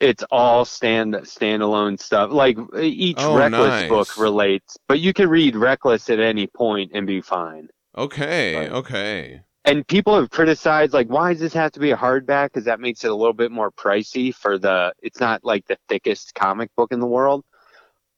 It's 0.00 0.24
all 0.30 0.64
stand 0.64 1.14
standalone 1.14 2.00
stuff. 2.00 2.30
Like 2.32 2.56
each 2.80 3.18
Oh, 3.20 3.36
Reckless 3.36 3.68
nice. 3.68 3.88
book 3.90 4.16
relates, 4.16 4.78
but 4.88 5.00
you 5.00 5.12
can 5.12 5.28
read 5.28 5.54
Reckless 5.54 6.08
at 6.08 6.18
any 6.18 6.46
point 6.46 6.92
and 6.94 7.06
be 7.06 7.20
fine. 7.20 7.68
Okay, 7.98 8.56
Right. 8.56 8.72
okay. 8.72 9.42
and 9.66 9.86
people 9.86 10.14
have 10.18 10.30
criticized 10.30 10.94
like 10.94 11.08
why 11.08 11.32
does 11.32 11.40
this 11.40 11.52
have 11.52 11.72
to 11.72 11.80
be 11.80 11.90
a 11.90 11.96
hardback 11.96 12.46
because 12.46 12.64
that 12.64 12.80
makes 12.80 13.04
it 13.04 13.10
a 13.10 13.14
little 13.14 13.34
bit 13.34 13.50
more 13.50 13.70
pricey 13.70 14.34
for 14.34 14.58
the 14.58 14.90
it's 15.02 15.20
not 15.20 15.44
like 15.44 15.66
the 15.66 15.76
thickest 15.88 16.34
comic 16.34 16.70
book 16.76 16.90
in 16.92 17.00
the 17.00 17.06
world 17.06 17.44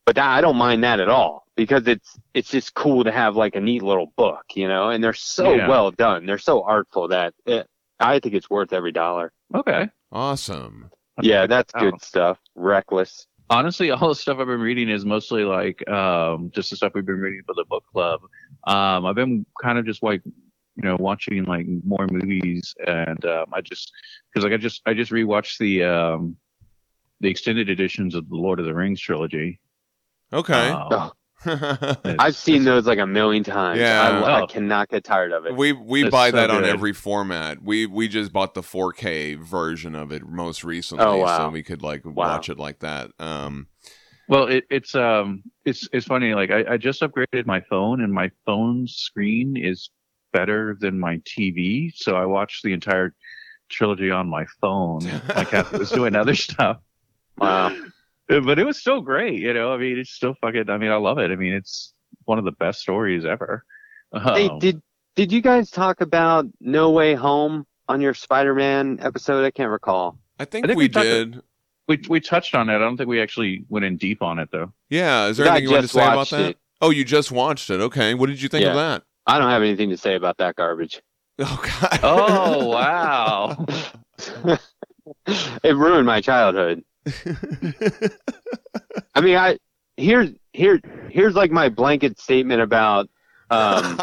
but 0.07 0.17
that, 0.17 0.27
i 0.29 0.41
don't 0.41 0.57
mind 0.57 0.85
that 0.85 1.01
at 1.01 1.09
all 1.09 1.45
because 1.57 1.87
it's 1.87 2.19
it's 2.35 2.51
just 2.51 2.75
cool 2.75 3.05
to 3.05 3.13
have 3.13 3.37
like 3.37 3.55
a 3.55 3.61
neat 3.61 3.83
little 3.83 4.13
book 4.17 4.43
you 4.55 4.69
know 4.69 4.91
and 4.91 5.03
they're 5.03 5.13
so 5.13 5.55
Yeah. 5.55 5.69
well 5.69 5.91
done 5.91 6.27
they're 6.27 6.39
so 6.39 6.63
artful 6.63 7.09
that 7.09 7.35
it, 7.47 7.67
i 8.01 8.19
think 8.19 8.35
it's 8.35 8.51
worth 8.51 8.73
every 8.73 8.93
dollar 8.93 9.33
Okay. 9.55 9.89
Awesome. 10.11 10.91
yeah 11.21 11.47
that's 11.47 11.73
Oh. 11.77 11.81
good 11.81 12.03
stuff 12.03 12.39
reckless 12.55 13.27
honestly, 13.51 13.91
all 13.91 14.09
the 14.09 14.15
stuff 14.15 14.39
I've 14.39 14.47
been 14.47 14.61
reading 14.61 14.89
is 14.89 15.05
mostly 15.05 15.45
like 15.45 15.87
um, 15.91 16.51
just 16.55 16.71
the 16.71 16.77
stuff 16.77 16.93
we've 16.95 17.05
been 17.05 17.19
reading 17.21 17.43
for 17.47 17.53
the 17.55 17.67
book 17.69 17.85
club. 17.93 18.23
Um, 18.67 19.05
I've 19.05 19.15
been 19.15 19.45
kind 19.63 19.79
of 19.79 19.85
just 19.85 20.03
like 20.03 20.23
you 20.25 20.83
know 20.85 20.97
watching 20.99 21.45
like 21.45 21.67
more 21.85 22.07
movies, 22.11 22.75
and 22.87 23.23
um, 23.27 23.45
I 23.53 23.61
just 23.61 23.93
because 24.33 24.45
like 24.45 24.55
I 24.55 24.57
just 24.57 24.81
I 24.87 24.95
just 24.95 25.13
rewatched 25.13 25.59
the 25.59 25.85
um, 25.85 26.37
the 27.21 27.29
extended 27.29 27.69
editions 27.69 28.15
of 28.15 28.27
the 28.31 28.37
Lord 28.37 28.59
of 28.59 28.65
the 28.65 28.73
Rings 28.75 29.03
trilogy. 29.03 29.61
Okay. 30.33 30.69
Um, 30.71 31.11
i've 32.21 32.37
seen 32.37 32.63
those 32.63 32.87
like 32.87 33.01
a 33.01 33.07
million 33.07 33.43
times 33.43 33.81
Yeah. 33.81 34.01
I, 34.01 34.21
lo- 34.21 34.27
I 34.27 34.41
Oh. 34.43 34.47
cannot 34.47 34.89
get 34.91 35.03
tired 35.03 35.33
of 35.33 35.45
it 35.45 35.57
we 35.57 35.73
we 35.73 36.03
It's 36.03 36.11
buy 36.13 36.31
so 36.31 36.37
that 36.37 36.51
on 36.51 36.65
every 36.65 36.93
format. 36.93 37.61
We 37.63 37.87
we 37.87 38.07
just 38.07 38.33
bought 38.33 38.55
the 38.55 38.63
4K 38.63 39.39
version 39.41 39.97
of 39.97 40.13
it 40.13 40.25
most 40.25 40.63
recently, 40.63 41.05
Oh, 41.05 41.17
wow. 41.17 41.37
so 41.39 41.49
we 41.51 41.65
could 41.65 41.83
like 41.83 42.05
Wow. 42.05 42.13
watch 42.15 42.49
it 42.49 42.59
like 42.61 42.79
that. 42.79 43.11
Um, 43.19 43.67
Well, 44.29 44.47
it, 44.47 44.65
it's 44.71 44.95
um, 44.95 45.43
it's 45.65 45.89
it's 45.93 46.07
funny. 46.07 46.33
Like 46.35 46.53
I, 46.53 46.75
I 46.75 46.77
just 46.77 47.01
upgraded 47.03 47.45
my 47.45 47.61
phone, 47.63 48.03
and 48.03 48.13
my 48.13 48.31
phone 48.47 48.87
screen 48.87 49.57
is 49.57 49.91
better 50.33 50.77
than 50.79 50.99
my 51.01 51.17
TV. 51.19 51.93
So 51.95 52.15
I 52.15 52.25
watched 52.25 52.63
the 52.63 52.73
entire 52.73 53.15
trilogy 53.69 54.13
on 54.13 54.29
my 54.29 54.47
phone. 54.61 55.01
My 55.35 55.45
cat 55.45 55.73
was 55.73 55.91
doing 55.91 56.15
other 56.23 56.37
stuff, 56.37 56.77
wow 57.37 57.75
but 58.45 58.59
it 58.59 58.65
was 58.65 58.79
still 58.79 59.01
great. 59.01 59.41
You 59.41 59.53
know, 59.55 59.73
I 59.73 59.77
mean, 59.79 59.99
it's 59.99 60.11
still 60.11 60.35
fucking. 60.41 60.69
I 60.71 60.79
mean, 60.79 60.91
I 60.91 60.97
love 60.97 61.19
it. 61.19 61.31
I 61.31 61.37
mean, 61.37 61.53
it's 61.55 61.93
one 62.25 62.39
of 62.39 62.45
the 62.45 62.53
best 62.53 62.81
stories 62.81 63.25
ever. 63.25 63.65
Hey, 64.13 64.49
Um, 64.49 64.59
did 64.59 64.83
did 65.17 65.33
you 65.33 65.41
guys 65.41 65.71
talk 65.71 66.01
about 66.01 66.47
No 66.61 66.91
Way 66.91 67.15
Home 67.15 67.67
on 67.89 68.01
your 68.01 68.15
Spider-Man 68.15 68.99
episode? 69.03 69.45
I 69.45 69.51
can't 69.51 69.71
recall. 69.71 70.19
I 70.39 70.45
think, 70.45 70.65
I 70.65 70.69
think 70.69 70.79
we, 70.79 70.85
we 70.85 70.89
talked- 70.89 71.05
did. 71.05 71.41
we 71.89 72.01
we 72.09 72.21
touched 72.21 72.55
on 72.55 72.69
it. 72.69 72.75
I 72.77 72.79
don't 72.79 72.97
think 72.97 73.09
we 73.09 73.21
actually 73.21 73.65
went 73.69 73.85
in 73.85 73.97
deep 73.97 74.23
on 74.23 74.39
it 74.39 74.51
though. 74.53 74.73
Yeah. 74.91 75.27
Is 75.27 75.37
there 75.37 75.47
anything 75.47 75.65
you 75.69 75.73
want 75.75 75.83
to 75.83 75.89
say 75.89 76.03
about 76.05 76.29
that? 76.31 76.51
it. 76.51 76.59
Oh, 76.81 76.91
you 76.91 77.05
just 77.05 77.31
watched 77.33 77.71
it. 77.71 77.81
Okay. 77.81 78.15
What 78.15 78.27
did 78.29 78.41
you 78.43 78.49
think 78.49 78.67
of 78.67 78.75
that? 78.75 79.03
I 79.27 79.39
don't 79.39 79.51
have 79.51 79.63
anything 79.63 79.91
to 79.91 79.97
say 79.97 80.15
about 80.17 80.39
that 80.39 80.57
garbage. 80.57 81.01
Oh 81.39 81.63
God. 81.81 82.01
Oh 82.03 82.67
wow! 82.69 83.67
it 85.65 85.77
ruined 85.77 86.07
my 86.07 86.21
childhood. 86.21 86.85
I 89.15 89.21
mean, 89.21 89.37
I 89.37 89.59
here's 89.97 90.31
here 90.53 90.81
here's 91.11 91.35
like 91.35 91.51
my 91.51 91.69
blanket 91.69 92.19
statement 92.19 92.61
about 92.63 93.09
um 93.51 94.01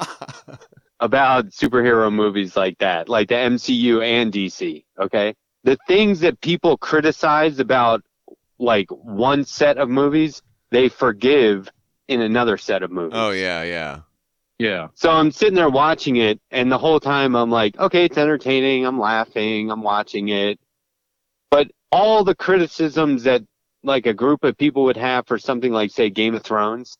about 1.00 1.47
superhero 1.47 2.14
movies 2.14 2.56
like 2.56 2.78
that, 2.80 3.10
like 3.10 3.30
the 3.30 3.36
MCU 3.36 4.04
and 4.04 4.32
DC. 4.32 4.84
Okay, 5.00 5.36
the 5.64 5.78
things 5.88 6.20
that 6.22 6.41
people 6.41 6.78
criticize 6.78 7.60
about 7.60 8.04
like 8.58 8.89
one 8.91 9.45
set 9.45 9.78
of 9.78 9.89
movies, 9.89 10.41
they 10.72 10.89
forgive 10.89 11.70
in 12.08 12.22
another 12.22 12.58
set 12.58 12.84
of 12.84 12.91
movies. 12.91 13.14
oh 13.16 13.32
yeah, 13.32 13.64
yeah. 13.64 14.02
Yeah, 14.62 14.89
So 14.93 15.10
I'm 15.10 15.32
sitting 15.32 15.56
there 15.56 15.70
watching 15.70 16.18
it, 16.18 16.41
and 16.52 16.70
the 16.70 16.78
whole 16.78 17.00
time 17.00 17.34
I'm 17.34 17.50
like, 17.50 17.80
okay, 17.80 18.04
it's 18.04 18.18
entertaining. 18.18 18.86
I'm 18.86 19.00
laughing. 19.00 19.72
I'm 19.72 19.82
watching 19.82 20.28
it. 20.28 20.60
But 21.50 21.72
all 21.92 22.24
the 22.24 22.36
criticisms 22.36 23.24
that 23.24 23.44
like 23.84 24.06
a 24.06 24.14
group 24.14 24.44
of 24.44 24.58
people 24.58 24.84
would 24.84 24.98
have 24.98 25.26
for 25.28 25.38
something 25.38 25.72
like, 25.72 25.92
say, 25.92 26.10
Game 26.10 26.36
of 26.36 26.44
Thrones, 26.44 26.98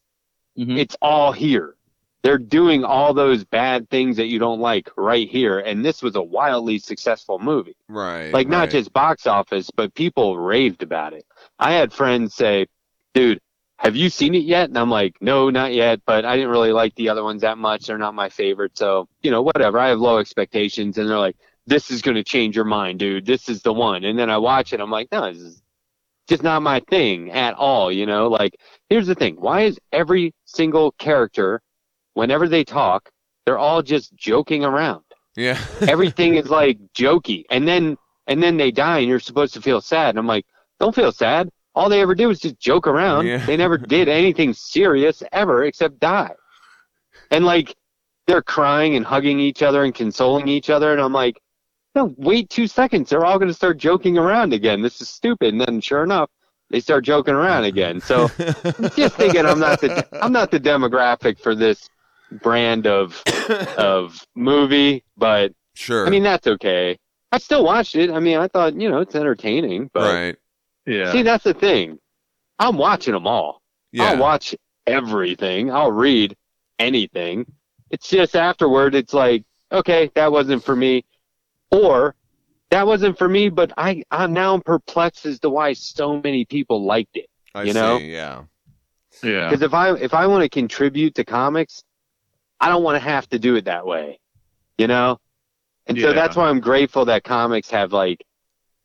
Mhm. 0.58 0.78
it's 0.78 0.96
all 1.02 1.32
here. 1.32 1.76
They're 2.22 2.38
doing 2.38 2.84
all 2.84 3.14
those 3.14 3.46
bad 3.46 3.90
things 3.90 4.18
that 4.18 4.28
you 4.28 4.40
don't 4.40 4.60
like 4.60 4.90
right 4.98 5.30
here. 5.30 5.60
And 5.60 5.86
this 5.86 6.02
was 6.02 6.16
a 6.16 6.22
wildly 6.22 6.78
successful 6.78 7.40
movie. 7.40 7.78
Right. 7.88 8.34
Like, 8.34 8.48
not 8.48 8.60
right. 8.62 8.72
just 8.72 8.92
box 8.92 9.26
office, 9.26 9.70
but 9.72 9.94
people 9.94 10.38
raved 10.38 10.84
about 10.84 11.14
it. 11.14 11.26
I 11.60 11.74
had 11.74 11.94
friends 11.94 12.36
say, 12.36 12.68
dude, 13.14 13.40
have 13.78 13.96
you 13.96 14.10
seen 14.10 14.36
it 14.36 14.44
yet? 14.44 14.68
And 14.68 14.78
I'm 14.78 14.90
like, 14.90 15.16
no, 15.22 15.50
not 15.50 15.74
yet, 15.74 16.02
but 16.06 16.26
I 16.26 16.36
didn't 16.36 16.52
really 16.52 16.74
like 16.74 16.94
the 16.96 17.08
other 17.08 17.24
ones 17.24 17.42
that 17.44 17.58
much. 17.58 17.88
They're 17.88 17.98
not 17.98 18.14
my 18.14 18.28
favorite. 18.28 18.78
So, 18.78 19.08
you 19.22 19.32
know, 19.32 19.42
whatever. 19.42 19.80
I 19.80 19.88
have 19.88 20.00
low 20.00 20.18
expectations. 20.18 20.98
And 20.98 21.10
they're 21.10 21.18
like, 21.18 21.38
this 21.70 21.92
is 21.92 22.02
going 22.02 22.16
to 22.16 22.24
change 22.24 22.56
your 22.56 22.66
mind, 22.66 23.00
dude. 23.00 23.26
This 23.26 23.48
is 23.50 23.62
the 23.62 23.74
one. 23.74 24.04
And 24.04 24.18
then 24.18 24.30
I 24.30 24.38
watch 24.38 24.74
it. 24.74 24.80
I'm 24.80 24.92
like, 24.92 25.08
no, 25.12 25.32
this 25.32 25.42
is 25.42 25.62
just 26.28 26.44
not 26.44 26.62
my 26.62 26.80
thing 26.90 27.32
at 27.32 27.54
all. 27.56 27.92
You 27.92 28.06
know, 28.06 28.28
like, 28.28 28.56
here's 28.90 29.08
the 29.08 29.16
thing. 29.16 29.36
Why 29.36 29.62
is 29.62 29.80
every 29.92 30.34
single 30.46 30.92
character, 30.94 31.62
whenever 32.14 32.48
they 32.48 32.64
talk, 32.64 33.10
they're 33.46 33.58
all 33.58 33.82
just 33.82 34.14
joking 34.16 34.64
around? 34.66 35.04
Yeah. 35.36 35.60
everything 35.82 36.36
is 36.36 36.50
like 36.50 36.78
jokey 36.94 37.44
and 37.50 37.66
then 37.68 37.98
and 38.28 38.42
then 38.44 38.58
they 38.58 38.72
die 38.72 39.00
and 39.00 39.08
you're 39.08 39.20
supposed 39.20 39.54
to 39.54 39.62
feel 39.62 39.80
sad 39.80 40.10
and 40.10 40.20
i'm 40.20 40.28
like 40.28 40.44
don't 40.82 40.94
feel 40.94 41.12
sad 41.14 41.50
all 41.76 41.88
they 41.88 42.02
ever 42.02 42.14
do 42.16 42.30
is 42.30 42.40
just 42.40 42.60
joke 42.60 42.88
around 42.88 43.26
Yeah. 43.26 43.46
they 43.46 43.56
never 43.56 43.78
did 43.78 44.10
anything 44.10 44.54
serious 44.54 45.24
ever 45.32 45.64
except 45.64 46.00
die 46.00 46.34
and 47.32 47.46
like 47.46 47.74
they're 48.28 48.42
crying 48.42 48.96
and 48.96 49.06
hugging 49.06 49.40
each 49.40 49.62
other 49.62 49.84
and 49.86 49.96
consoling 49.96 50.48
each 50.50 50.70
other 50.70 50.92
and 50.92 51.00
i'm 51.00 51.14
like 51.14 51.40
no 51.96 52.14
wait 52.18 52.50
two 52.50 52.68
seconds 52.68 53.10
they're 53.10 53.26
all 53.26 53.40
going 53.40 53.50
to 53.50 53.54
start 53.54 53.78
joking 53.78 54.18
around 54.18 54.54
again 54.54 54.82
this 54.82 55.02
is 55.02 55.10
stupid 55.10 55.54
and 55.54 55.62
then 55.62 55.82
sure 55.82 56.04
enough 56.04 56.30
they 56.70 56.80
start 56.80 57.04
joking 57.04 57.34
around 57.34 57.64
again 57.64 58.00
so 58.00 58.28
just 58.96 59.16
thinking 59.16 59.46
i'm 59.46 59.60
not 59.60 59.82
the 59.82 60.08
i'm 60.22 60.32
not 60.32 60.52
the 60.52 60.60
demographic 60.60 61.40
for 61.40 61.56
this 61.56 61.90
brand 62.44 62.86
of 62.86 63.22
of 63.78 64.26
movie 64.36 65.04
but 65.18 65.52
sure. 65.80 66.06
I 66.06 66.10
mean, 66.10 66.24
that's 66.24 66.48
okay. 66.48 66.98
I 67.32 67.38
still 67.38 67.64
watched 67.64 67.96
it. 67.96 68.10
I 68.10 68.20
mean, 68.20 68.38
I 68.38 68.48
thought, 68.48 68.80
you 68.80 68.90
know, 68.90 69.00
it's 69.00 69.16
entertaining, 69.16 69.90
but 69.94 70.14
right. 70.14 70.36
yeah. 70.86 71.12
see, 71.12 71.22
that's 71.22 71.44
the 71.44 71.54
thing. 71.54 72.00
I'm 72.58 72.78
watching 72.78 73.14
them 73.14 73.28
all. 73.28 73.62
Yeah. 73.92 74.06
I'll 74.06 74.18
watch 74.18 74.56
everything. 74.88 75.72
I'll 75.72 75.92
read 75.92 76.36
anything. 76.80 77.46
It's 77.90 78.10
just 78.10 78.36
afterward, 78.36 78.96
it's 78.96 79.14
like, 79.14 79.44
okay, 79.72 80.12
that 80.16 80.32
wasn't 80.32 80.64
for 80.64 80.76
me, 80.76 81.06
or 81.72 82.16
that 82.72 82.86
wasn't 82.86 83.18
for 83.18 83.28
me. 83.28 83.50
But 83.50 83.72
I, 83.78 84.04
I'm 84.12 84.34
now 84.34 84.60
perplexed 84.60 85.26
as 85.26 85.40
to 85.42 85.50
why 85.50 85.74
so 85.74 86.22
many 86.22 86.46
people 86.46 86.86
liked 86.86 87.16
it. 87.16 87.30
I 87.56 87.64
you 87.64 87.74
see. 87.74 87.80
know? 87.80 87.98
Yeah. 87.98 88.44
yeah. 89.24 89.50
Because 89.50 89.62
if 89.62 89.74
I, 89.74 89.96
if 89.96 90.14
I 90.14 90.28
want 90.28 90.44
to 90.44 90.50
contribute 90.50 91.16
to 91.16 91.26
comics, 91.26 91.84
I 92.60 92.70
don't 92.70 92.84
want 92.84 92.96
to 92.96 93.10
have 93.10 93.28
to 93.30 93.40
do 93.40 93.56
it 93.56 93.66
that 93.66 93.86
way, 93.86 94.20
you 94.78 94.88
know. 94.88 95.18
And 95.88 96.00
so 96.00 96.14
that's 96.14 96.36
why 96.36 96.50
I'm 96.50 96.60
grateful 96.60 97.06
that 97.06 97.24
comics 97.24 97.72
have 97.72 97.94
like, 97.94 98.24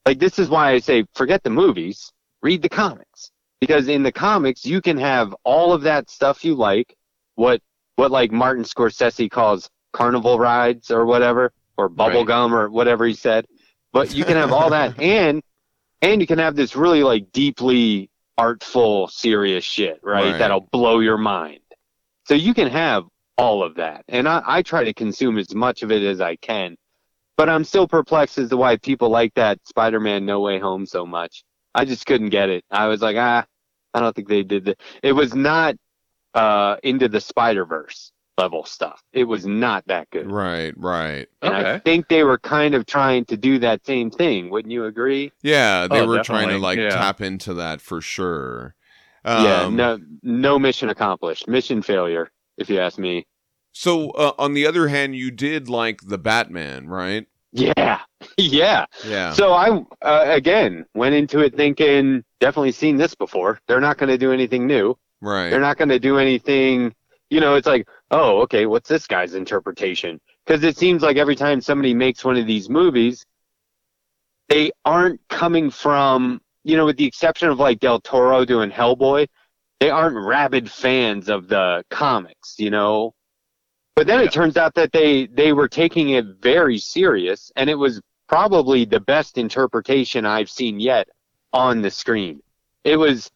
like 0.07 0.19
this 0.19 0.39
is 0.39 0.49
why 0.49 0.71
I 0.73 0.79
say 0.79 1.05
forget 1.15 1.43
the 1.43 1.51
movies, 1.51 2.11
read 2.43 2.63
the 2.63 2.69
comics 2.69 3.31
because 3.61 3.89
in 3.89 4.03
the 4.03 4.13
comics 4.13 4.67
you 4.67 4.81
can 4.81 4.99
have 4.99 5.35
all 5.45 5.73
of 5.73 5.83
that 5.83 6.11
stuff 6.11 6.45
you 6.45 6.55
like, 6.55 6.97
what 7.35 7.61
what 7.97 8.11
like 8.11 8.33
Martin 8.33 8.65
Scorsese 8.65 9.31
calls 9.31 9.71
carnival 9.93 10.39
rides 10.39 10.91
or 10.91 11.07
whatever, 11.07 11.53
or 11.77 11.89
bubble 11.89 12.19
Right. 12.21 12.27
gum 12.27 12.55
or 12.55 12.69
whatever 12.71 13.07
he 13.07 13.15
said, 13.15 13.47
but 13.93 14.15
you 14.15 14.25
can 14.25 14.37
have 14.37 14.53
all 14.53 14.71
that 14.71 14.99
and 15.01 15.43
and 16.03 16.21
you 16.21 16.27
can 16.27 16.39
have 16.39 16.57
this 16.57 16.77
really 16.77 17.03
like 17.03 17.33
deeply 17.33 18.11
artful, 18.37 19.09
serious 19.09 19.65
shit, 19.65 20.01
right? 20.03 20.33
Right. 20.33 20.39
That'll 20.39 20.69
blow 20.73 21.01
your 21.01 21.19
mind. 21.19 21.61
So 22.27 22.35
you 22.35 22.55
can 22.55 22.69
have 22.69 23.05
all 23.37 23.63
of 23.63 23.77
that. 23.77 24.05
And 24.09 24.29
I, 24.29 24.43
I 24.47 24.63
try 24.63 24.85
to 24.85 24.95
consume 24.95 25.39
as 25.39 25.55
much 25.55 25.83
of 25.83 25.91
it 25.91 26.03
as 26.03 26.21
I 26.21 26.37
can. 26.37 26.77
But 27.37 27.49
I'm 27.49 27.65
still 27.65 27.89
perplexed 27.89 28.39
as 28.39 28.51
to 28.51 28.57
why 28.57 28.77
people 28.77 29.09
like 29.09 29.35
that 29.35 29.59
Spider 29.67 29.99
Man 29.99 30.25
No 30.25 30.41
Way 30.41 30.59
Home 30.59 30.87
so 30.87 31.05
much. 31.05 31.43
I 31.75 31.85
just 31.85 32.07
couldn't 32.07 32.29
get 32.31 32.49
it. 32.49 32.65
I 32.71 32.87
was 32.87 33.03
like, 33.03 33.17
ah, 33.19 33.45
I 33.93 34.01
don't 34.01 34.15
think 34.15 34.29
they 34.29 34.43
did 34.43 34.67
that. 34.67 34.81
It 35.03 35.13
was 35.13 35.35
not 35.35 35.75
uh, 36.35 36.77
into 36.83 37.09
the 37.09 37.21
Spider 37.21 37.65
Verse. 37.65 38.13
Level 38.39 38.65
stuff. 38.65 39.03
It 39.13 39.25
was 39.25 39.47
not 39.47 39.87
that 39.87 40.11
good. 40.11 40.31
Right, 40.31 40.75
right. 40.77 41.29
And 41.43 41.55
I 41.55 41.79
think 41.79 42.09
they 42.09 42.25
were 42.25 42.39
kind 42.39 42.75
of 42.75 42.87
trying 42.87 43.25
to 43.27 43.37
do 43.37 43.59
that 43.61 43.87
same 43.87 44.11
thing. 44.11 44.51
Wouldn't 44.51 44.73
you 44.73 44.85
agree? 44.87 45.33
Yeah, 45.43 45.87
they 45.89 46.01
Oh, 46.01 46.07
were 46.07 46.23
trying 46.23 46.49
to 46.49 46.59
like 46.59 46.79
yeah. 46.79 46.91
tap 46.91 47.21
into 47.21 47.55
that 47.55 47.81
for 47.81 48.01
sure. 48.01 48.75
yeah, 49.25 49.63
Um, 49.63 49.77
no, 49.77 49.99
no 50.23 50.59
mission 50.59 50.89
accomplished. 50.89 51.47
Mission 51.49 51.81
failure, 51.83 52.31
if 52.59 52.69
you 52.69 52.81
ask 52.81 52.99
me. 52.99 53.27
So 53.73 54.11
uh, 54.11 54.33
on 54.39 54.55
the 54.55 54.67
other 54.67 54.89
hand, 54.89 55.17
you 55.17 55.31
did 55.31 55.69
like 55.69 56.01
the 56.07 56.19
Batman, 56.19 56.87
right? 56.89 57.27
Yeah, 57.53 58.01
yeah. 58.37 58.87
Yeah. 59.07 59.33
So 59.33 59.53
I 59.53 59.81
uh, 60.03 60.25
again 60.27 60.87
went 60.95 61.15
into 61.15 61.39
it 61.41 61.57
thinking 61.57 62.25
definitely 62.41 62.73
seen 62.73 62.97
this 62.97 63.15
before. 63.15 63.61
They're 63.69 63.81
not 63.81 63.97
going 63.97 64.11
to 64.11 64.19
do 64.19 64.33
anything 64.33 64.67
new. 64.67 64.97
right. 65.21 65.51
They're 65.51 65.61
not 65.61 65.77
going 65.79 65.89
to 65.91 66.01
do 66.01 66.19
anything. 66.19 66.95
You 67.35 67.41
know, 67.41 67.57
it's 67.57 67.67
like, 67.67 67.89
oh, 68.13 68.43
okay, 68.43 68.65
what's 68.67 68.89
this 68.89 69.09
guy's 69.09 69.35
interpretation? 69.35 70.21
Because 70.47 70.63
it 70.63 70.77
seems 70.77 71.03
like 71.03 71.17
every 71.17 71.35
time 71.35 71.61
somebody 71.61 71.93
makes 71.93 72.25
one 72.25 72.37
of 72.37 72.47
these 72.47 72.71
movies, 72.71 73.27
they 74.49 74.71
aren't 74.85 75.21
coming 75.29 75.69
from, 75.69 76.41
you 76.63 76.77
know, 76.77 76.85
with 76.87 76.97
the 76.97 77.05
exception 77.05 77.49
of 77.49 77.59
like 77.59 77.81
Del 77.81 78.01
Toro 78.01 78.45
doing 78.45 78.71
Hellboy, 78.71 79.27
they 79.81 79.91
aren't 79.91 80.17
rabid 80.17 80.71
fans 80.71 81.29
of 81.29 81.49
the 81.49 81.83
comics, 81.91 82.55
you 82.57 82.71
know. 82.71 83.15
But 83.97 84.07
then 84.07 84.21
Yeah. 84.21 84.27
it 84.27 84.33
turns 84.33 84.57
out 84.57 84.75
that 84.75 84.93
they 84.93 85.27
they 85.27 85.53
were 85.53 85.67
taking 85.67 86.11
it 86.11 86.27
very 86.41 86.79
serious, 86.79 87.51
and 87.57 87.69
it 87.69 87.75
was 87.75 88.01
probably 88.29 88.85
the 88.85 89.01
best 89.01 89.39
interpretation 89.39 90.25
I've 90.25 90.51
seen 90.51 90.79
yet 90.79 91.09
on 91.53 91.83
the 91.83 91.91
screen. 91.91 92.45
It 92.85 92.97
was, 92.97 93.29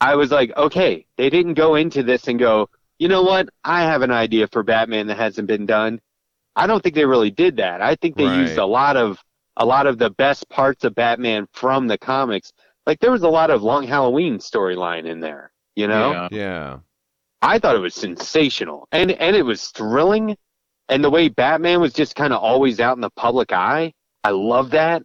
I 0.00 0.16
was 0.16 0.32
like, 0.32 0.56
okay, 0.56 1.06
they 1.16 1.30
didn't 1.30 1.54
go 1.54 1.76
into 1.76 2.02
this 2.02 2.26
and 2.26 2.36
go, 2.36 2.68
you 2.98 3.08
know 3.08 3.22
what, 3.22 3.48
I 3.64 3.82
have 3.82 4.02
an 4.02 4.10
idea 4.10 4.48
for 4.48 4.62
Batman 4.62 5.06
that 5.08 5.16
hasn't 5.18 5.48
been 5.48 5.66
done. 5.66 6.00
I 6.56 6.66
don't 6.66 6.82
think 6.82 6.94
they 6.94 7.04
really 7.06 7.30
did 7.30 7.56
that. 7.58 7.80
I 7.80 7.94
think 7.96 8.16
they 8.16 8.24
Right. 8.26 8.40
used 8.40 8.58
a 8.58 8.66
lot 8.66 8.96
of 8.96 9.18
a 9.56 9.66
lot 9.66 9.86
of 9.86 9.98
the 9.98 10.10
best 10.10 10.48
parts 10.48 10.84
of 10.84 10.94
Batman 10.94 11.46
from 11.52 11.86
the 11.88 11.98
comics. 11.98 12.52
Like 12.86 13.00
there 13.00 13.10
was 13.10 13.22
a 13.22 13.28
lot 13.28 13.50
of 13.50 13.62
Long 13.62 13.86
Halloween 13.86 14.38
storyline 14.38 15.04
in 15.04 15.20
there, 15.20 15.52
you 15.76 15.88
know. 15.88 16.12
Yeah. 16.12 16.28
yeah. 16.30 16.78
I 17.42 17.58
thought 17.58 17.76
it 17.76 17.80
was 17.80 17.94
sensational, 17.94 18.88
and 18.92 19.12
and 19.12 19.36
it 19.36 19.42
was 19.44 19.68
thrilling, 19.68 20.36
and 20.88 21.04
the 21.04 21.10
way 21.10 21.28
Batman 21.28 21.80
was 21.80 21.92
just 21.92 22.16
kind 22.16 22.32
of 22.32 22.42
always 22.42 22.80
out 22.80 22.96
in 22.96 23.00
the 23.00 23.10
public 23.10 23.52
eye. 23.52 23.92
I 24.24 24.30
love 24.30 24.70
that. 24.70 25.02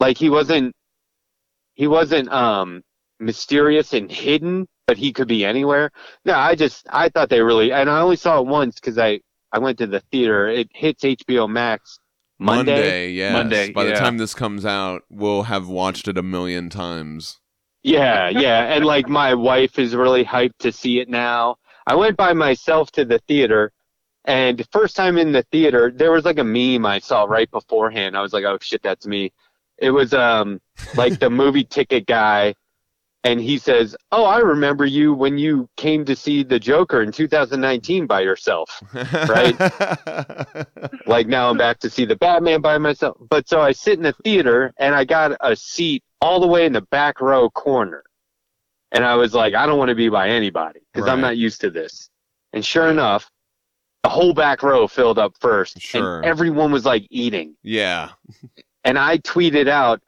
Like 0.00 0.18
he 0.18 0.28
wasn't, 0.30 0.74
he 1.74 1.86
wasn't 1.86 2.32
um 2.32 2.82
mysterious 3.20 3.92
and 3.92 4.10
hidden, 4.10 4.66
but 4.86 4.96
he 4.96 5.12
could 5.12 5.28
be 5.28 5.44
anywhere. 5.44 5.90
No, 6.24 6.34
I 6.34 6.54
just 6.54 6.86
I 6.90 7.08
thought 7.08 7.28
they 7.28 7.40
really, 7.40 7.72
and 7.72 7.88
I 7.88 8.00
only 8.00 8.16
saw 8.16 8.40
it 8.40 8.46
once 8.46 8.76
because 8.76 8.98
I 8.98 9.20
I 9.52 9.58
went 9.58 9.78
to 9.78 9.86
the 9.86 10.00
theater. 10.10 10.48
It 10.48 10.68
hits 10.74 11.04
HBO 11.04 11.48
Max 11.48 11.98
Monday. 12.38 13.10
yes. 13.10 13.32
Monday, 13.32 13.70
By 13.70 13.84
the 13.84 13.94
time 13.94 14.18
this 14.18 14.34
comes 14.34 14.64
out, 14.64 15.02
we'll 15.10 15.44
have 15.44 15.68
watched 15.68 16.08
it 16.08 16.18
a 16.18 16.22
million 16.22 16.70
times. 16.70 17.38
Yeah, 17.82 18.28
yeah. 18.28 18.74
And 18.74 18.84
like 18.84 19.08
my 19.08 19.34
wife 19.34 19.78
is 19.78 19.94
really 19.94 20.24
hyped 20.24 20.58
to 20.60 20.72
see 20.72 21.00
it 21.00 21.08
now. 21.08 21.56
I 21.86 21.96
went 21.96 22.16
by 22.16 22.32
myself 22.32 22.92
to 22.92 23.04
the 23.04 23.18
theater 23.26 23.72
and 24.24 24.64
first 24.70 24.94
time 24.94 25.18
in 25.18 25.32
the 25.32 25.42
theater, 25.50 25.92
there 25.94 26.12
was 26.12 26.24
like 26.24 26.38
a 26.38 26.44
meme 26.44 26.86
I 26.86 27.00
saw 27.00 27.24
right 27.24 27.50
beforehand. 27.50 28.16
I 28.16 28.22
was 28.22 28.32
like, 28.32 28.44
oh 28.44 28.58
shit, 28.60 28.82
that's 28.82 29.06
me. 29.06 29.32
It 29.78 29.90
was 29.90 30.14
um 30.14 30.60
like 30.94 31.18
the 31.18 31.30
movie 31.42 31.64
ticket 31.64 32.06
guy 32.06 32.54
and 33.24 33.40
he 33.40 33.56
says, 33.58 33.94
"Oh, 34.10 34.24
I 34.24 34.38
remember 34.38 34.84
you 34.84 35.14
when 35.14 35.38
you 35.38 35.68
came 35.76 36.04
to 36.06 36.16
see 36.16 36.42
the 36.42 36.58
Joker 36.58 37.02
in 37.02 37.12
2019 37.12 38.06
by 38.06 38.20
yourself." 38.20 38.82
Right. 39.28 39.56
like 41.06 41.26
now 41.26 41.50
I'm 41.50 41.56
back 41.58 41.78
to 41.80 41.90
see 41.90 42.04
the 42.04 42.16
Batman 42.16 42.60
by 42.60 42.78
myself. 42.78 43.16
But 43.28 43.48
so 43.48 43.60
I 43.60 43.72
sit 43.72 43.94
in 43.98 44.02
the 44.02 44.12
theater 44.24 44.72
and 44.78 44.94
I 44.94 45.04
got 45.04 45.36
a 45.40 45.54
seat 45.56 46.02
all 46.20 46.40
the 46.40 46.46
way 46.46 46.66
in 46.66 46.72
the 46.72 46.82
back 46.82 47.20
row 47.20 47.48
corner. 47.50 48.02
And 48.90 49.04
I 49.04 49.14
was 49.14 49.32
like, 49.34 49.54
I 49.54 49.66
don't 49.66 49.78
want 49.78 49.88
to 49.88 49.94
be 49.94 50.08
by 50.08 50.28
anybody 50.28 50.80
because 50.92 51.08
I'm 51.08 51.20
not 51.20 51.36
used 51.38 51.60
to 51.62 51.70
this. 51.70 52.10
And 52.52 52.64
sure 52.64 52.88
enough, 52.90 53.30
the 54.02 54.10
whole 54.10 54.34
back 54.34 54.62
row 54.62 54.86
filled 54.86 55.18
up 55.18 55.32
first. 55.40 55.80
Sure. 55.80 56.16
And 56.18 56.26
everyone 56.26 56.72
was 56.72 56.84
like 56.84 57.06
eating. 57.10 57.56
yeah. 57.62 58.10
And 58.84 58.98
I 58.98 59.18
tweeted 59.18 59.68
out, 59.68 60.00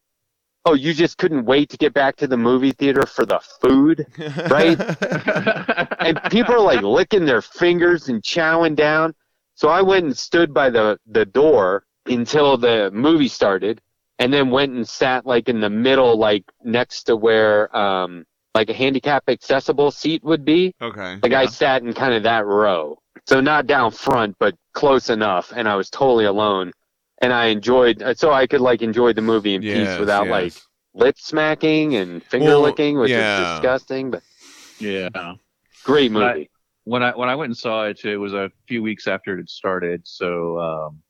Oh, 0.66 0.74
you 0.74 0.94
just 0.94 1.18
couldn't 1.18 1.44
wait 1.44 1.68
to 1.70 1.76
get 1.76 1.92
back 1.92 2.16
to 2.16 2.26
the 2.26 2.36
movie 2.36 2.72
theater 2.72 3.04
for 3.06 3.26
the 3.26 3.38
food? 3.60 4.06
Right? 4.50 4.78
and 6.00 6.18
people 6.30 6.54
are 6.54 6.60
like 6.60 6.82
licking 6.82 7.26
their 7.26 7.42
fingers 7.42 8.08
and 8.08 8.22
chowing 8.22 8.74
down. 8.74 9.14
So 9.56 9.68
I 9.68 9.82
went 9.82 10.04
and 10.04 10.16
stood 10.16 10.54
by 10.54 10.70
the, 10.70 10.98
the 11.06 11.26
door 11.26 11.84
until 12.06 12.56
the 12.56 12.90
movie 12.92 13.28
started 13.28 13.80
and 14.18 14.32
then 14.32 14.50
went 14.50 14.72
and 14.72 14.88
sat 14.88 15.26
like 15.26 15.48
in 15.48 15.60
the 15.60 15.70
middle, 15.70 16.16
like 16.16 16.44
next 16.62 17.04
to 17.04 17.16
where, 17.16 17.74
um, 17.76 18.24
like 18.54 18.70
a 18.70 18.74
handicap 18.74 19.24
accessible 19.28 19.90
seat 19.90 20.22
would 20.24 20.44
be. 20.44 20.74
okay. 20.80 21.18
Like 21.22 21.32
I 21.32 21.42
Yeah. 21.42 21.48
sat 21.48 21.82
in 21.82 21.92
kind 21.92 22.14
of 22.14 22.22
that 22.22 22.46
row. 22.46 22.98
So 23.26 23.40
not 23.40 23.66
down 23.66 23.90
front, 23.90 24.36
but 24.38 24.54
close 24.72 25.10
enough. 25.10 25.52
And 25.54 25.68
I 25.68 25.76
was 25.76 25.90
totally 25.90 26.24
alone. 26.26 26.72
And 27.24 27.32
I 27.32 27.46
enjoyed, 27.46 28.02
uh, 28.02 28.12
so 28.14 28.32
I 28.32 28.46
could 28.46 28.60
like 28.60 28.82
enjoy 28.82 29.14
the 29.14 29.22
movie 29.22 29.54
in 29.54 29.62
Yes, 29.62 29.88
peace 29.92 29.98
without 29.98 30.26
yes. 30.26 30.30
like 30.30 30.52
lip 31.02 31.16
smacking 31.18 31.94
and 31.96 32.22
finger 32.22 32.46
Well, 32.48 32.60
licking, 32.60 32.98
which 32.98 33.10
yeah. 33.10 33.40
is 33.40 33.52
disgusting, 33.60 34.10
but 34.10 34.22
yeah. 34.78 35.08
great 35.84 36.12
But- 36.12 36.36
movie. 36.36 36.50
when 36.84 37.02
I 37.02 37.12
when 37.16 37.30
I 37.30 37.34
went 37.34 37.48
and 37.48 37.56
saw 37.56 37.84
it, 37.86 38.04
it 38.04 38.18
was 38.18 38.34
a 38.34 38.50
few 38.68 38.82
weeks 38.82 39.06
after 39.08 39.38
it 39.38 39.48
started. 39.48 40.02
So 40.06 40.58
um, 40.60 41.02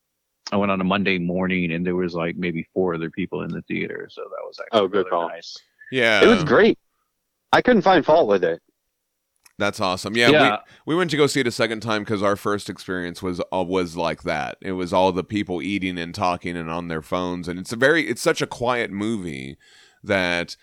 I 0.53 0.57
went 0.57 0.71
on 0.71 0.81
a 0.81 0.85
Monday 0.85 1.19
morning, 1.19 1.73
and 1.73 1.85
there 1.85 1.97
was 1.97 2.15
like 2.15 2.37
maybe 2.37 2.63
four 2.73 2.95
other 2.95 3.11
people 3.11 3.43
in 3.43 3.51
the 3.51 3.63
theater. 3.63 4.07
So 4.09 4.23
that 4.23 4.45
was 4.47 4.57
actually 4.61 4.81
Oh, 4.81 4.87
good 4.87 4.99
really 4.99 5.11
call. 5.11 5.29
nice. 5.29 5.57
Yeah. 5.91 6.23
It 6.23 6.29
was 6.29 6.45
great. 6.45 6.79
I 7.53 7.61
couldn't 7.61 7.83
find 7.83 8.05
fault 8.07 8.29
with 8.29 8.45
it. 8.45 8.63
That's 9.59 9.79
awesome. 9.81 10.17
Yeah, 10.17 10.31
Yeah. 10.31 10.59
we 10.87 10.95
we 10.95 10.99
went 10.99 11.11
to 11.13 11.17
go 11.17 11.27
see 11.29 11.41
it 11.41 11.47
a 11.47 11.53
second 11.53 11.81
time 11.81 12.03
because 12.03 12.23
our 12.23 12.35
first 12.37 12.69
experience 12.69 13.23
was 13.23 13.41
uh, 13.53 13.63
was 13.63 13.97
like 13.97 14.23
that. 14.25 14.59
It 14.61 14.73
was 14.73 14.93
all 14.93 15.13
the 15.13 15.23
people 15.25 15.63
eating 15.63 15.97
and 15.99 16.15
talking 16.15 16.57
and 16.57 16.69
on 16.71 16.89
their 16.89 17.03
phones, 17.03 17.47
and 17.47 17.59
it's 17.59 17.73
a 17.73 17.77
very 17.77 18.09
it's 18.09 18.23
such 18.23 18.43
a 18.43 18.47
quiet 18.49 18.91
movie 18.91 19.57
that 20.03 20.57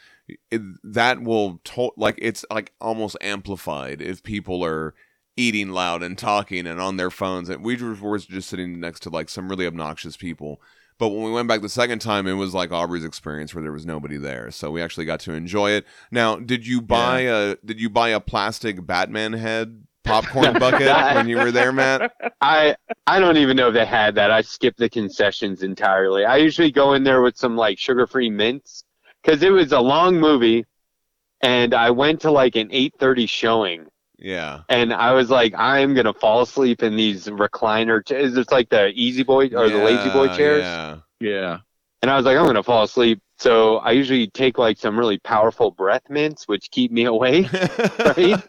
it, 0.50 0.62
that 0.84 1.22
will 1.22 1.62
to- 1.64 1.92
like 1.96 2.16
it's 2.22 2.44
like 2.52 2.74
almost 2.82 3.16
amplified 3.22 4.02
if 4.02 4.24
people 4.24 4.64
are 4.64 4.94
eating 5.38 5.70
loud 5.70 6.04
and 6.04 6.18
talking 6.18 6.68
and 6.68 6.82
on 6.82 6.98
their 6.98 7.10
phones. 7.10 7.48
And 7.50 7.64
we 7.64 7.78
were 7.78 7.96
were 7.96 8.20
just 8.20 8.50
sitting 8.50 8.80
next 8.82 9.00
to 9.04 9.10
like 9.10 9.30
some 9.30 9.48
really 9.48 9.66
obnoxious 9.66 10.18
people. 10.18 10.62
But 11.02 11.10
when 11.10 11.24
we 11.24 11.32
went 11.32 11.48
back 11.48 11.62
the 11.62 11.68
second 11.68 11.98
time, 11.98 12.28
it 12.28 12.34
was 12.34 12.54
like 12.54 12.72
Aubrey's 12.72 13.04
experience 13.04 13.56
where 13.56 13.64
there 13.64 13.72
was 13.72 13.88
nobody 13.88 14.18
there, 14.18 14.52
so 14.52 14.70
we 14.70 14.84
actually 14.84 15.06
got 15.06 15.20
to 15.22 15.34
enjoy 15.34 15.72
it. 15.72 15.84
Now, 16.12 16.36
did 16.36 16.68
you 16.68 16.80
buy 16.80 17.22
a 17.22 17.56
did 17.66 17.82
you 17.82 17.90
buy 17.90 18.10
a 18.10 18.20
plastic 18.20 18.86
Batman 18.86 19.34
head 19.34 19.88
popcorn 20.04 20.54
bucket 20.60 20.88
when 21.16 21.28
you 21.28 21.38
were 21.38 21.52
there, 21.52 21.72
Matt? 21.72 22.12
I 22.40 22.76
I 23.08 23.18
don't 23.18 23.38
even 23.38 23.58
know 23.58 23.70
if 23.70 23.74
they 23.74 23.84
had 23.84 24.14
that. 24.14 24.30
I 24.30 24.42
skipped 24.42 24.78
the 24.78 24.90
concessions 24.90 25.64
entirely. 25.64 26.24
I 26.24 26.38
usually 26.38 26.70
go 26.70 26.94
in 26.94 27.04
there 27.04 27.24
with 27.24 27.36
some 27.36 27.56
like 27.56 27.80
sugar-free 27.80 28.30
mints 28.30 28.84
because 29.24 29.42
it 29.42 29.50
was 29.50 29.72
a 29.72 29.82
long 29.82 30.20
movie, 30.20 30.68
and 31.42 31.74
I 31.74 31.90
went 31.90 32.22
to 32.22 32.30
like 32.30 32.56
an 32.56 32.70
8:30 32.70 33.28
showing, 33.28 33.88
Yeah. 34.22 34.62
and 34.70 34.94
I 34.94 35.14
was 35.14 35.30
like, 35.30 35.54
I'm 35.58 35.94
gonna 35.94 36.14
fall 36.14 36.42
asleep 36.42 36.84
in 36.84 36.96
these 36.96 37.28
recliner. 37.28 38.06
Ch- 38.06 38.12
is 38.12 38.38
it 38.38 38.52
like 38.52 38.70
the 38.70 38.90
Easy 38.90 39.24
Boy 39.24 39.46
or 39.48 39.70
the 39.70 39.84
Lazy 39.84 40.10
Boy 40.12 40.28
chairs? 40.36 40.62
Yeah. 40.62 40.98
Yeah. 41.20 41.60
And 42.02 42.10
I 42.10 42.16
was 42.18 42.26
like, 42.26 42.38
I'm 42.38 42.46
gonna 42.46 42.64
fall 42.64 42.84
asleep. 42.84 43.22
So 43.38 43.78
I 43.78 43.92
usually 43.92 44.28
take 44.28 44.58
like 44.58 44.78
some 44.78 44.98
really 44.98 45.18
powerful 45.20 45.72
breath 45.72 46.10
mints, 46.10 46.48
which 46.48 46.70
keep 46.72 46.92
me 46.92 47.06
awake. 47.06 47.52
Right? 48.00 48.42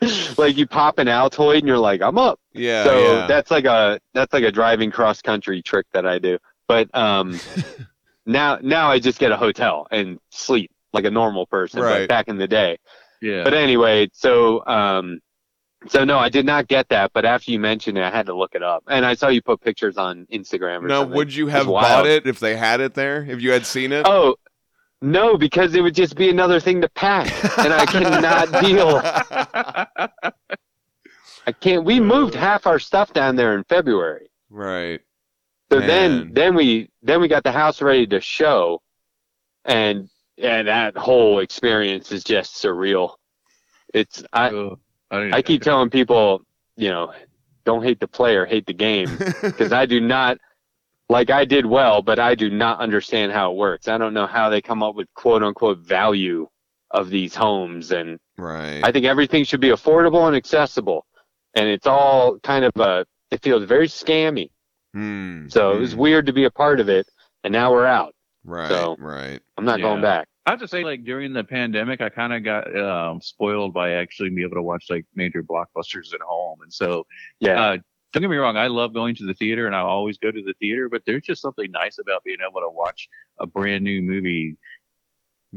like 0.38 0.56
you 0.56 0.66
pop 0.66 0.98
an 0.98 1.06
Altoid 1.06 1.58
and 1.58 1.66
you're 1.66 1.78
like, 1.78 2.02
I'm 2.02 2.18
up. 2.18 2.40
yeah. 2.52 2.84
so 2.84 2.98
yeah. 2.98 3.26
that's 3.26 3.50
like 3.50 3.64
a 3.64 4.00
that's 4.14 4.32
like 4.32 4.44
a 4.44 4.52
driving 4.52 4.90
cross 4.90 5.22
country 5.22 5.62
trick 5.62 5.86
that 5.92 6.06
I 6.06 6.18
do. 6.18 6.38
But 6.66 6.94
um, 6.94 7.38
now 8.26 8.58
now 8.62 8.90
I 8.90 8.98
just 8.98 9.18
get 9.18 9.32
a 9.32 9.36
hotel 9.36 9.86
and 9.90 10.18
sleep 10.30 10.70
like 10.92 11.04
a 11.04 11.10
normal 11.10 11.46
person. 11.46 11.80
Right. 11.80 12.00
But 12.00 12.08
back 12.08 12.28
in 12.28 12.38
the 12.38 12.48
day. 12.48 12.78
Yeah. 13.20 13.44
But 13.44 13.54
anyway, 13.54 14.08
so 14.12 14.64
um, 14.66 15.20
so 15.88 16.04
no, 16.04 16.18
I 16.18 16.28
did 16.28 16.46
not 16.46 16.68
get 16.68 16.88
that. 16.90 17.12
But 17.12 17.24
after 17.24 17.50
you 17.50 17.58
mentioned 17.60 17.98
it, 17.98 18.02
I 18.02 18.10
had 18.10 18.26
to 18.26 18.34
look 18.34 18.54
it 18.54 18.62
up, 18.62 18.84
and 18.88 19.04
I 19.04 19.14
saw 19.14 19.28
you 19.28 19.42
put 19.42 19.60
pictures 19.60 19.96
on 19.96 20.26
Instagram. 20.32 20.84
Or 20.84 20.88
now, 20.88 21.00
something. 21.00 21.16
would 21.16 21.34
you 21.34 21.46
have 21.48 21.66
bought 21.66 22.06
it 22.06 22.26
if 22.26 22.38
they 22.40 22.56
had 22.56 22.80
it 22.80 22.94
there? 22.94 23.24
If 23.28 23.40
you 23.40 23.52
had 23.52 23.66
seen 23.66 23.92
it? 23.92 24.06
Oh. 24.06 24.36
No, 25.00 25.36
because 25.38 25.76
it 25.76 25.80
would 25.80 25.94
just 25.94 26.16
be 26.16 26.28
another 26.28 26.58
thing 26.58 26.80
to 26.80 26.88
pack, 26.88 27.28
and 27.56 27.72
I 27.72 27.86
cannot 27.86 28.50
deal. 28.64 29.00
I 31.46 31.52
can't. 31.52 31.84
We 31.84 32.00
moved 32.00 32.34
half 32.34 32.66
our 32.66 32.80
stuff 32.80 33.12
down 33.12 33.36
there 33.36 33.56
in 33.56 33.62
February. 33.64 34.28
right. 34.50 35.00
So 35.70 35.78
Man. 35.80 35.86
then, 35.86 36.32
then 36.32 36.54
we 36.56 36.90
then 37.02 37.20
we 37.20 37.28
got 37.28 37.44
the 37.44 37.52
house 37.52 37.82
ready 37.82 38.06
to 38.08 38.20
show, 38.20 38.80
and 39.66 40.08
and 40.40 40.68
that 40.68 40.96
whole 40.96 41.40
experience 41.40 42.12
is 42.12 42.24
just 42.24 42.54
surreal. 42.54 43.14
It's 43.94 44.22
I 44.32 44.50
Oh, 44.50 44.78
I, 45.10 45.30
I 45.38 45.42
keep 45.42 45.62
telling 45.62 45.90
people 45.90 46.42
you 46.78 46.88
know, 46.88 47.12
don't 47.64 47.82
hate 47.82 48.00
the 48.00 48.08
player, 48.08 48.46
hate 48.46 48.64
the 48.64 48.72
game 48.72 49.10
because 49.42 49.72
I 49.72 49.84
do 49.84 50.00
not 50.00 50.38
like 51.10 51.28
I 51.28 51.44
did 51.44 51.66
well, 51.66 52.00
but 52.02 52.18
I 52.18 52.34
do 52.34 52.48
not 52.48 52.80
understand 52.80 53.32
how 53.32 53.50
it 53.50 53.56
works. 53.56 53.88
I 53.88 53.98
don't 53.98 54.14
know 54.14 54.26
how 54.26 54.48
they 54.48 54.62
come 54.62 54.82
up 54.82 54.94
with 54.94 55.08
quote 55.14 55.42
unquote 55.42 55.78
value 55.78 56.48
of 56.92 57.10
these 57.10 57.34
homes 57.34 57.90
and 57.90 58.18
right. 58.38 58.80
I 58.82 58.92
think 58.92 59.04
everything 59.04 59.44
should 59.44 59.60
be 59.60 59.68
affordable 59.68 60.26
and 60.26 60.36
accessible. 60.36 61.04
And 61.54 61.68
it's 61.68 61.86
all 61.86 62.38
kind 62.38 62.64
of 62.64 62.72
a 62.76 63.04
it 63.30 63.42
feels 63.42 63.64
very 63.64 63.88
scammy. 63.88 64.50
Hmm, 64.94 65.48
So 65.48 65.72
it 65.72 65.80
was 65.80 65.92
hmm. 65.92 65.98
weird 66.00 66.26
to 66.26 66.32
be 66.32 66.44
a 66.44 66.50
part 66.50 66.80
of 66.80 66.88
it 66.88 67.06
and 67.42 67.52
now 67.52 67.72
we're 67.72 67.86
out. 67.86 68.14
Right. 68.44 68.68
so- 68.68 68.96
right. 68.98 69.40
I'm 69.56 69.64
not 69.64 69.80
going 69.80 70.02
back. 70.02 70.28
I 70.46 70.50
have 70.52 70.60
to 70.60 70.68
say, 70.68 70.82
like 70.82 71.04
during 71.04 71.34
the 71.34 71.44
pandemic, 71.44 72.00
I 72.00 72.08
kind 72.08 72.32
of 72.32 72.42
got 72.42 72.74
um, 72.74 73.20
spoiled 73.20 73.74
by 73.74 73.92
actually 73.92 74.30
being 74.30 74.46
able 74.46 74.56
to 74.56 74.62
watch 74.62 74.86
like 74.88 75.04
major 75.14 75.42
blockbusters 75.42 76.14
at 76.14 76.22
home, 76.22 76.60
and 76.62 76.72
so 76.72 77.06
Yeah. 77.40 77.60
uh, 77.62 77.76
don't 78.14 78.22
get 78.22 78.30
me 78.30 78.38
wrong, 78.38 78.56
I 78.56 78.68
love 78.68 78.94
going 78.94 79.14
to 79.16 79.26
the 79.26 79.34
theater, 79.34 79.66
and 79.66 79.76
I 79.76 79.80
always 79.80 80.16
go 80.16 80.30
to 80.30 80.42
the 80.42 80.54
theater. 80.54 80.88
But 80.88 81.02
there's 81.04 81.24
just 81.24 81.42
something 81.42 81.70
nice 81.70 81.98
about 81.98 82.24
being 82.24 82.38
able 82.40 82.60
to 82.62 82.70
watch 82.70 83.08
a 83.38 83.46
brand 83.46 83.84
new 83.84 84.00
movie 84.00 84.56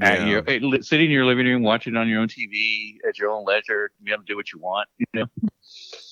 at 0.01 0.19
Yeah. 0.19 0.25
your 0.27 0.43
eh, 0.49 0.81
sitting 0.81 1.05
in 1.05 1.11
your 1.11 1.23
living 1.25 1.45
room, 1.45 1.63
watching 1.63 1.95
it 1.95 1.97
on 1.97 2.09
your 2.09 2.19
own 2.19 2.27
TV 2.27 2.97
at 3.07 3.17
your 3.17 3.29
own 3.31 3.45
leisure, 3.45 3.91
be 4.03 4.11
able 4.11 4.23
to 4.23 4.27
do 4.27 4.35
what 4.35 4.51
you 4.51 4.59
want. 4.59 4.89
You 4.99 5.05
know? 5.13 5.25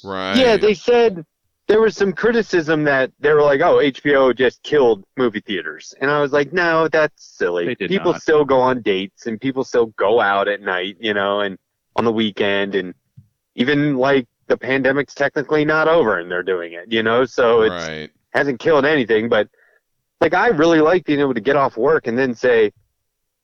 Right. 0.05 0.37
Yeah, 0.37 0.55
they 0.55 0.73
said 0.73 1.25
there 1.69 1.79
was 1.79 1.95
some 1.95 2.11
criticism 2.11 2.83
that 2.83 3.11
they 3.19 3.31
were 3.31 3.43
like, 3.43 3.61
"Oh, 3.61 3.77
HBO 3.77 4.35
just 4.35 4.63
killed 4.63 5.05
movie 5.17 5.39
theaters," 5.39 5.93
and 6.01 6.09
I 6.09 6.19
was 6.19 6.33
like, 6.33 6.51
"No, 6.51 6.87
that's 6.87 7.23
silly. 7.23 7.75
People 7.75 8.13
not. 8.13 8.21
still 8.23 8.43
go 8.43 8.59
on 8.59 8.81
dates 8.81 9.27
and 9.27 9.39
people 9.39 9.63
still 9.63 9.85
go 9.85 10.19
out 10.19 10.47
at 10.47 10.61
night, 10.61 10.97
you 10.99 11.13
know, 11.13 11.41
and 11.41 11.59
on 11.95 12.05
the 12.05 12.11
weekend, 12.11 12.73
and 12.73 12.95
even 13.53 13.97
like 13.97 14.27
the 14.47 14.57
pandemic's 14.57 15.13
technically 15.13 15.63
not 15.63 15.87
over 15.87 16.17
and 16.17 16.31
they're 16.31 16.41
doing 16.41 16.73
it, 16.73 16.91
you 16.91 17.03
know, 17.03 17.23
so 17.23 17.61
it 17.61 17.69
right. 17.69 18.09
hasn't 18.31 18.59
killed 18.59 18.83
anything. 18.83 19.29
But 19.29 19.47
like, 20.19 20.33
I 20.33 20.47
really 20.47 20.81
like 20.81 21.05
being 21.05 21.19
able 21.19 21.35
to 21.35 21.39
get 21.39 21.55
off 21.55 21.77
work 21.77 22.07
and 22.07 22.17
then 22.17 22.33
say." 22.33 22.71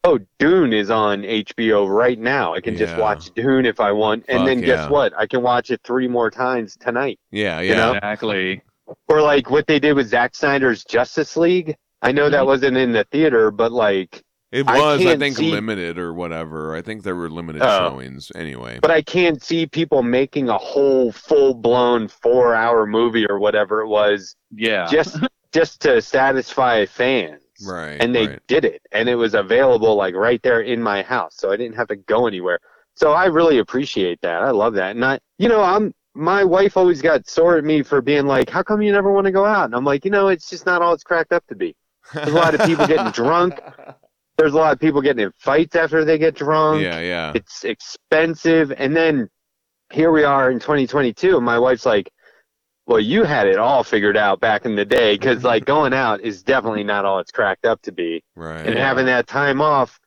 Oh, 0.08 0.20
Dune 0.38 0.72
is 0.72 0.92
on 0.92 1.24
HBO 1.24 1.90
right 1.90 2.20
now. 2.20 2.54
I 2.54 2.62
can 2.62 2.78
just 2.78 2.96
watch 2.96 3.32
Dune 3.34 3.66
if 3.66 3.80
I 3.80 3.92
want, 3.92 4.24
and 4.28 4.40
Fuck 4.40 4.46
then 4.48 4.60
yeah. 4.60 4.66
guess 4.68 4.90
what? 4.90 5.14
I 5.18 5.26
can 5.26 5.42
watch 5.42 5.72
it 5.72 5.82
three 5.84 6.08
more 6.08 6.30
times 6.30 6.78
tonight. 6.80 7.20
Yeah. 7.32 7.60
You 7.60 7.76
know? 7.76 7.94
Exactly. 7.94 8.62
or 9.08 9.20
like 9.24 9.50
what 9.50 9.66
they 9.66 9.80
did 9.80 9.94
with 9.94 10.08
Zack 10.08 10.36
Snyder's 10.36 10.84
Justice 10.86 11.36
League. 11.36 11.76
I 12.04 12.12
know 12.12 12.30
that 12.30 12.44
Mhm. 12.44 12.46
wasn't 12.46 12.78
in 12.78 12.92
the 12.92 13.04
theater, 13.06 13.50
but 13.50 13.72
like, 13.72 14.22
It 14.52 14.68
was, 14.68 15.02
I, 15.02 15.04
can't 15.04 15.20
think, 15.20 15.38
see- 15.38 15.50
limited 15.52 15.98
or 15.98 16.14
whatever. 16.14 16.76
I 16.76 16.84
think 16.84 17.02
there 17.02 17.16
were 17.16 17.28
limited 17.32 17.64
Oh. 17.64 17.90
showings 17.90 18.32
anyway. 18.36 18.78
but 18.84 18.92
I 18.92 19.02
can't 19.02 19.42
see 19.42 19.66
people 19.66 20.04
making 20.04 20.50
a 20.50 20.58
whole 20.60 21.12
full 21.12 21.56
blown 21.56 22.08
four 22.08 22.54
hour 22.54 22.86
movie 22.86 23.26
or 23.28 23.40
whatever 23.40 23.82
it 23.82 23.88
was 23.88 24.36
Yeah. 24.52 24.86
just 24.86 25.18
just 25.52 25.82
to 25.82 26.00
satisfy 26.00 26.86
fans. 26.86 27.42
Right. 27.64 28.02
And 28.02 28.14
they 28.14 28.28
right. 28.28 28.48
did 28.48 28.66
it, 28.66 28.82
and 28.92 29.08
it 29.08 29.16
was 29.16 29.34
available 29.34 29.96
like 29.96 30.16
right 30.16 30.42
there 30.44 30.62
in 30.62 30.82
my 30.82 31.02
house, 31.02 31.36
so 31.38 31.52
I 31.52 31.58
didn't 31.58 31.76
have 31.76 31.88
to 31.90 31.96
go 31.96 32.28
anywhere. 32.28 32.60
So 32.96 33.12
I 33.14 33.26
really 33.26 33.60
appreciate 33.60 34.20
that. 34.22 34.42
I 34.42 34.52
love 34.52 34.74
that, 34.76 34.96
and 34.96 35.04
I, 35.04 35.20
you 35.38 35.50
know, 35.50 35.62
I'm. 35.62 35.94
My 36.18 36.46
wife 36.46 36.78
always 36.78 37.02
got 37.02 37.28
sore 37.28 37.58
at 37.58 37.66
me 37.66 37.84
for 37.84 38.02
being 38.02 38.26
like, 38.26 38.50
"How 38.50 38.64
come 38.64 38.82
you 38.82 38.94
never 38.94 39.12
want 39.12 39.26
to 39.26 39.32
go 39.32 39.44
out?" 39.44 39.66
And 39.66 39.76
I'm 39.76 39.84
like, 39.84 40.06
you 40.06 40.12
know, 40.12 40.30
it's 40.30 40.50
just 40.50 40.66
not 40.66 40.82
all 40.82 40.94
it's 40.94 41.04
cracked 41.04 41.34
up 41.34 41.46
to 41.48 41.56
be. 41.56 41.76
There's 42.14 42.30
a 42.30 42.32
lot 42.32 42.56
of 42.56 42.66
people 42.66 42.88
getting 42.88 43.12
drunk. 43.12 43.60
There's 44.38 44.54
a 44.54 44.58
lot 44.58 44.72
of 44.72 44.80
people 44.80 45.02
getting 45.02 45.26
in 45.26 45.34
fights 45.38 45.76
after 45.76 46.06
they 46.06 46.18
get 46.18 46.36
drunk. 46.36 46.82
yeah. 46.82 47.02
Yeah. 47.02 47.32
It's 47.36 47.66
expensive. 47.66 48.72
And 48.78 48.96
then 48.96 49.30
here 49.92 50.12
we 50.12 50.24
are 50.24 50.52
in 50.52 50.60
2022, 50.60 51.38
and 51.38 51.46
my 51.46 51.60
wife's 51.60 51.86
like, 51.86 52.12
well, 52.86 53.00
you 53.00 53.24
had 53.24 53.48
it 53.48 53.58
all 53.58 53.84
figured 53.84 54.18
out 54.18 54.40
back 54.40 54.66
in 54.66 54.76
the 54.76 54.86
day 54.86 55.16
because, 55.16 55.44
like, 55.44 55.66
going 55.66 55.94
out 55.94 56.22
is 56.22 56.44
definitely 56.44 56.84
not 56.84 57.06
all 57.06 57.20
it's 57.20 57.32
cracked 57.32 57.66
up 57.66 57.82
to 57.84 57.92
be. 57.92 58.24
Right. 58.36 58.66
And 58.66 58.78
having 58.78 59.06
that 59.08 59.28
time 59.28 59.60
off, 59.62 60.00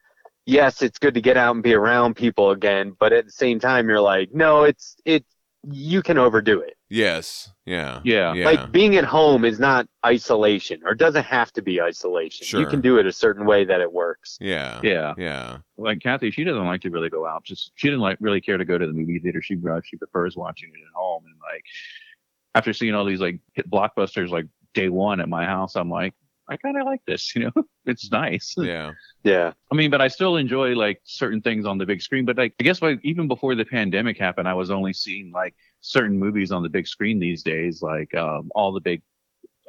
yes, 0.46 0.80
it's 0.82 0.98
good 0.98 1.14
to 1.14 1.20
get 1.20 1.36
out 1.36 1.54
and 1.54 1.62
be 1.62 1.74
around 1.74 2.14
people 2.14 2.50
again. 2.50 2.94
But 2.98 3.12
at 3.12 3.24
the 3.26 3.32
same 3.32 3.58
time, 3.58 3.88
you're 3.88 4.00
like, 4.00 4.32
no, 4.32 4.62
it's, 4.64 4.96
it, 5.04 5.24
you 5.68 6.02
can 6.02 6.18
overdo 6.18 6.60
it. 6.60 6.76
yes. 6.88 7.50
Yeah. 7.66 8.00
Yeah. 8.04 8.32
Yeah. 8.32 8.44
Like 8.46 8.72
being 8.72 8.96
at 8.96 9.04
home 9.04 9.44
is 9.44 9.58
not 9.58 9.86
isolation 10.06 10.80
or 10.86 10.94
doesn't 10.94 11.24
have 11.24 11.52
to 11.54 11.60
be 11.62 11.82
isolation. 11.82 12.46
Sure. 12.46 12.60
You 12.60 12.66
can 12.66 12.80
do 12.80 12.96
it 12.98 13.04
a 13.06 13.12
certain 13.12 13.44
way 13.44 13.64
that 13.64 13.80
it 13.80 13.92
works. 13.92 14.38
yeah. 14.40 14.80
Yeah. 14.82 15.12
Yeah. 15.18 15.58
like 15.76 16.00
Kathy, 16.00 16.30
she 16.30 16.44
doesn't 16.44 16.64
like 16.64 16.80
to 16.82 16.90
really 16.90 17.10
go 17.10 17.26
out. 17.26 17.44
Just 17.44 17.72
she 17.74 17.88
didn't 17.88 18.00
like 18.00 18.16
really 18.20 18.40
care 18.40 18.56
to 18.56 18.64
go 18.64 18.78
to 18.78 18.86
the 18.86 18.92
movie 18.92 19.18
theater. 19.18 19.42
She 19.42 19.58
uh, 19.70 19.80
she 19.84 19.96
prefers 19.98 20.36
watching 20.36 20.70
it 20.70 20.78
at 20.80 20.94
home. 20.94 21.24
And 21.26 21.34
like 21.42 21.64
after 22.58 22.72
seeing 22.72 22.94
all 22.94 23.04
these 23.04 23.20
like 23.20 23.38
hit 23.54 23.70
blockbusters 23.70 24.30
like 24.30 24.46
day 24.74 24.88
one 24.88 25.20
at 25.20 25.28
my 25.28 25.44
house, 25.44 25.76
I'm 25.76 25.88
like, 25.88 26.12
I 26.48 26.56
kind 26.56 26.76
of 26.76 26.86
like 26.86 27.02
this. 27.06 27.32
You 27.36 27.44
know, 27.54 27.64
it's 27.86 28.10
nice. 28.10 28.54
Yeah. 28.56 28.92
Yeah. 29.22 29.52
I 29.70 29.74
mean, 29.76 29.90
but 29.90 30.00
I 30.00 30.08
still 30.08 30.36
enjoy 30.36 30.74
like 30.74 31.00
certain 31.04 31.40
things 31.40 31.66
on 31.66 31.78
the 31.78 31.86
big 31.86 32.02
screen. 32.02 32.24
But 32.24 32.36
like 32.36 32.54
I 32.58 32.64
guess 32.64 32.82
like 32.82 32.98
even 33.04 33.28
before 33.28 33.54
the 33.54 33.64
pandemic 33.64 34.18
happened, 34.18 34.48
I 34.48 34.54
was 34.54 34.70
only 34.70 34.92
seeing 34.92 35.30
like 35.30 35.54
certain 35.82 36.18
movies 36.18 36.50
on 36.50 36.64
the 36.64 36.68
big 36.68 36.88
screen 36.88 37.20
these 37.20 37.44
days, 37.44 37.80
like 37.80 38.12
um, 38.14 38.50
all 38.56 38.72
the 38.72 38.80
big 38.80 39.02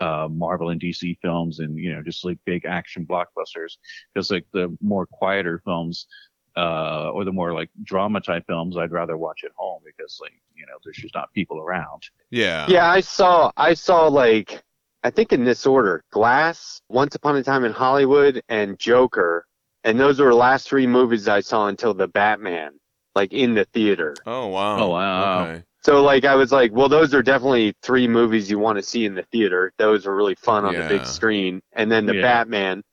uh, 0.01 0.27
Marvel 0.31 0.69
and 0.69 0.81
DC 0.81 1.17
films, 1.21 1.59
and 1.59 1.77
you 1.77 1.93
know 1.93 2.01
just 2.01 2.25
like 2.25 2.39
big 2.45 2.65
action 2.65 3.05
blockbusters. 3.05 3.73
Because 4.13 4.31
like 4.31 4.45
the 4.53 4.75
more 4.81 5.05
quieter 5.05 5.61
films, 5.65 6.07
uh, 6.56 7.12
or 7.12 7.24
the 7.26 7.32
more 7.32 7.54
like 7.54 7.70
drama 7.84 8.22
type 8.22 8.45
films, 8.47 8.78
I'd 8.78 8.91
rather 8.91 9.18
watch 9.18 9.43
at 9.43 9.52
home 9.56 9.82
because 9.86 10.20
like 10.22 10.34
you 10.56 10.66
know 10.66 10.74
there's 10.84 10.97
just 10.97 11.16
not 11.16 11.32
people 11.34 11.60
around. 11.60 12.10
Yeah. 12.30 12.68
Yeah, 12.70 12.89
I 12.89 13.02
saw 13.02 13.52
I 13.58 13.74
saw 13.74 14.08
like 14.08 14.64
I 15.04 15.10
think 15.10 15.32
in 15.32 15.45
this 15.45 15.66
order, 15.66 16.04
Glass, 16.12 16.82
Once 16.89 17.16
Upon 17.16 17.36
a 17.38 17.43
Time 17.43 17.64
in 17.64 17.72
Hollywood, 17.72 18.41
and 18.50 18.78
Joker. 18.78 19.45
And 19.86 19.97
those 19.97 20.20
were 20.20 20.30
the 20.30 20.36
last 20.36 20.68
three 20.68 20.86
movies 20.86 21.30
I 21.30 21.39
saw 21.39 21.68
until 21.68 21.93
the 21.93 22.08
Batman, 22.08 22.74
like 23.16 23.32
in 23.32 23.54
the 23.54 23.64
theater. 23.66 24.16
Oh 24.26 24.47
wow. 24.47 24.80
Oh, 24.80 24.89
wow. 24.89 25.43
Okay. 25.43 25.64
So 25.82 26.04
like 26.04 26.26
I 26.26 26.36
was 26.36 26.52
like, 26.52 26.74
well, 26.74 26.89
those 26.89 27.14
are 27.14 27.24
definitely 27.24 27.74
three 27.82 28.08
movies 28.08 28.52
you 28.52 28.60
want 28.60 28.78
to 28.78 28.84
see 28.84 29.06
in 29.06 29.16
the 29.16 29.24
theater. 29.32 29.72
Those 29.78 30.06
are 30.06 30.14
really 30.16 30.36
fun 30.36 30.66
on 30.66 30.76
the 30.76 30.88
big 30.89 31.06
screen. 31.06 31.62
And 31.74 31.89
then 31.89 32.06
the 32.06 32.16
Yeah. 32.16 32.22
Batman. 32.22 32.84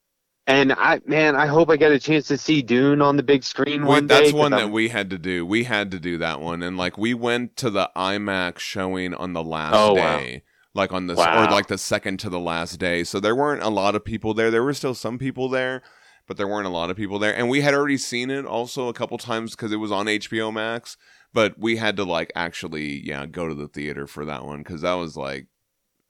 And 0.49 0.73
I 0.75 1.01
man, 1.07 1.35
I 1.35 1.47
hope 1.47 1.71
I 1.71 1.77
get 1.77 1.91
a 1.93 1.99
chance 1.99 2.29
to 2.29 2.39
see 2.39 2.63
Dune 2.63 3.03
on 3.03 3.17
the 3.17 3.23
big 3.23 3.43
screen 3.43 3.83
We- 3.83 3.89
one 3.89 4.07
day. 4.07 4.15
that's 4.15 4.31
'cause 4.31 4.39
one 4.39 4.53
that 4.53 4.61
I'm- 4.61 4.71
we 4.73 4.89
had 4.89 5.11
to 5.11 5.19
do. 5.19 5.45
We 5.45 5.65
had 5.65 5.91
to 5.91 5.99
do 5.99 6.19
that 6.19 6.41
one, 6.41 6.63
and 6.63 6.77
like 6.77 6.97
we 6.97 7.15
went 7.15 7.57
to 7.57 7.71
the 7.71 7.91
IMAX 7.97 8.61
showing 8.61 9.13
on 9.15 9.33
the 9.33 9.43
last 9.43 9.75
Oh, 9.75 9.95
wow. 9.95 10.19
day, 10.19 10.43
like 10.73 10.93
on 10.93 11.09
the 11.09 11.15
or 11.15 11.51
like 11.51 11.67
the 11.67 11.79
second 11.79 12.21
to 12.21 12.31
the 12.31 12.39
last 12.39 12.79
day. 12.79 13.03
So 13.03 13.19
there 13.19 13.35
weren't 13.35 13.63
a 13.63 13.69
lot 13.71 13.97
of 13.97 14.05
people 14.05 14.35
there. 14.35 14.51
There 14.53 14.63
were 14.63 14.75
still 14.75 14.95
some 14.95 15.19
people 15.19 15.49
there, 15.49 15.83
but 16.29 16.37
there 16.37 16.47
weren't 16.47 16.67
a 16.67 16.71
lot 16.71 16.91
of 16.91 16.97
people 16.97 17.19
there. 17.19 17.35
And 17.35 17.49
we 17.49 17.63
had 17.63 17.75
already 17.75 17.97
seen 17.99 18.31
it 18.31 18.45
also 18.47 18.87
a 18.89 18.93
couple 18.93 19.19
times 19.19 19.53
because 19.57 19.73
it 19.73 19.77
was 19.77 19.91
on 19.91 20.07
HBO 20.07 20.53
Max. 20.53 20.97
But 21.35 21.59
we 21.59 21.77
had 21.77 21.97
to 21.97 22.05
like 22.05 22.31
actually, 22.37 23.05
yeah, 23.05 23.27
go 23.27 23.49
to 23.49 23.55
the 23.55 23.67
theater 23.69 24.07
for 24.07 24.25
that 24.25 24.45
one 24.45 24.59
because 24.59 24.83
that 24.83 24.95
was 24.95 25.17
like, 25.17 25.49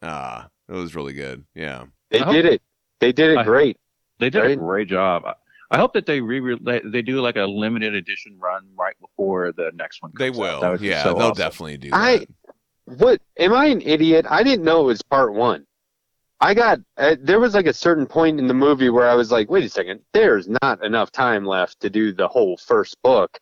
ah, 0.02 0.48
it 0.68 0.74
was 0.74 0.94
really 0.94 1.14
good. 1.14 1.44
Yeah. 1.54 1.84
they 2.10 2.20
did 2.20 2.44
it. 2.44 2.62
They 3.00 3.12
did 3.12 3.30
it 3.30 3.38
I- 3.38 3.44
great. 3.44 3.78
They 4.18 4.30
did 4.30 4.44
a 4.44 4.56
great 4.56 4.88
job. 4.88 5.24
I- 5.26 5.34
I 5.68 5.78
hope 5.78 5.94
that 5.94 6.06
they 6.06 6.20
re 6.20 6.56
they, 6.62 6.80
they 6.84 7.02
do 7.02 7.20
like 7.20 7.34
a 7.34 7.44
limited 7.44 7.92
edition 7.92 8.38
run 8.38 8.68
right 8.78 8.94
before 9.00 9.50
the 9.50 9.72
next 9.74 10.00
one. 10.00 10.12
They 10.16 10.28
comes 10.30 10.38
out. 10.38 10.40
will. 10.40 10.60
That 10.60 10.80
yeah, 10.80 11.02
so 11.02 11.14
they'll 11.14 11.22
awesome. 11.32 11.42
definitely 11.42 11.76
do 11.78 11.90
That. 11.90 11.96
I- 11.96 12.26
What 12.84 13.20
am 13.36 13.52
I 13.52 13.66
an 13.66 13.80
idiot? 13.82 14.26
I 14.30 14.44
didn't 14.44 14.64
know 14.64 14.82
it 14.82 14.84
was 14.86 15.02
part 15.02 15.34
one. 15.34 15.66
I 16.40 16.54
got 16.54 16.78
uh, 16.98 17.16
there 17.20 17.40
was 17.40 17.54
like 17.54 17.66
a 17.66 17.72
certain 17.72 18.06
point 18.06 18.38
in 18.38 18.46
the 18.46 18.54
movie 18.54 18.90
where 18.90 19.08
I 19.10 19.14
was 19.16 19.32
like, 19.32 19.50
wait 19.50 19.64
a 19.64 19.68
second, 19.68 20.02
there's 20.12 20.48
not 20.62 20.84
enough 20.84 21.10
time 21.10 21.44
left 21.44 21.80
to 21.80 21.90
do 21.90 22.12
the 22.12 22.28
whole 22.28 22.56
first 22.58 22.96
book. 23.02 23.36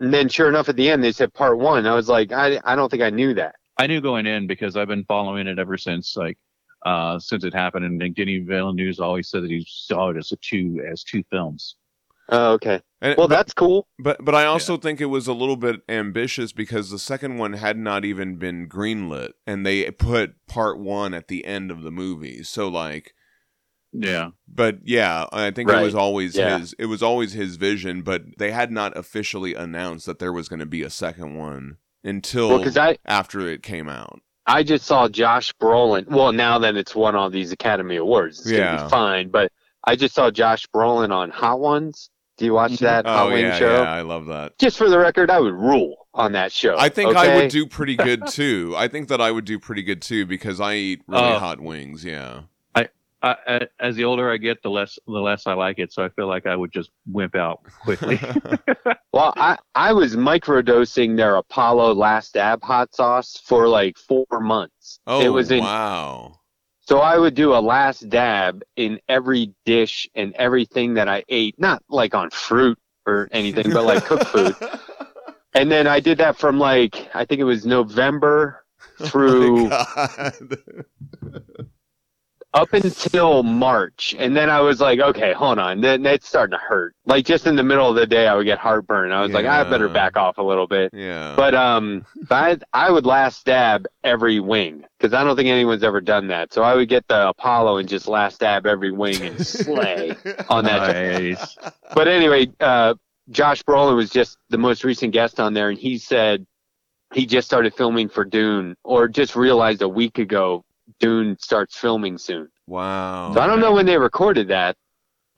And 0.00 0.12
then 0.12 0.28
sure 0.28 0.48
enough, 0.48 0.68
at 0.68 0.74
the 0.74 0.90
end 0.90 1.04
they 1.04 1.12
said 1.12 1.32
part 1.34 1.56
one. 1.58 1.86
I 1.86 1.94
was 1.94 2.08
like, 2.08 2.32
I 2.32 2.58
I 2.64 2.74
don't 2.74 2.88
think 2.90 3.02
I 3.04 3.10
knew 3.10 3.32
that. 3.34 3.54
I 3.78 3.86
knew 3.86 4.00
going 4.00 4.26
in 4.26 4.48
because 4.48 4.76
I've 4.76 4.88
been 4.88 5.04
following 5.04 5.46
it 5.46 5.60
ever 5.60 5.76
since 5.78 6.16
like 6.16 6.36
uh 6.84 7.18
since 7.18 7.44
it 7.44 7.54
happened 7.54 7.84
and 7.84 8.00
like, 8.00 8.14
Denis 8.14 8.46
Villeneuve 8.46 9.00
always 9.00 9.28
said 9.28 9.42
that 9.42 9.50
he 9.50 9.66
saw 9.68 10.10
it 10.10 10.16
as 10.16 10.32
a 10.32 10.36
two 10.36 10.84
as 10.90 11.02
two 11.04 11.22
films. 11.30 11.76
Oh, 12.30 12.52
okay. 12.54 12.80
And- 13.02 13.16
Well, 13.18 13.28
but- 13.28 13.34
that's 13.36 13.52
cool. 13.52 13.86
But 13.98 14.24
but 14.24 14.34
I 14.34 14.44
also 14.46 14.76
think 14.78 15.00
it 15.00 15.06
was 15.06 15.26
a 15.26 15.34
little 15.34 15.56
bit 15.56 15.82
ambitious 15.88 16.52
because 16.52 16.90
the 16.90 16.98
second 16.98 17.36
one 17.38 17.52
had 17.54 17.76
not 17.78 18.04
even 18.04 18.36
been 18.36 18.66
greenlit, 18.68 19.32
and 19.46 19.64
they 19.66 19.90
put 19.90 20.34
part 20.46 20.78
one 20.78 21.12
at 21.14 21.28
the 21.28 21.44
end 21.44 21.70
of 21.70 21.82
the 21.82 21.90
movie. 21.90 22.42
So 22.42 22.68
like, 22.68 23.12
Yeah. 23.92 24.30
but 24.48 24.78
yeah, 24.84 25.26
I 25.32 25.50
think 25.50 25.70
it 25.70 25.82
was 25.82 25.94
always 25.94 26.34
Yeah. 26.34 26.58
his. 26.58 26.74
It 26.78 26.86
was 26.86 27.02
always 27.02 27.32
his 27.34 27.56
vision, 27.56 28.00
but 28.02 28.22
they 28.38 28.50
had 28.52 28.72
not 28.72 28.96
officially 28.96 29.54
announced 29.54 30.06
that 30.06 30.18
there 30.18 30.32
was 30.32 30.48
going 30.48 30.60
to 30.60 30.66
be 30.66 30.82
a 30.82 30.90
second 30.90 31.36
one 31.36 31.76
until 32.02 32.48
Well, 32.58 32.78
I 32.78 32.96
after 33.04 33.46
it 33.48 33.62
came 33.62 33.88
out. 33.88 34.20
I 34.46 34.62
just 34.62 34.84
saw 34.86 35.08
Josh 35.08 35.52
Brolin. 35.54 36.06
Well, 36.08 36.32
now 36.32 36.58
that 36.58 36.76
it's 36.76 36.94
won 36.94 37.14
all 37.16 37.30
these 37.30 37.52
Academy 37.52 37.96
Awards, 37.96 38.40
it's 38.40 38.50
gonna 38.50 38.82
be 38.84 38.88
fine. 38.90 39.30
But 39.30 39.50
I 39.84 39.96
just 39.96 40.14
saw 40.14 40.30
Josh 40.30 40.66
Brolin 40.74 41.10
on 41.12 41.30
Hot 41.30 41.60
Ones, 41.60 42.10
Do 42.36 42.44
you 42.44 42.52
watch 42.54 42.72
mm-hmm. 42.72 42.84
that 42.84 43.04
Oh 43.06 43.30
Wing 43.30 43.44
yeah, 43.44 43.58
show? 43.58 43.82
yeah, 43.82 43.92
I 43.92 44.02
love 44.02 44.26
that. 44.26 44.58
Just 44.58 44.76
for 44.78 44.88
the 44.88 44.98
record, 44.98 45.30
I 45.30 45.40
would 45.40 45.54
rule 45.54 46.06
on 46.14 46.32
that 46.32 46.52
show. 46.52 46.76
I 46.78 46.88
think 46.88 47.14
I 47.16 47.36
would 47.36 47.50
do 47.50 47.66
pretty 47.66 47.96
good 47.96 48.26
too. 48.28 48.74
I 48.76 48.88
think 48.88 49.08
that 49.08 49.20
I 49.20 49.30
would 49.30 49.44
do 49.44 49.58
pretty 49.58 49.82
good 49.82 50.02
too 50.02 50.26
because 50.26 50.60
I 50.60 50.74
eat 50.74 51.02
really 51.08 51.22
Oh. 51.22 51.38
hot 51.38 51.60
wings. 51.60 52.04
Yeah. 52.04 52.42
I, 53.24 53.36
I, 53.46 53.60
as 53.80 53.96
the 53.96 54.04
older 54.04 54.30
I 54.30 54.36
get, 54.36 54.62
the 54.62 54.68
less 54.68 54.98
the 55.06 55.12
less 55.12 55.46
I 55.46 55.54
like 55.54 55.78
it. 55.78 55.92
So 55.92 56.04
I 56.04 56.10
feel 56.10 56.28
like 56.28 56.46
I 56.46 56.54
would 56.54 56.72
just 56.72 56.90
wimp 57.06 57.34
out 57.34 57.60
quickly. 57.82 58.20
Well, 59.14 59.32
I, 59.36 59.58
I 59.76 59.92
was 59.92 60.16
microdosing 60.16 61.16
their 61.16 61.36
Apollo 61.36 61.94
Last 61.94 62.34
Dab 62.34 62.64
hot 62.64 62.92
sauce 62.96 63.40
for 63.44 63.68
like 63.68 63.96
four 63.96 64.26
months. 64.32 64.98
oh 65.06 65.20
it 65.20 65.28
was 65.28 65.52
in, 65.52 65.60
wow. 65.60 66.40
so 66.80 66.98
I 66.98 67.16
would 67.16 67.36
do 67.36 67.54
a 67.54 67.62
last 67.62 68.08
dab 68.08 68.64
in 68.74 68.98
every 69.08 69.54
dish 69.64 70.08
and 70.16 70.34
everything 70.34 70.94
that 70.94 71.08
I 71.08 71.22
ate, 71.28 71.54
not 71.60 71.80
like 71.88 72.12
on 72.12 72.30
fruit 72.30 72.76
or 73.06 73.28
anything, 73.30 73.72
but 73.72 73.84
like 73.84 74.04
cooked 74.04 74.26
food. 74.26 74.56
And 75.56 75.70
then 75.70 75.86
I 75.86 76.00
did 76.00 76.18
that 76.18 76.36
from 76.36 76.58
like 76.58 77.08
I 77.14 77.24
think 77.24 77.40
it 77.40 77.44
was 77.44 77.64
November 77.64 78.64
through 78.98 79.68
Oh 79.72 79.86
my 79.96 80.32
God. 80.40 81.73
Up 82.54 82.72
until 82.72 83.42
March, 83.42 84.14
and 84.16 84.36
then 84.36 84.48
I 84.48 84.60
was 84.60 84.80
like, 84.80 85.00
okay, 85.00 85.32
hold 85.32 85.58
on, 85.58 85.80
then 85.80 86.02
that's 86.02 86.28
starting 86.28 86.52
to 86.56 86.64
hurt. 86.64 86.94
Like 87.04 87.26
just 87.26 87.48
in 87.48 87.56
the 87.56 87.64
middle 87.64 87.88
of 87.90 87.96
the 87.96 88.06
day, 88.06 88.28
I 88.28 88.36
would 88.36 88.46
get 88.46 88.58
heartburn. 88.58 89.10
I 89.10 89.22
was 89.22 89.32
like, 89.32 89.44
I 89.44 89.68
better 89.68 89.88
back 89.88 90.16
off 90.16 90.38
a 90.38 90.42
little 90.42 90.68
bit. 90.68 90.90
yeah. 90.94 91.34
But 91.36 91.56
um, 91.56 92.06
I 92.30 92.56
I 92.72 92.92
would 92.92 93.06
last 93.06 93.44
dab 93.44 93.86
every 94.04 94.38
wing 94.38 94.84
because 94.98 95.12
I 95.12 95.24
don't 95.24 95.34
think 95.34 95.48
anyone's 95.48 95.82
ever 95.82 96.00
done 96.00 96.28
that. 96.28 96.52
So 96.52 96.62
I 96.62 96.76
would 96.76 96.88
get 96.88 97.06
the 97.08 97.28
Apollo 97.30 97.78
and 97.78 97.88
just 97.88 98.06
last 98.06 98.38
dab 98.38 98.66
every 98.66 98.92
wing 98.92 99.20
and 99.22 99.44
slay 99.44 100.10
on 100.48 100.64
that. 100.64 100.94
nice. 100.94 101.56
But 101.92 102.06
anyway, 102.06 102.52
uh, 102.60 102.94
Josh 103.30 103.64
Brolin 103.64 103.96
was 103.96 104.10
just 104.10 104.38
the 104.50 104.58
most 104.58 104.84
recent 104.84 105.12
guest 105.12 105.40
on 105.40 105.54
there, 105.54 105.70
and 105.70 105.78
he 105.78 105.98
said 105.98 106.46
he 107.12 107.26
just 107.26 107.48
started 107.48 107.74
filming 107.74 108.08
for 108.08 108.24
Dune, 108.24 108.76
or 108.84 109.08
just 109.08 109.34
realized 109.34 109.82
a 109.82 109.88
week 109.88 110.18
ago 110.18 110.64
Dune 111.00 111.36
starts 111.40 111.76
filming 111.76 112.18
soon. 112.18 112.48
Wow. 112.66 113.32
So 113.34 113.40
I 113.40 113.46
don't 113.46 113.60
know 113.60 113.72
when 113.72 113.86
they 113.86 113.98
recorded 113.98 114.48
that, 114.48 114.76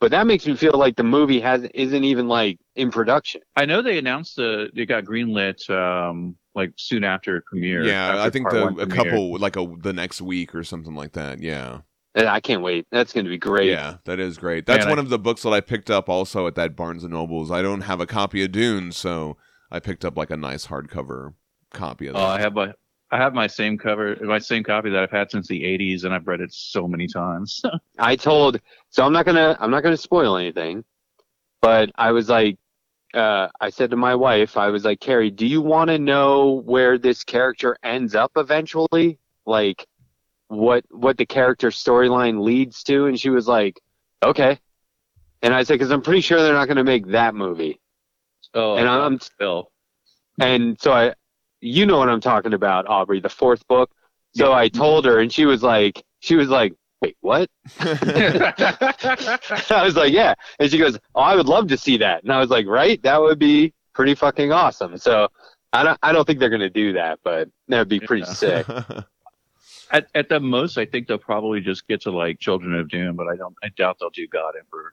but 0.00 0.10
that 0.10 0.26
makes 0.26 0.46
me 0.46 0.54
feel 0.56 0.72
like 0.78 0.96
the 0.96 1.04
movie 1.04 1.40
has 1.40 1.64
isn't 1.74 2.04
even 2.04 2.28
like 2.28 2.58
in 2.74 2.90
production. 2.90 3.40
I 3.54 3.64
know 3.66 3.82
they 3.82 3.98
announced 3.98 4.36
the 4.36 4.68
they 4.74 4.86
got 4.86 5.04
greenlit 5.04 5.68
um 5.70 6.36
like 6.54 6.72
soon 6.76 7.04
after 7.04 7.42
premiere. 7.46 7.84
Yeah, 7.84 8.08
after 8.08 8.20
I 8.20 8.30
think 8.30 8.50
the 8.50 8.66
a 8.66 8.72
premiere. 8.72 8.86
couple 8.88 9.38
like 9.38 9.56
a 9.56 9.66
the 9.80 9.92
next 9.92 10.20
week 10.20 10.54
or 10.54 10.64
something 10.64 10.94
like 10.94 11.12
that. 11.12 11.40
Yeah. 11.40 11.80
And 12.14 12.26
I 12.28 12.40
can't 12.40 12.62
wait. 12.62 12.86
That's 12.90 13.12
going 13.12 13.26
to 13.26 13.30
be 13.30 13.36
great. 13.36 13.68
Yeah, 13.68 13.96
that 14.06 14.18
is 14.18 14.38
great. 14.38 14.64
That's 14.64 14.86
Man, 14.86 14.88
one 14.92 14.98
I- 14.98 15.02
of 15.02 15.10
the 15.10 15.18
books 15.18 15.42
that 15.42 15.50
I 15.52 15.60
picked 15.60 15.90
up 15.90 16.08
also 16.08 16.46
at 16.46 16.54
that 16.54 16.74
Barnes 16.74 17.04
and 17.04 17.12
Nobles. 17.12 17.50
I 17.50 17.60
don't 17.60 17.82
have 17.82 18.00
a 18.00 18.06
copy 18.06 18.42
of 18.42 18.52
Dune, 18.52 18.90
so 18.92 19.36
I 19.70 19.80
picked 19.80 20.02
up 20.02 20.16
like 20.16 20.30
a 20.30 20.36
nice 20.38 20.68
hardcover 20.68 21.34
copy 21.74 22.06
of 22.06 22.14
it. 22.14 22.18
Oh, 22.18 22.22
that. 22.22 22.26
I 22.26 22.40
have 22.40 22.54
my 22.54 22.72
I 23.10 23.18
have 23.18 23.34
my 23.34 23.46
same 23.46 23.78
cover, 23.78 24.16
my 24.22 24.38
same 24.38 24.64
copy 24.64 24.90
that 24.90 25.02
I've 25.02 25.10
had 25.10 25.30
since 25.30 25.46
the 25.46 25.62
'80s, 25.62 26.04
and 26.04 26.12
I've 26.12 26.26
read 26.26 26.40
it 26.40 26.52
so 26.52 26.88
many 26.88 27.06
times. 27.06 27.62
I 27.98 28.16
told 28.16 28.60
so 28.90 29.04
I'm 29.04 29.12
not 29.12 29.26
gonna 29.26 29.56
I'm 29.60 29.70
not 29.70 29.82
gonna 29.82 29.96
spoil 29.96 30.36
anything, 30.36 30.84
but 31.62 31.90
I 31.96 32.10
was 32.12 32.28
like, 32.28 32.58
uh, 33.14 33.48
I 33.60 33.70
said 33.70 33.90
to 33.90 33.96
my 33.96 34.14
wife, 34.14 34.56
I 34.56 34.68
was 34.68 34.84
like, 34.84 35.00
Carrie, 35.00 35.30
do 35.30 35.46
you 35.46 35.62
want 35.62 35.88
to 35.88 35.98
know 35.98 36.62
where 36.64 36.98
this 36.98 37.22
character 37.22 37.76
ends 37.84 38.14
up 38.14 38.32
eventually? 38.36 39.18
Like, 39.46 39.86
what 40.48 40.84
what 40.90 41.16
the 41.16 41.26
character 41.26 41.68
storyline 41.70 42.42
leads 42.42 42.82
to? 42.84 43.06
And 43.06 43.18
she 43.18 43.30
was 43.30 43.46
like, 43.46 43.80
okay. 44.24 44.58
And 45.42 45.54
I 45.54 45.62
said, 45.62 45.74
because 45.74 45.92
I'm 45.92 46.02
pretty 46.02 46.22
sure 46.22 46.42
they're 46.42 46.54
not 46.54 46.66
gonna 46.66 46.82
make 46.82 47.06
that 47.08 47.36
movie. 47.36 47.80
oh, 48.54 48.76
And 48.76 48.88
I'm 48.88 49.20
still. 49.20 49.70
and 50.40 50.76
so 50.80 50.92
I, 50.92 51.14
you 51.66 51.86
know 51.86 51.98
what 51.98 52.08
I'm 52.08 52.20
talking 52.20 52.54
about, 52.54 52.86
Aubrey, 52.88 53.20
the 53.20 53.28
fourth 53.28 53.66
book. 53.68 53.90
So 54.34 54.52
I 54.52 54.68
told 54.68 55.04
her, 55.06 55.20
and 55.20 55.32
she 55.32 55.46
was 55.46 55.62
like, 55.62 56.02
she 56.20 56.34
was 56.36 56.48
like, 56.48 56.74
wait, 57.00 57.16
what? 57.22 57.48
I 57.80 59.82
was 59.84 59.96
like, 59.96 60.12
yeah. 60.12 60.34
And 60.58 60.70
she 60.70 60.78
goes, 60.78 60.98
oh, 61.14 61.20
I 61.22 61.36
would 61.36 61.46
love 61.46 61.68
to 61.68 61.76
see 61.78 61.96
that. 61.98 62.22
And 62.22 62.32
I 62.32 62.38
was 62.38 62.50
like, 62.50 62.66
right? 62.66 63.02
That 63.02 63.20
would 63.20 63.38
be 63.38 63.72
pretty 63.94 64.14
fucking 64.14 64.52
awesome. 64.52 64.98
So 64.98 65.28
I 65.72 65.82
don't, 65.82 65.98
I 66.02 66.12
don't 66.12 66.26
think 66.26 66.38
they're 66.38 66.50
going 66.50 66.60
to 66.60 66.70
do 66.70 66.92
that, 66.94 67.18
but 67.24 67.48
that 67.68 67.78
would 67.78 67.88
be 67.88 68.00
pretty 68.00 68.24
Yeah. 68.26 68.32
sick. 68.32 68.66
at, 69.90 70.08
at 70.14 70.28
the 70.28 70.40
most, 70.40 70.78
I 70.78 70.84
think 70.84 71.08
they'll 71.08 71.18
probably 71.18 71.60
just 71.60 71.86
get 71.88 72.02
to 72.02 72.10
like 72.10 72.38
Children 72.38 72.74
of 72.74 72.88
Dune, 72.88 73.16
but 73.16 73.28
I 73.28 73.36
don't. 73.36 73.54
I 73.62 73.68
doubt 73.70 73.96
they'll 74.00 74.10
do 74.10 74.26
God 74.28 74.54
Emperor. 74.58 74.92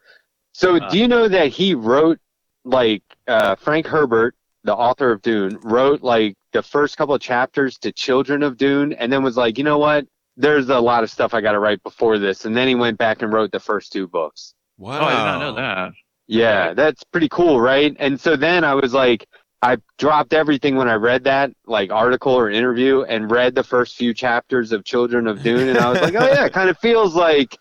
So 0.54 0.78
Uh, 0.78 0.90
do 0.90 0.98
you 0.98 1.08
know 1.08 1.28
that 1.28 1.48
he 1.48 1.76
wrote, 1.76 2.20
like, 2.64 3.04
uh, 3.28 3.56
Frank 3.56 3.88
Herbert, 3.88 4.36
the 4.64 4.76
author 4.76 5.12
of 5.12 5.22
Dune, 5.22 5.58
wrote, 5.64 6.02
like, 6.02 6.38
the 6.54 6.64
first 6.64 6.98
couple 6.98 7.14
of 7.16 7.22
chapters 7.22 7.78
to 7.80 7.92
Children 7.92 8.44
of 8.44 8.58
Dune 8.58 8.94
and 8.94 9.12
then 9.12 9.24
was 9.24 9.36
like, 9.38 9.58
you 9.58 9.64
know 9.64 9.78
what? 9.78 10.06
There's 10.38 10.70
a 10.70 10.80
lot 10.80 11.04
of 11.04 11.12
stuff 11.12 11.34
I 11.34 11.42
got 11.42 11.52
to 11.52 11.60
write 11.60 11.84
before 11.84 12.18
this. 12.18 12.46
And 12.46 12.56
then 12.56 12.68
he 12.68 12.76
went 12.76 12.98
back 12.98 13.22
and 13.22 13.32
wrote 13.34 13.52
the 13.52 13.60
first 13.60 13.92
two 13.92 14.08
books. 14.08 14.54
wow. 14.78 15.00
Oh, 15.00 15.04
I 15.06 15.10
did 15.12 15.16
not 15.18 15.40
know 15.40 15.56
that. 15.56 15.92
Yeah, 16.28 16.74
that's 16.74 17.04
pretty 17.04 17.30
cool, 17.30 17.60
right? 17.60 17.96
And 18.00 18.20
so 18.20 18.36
then 18.36 18.64
I 18.64 18.74
was 18.76 18.94
like, 18.94 19.28
I 19.62 19.78
dropped 19.98 20.34
everything 20.34 20.76
when 20.76 20.88
I 20.90 20.96
read 20.96 21.24
that, 21.26 21.52
like 21.66 21.92
article 21.92 22.34
or 22.34 22.50
interview, 22.50 23.04
and 23.04 23.30
read 23.32 23.56
the 23.56 23.64
first 23.64 23.96
few 23.96 24.14
chapters 24.14 24.72
of 24.72 24.84
Children 24.84 25.28
of 25.28 25.42
Dune, 25.44 25.70
and 25.70 25.78
I 25.78 25.90
was 25.90 26.02
like, 26.02 26.16
oh 26.16 26.26
yeah, 26.26 26.46
it 26.46 26.54
kind 26.54 26.70
of 26.70 26.78
feels 26.80 27.14
like 27.16 27.58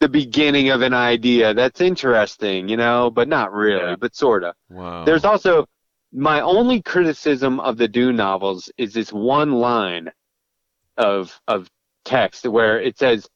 the 0.00 0.08
beginning 0.08 0.70
of 0.70 0.82
an 0.82 0.94
idea. 0.94 1.52
That's 1.54 1.80
interesting, 1.80 2.68
you 2.68 2.76
know, 2.76 3.10
but 3.10 3.28
not 3.28 3.52
really, 3.52 3.80
Yeah. 3.90 3.96
but 3.96 4.14
sorta. 4.14 4.54
Wow. 4.68 5.04
There's 5.04 5.24
also 5.24 5.66
my 6.12 6.40
only 6.40 6.82
criticism 6.82 7.60
of 7.60 7.76
the 7.76 7.88
Dune 7.88 8.16
novels 8.16 8.70
is 8.78 8.92
this 8.94 9.12
one 9.12 9.52
line 9.52 10.10
of 10.96 11.40
of 11.48 11.68
text 12.04 12.46
where 12.46 12.80
it 12.80 12.98
says 12.98 13.28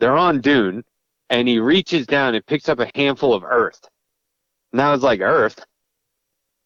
they're 0.00 0.16
on 0.16 0.40
Dune 0.40 0.84
and 1.30 1.48
he 1.48 1.58
reaches 1.58 2.06
down 2.06 2.34
and 2.34 2.46
picks 2.46 2.68
up 2.68 2.80
a 2.80 2.90
handful 2.94 3.34
of 3.34 3.44
earth. 3.44 3.88
And 4.72 4.80
I 4.82 4.90
was 4.92 5.02
like, 5.02 5.20
Earth? 5.20 5.64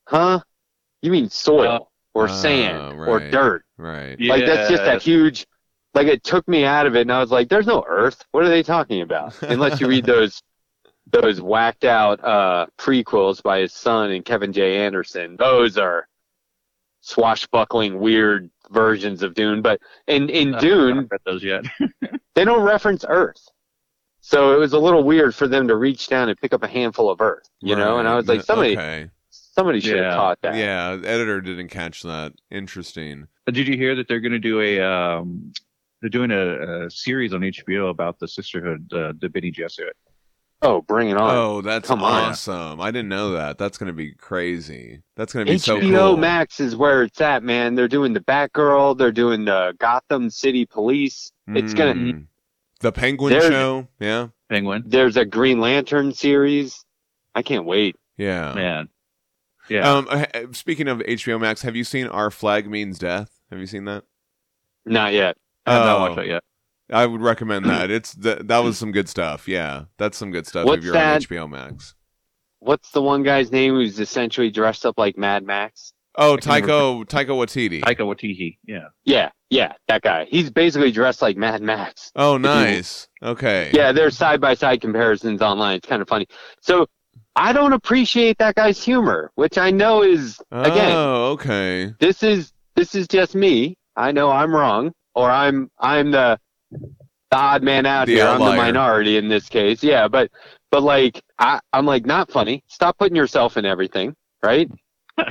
Huh? 0.08 0.40
You 1.02 1.10
mean 1.12 1.30
soil 1.30 1.90
or 2.14 2.28
Ah, 2.28 2.32
sand 2.32 2.86
or 3.06 3.20
right. 3.20 3.30
dirt? 3.30 3.64
right. 3.78 4.18
Like 4.28 4.44
that's 4.44 4.66
just 4.66 4.84
that 4.84 5.02
huge 5.02 5.46
like 5.94 6.06
it 6.08 6.22
took 6.24 6.46
me 6.48 6.64
out 6.64 6.86
of 6.86 6.96
it 6.96 7.02
and 7.02 7.12
I 7.12 7.20
was 7.20 7.30
like, 7.30 7.48
There's 7.48 7.66
no 7.66 7.84
earth. 7.88 8.24
What 8.32 8.44
are 8.44 8.48
they 8.48 8.62
talking 8.62 9.02
about? 9.02 9.34
Unless 9.42 9.80
you 9.80 9.86
read 9.88 10.06
those 10.06 10.42
those 11.10 11.40
whacked 11.40 11.84
out 11.84 12.22
uh 12.24 12.66
prequels 12.78 13.42
by 13.42 13.60
his 13.60 13.72
son 13.72 14.10
and 14.10 14.24
Kevin 14.24 14.52
J. 14.52 14.78
Anderson. 14.78 15.36
Those 15.38 15.78
are 15.78 16.06
swashbuckling 17.00 17.98
weird 17.98 18.50
versions 18.70 19.22
of 19.22 19.34
Dune. 19.34 19.62
But 19.62 19.80
in, 20.06 20.28
in 20.28 20.54
I 20.56 20.58
Dune, 20.60 20.88
haven't 20.96 21.10
read 21.10 21.20
those 21.24 21.42
yet. 21.44 21.64
they 22.34 22.44
don't 22.44 22.62
reference 22.62 23.04
Earth. 23.08 23.42
So 24.20 24.52
it 24.54 24.58
was 24.58 24.72
a 24.74 24.78
little 24.78 25.04
weird 25.04 25.34
for 25.34 25.48
them 25.48 25.68
to 25.68 25.76
reach 25.76 26.08
down 26.08 26.28
and 26.28 26.38
pick 26.38 26.52
up 26.52 26.62
a 26.62 26.68
handful 26.68 27.08
of 27.08 27.20
Earth, 27.20 27.48
you 27.60 27.76
know. 27.76 27.98
And 27.98 28.06
I 28.08 28.14
was 28.16 28.26
like, 28.28 28.42
somebody, 28.42 28.76
Okay. 28.76 29.08
somebody 29.30 29.80
should 29.80 29.96
Yeah. 29.96 30.10
have 30.10 30.16
caught 30.16 30.38
that. 30.42 30.56
Yeah, 30.56 30.96
the 30.96 31.08
editor 31.08 31.40
didn't 31.40 31.68
catch 31.68 32.02
that. 32.02 32.32
Interesting. 32.50 33.26
Did 33.50 33.66
you 33.68 33.76
hear 33.76 33.94
that 33.94 34.06
they're 34.08 34.20
going 34.20 34.32
to 34.32 34.38
do 34.38 34.60
a 34.60 34.80
um, 34.80 35.52
they're 36.02 36.10
doing 36.10 36.30
a, 36.30 36.84
a 36.86 36.90
series 36.90 37.32
on 37.32 37.40
HBO 37.40 37.88
about 37.90 38.18
the 38.18 38.28
sisterhood, 38.28 38.92
uh, 38.92 39.14
the 39.18 39.28
Bene 39.30 39.50
Gesserit. 39.50 39.92
Oh, 40.60 40.82
bring 40.82 41.08
it 41.10 41.16
on! 41.16 41.34
Oh, 41.36 41.60
that's 41.62 41.86
Come 41.86 42.02
on. 42.02 42.30
awesome. 42.30 42.80
I 42.80 42.90
didn't 42.90 43.08
know 43.10 43.30
that. 43.32 43.58
That's 43.58 43.78
going 43.78 43.86
to 43.86 43.92
be 43.92 44.12
crazy. 44.12 45.02
That's 45.14 45.32
going 45.32 45.46
to 45.46 45.52
be 45.52 45.56
HBO 45.56 45.60
so 45.62 45.80
cool. 45.80 45.88
HBO 45.90 46.18
Max 46.18 46.58
is 46.58 46.74
where 46.74 47.04
it's 47.04 47.20
at, 47.20 47.44
man. 47.44 47.76
They're 47.76 47.86
doing 47.86 48.12
the 48.12 48.20
Batgirl. 48.20 48.98
They're 48.98 49.12
doing 49.12 49.44
the 49.44 49.74
Gotham 49.78 50.30
City 50.30 50.66
Police. 50.66 51.30
It's 51.46 51.74
gonna. 51.74 51.94
Mm. 51.94 52.26
The 52.80 52.92
Penguin 52.92 53.32
There's- 53.32 53.48
show. 53.48 53.86
Yeah. 54.00 54.28
Penguin. 54.50 54.82
There's 54.86 55.16
a 55.16 55.24
Green 55.24 55.60
Lantern 55.60 56.12
series. 56.12 56.84
I 57.34 57.42
can't 57.42 57.64
wait. 57.64 57.96
Yeah. 58.16 58.52
Man. 58.54 58.88
Yeah. 59.68 59.88
Um, 59.92 60.08
uh, 60.10 60.24
speaking 60.52 60.88
of 60.88 60.98
HBO 61.00 61.38
Max, 61.40 61.62
have 61.62 61.76
you 61.76 61.84
seen 61.84 62.06
Our 62.08 62.30
Flag 62.30 62.68
Means 62.68 62.98
Death? 62.98 63.30
Have 63.50 63.60
you 63.60 63.66
seen 63.66 63.84
that? 63.84 64.04
Not 64.86 65.12
yet. 65.12 65.36
I 65.66 65.74
have 65.74 65.84
not 65.84 65.96
Oh. 65.96 66.00
watched 66.00 66.16
that 66.16 66.26
yet. 66.26 66.42
I 66.90 67.06
would 67.06 67.20
recommend 67.20 67.66
that. 67.66 67.90
It's 67.90 68.14
th- 68.14 68.40
that 68.44 68.58
was 68.58 68.78
some 68.78 68.92
good 68.92 69.08
stuff. 69.08 69.46
Yeah, 69.48 69.84
that's 69.98 70.16
some 70.16 70.30
good 70.30 70.46
stuff 70.46 70.64
What's 70.66 70.78
if 70.78 70.84
you're 70.84 70.94
that? 70.94 71.16
on 71.16 71.20
HBO 71.22 71.50
Max. 71.50 71.94
What's 72.60 72.90
the 72.90 73.02
one 73.02 73.22
guy's 73.22 73.52
name 73.52 73.74
who's 73.74 74.00
essentially 74.00 74.50
dressed 74.50 74.84
up 74.86 74.98
like 74.98 75.16
Mad 75.16 75.44
Max? 75.44 75.92
Oh, 76.16 76.32
can't 76.36 76.64
Taiko 76.64 77.04
Taika 77.04 77.28
Waititi. 77.28 77.80
Taika 77.82 78.00
Waititi. 78.00 78.58
Yeah. 78.66 78.86
Yeah, 79.04 79.30
yeah, 79.50 79.74
that 79.86 80.02
guy. 80.02 80.24
He's 80.28 80.50
basically 80.50 80.90
dressed 80.90 81.22
like 81.22 81.36
Mad 81.36 81.62
Max. 81.62 82.10
Oh, 82.16 82.36
nice. 82.38 83.06
Okay. 83.22 83.70
Yeah, 83.72 83.92
there's 83.92 84.16
side 84.16 84.40
by 84.40 84.54
side 84.54 84.80
comparisons 84.80 85.42
online. 85.42 85.76
It's 85.76 85.86
kind 85.88 86.02
of 86.02 86.08
funny. 86.08 86.26
So 86.60 86.86
I 87.36 87.52
don't 87.52 87.72
appreciate 87.72 88.38
that 88.38 88.56
guy's 88.56 88.82
humor, 88.82 89.30
which 89.36 89.58
I 89.58 89.70
know 89.70 90.02
is 90.02 90.40
again, 90.50 90.90
Oh, 90.96 91.32
okay. 91.32 91.94
this 92.00 92.24
is 92.24 92.52
this 92.74 92.96
is 92.96 93.06
just 93.06 93.36
me. 93.36 93.76
I 93.94 94.10
know 94.10 94.30
I'm 94.30 94.52
wrong, 94.52 94.92
or 95.14 95.30
I'm 95.30 95.70
I'm 95.78 96.10
the, 96.10 96.40
the 96.70 97.36
odd 97.36 97.62
man 97.62 97.86
out 97.86 98.06
The 98.06 98.14
here. 98.14 98.26
I'm 98.26 98.40
the 98.40 98.56
minority 98.56 99.16
in 99.16 99.28
this 99.28 99.48
case. 99.48 99.82
Yeah, 99.82 100.08
but 100.08 100.30
but 100.70 100.82
like 100.82 101.22
I, 101.38 101.60
I'm 101.72 101.86
like 101.86 102.06
not 102.06 102.30
funny. 102.30 102.64
Stop 102.68 102.98
putting 102.98 103.16
yourself 103.16 103.56
in 103.56 103.64
everything, 103.64 104.14
right? 104.42 104.70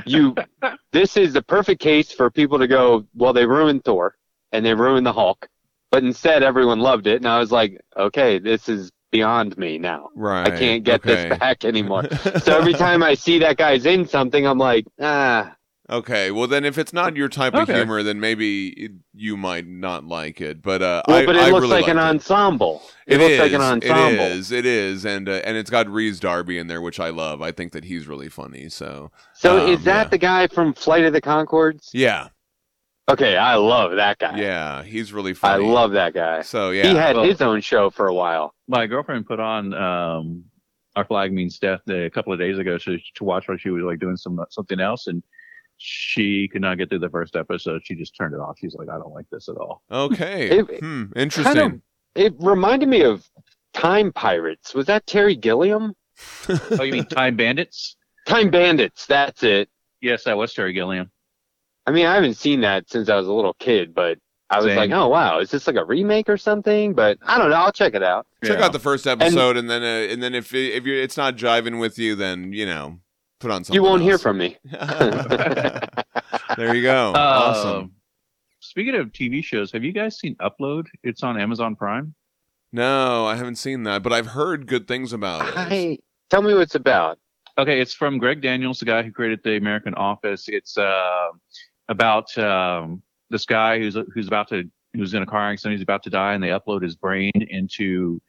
You, 0.06 0.34
this 0.92 1.16
is 1.16 1.32
the 1.32 1.42
perfect 1.42 1.80
case 1.80 2.12
for 2.12 2.30
people 2.30 2.58
to 2.58 2.66
go. 2.66 3.06
Well, 3.14 3.32
they 3.32 3.46
ruined 3.46 3.84
Thor 3.84 4.14
and 4.52 4.64
they 4.64 4.74
ruined 4.74 5.06
the 5.06 5.12
Hulk, 5.12 5.48
but 5.90 6.04
instead 6.04 6.42
everyone 6.42 6.80
loved 6.80 7.06
it, 7.06 7.16
and 7.16 7.26
I 7.26 7.38
was 7.38 7.50
like, 7.52 7.80
okay, 7.96 8.38
this 8.38 8.68
is 8.68 8.90
beyond 9.10 9.56
me 9.56 9.78
now. 9.78 10.10
Right. 10.14 10.46
I 10.46 10.56
can't 10.56 10.84
get 10.84 11.00
okay. 11.00 11.28
this 11.28 11.38
back 11.38 11.64
anymore. 11.64 12.08
so 12.42 12.58
every 12.58 12.74
time 12.74 13.02
I 13.02 13.14
see 13.14 13.38
that 13.40 13.56
guy's 13.56 13.86
in 13.86 14.06
something, 14.06 14.46
I'm 14.46 14.58
like, 14.58 14.86
ah, 15.00 15.54
Okay, 15.90 16.30
well 16.30 16.46
then, 16.46 16.66
if 16.66 16.76
it's 16.76 16.92
not 16.92 17.16
your 17.16 17.30
type 17.30 17.54
of 17.54 17.66
humor, 17.66 18.02
then 18.02 18.20
maybe 18.20 18.68
it, 18.68 18.92
you 19.14 19.38
might 19.38 19.66
not 19.66 20.04
like 20.04 20.38
it. 20.40 20.60
But 20.60 20.82
uh, 20.82 21.02
well, 21.08 21.16
I, 21.16 21.24
but 21.26 21.34
it 21.36 21.42
I 21.42 21.50
looks 21.50 21.62
really 21.62 21.80
like 21.80 21.88
an 21.88 21.96
it. 21.96 22.02
ensemble. 22.02 22.82
It, 23.06 23.14
It 23.14 23.18
looks 23.20 23.32
is. 23.32 23.38
like 23.40 23.52
an 23.52 23.60
ensemble. 23.62 24.24
It 24.26 24.32
is. 24.32 24.52
It 24.52 24.66
is, 24.66 25.06
and 25.06 25.28
uh, 25.30 25.40
and 25.44 25.56
it's 25.56 25.70
got 25.70 25.88
Rhys 25.88 26.20
Darby 26.20 26.58
in 26.58 26.66
there, 26.66 26.82
which 26.82 27.00
I 27.00 27.08
love. 27.08 27.40
I 27.40 27.52
think 27.52 27.72
that 27.72 27.84
he's 27.84 28.06
really 28.06 28.28
funny. 28.28 28.68
So 28.68 29.10
So 29.32 29.64
Um, 29.64 29.70
is 29.72 29.82
that 29.84 30.04
yeah. 30.06 30.08
the 30.10 30.18
guy 30.18 30.46
from 30.48 30.74
Flight 30.74 31.04
of 31.04 31.14
the 31.14 31.22
Conchords? 31.22 31.88
yeah, 31.94 32.28
Okay, 33.10 33.38
I 33.38 33.54
love 33.54 33.92
that 33.96 34.18
guy. 34.18 34.38
yeah, 34.38 34.82
he's 34.82 35.14
really 35.14 35.32
funny. 35.32 35.64
I 35.64 35.66
love 35.66 35.92
that 35.92 36.12
guy. 36.12 36.42
So 36.42 36.68
yeah, 36.70 36.86
He 36.86 36.94
had 36.94 37.16
Well- 37.16 37.24
his 37.24 37.40
own 37.40 37.62
show 37.62 37.88
for 37.88 38.08
a 38.08 38.14
while. 38.14 38.52
My 38.68 38.86
girlfriend 38.86 39.26
put 39.26 39.40
on 39.40 39.72
um, 39.72 40.44
Our 40.96 41.06
Flag 41.06 41.32
Means 41.32 41.58
Death 41.58 41.80
a 41.88 42.10
couple 42.10 42.34
of 42.34 42.38
days 42.38 42.58
ago 42.58 42.76
to, 42.76 42.98
to 43.14 43.24
watch 43.24 43.48
while 43.48 43.56
she 43.56 43.70
was 43.70 43.82
like 43.84 43.98
doing 44.00 44.18
some 44.18 44.38
something 44.50 44.78
else, 44.80 45.06
and 45.06 45.22
she 45.78 46.48
could 46.48 46.60
not 46.62 46.76
get 46.78 46.88
through 46.90 46.98
the 46.98 47.08
first 47.10 47.36
episode. 47.36 47.82
She 47.84 47.94
just 47.94 48.14
turned 48.16 48.34
it 48.34 48.40
off. 48.40 48.56
She's 48.58 48.74
like, 48.74 48.88
I 48.88 48.98
don't 48.98 49.14
like 49.14 49.26
this 49.30 49.48
at 49.48 49.56
all. 49.56 49.82
okay, 49.90 50.58
It- 50.58 50.80
hmm, 50.80 51.04
interesting. 51.16 51.54
Kind 51.56 51.74
of, 51.74 51.80
it 52.14 52.34
reminded 52.40 52.88
me 52.88 53.02
of 53.02 53.28
Time 53.74 54.12
Pirates. 54.12 54.74
Was 54.74 54.86
that 54.86 55.06
Terry 55.06 55.36
Gilliam? 55.36 55.94
Oh, 56.48 56.82
you 56.82 56.92
mean 56.92 57.04
Time 57.10 57.36
Bandits? 57.36 57.96
Time 58.26 58.50
Bandits. 58.50 59.06
That's 59.06 59.42
it. 59.42 59.68
Yes, 60.00 60.24
that 60.24 60.36
was 60.36 60.52
Terry 60.52 60.72
Gilliam. 60.72 61.10
I 61.86 61.90
mean, 61.92 62.06
I 62.06 62.14
haven't 62.14 62.34
seen 62.34 62.60
that 62.62 62.90
since 62.90 63.08
I 63.08 63.16
was 63.16 63.26
a 63.28 63.32
little 63.32 63.54
kid, 63.54 63.94
but 63.94 64.18
I 64.50 64.56
was 64.58 64.66
Same. 64.66 64.76
like, 64.76 64.90
oh 64.90 65.08
wow, 65.08 65.38
is 65.40 65.50
this 65.50 65.66
like 65.66 65.76
a 65.76 65.84
remake 65.84 66.28
or 66.28 66.36
something? 66.36 66.92
But 66.94 67.18
I 67.22 67.38
don't 67.38 67.50
know. 67.50 67.56
I'll 67.56 67.72
check 67.72 67.94
it 67.94 68.02
out. 68.02 68.26
Check 68.44 68.58
Yeah. 68.58 68.64
out 68.66 68.72
the 68.72 68.78
first 68.78 69.06
episode, 69.06 69.56
and, 69.56 69.68
then 69.70 69.82
uh, 69.82 70.12
and 70.12 70.22
then 70.22 70.34
if 70.34 70.54
if 70.54 70.84
you're, 70.84 70.96
it's 71.00 71.16
not 71.16 71.36
jiving 71.36 71.78
with 71.80 71.98
you, 71.98 72.14
then 72.14 72.52
you 72.52 72.66
know, 72.66 72.98
put 73.38 73.50
on 73.50 73.64
something. 73.64 73.74
you 73.74 73.82
won't 73.82 74.02
hear 74.02 74.18
from 74.18 74.38
me. 74.38 74.56
there 74.70 76.74
you 76.74 76.82
go. 76.82 77.12
awesome. 77.14 77.70
Um, 77.70 77.92
Speaking 78.60 78.96
of 78.96 79.12
TV 79.12 79.42
shows, 79.42 79.72
have 79.72 79.84
you 79.84 79.92
guys 79.92 80.18
seen 80.18 80.34
Upload? 80.36 80.86
It's 81.02 81.22
on 81.22 81.40
Amazon 81.40 81.76
Prime. 81.76 82.14
No, 82.72 83.26
I 83.26 83.36
haven't 83.36 83.56
seen 83.56 83.84
that, 83.84 84.02
but 84.02 84.12
I've 84.12 84.26
heard 84.26 84.66
good 84.66 84.86
things 84.86 85.12
about 85.12 85.48
it. 85.48 85.54
I, 85.56 85.98
tell 86.28 86.42
me 86.42 86.52
what 86.52 86.62
it's 86.62 86.74
about. 86.74 87.18
Okay, 87.56 87.80
it's 87.80 87.94
from 87.94 88.18
Greg 88.18 88.42
Daniels, 88.42 88.78
the 88.78 88.84
guy 88.84 89.02
who 89.02 89.10
created 89.10 89.40
the 89.42 89.56
American 89.56 89.94
Office. 89.94 90.48
It's 90.48 90.76
uh, 90.76 91.28
about 91.88 92.36
um, 92.36 93.02
this 93.30 93.46
guy 93.46 93.78
who's 93.78 93.96
who's 94.12 94.26
about 94.26 94.48
to 94.48 94.64
who's 94.94 95.14
in 95.14 95.22
a 95.22 95.26
car 95.26 95.50
accident. 95.50 95.78
He's 95.78 95.82
about 95.82 96.02
to 96.04 96.10
die, 96.10 96.34
and 96.34 96.42
they 96.42 96.48
upload 96.48 96.82
his 96.82 96.94
brain 96.94 97.32
into 97.34 98.20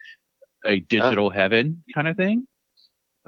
a 0.65 0.79
digital 0.79 1.29
heaven 1.29 1.83
kind 1.93 2.07
of 2.07 2.17
thing. 2.17 2.47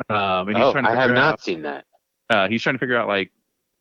Um, 0.10 0.48
and 0.50 0.58
he's 0.58 0.66
Oh, 0.66 0.72
trying 0.72 0.86
to 0.86 0.90
I 0.92 0.96
have 0.96 1.12
not 1.12 1.34
out, 1.34 1.42
seen 1.42 1.62
that. 1.64 1.86
uh, 2.30 2.48
he's 2.48 2.62
trying 2.62 2.76
to 2.76 2.80
figure 2.80 2.98
out 2.98 3.08
like 3.08 3.32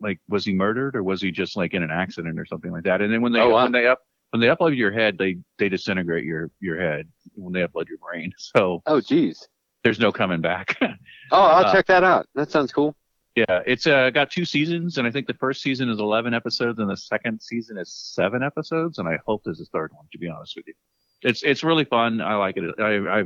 like 0.00 0.18
was 0.28 0.44
he 0.44 0.52
murdered 0.54 0.96
or 0.96 1.02
was 1.02 1.20
he 1.20 1.30
just 1.30 1.56
like 1.56 1.74
in 1.74 1.82
an 1.82 1.90
accident 1.90 2.38
or 2.38 2.46
something 2.46 2.72
like 2.72 2.84
that. 2.84 3.00
And 3.02 3.12
then 3.12 3.20
when 3.22 3.32
they 3.32 3.40
Oh, 3.40 3.50
wow. 3.50 3.62
when 3.64 3.72
they 3.72 3.86
up 3.86 4.00
when 4.30 4.40
they 4.40 4.46
upload 4.46 4.76
your 4.76 4.92
head, 4.92 5.18
they 5.18 5.38
they 5.58 5.68
disintegrate 5.68 6.24
your 6.24 6.50
your 6.60 6.80
head 6.80 7.08
when 7.34 7.52
they 7.52 7.60
upload 7.66 7.88
your 7.88 7.98
brain. 7.98 8.32
So 8.38 8.82
Oh, 8.86 9.00
geez. 9.00 9.46
there's 9.84 10.00
no 10.00 10.10
coming 10.12 10.40
back. 10.40 10.76
Oh, 11.32 11.40
I'll 11.42 11.64
Uh, 11.66 11.72
check 11.72 11.86
that 11.86 12.02
out. 12.02 12.26
That 12.34 12.50
sounds 12.50 12.72
cool. 12.72 12.96
Yeah, 13.36 13.60
it's 13.64 13.86
uh, 13.86 14.10
got 14.10 14.30
two 14.32 14.44
seasons, 14.44 14.98
and 14.98 15.06
I 15.06 15.12
think 15.12 15.28
the 15.28 15.34
first 15.34 15.62
season 15.62 15.88
is 15.88 16.00
11 16.00 16.34
episodes, 16.34 16.80
and 16.80 16.90
the 16.90 16.96
second 16.96 17.40
season 17.40 17.78
is 17.78 17.92
seven 17.92 18.42
episodes, 18.42 18.98
and 18.98 19.08
I 19.08 19.18
hope 19.24 19.42
there's 19.44 19.60
a 19.60 19.64
third 19.66 19.92
one. 19.94 20.06
To 20.10 20.18
be 20.18 20.28
honest 20.28 20.56
with 20.56 20.66
you, 20.66 20.74
it's 21.22 21.44
it's 21.44 21.62
really 21.62 21.84
fun. 21.84 22.20
I 22.20 22.34
like 22.34 22.56
it. 22.56 22.74
I, 22.80 23.20
I 23.20 23.24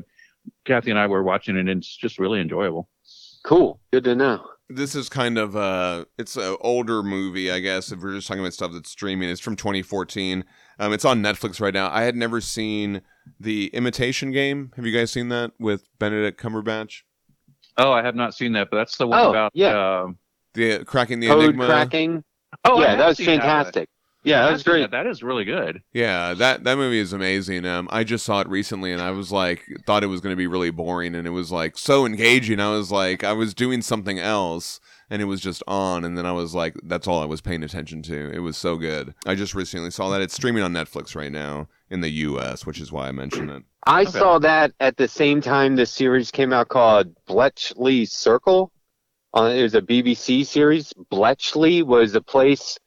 Kathy 0.64 0.90
and 0.90 0.98
I 0.98 1.06
were 1.06 1.22
watching 1.22 1.56
it, 1.56 1.60
and 1.60 1.68
it's 1.70 1.96
just 1.96 2.18
really 2.18 2.40
enjoyable. 2.40 2.88
Cool. 3.44 3.80
Good 3.92 4.04
to 4.04 4.14
know. 4.14 4.46
This 4.70 4.94
is 4.94 5.10
kind 5.10 5.36
of 5.36 5.54
uh 5.54 6.06
it's 6.16 6.36
an 6.36 6.56
older 6.60 7.02
movie, 7.02 7.50
I 7.50 7.60
guess. 7.60 7.92
If 7.92 8.00
we're 8.00 8.14
just 8.14 8.26
talking 8.26 8.40
about 8.42 8.54
stuff 8.54 8.72
that's 8.72 8.88
streaming, 8.90 9.28
it's 9.28 9.40
from 9.40 9.56
2014. 9.56 10.42
Um, 10.78 10.92
it's 10.94 11.04
on 11.04 11.22
Netflix 11.22 11.60
right 11.60 11.74
now. 11.74 11.90
I 11.92 12.02
had 12.02 12.16
never 12.16 12.40
seen 12.40 13.02
the 13.38 13.66
Imitation 13.74 14.30
Game. 14.32 14.72
Have 14.76 14.86
you 14.86 14.92
guys 14.96 15.10
seen 15.10 15.28
that 15.28 15.52
with 15.60 15.86
Benedict 15.98 16.40
Cumberbatch? 16.40 17.02
Oh, 17.76 17.92
I 17.92 18.02
have 18.02 18.14
not 18.14 18.34
seen 18.34 18.52
that, 18.54 18.68
but 18.70 18.78
that's 18.78 18.96
the 18.96 19.06
one 19.06 19.18
Oh, 19.20 19.30
about 19.30 19.52
yeah. 19.54 20.00
um, 20.02 20.18
The 20.54 20.84
cracking 20.84 21.20
the 21.20 21.26
Code 21.26 21.44
enigma. 21.44 21.66
cracking. 21.66 22.24
oh, 22.64 22.80
yeah, 22.80 22.96
that 22.96 23.06
was 23.06 23.18
fantastic. 23.18 23.88
That 23.88 23.93
I've 24.24 24.50
was 24.52 24.62
seen 24.62 24.64
great. 24.64 24.90
That 24.90 25.06
is 25.06 25.22
really 25.22 25.44
good. 25.44 25.82
Yeah, 25.92 26.34
that 26.34 26.64
that 26.64 26.76
movie 26.76 26.98
is 26.98 27.12
amazing. 27.12 27.64
Um, 27.66 27.88
I 27.90 28.04
just 28.04 28.24
saw 28.24 28.40
it 28.40 28.48
recently, 28.48 28.92
and 28.92 29.00
I 29.02 29.10
was 29.12 29.30
like, 29.30 29.62
thought 29.86 30.02
it 30.02 30.08
was 30.08 30.20
going 30.20 30.32
to 30.32 30.36
be 30.36 30.46
really 30.46 30.70
boring, 30.70 31.14
and 31.14 31.26
it 31.26 31.30
was 31.30 31.52
like 31.52 31.78
so 31.78 32.06
engaging. 32.06 32.60
I 32.60 32.70
was 32.70 32.90
like, 32.90 33.22
I 33.24 33.32
was 33.32 33.54
doing 33.54 33.82
something 33.82 34.18
else, 34.18 34.80
and 35.10 35.22
it 35.22 35.26
was 35.26 35.40
just 35.40 35.62
on, 35.68 36.04
and 36.04 36.18
then 36.18 36.26
I 36.26 36.32
was 36.32 36.54
like, 36.54 36.74
that's 36.84 37.06
all 37.06 37.22
I 37.22 37.26
was 37.26 37.40
paying 37.40 37.62
attention 37.62 38.02
to. 38.04 38.30
It 38.32 38.40
was 38.40 38.56
so 38.56 38.76
good. 38.76 39.14
I 39.26 39.34
just 39.34 39.54
recently 39.54 39.90
saw 39.90 40.10
that 40.10 40.20
it's 40.22 40.34
streaming 40.34 40.62
on 40.62 40.72
Netflix 40.72 41.14
right 41.14 41.32
now 41.32 41.68
in 41.90 42.00
the 42.00 42.10
U.S., 42.10 42.66
which 42.66 42.80
is 42.80 42.90
why 42.90 43.08
I 43.08 43.12
mentioned 43.12 43.50
it. 43.50 43.62
I 43.86 44.04
Okay. 44.04 44.18
saw 44.18 44.38
that 44.40 44.72
at 44.80 44.96
the 44.96 45.08
same 45.08 45.40
time 45.42 45.76
the 45.76 45.86
series 45.86 46.30
came 46.30 46.52
out 46.52 46.68
called 46.68 47.14
Bletchley 47.26 48.06
Circle. 48.06 48.72
Uh, 49.36 49.52
it 49.54 49.62
was 49.62 49.74
a 49.74 49.82
BBC 49.82 50.46
series. 50.46 50.92
Bletchley 51.10 51.82
was 51.82 52.14
a 52.14 52.20
place 52.22 52.78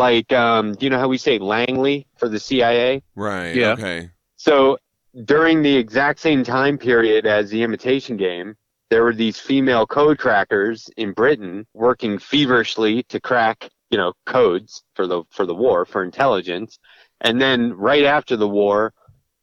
like, 0.00 0.32
um, 0.32 0.74
you 0.80 0.88
know 0.88 0.98
how 0.98 1.08
we 1.08 1.18
say 1.18 1.38
Langley 1.38 2.06
for 2.16 2.28
the 2.28 2.40
CIA? 2.40 3.02
Right. 3.14 3.54
Yeah. 3.54 3.72
Okay. 3.72 4.10
So 4.36 4.78
during 5.24 5.62
the 5.62 5.76
exact 5.76 6.20
same 6.20 6.42
time 6.42 6.78
period 6.78 7.26
as 7.26 7.50
the 7.50 7.62
Imitation 7.62 8.16
Game, 8.16 8.56
there 8.88 9.04
were 9.04 9.14
these 9.14 9.38
female 9.38 9.86
code 9.86 10.18
crackers 10.18 10.88
in 10.96 11.12
Britain 11.12 11.66
working 11.74 12.18
feverishly 12.18 13.02
to 13.04 13.20
crack, 13.20 13.68
you 13.90 13.98
know, 13.98 14.14
codes 14.24 14.82
for 14.94 15.06
the 15.06 15.22
for 15.30 15.44
the 15.44 15.54
war 15.54 15.84
for 15.84 16.02
intelligence. 16.02 16.78
And 17.20 17.38
then 17.38 17.74
right 17.74 18.04
after 18.04 18.36
the 18.36 18.48
war, 18.48 18.94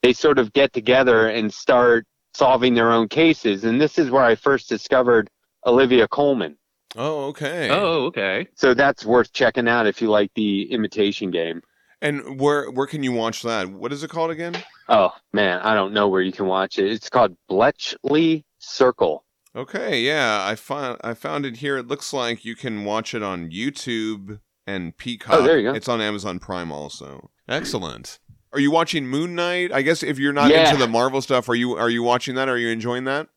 they 0.01 0.13
sort 0.13 0.39
of 0.39 0.51
get 0.53 0.73
together 0.73 1.27
and 1.27 1.53
start 1.53 2.05
solving 2.34 2.73
their 2.73 2.91
own 2.91 3.07
cases. 3.07 3.63
And 3.63 3.79
this 3.79 3.99
is 3.99 4.09
where 4.09 4.23
I 4.23 4.34
first 4.34 4.67
discovered 4.67 5.29
Olivia 5.67 6.07
Colman. 6.07 6.57
Oh, 6.95 7.26
okay. 7.26 7.69
Oh, 7.69 8.05
okay. 8.05 8.47
So 8.55 8.73
that's 8.73 9.05
worth 9.05 9.34
checking 9.34 9.68
out 9.68 9.88
if 9.88 10.01
you 10.01 10.09
like 10.09 10.31
the 10.35 10.72
Imitation 10.72 11.31
Game. 11.31 11.61
And 12.01 12.39
where 12.39 12.69
where 12.72 12.85
can 12.88 13.01
you 13.03 13.11
watch 13.11 13.41
that? 13.41 13.69
What 13.72 13.91
is 13.91 14.03
it 14.03 14.09
called 14.11 14.30
again? 14.31 14.55
Oh 14.88 15.09
man, 15.34 15.59
I 15.61 15.73
don't 15.73 15.93
know 15.93 16.07
where 16.07 16.22
you 16.22 16.31
can 16.31 16.45
watch 16.45 16.77
it. 16.77 16.91
It's 16.91 17.09
called 17.09 17.35
Bletchley 17.49 18.45
Circle. 18.59 19.23
Okay, 19.55 20.01
yeah, 20.01 20.45
I 20.45 20.55
found 20.55 20.99
I 21.03 21.15
found 21.15 21.45
it 21.45 21.57
here. 21.57 21.77
It 21.77 21.88
looks 21.88 22.14
like 22.14 22.45
you 22.45 22.55
can 22.55 22.85
watch 22.85 23.15
it 23.15 23.23
on 23.23 23.49
YouTube 23.49 24.39
and 24.68 24.95
Peacock. 24.95 25.34
Oh, 25.34 25.41
there 25.41 25.57
you 25.57 25.72
go. 25.72 25.76
It's 25.76 25.88
on 25.89 25.99
Amazon 25.99 26.38
Prime 26.38 26.72
also. 26.72 27.31
Excellent. 27.49 28.19
Are 28.53 28.59
you 28.59 28.69
watching 28.69 29.07
Moon 29.07 29.34
Knight? 29.34 29.72
I 29.73 29.81
guess 29.81 30.03
if 30.03 30.19
you're 30.19 30.34
not 30.34 30.51
Yeah. 30.51 30.65
into 30.69 30.77
the 30.77 30.88
Marvel 30.88 31.22
stuff, 31.22 31.49
are 31.49 31.55
you 31.55 31.76
are 31.76 31.89
you 31.89 32.03
watching 32.03 32.35
that? 32.35 32.47
Are 32.47 32.57
you 32.59 32.69
enjoying 32.69 33.05
that? 33.05 33.27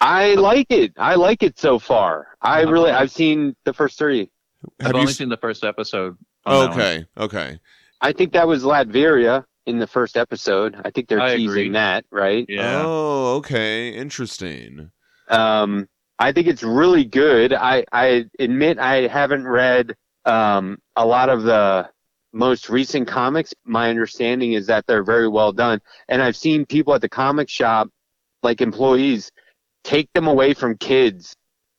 I 0.00 0.34
like 0.34 0.66
it. 0.70 0.92
I 0.96 1.14
like 1.14 1.42
it 1.42 1.58
so 1.58 1.78
far. 1.78 2.28
I 2.40 2.62
really, 2.62 2.90
I've 2.90 3.10
seen 3.10 3.54
the 3.64 3.72
first 3.72 3.98
three. 3.98 4.30
I've 4.80 4.86
Have 4.86 4.94
you 4.94 5.00
only 5.00 5.10
s- 5.10 5.16
seen 5.18 5.28
the 5.28 5.36
first 5.36 5.64
episode. 5.64 6.16
on 6.46 6.54
that 6.54 6.70
one. 6.70 6.80
okay, 6.80 7.06
okay. 7.16 7.60
I 8.00 8.12
think 8.12 8.32
that 8.32 8.46
was 8.48 8.64
Latveria 8.64 9.44
in 9.66 9.78
the 9.78 9.86
first 9.86 10.16
episode. 10.16 10.76
I 10.84 10.90
think 10.90 11.08
they're 11.08 11.20
I 11.20 11.36
teasing 11.36 11.48
agree. 11.50 11.68
that, 11.70 12.04
right? 12.10 12.44
Yeah. 12.48 12.82
Oh, 12.84 13.36
okay. 13.36 13.90
Interesting. 13.90 14.90
Um, 15.28 15.88
I 16.18 16.32
think 16.32 16.46
it's 16.48 16.62
really 16.62 17.04
good. 17.04 17.52
I, 17.52 17.84
I 17.92 18.24
admit 18.38 18.78
I 18.78 19.06
haven't 19.06 19.46
read 19.46 19.94
um, 20.24 20.78
a 20.96 21.06
lot 21.06 21.28
of 21.28 21.42
the 21.44 21.88
most 22.32 22.68
recent 22.70 23.06
comics. 23.08 23.54
My 23.64 23.88
understanding 23.90 24.52
is 24.54 24.66
that 24.66 24.86
they're 24.86 25.04
very 25.04 25.28
well 25.28 25.52
done, 25.52 25.80
and 26.08 26.22
I've 26.22 26.36
seen 26.36 26.66
people 26.66 26.94
at 26.94 27.00
the 27.00 27.08
comic 27.08 27.48
shop, 27.48 27.88
like 28.42 28.60
employees, 28.60 29.30
take 29.84 30.08
them 30.12 30.26
away 30.26 30.54
from 30.54 30.76
kids 30.78 31.34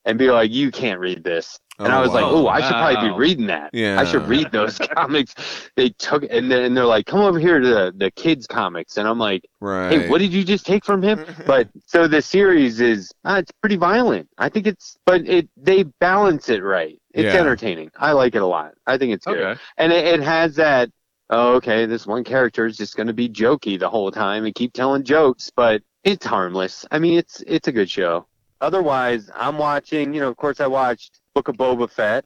and 0.05 0.17
be 0.17 0.29
like, 0.31 0.51
"You 0.51 0.71
can't 0.71 0.99
read 0.99 1.23
this." 1.23 1.59
And 1.79 1.91
I 1.91 1.99
was 2.01 2.11
like, 2.13 2.23
"Oh, 2.23 2.47
I 2.47 2.61
should 2.61 2.69
probably 2.69 3.09
be 3.09 3.15
reading 3.15 3.47
that. 3.47 3.71
Yeah. 3.73 3.99
I 3.99 4.03
should 4.03 4.27
read 4.27 4.51
those 4.51 4.77
comics." 4.95 5.33
They 5.75 5.89
took 5.89 6.23
and 6.29 6.49
then 6.51 6.63
and 6.63 6.77
they're 6.77 6.85
like, 6.85 7.05
"Come 7.05 7.21
over 7.21 7.39
here 7.39 7.59
to 7.59 7.67
the, 7.67 7.93
the 7.95 8.11
kids 8.11 8.45
comics," 8.45 8.97
and 8.97 9.07
I'm 9.07 9.17
like, 9.17 9.43
right. 9.59 9.91
"Hey, 10.01 10.09
what 10.09 10.19
did 10.19 10.31
you 10.31 10.43
just 10.43 10.65
take 10.65 10.85
from 10.85 11.01
him?" 11.01 11.25
But 11.47 11.69
so 11.87 12.07
the 12.07 12.21
series 12.21 12.79
is 12.79 13.11
uh, 13.25 13.37
it's 13.39 13.51
pretty 13.59 13.77
violent. 13.77 14.27
I 14.37 14.49
think 14.49 14.67
it's, 14.67 14.97
but 15.05 15.27
it 15.27 15.49
they 15.57 15.83
balance 15.99 16.49
it 16.49 16.63
right. 16.63 16.97
It's 17.13 17.33
Yeah. 17.33 17.39
entertaining. 17.39 17.89
I 17.97 18.11
like 18.11 18.35
it 18.35 18.41
a 18.41 18.45
lot. 18.45 18.73
I 18.85 18.97
think 18.97 19.13
it's 19.13 19.25
good, 19.25 19.39
Okay. 19.39 19.59
and 19.77 19.91
it, 19.91 20.05
it 20.05 20.21
has 20.21 20.55
that. 20.55 20.89
Oh, 21.29 21.53
okay, 21.55 21.85
this 21.87 22.05
one 22.05 22.23
character 22.23 22.65
is 22.67 22.77
just 22.77 22.95
going 22.95 23.07
to 23.07 23.13
be 23.13 23.27
jokey 23.29 23.79
the 23.79 23.89
whole 23.89 24.11
time 24.11 24.45
and 24.45 24.53
keep 24.53 24.73
telling 24.73 25.03
jokes, 25.03 25.49
but 25.55 25.81
It's 26.03 26.25
harmless. 26.25 26.85
I 26.91 26.99
mean, 26.99 27.17
it's 27.17 27.41
it's 27.47 27.67
a 27.67 27.71
good 27.71 27.89
show. 27.89 28.27
Otherwise, 28.61 29.29
I'm 29.35 29.57
watching. 29.57 30.13
You 30.13 30.21
know, 30.21 30.29
of 30.29 30.37
course, 30.37 30.59
I 30.59 30.67
watched 30.67 31.21
Book 31.33 31.47
of 31.47 31.55
Boba 31.55 31.89
Fett, 31.89 32.25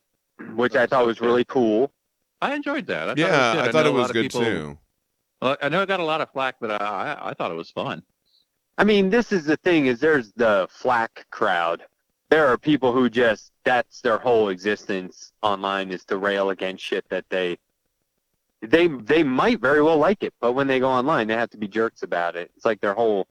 which 0.56 0.76
I 0.76 0.86
thought 0.88 1.06
was 1.06 1.22
really 1.22 1.46
cool. 1.46 1.92
I 2.42 2.56
enjoyed 2.56 2.88
that. 2.88 3.04
I 3.04 3.08
thought 3.08 3.18
yeah, 3.18 3.26
it 3.26 3.32
was 3.32 3.54
good. 3.54 3.70
I 3.70 3.72
thought 3.72 3.86
know 3.86 3.98
it 3.98 4.00
was 4.00 4.12
good 4.12 4.24
people- 4.24 4.42
too. 4.42 4.78
Well, 5.42 5.56
I 5.62 5.70
know 5.70 5.84
I 5.84 5.86
got 5.86 6.00
a 6.00 6.04
lot 6.04 6.22
of 6.22 6.32
flack, 6.32 6.56
but 6.60 6.72
I, 6.72 6.78
I, 6.78 7.30
I 7.30 7.34
thought 7.36 7.52
it 7.52 7.56
was 7.56 7.70
fun. 7.70 8.02
I 8.80 8.84
mean, 8.84 9.10
this 9.12 9.32
is 9.32 9.46
the 9.46 9.58
thing: 9.58 9.86
is 9.86 10.00
there's 10.00 10.32
the 10.34 10.68
flack 10.70 11.28
crowd. 11.30 11.84
There 12.30 12.48
are 12.48 12.58
people 12.58 12.92
who 12.92 13.10
just 13.10 13.52
that's 13.64 14.02
their 14.02 14.18
whole 14.18 14.50
existence 14.50 15.32
online 15.44 15.92
is 15.92 16.04
to 16.06 16.18
rail 16.18 16.50
against 16.50 16.84
shit 16.84 17.08
that 17.10 17.26
they 17.30 17.58
they 18.62 18.88
they 18.88 19.24
might 19.24 19.62
very 19.62 19.82
well 19.82 19.98
like 19.98 20.24
it, 20.24 20.34
but 20.42 20.54
when 20.54 20.68
they 20.68 20.80
go 20.80 20.90
online, 20.90 21.28
they 21.28 21.36
have 21.36 21.52
to 21.52 21.58
be 21.58 21.68
jerks 21.68 22.02
about 22.02 22.36
it. 22.36 22.52
It's 22.56 22.66
like 22.66 22.82
their 22.82 22.94
whole 22.96 23.28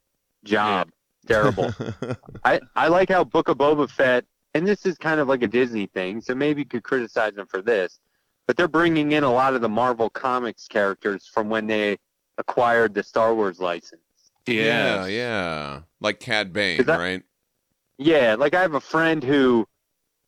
job. 0.47 0.89
Terrible. 1.27 1.73
I, 2.45 2.61
I 2.77 2.89
like 2.89 3.09
how 3.11 3.25
Book 3.25 3.49
of 3.49 3.59
Boba 3.59 3.91
Fett, 3.91 4.25
and 4.55 4.67
this 4.67 4.87
is 4.87 4.97
kind 4.97 5.21
of 5.21 5.29
like 5.29 5.43
a 5.43 5.49
Disney 5.49 5.87
thing, 5.87 6.21
so 6.21 6.35
maybe 6.35 6.63
you 6.63 6.67
could 6.67 6.85
criticize 6.85 7.35
them 7.35 7.47
for 7.47 7.61
this, 7.63 7.99
but 8.47 8.57
they're 8.57 8.69
bringing 8.69 9.13
in 9.13 9.25
a 9.25 9.33
lot 9.33 9.55
of 9.55 9.61
the 9.61 9.69
Marvel 9.69 10.09
Comics 10.09 10.69
characters 10.69 11.29
from 11.33 11.49
when 11.49 11.67
they 11.67 11.99
acquired 12.39 12.95
the 12.95 13.03
Star 13.03 13.35
Wars 13.35 13.59
license. 13.59 14.01
yeah, 14.47 15.07
yeah. 15.07 15.81
Like 16.01 16.21
Cad 16.21 16.53
Bane, 16.53 16.79
Is 16.81 16.87
that- 16.87 16.99
right? 16.99 17.23
Yeah, 17.99 18.35
like 18.39 18.55
I 18.55 18.61
have 18.61 18.75
a 18.75 18.81
friend 18.81 19.25
who 19.25 19.67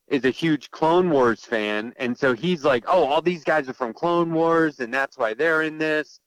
is 0.07 0.25
a 0.25 0.31
huge 0.31 0.71
Clone 0.71 1.11
Wars 1.11 1.45
fan, 1.45 1.93
and 1.97 2.17
so 2.17 2.33
he's 2.33 2.65
like, 2.65 2.83
"Oh, 2.87 3.03
all 3.05 3.21
these 3.21 3.43
guys 3.43 3.69
are 3.69 3.73
from 3.73 3.93
Clone 3.93 4.33
Wars, 4.33 4.79
and 4.79 4.91
that's 4.91 5.19
why 5.19 5.35
they're 5.35 5.61
in 5.61 5.77
this." 5.77 6.19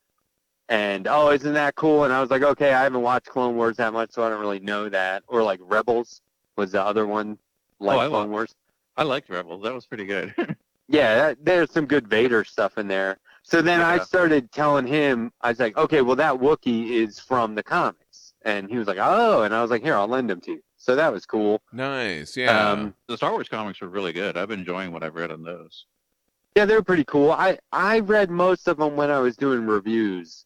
And 0.73 1.07
oh, 1.07 1.29
isn't 1.31 1.53
that 1.53 1.75
cool? 1.75 2.05
And 2.05 2.13
I 2.15 2.21
was 2.23 2.31
like, 2.31 2.41
"Okay, 2.43 2.73
I 2.73 2.83
haven't 2.85 3.03
watched 3.03 3.27
Clone 3.27 3.57
Wars 3.57 3.77
that 3.77 3.93
much, 3.93 4.11
so 4.13 4.25
I 4.25 4.31
don't 4.31 4.41
really 4.41 4.59
know 4.61 4.89
that." 4.89 5.23
Or 5.29 5.43
like 5.43 5.61
Rebels 5.63 6.23
was 6.57 6.73
the 6.73 6.83
other 6.83 7.07
one, 7.07 7.37
like 7.79 7.99
Oh, 7.99 8.01
I 8.01 8.09
Clone 8.09 8.31
wa- 8.31 8.37
Wars. 8.37 8.55
I 8.97 9.03
liked 9.03 9.29
Rebels. 9.29 9.63
That 9.65 9.75
was 9.75 9.85
pretty 9.87 10.07
good. 10.07 10.35
Yeah, 10.89 11.15
that, 11.15 11.45
there's 11.45 11.71
some 11.71 11.87
good 11.87 12.07
Vader 12.07 12.45
stuff 12.45 12.77
in 12.77 12.87
there. 12.87 13.17
So 13.45 13.63
then 13.63 13.81
I 13.81 13.99
started 14.01 14.53
telling 14.53 14.87
him, 14.87 15.33
I 15.41 15.49
was 15.51 15.59
like, 15.59 15.75
okay, 15.79 16.03
well, 16.03 16.17
that 16.17 16.35
Wookiee 16.35 16.91
is 16.91 17.19
from 17.19 17.55
the 17.55 17.63
comics. 17.63 18.35
And 18.43 18.69
he 18.69 18.77
was 18.77 18.89
like, 18.89 18.99
oh. 19.01 19.45
And 19.45 19.55
I 19.55 19.63
was 19.63 19.71
like, 19.71 19.83
here, 19.83 19.95
I'll 19.95 20.09
lend 20.09 20.31
him 20.31 20.41
to 20.43 20.51
you. 20.53 20.61
So 20.77 20.95
that 20.97 21.11
was 21.11 21.25
cool. 21.25 21.63
Nice. 21.73 22.37
Yeah. 22.37 22.71
Um, 22.73 22.95
the 23.09 23.17
Star 23.17 23.31
Wars 23.31 23.49
comics 23.49 23.81
were 23.81 23.89
really 23.89 24.13
good. 24.13 24.37
I've 24.37 24.49
been 24.49 24.61
enjoying 24.61 24.93
what 24.93 25.03
I've 25.03 25.15
read 25.15 25.31
on 25.31 25.43
those. 25.43 25.87
yeah, 26.57 26.67
they're 26.67 26.83
pretty 26.83 27.05
cool. 27.05 27.31
I, 27.31 27.59
I 27.73 28.01
read 28.01 28.31
most 28.31 28.69
of 28.69 28.77
them 28.77 28.95
when 28.95 29.11
I 29.11 29.21
was 29.21 29.37
doing 29.37 29.65
reviews. 29.67 30.45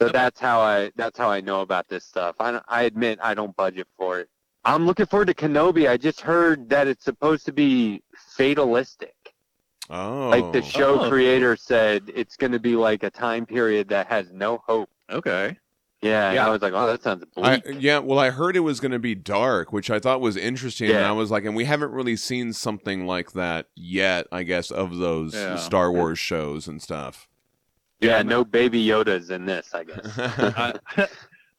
So 0.00 0.06
Okay. 0.06 0.12
that's 0.12 0.40
how 0.40 0.60
I 0.60 0.90
that's 0.96 1.18
how 1.18 1.30
I 1.30 1.40
know 1.40 1.60
about 1.60 1.88
this 1.88 2.04
stuff. 2.04 2.36
I, 2.40 2.60
I 2.68 2.82
admit 2.82 3.18
I 3.22 3.34
don't 3.34 3.54
budget 3.56 3.86
for 3.98 4.18
it. 4.20 4.28
I'm 4.64 4.86
looking 4.86 5.06
forward 5.06 5.26
to 5.26 5.34
Kenobi. 5.34 5.88
I 5.88 5.96
just 5.96 6.20
heard 6.20 6.68
that 6.70 6.86
it's 6.88 7.04
supposed 7.04 7.44
to 7.46 7.52
be 7.52 8.02
fatalistic. 8.36 9.14
oh. 9.90 10.28
Like 10.30 10.52
the 10.52 10.62
show 10.62 11.00
Oh. 11.00 11.08
creator 11.10 11.56
said, 11.56 12.10
it's 12.14 12.36
going 12.36 12.52
to 12.52 12.58
be 12.58 12.76
like 12.76 13.02
a 13.02 13.10
time 13.10 13.44
period 13.46 13.88
that 13.88 14.06
has 14.08 14.30
no 14.32 14.62
hope. 14.66 14.88
Okay. 15.10 15.56
Yeah, 16.02 16.32
Yeah. 16.32 16.46
I 16.46 16.50
was 16.50 16.62
like, 16.62 16.72
oh, 16.74 16.86
that 16.86 17.02
sounds 17.02 17.24
I, 17.42 17.58
bleak. 17.58 17.76
yeah, 17.82 17.98
well, 17.98 18.18
I 18.18 18.30
heard 18.30 18.54
it 18.56 18.60
was 18.60 18.80
going 18.80 18.92
to 18.92 18.98
be 18.98 19.14
dark, 19.14 19.72
which 19.72 19.90
I 19.90 19.98
thought 19.98 20.20
was 20.20 20.36
interesting, 20.36 20.88
Yeah. 20.90 20.96
and 20.98 21.04
I 21.06 21.12
was 21.12 21.30
like, 21.30 21.44
and 21.44 21.54
we 21.56 21.64
haven't 21.64 21.90
really 21.92 22.16
seen 22.16 22.52
something 22.54 23.06
like 23.06 23.32
that 23.32 23.66
yet, 23.74 24.26
I 24.32 24.42
guess, 24.44 24.70
of 24.70 24.96
those 24.98 25.34
Yeah. 25.34 25.56
Star 25.56 25.90
Wars 25.92 26.18
shows 26.18 26.68
and 26.68 26.80
stuff. 26.82 27.28
Yeah, 28.00 28.16
Yeah, 28.16 28.22
no 28.22 28.44
baby 28.44 28.84
Yodas 28.84 29.30
in 29.30 29.46
this, 29.46 29.74
I 29.74 29.84
guess. 29.84 30.18
I, 30.18 30.74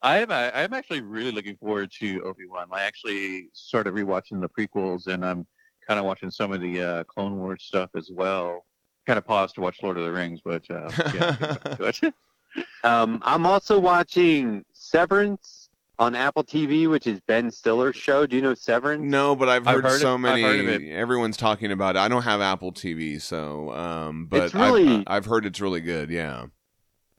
I 0.02 0.18
am. 0.18 0.32
I 0.32 0.62
am 0.62 0.74
actually 0.74 1.00
really 1.00 1.30
looking 1.30 1.56
forward 1.56 1.92
to 2.00 2.22
Obi 2.22 2.46
Wan. 2.46 2.66
I 2.72 2.82
actually 2.82 3.48
started 3.52 3.94
rewatching 3.94 4.40
the 4.40 4.48
prequels, 4.48 5.06
and 5.06 5.24
I'm 5.24 5.46
kind 5.86 6.00
of 6.00 6.06
watching 6.06 6.30
some 6.30 6.52
of 6.52 6.60
the 6.60 6.82
uh, 6.82 7.04
Clone 7.04 7.38
Wars 7.38 7.62
stuff 7.62 7.90
as 7.96 8.10
well. 8.12 8.64
Kind 9.06 9.18
of 9.18 9.24
paused 9.24 9.54
to 9.56 9.60
watch 9.60 9.82
Lord 9.82 9.98
of 9.98 10.04
the 10.04 10.12
Rings, 10.12 10.40
but 10.44 10.68
uh, 10.70 10.90
yeah, 11.14 11.36
getting 11.36 11.36
back 11.36 11.76
to 11.78 11.84
it. 11.84 12.14
um, 12.84 13.20
I'm 13.22 13.46
also 13.46 13.78
watching 13.78 14.64
Severance 14.72 15.61
on 15.98 16.14
Apple 16.14 16.42
TV, 16.42 16.88
which 16.90 17.06
is 17.06 17.20
Ben 17.26 17.50
Stiller's 17.50 17.96
show. 17.96 18.26
Do 18.26 18.34
you 18.36 18.42
know 18.42 18.54
Severance? 18.54 19.02
no, 19.02 19.36
but 19.36 19.48
I've 19.48 19.66
I've 19.68 19.76
heard, 19.76 19.84
heard 19.84 20.00
so 20.00 20.14
it- 20.14 20.18
many. 20.18 20.42
Heard 20.42 20.60
of 20.60 20.68
it. 20.68 20.90
Everyone's 20.90 21.36
talking 21.36 21.70
about 21.70 21.96
it. 21.96 22.00
I 22.00 22.08
don't 22.08 22.22
have 22.22 22.40
Apple 22.40 22.72
TV, 22.72 23.20
so 23.20 23.72
um, 23.72 24.26
but 24.26 24.42
It's 24.44 24.54
really- 24.54 24.98
I've, 24.98 25.04
I've 25.08 25.24
heard 25.26 25.46
it's 25.46 25.60
really 25.60 25.80
good. 25.80 26.10
Yeah. 26.10 26.46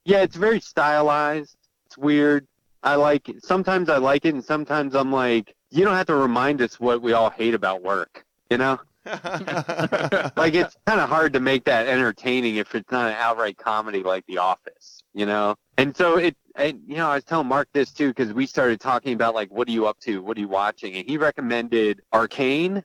Yeah, 0.06 0.22
it's 0.22 0.36
very 0.36 0.60
stylized. 0.60 1.56
It's 1.86 1.98
weird. 1.98 2.46
I 2.84 2.96
like 2.96 3.30
it. 3.30 3.46
Sometimes 3.46 3.88
I 3.90 3.98
like 3.98 4.26
it, 4.26 4.34
and 4.34 4.44
sometimes 4.44 4.96
I'm 4.96 5.12
like, 5.14 5.56
you 5.72 5.86
don't 5.86 5.96
have 5.96 6.08
to 6.08 6.16
remind 6.16 6.62
us 6.62 6.80
what 6.80 7.02
we 7.02 7.14
all 7.14 7.30
hate 7.30 7.54
about 7.54 7.82
work. 7.82 8.26
You 8.50 8.58
know? 8.58 8.80
like 9.06 10.54
it's 10.54 10.76
kind 10.86 11.00
of 11.00 11.10
hard 11.10 11.34
to 11.34 11.40
make 11.40 11.66
that 11.66 11.88
entertaining 11.88 12.56
if 12.58 12.74
it's 12.76 12.90
not 12.92 13.10
an 13.10 13.16
outright 13.18 13.58
comedy 13.58 14.02
like 14.04 14.26
The 14.28 14.38
Office, 14.38 15.04
you 15.14 15.26
know. 15.26 15.56
And 15.78 15.96
so 15.96 16.18
it, 16.18 16.36
and 16.56 16.82
you 16.88 16.98
know, 16.98 17.10
I 17.10 17.16
was 17.16 17.24
telling 17.24 17.48
Mark 17.48 17.68
this 17.74 17.92
too 17.92 18.10
because 18.10 18.34
we 18.34 18.46
started 18.46 18.80
talking 18.80 19.14
about 19.14 19.34
like, 19.36 19.52
what 19.52 19.68
are 19.68 19.72
you 19.72 19.88
up 19.88 20.00
to? 20.02 20.22
What 20.22 20.38
are 20.38 20.40
you 20.42 20.48
watching? 20.48 20.96
And 20.96 21.08
he 21.08 21.18
recommended 21.18 22.02
Arcane. 22.14 22.84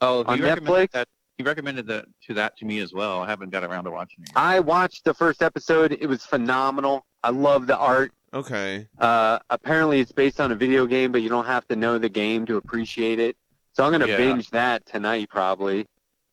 Oh, 0.00 0.24
On 0.24 0.38
he 0.38 0.44
Netflix? 0.44 0.90
That, 0.92 1.08
he 1.38 1.44
recommended 1.44 1.86
that 1.88 2.06
to 2.26 2.34
that 2.34 2.56
to 2.58 2.64
me 2.64 2.80
as 2.80 2.92
well. 2.92 3.20
I 3.22 3.26
haven't 3.26 3.50
got 3.50 3.64
around 3.64 3.84
to 3.84 3.90
watching 3.90 4.24
it. 4.24 4.28
yet. 4.30 4.36
I 4.36 4.60
watched 4.60 5.04
the 5.04 5.14
first 5.14 5.42
episode. 5.42 5.96
It 6.00 6.06
was 6.06 6.24
phenomenal. 6.24 7.04
I 7.22 7.30
love 7.30 7.66
the 7.66 7.76
art. 7.76 8.12
okay. 8.32 8.86
Uh, 8.98 9.38
apparently, 9.50 10.00
it's 10.00 10.12
based 10.12 10.40
on 10.40 10.52
a 10.52 10.54
video 10.54 10.86
game, 10.86 11.10
but 11.12 11.22
you 11.22 11.28
don't 11.28 11.46
have 11.46 11.66
to 11.68 11.76
know 11.76 11.98
the 11.98 12.08
game 12.08 12.44
to 12.46 12.56
appreciate 12.56 13.18
it. 13.18 13.36
So 13.72 13.84
I'm 13.84 13.90
gonna 13.92 14.06
Yeah. 14.06 14.16
binge 14.18 14.50
that 14.50 14.86
tonight 14.86 15.28
probably. 15.30 15.86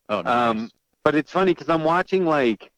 Oh, 0.08 0.20
nice. 0.22 0.32
Um, 0.32 0.70
but 1.04 1.14
it's 1.16 1.32
funny 1.32 1.52
because 1.54 1.68
I'm 1.68 1.82
watching 1.84 2.24
like 2.26 2.70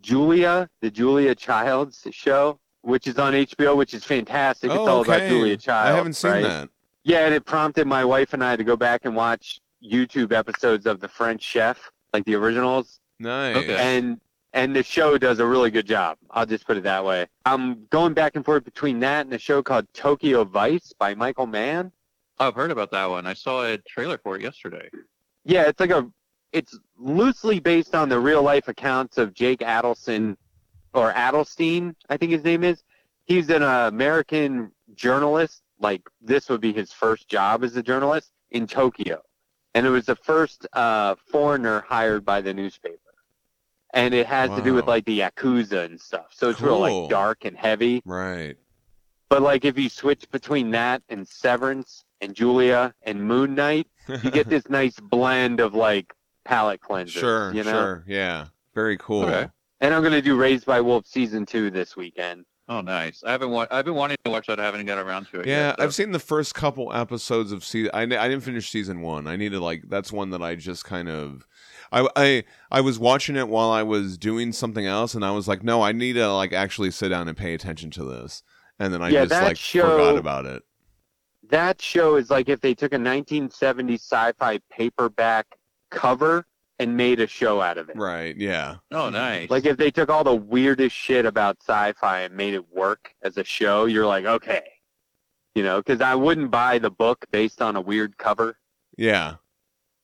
Julia, 0.00 0.68
the 0.80 0.90
Julia 0.90 1.34
Childs 1.34 2.06
show, 2.10 2.58
which 2.82 3.06
is 3.06 3.18
on 3.18 3.32
HBO, 3.32 3.76
which 3.76 3.94
is 3.94 4.04
fantastic. 4.04 4.70
It's 4.70 4.78
oh, 4.78 4.86
all 4.86 4.98
okay. 5.00 5.16
about 5.16 5.28
Julia 5.28 5.56
Child. 5.56 5.92
I 5.92 5.96
haven't 5.96 6.14
seen 6.14 6.30
right? 6.30 6.42
that. 6.42 6.68
Yeah, 7.04 7.24
and 7.24 7.34
it 7.34 7.44
prompted 7.44 7.86
my 7.86 8.04
wife 8.04 8.32
and 8.32 8.44
I 8.44 8.54
to 8.56 8.64
go 8.64 8.76
back 8.76 9.04
and 9.04 9.16
watch 9.16 9.60
YouTube 9.82 10.32
episodes 10.32 10.86
of 10.86 11.00
The 11.00 11.08
French 11.08 11.42
Chef, 11.42 11.90
like 12.12 12.24
the 12.24 12.34
originals, 12.34 13.00
Nice. 13.18 13.56
Okay. 13.56 13.76
and 13.76 14.20
and 14.52 14.76
the 14.76 14.82
show 14.82 15.16
does 15.16 15.38
a 15.38 15.46
really 15.46 15.70
good 15.70 15.86
job. 15.86 16.18
I'll 16.30 16.44
just 16.44 16.66
put 16.66 16.76
it 16.76 16.82
that 16.82 17.04
way. 17.04 17.26
I'm 17.46 17.86
going 17.86 18.12
back 18.12 18.36
and 18.36 18.44
forth 18.44 18.64
between 18.64 19.00
that 19.00 19.24
and 19.24 19.34
a 19.34 19.38
show 19.38 19.62
called 19.62 19.86
Tokyo 19.94 20.44
Vice 20.44 20.92
by 20.98 21.14
Michael 21.14 21.46
Mann. 21.46 21.90
I've 22.38 22.54
heard 22.54 22.70
about 22.70 22.90
that 22.90 23.08
one. 23.08 23.26
I 23.26 23.34
saw 23.34 23.64
a 23.64 23.78
trailer 23.78 24.18
for 24.18 24.36
it 24.36 24.42
yesterday. 24.42 24.90
Yeah, 25.44 25.68
it's 25.68 25.80
like 25.80 25.90
a 25.90 26.10
it's 26.52 26.78
loosely 26.98 27.60
based 27.60 27.94
on 27.94 28.08
the 28.08 28.18
real 28.18 28.42
life 28.42 28.68
accounts 28.68 29.16
of 29.16 29.32
Jake 29.32 29.60
Adelson 29.60 30.36
or 30.94 31.12
Adelstein, 31.12 31.94
I 32.08 32.16
think 32.16 32.32
his 32.32 32.44
name 32.44 32.64
is. 32.64 32.82
He's 33.24 33.50
an 33.50 33.62
American 33.62 34.72
journalist. 34.94 35.62
Like 35.78 36.02
this 36.20 36.48
would 36.48 36.60
be 36.60 36.72
his 36.72 36.92
first 36.92 37.28
job 37.28 37.64
as 37.64 37.76
a 37.76 37.82
journalist 37.82 38.30
in 38.50 38.66
Tokyo, 38.66 39.22
and 39.74 39.86
it 39.86 39.90
was 39.90 40.06
the 40.06 40.16
first 40.16 40.66
uh, 40.72 41.16
foreigner 41.30 41.80
hired 41.88 42.24
by 42.24 42.40
the 42.40 42.54
newspaper. 42.54 42.98
And 43.94 44.14
it 44.14 44.26
has 44.26 44.48
to 44.50 44.62
do 44.62 44.72
with 44.72 44.86
like 44.86 45.04
the 45.04 45.20
yakuza 45.20 45.84
and 45.84 46.00
stuff. 46.00 46.28
So 46.30 46.48
it's 46.48 46.62
real 46.62 46.78
like 46.78 47.10
dark 47.10 47.44
and 47.44 47.54
heavy. 47.54 48.00
Right. 48.06 48.56
But 49.28 49.42
like 49.42 49.66
if 49.66 49.78
you 49.78 49.90
switch 49.90 50.30
between 50.30 50.70
that 50.70 51.02
and 51.10 51.28
Severance 51.28 52.04
and 52.22 52.34
Julia 52.34 52.94
and 53.02 53.22
Moon 53.22 53.54
Knight, 53.54 53.88
you 54.08 54.30
get 54.30 54.48
this 54.48 54.68
nice 54.70 54.98
blend 54.98 55.60
of 55.60 55.74
like 55.74 56.14
palate 56.44 56.80
cleanser. 56.80 57.20
sure. 57.20 57.54
you 57.54 57.64
know. 57.64 57.70
Sure. 57.70 58.04
Yeah. 58.06 58.46
Very 58.74 58.96
cool. 58.96 59.24
Okay. 59.24 59.48
And 59.82 59.92
I'm 59.92 60.02
gonna 60.02 60.22
do 60.22 60.36
Raised 60.36 60.64
by 60.64 60.80
Wolves 60.80 61.10
season 61.10 61.44
two 61.44 61.70
this 61.70 61.96
weekend. 61.96 62.46
Oh, 62.68 62.80
nice. 62.80 63.22
I 63.26 63.32
haven't. 63.32 63.50
Wa- 63.50 63.66
I've 63.70 63.84
been 63.84 63.96
wanting 63.96 64.16
to 64.24 64.30
watch 64.30 64.46
that. 64.46 64.58
I 64.60 64.64
haven't 64.64 64.86
got 64.86 64.96
around 64.98 65.26
to 65.32 65.40
it. 65.40 65.46
Yeah, 65.46 65.68
yet, 65.70 65.76
so- 65.78 65.84
I've 65.84 65.94
seen 65.94 66.12
the 66.12 66.18
first 66.20 66.54
couple 66.54 66.92
episodes 66.94 67.52
of 67.52 67.64
season. 67.64 67.90
I, 67.92 68.02
I 68.02 68.06
didn't 68.28 68.40
finish 68.40 68.70
season 68.70 69.00
one. 69.02 69.26
I 69.26 69.36
needed 69.36 69.58
like. 69.60 69.82
That's 69.88 70.10
one 70.12 70.30
that 70.30 70.40
I 70.40 70.54
just 70.54 70.84
kind 70.84 71.08
of. 71.08 71.46
I, 71.90 72.08
I 72.16 72.44
I 72.70 72.80
was 72.80 72.98
watching 72.98 73.36
it 73.36 73.48
while 73.48 73.70
I 73.70 73.82
was 73.82 74.16
doing 74.16 74.52
something 74.52 74.86
else, 74.86 75.14
and 75.14 75.24
I 75.24 75.32
was 75.32 75.48
like, 75.48 75.62
no, 75.62 75.82
I 75.82 75.92
need 75.92 76.14
to 76.14 76.32
like 76.32 76.52
actually 76.54 76.92
sit 76.92 77.08
down 77.10 77.26
and 77.28 77.36
pay 77.36 77.52
attention 77.52 77.90
to 77.90 78.04
this. 78.04 78.42
And 78.78 78.94
then 78.94 79.02
I 79.02 79.08
Yeah, 79.10 79.22
just 79.22 79.30
that 79.30 79.44
like 79.44 79.56
show- 79.58 79.82
forgot 79.98 80.16
about 80.16 80.46
it. 80.46 80.62
That 81.50 81.82
show 81.82 82.14
is 82.14 82.30
like 82.30 82.48
if 82.48 82.60
they 82.60 82.72
took 82.74 82.94
a 82.94 82.98
1970s 82.98 83.94
sci-fi 83.96 84.60
paperback 84.70 85.46
cover 85.90 86.46
and 86.82 86.96
made 86.96 87.20
a 87.20 87.26
show 87.26 87.60
out 87.60 87.78
of 87.78 87.88
it. 87.88 87.96
Right? 87.96 88.36
Yeah. 88.36 88.76
Oh, 88.90 89.08
nice. 89.08 89.48
Like 89.50 89.64
if 89.64 89.76
they 89.76 89.90
took 89.90 90.08
all 90.10 90.24
the 90.24 90.34
weirdest 90.34 90.94
shit 90.94 91.24
about 91.24 91.56
sci-fi 91.60 92.20
and 92.22 92.36
made 92.36 92.54
it 92.54 92.64
work 92.74 93.14
as 93.22 93.36
a 93.38 93.44
show, 93.44 93.86
you're 93.86 94.06
like, 94.06 94.24
okay, 94.24 94.62
you 95.54 95.62
know, 95.62 95.78
because 95.78 96.00
I 96.00 96.14
wouldn't 96.14 96.50
buy 96.50 96.78
the 96.78 96.90
book 96.90 97.24
based 97.30 97.62
on 97.62 97.76
a 97.76 97.80
weird 97.80 98.18
cover. 98.18 98.58
Yeah. 98.96 99.36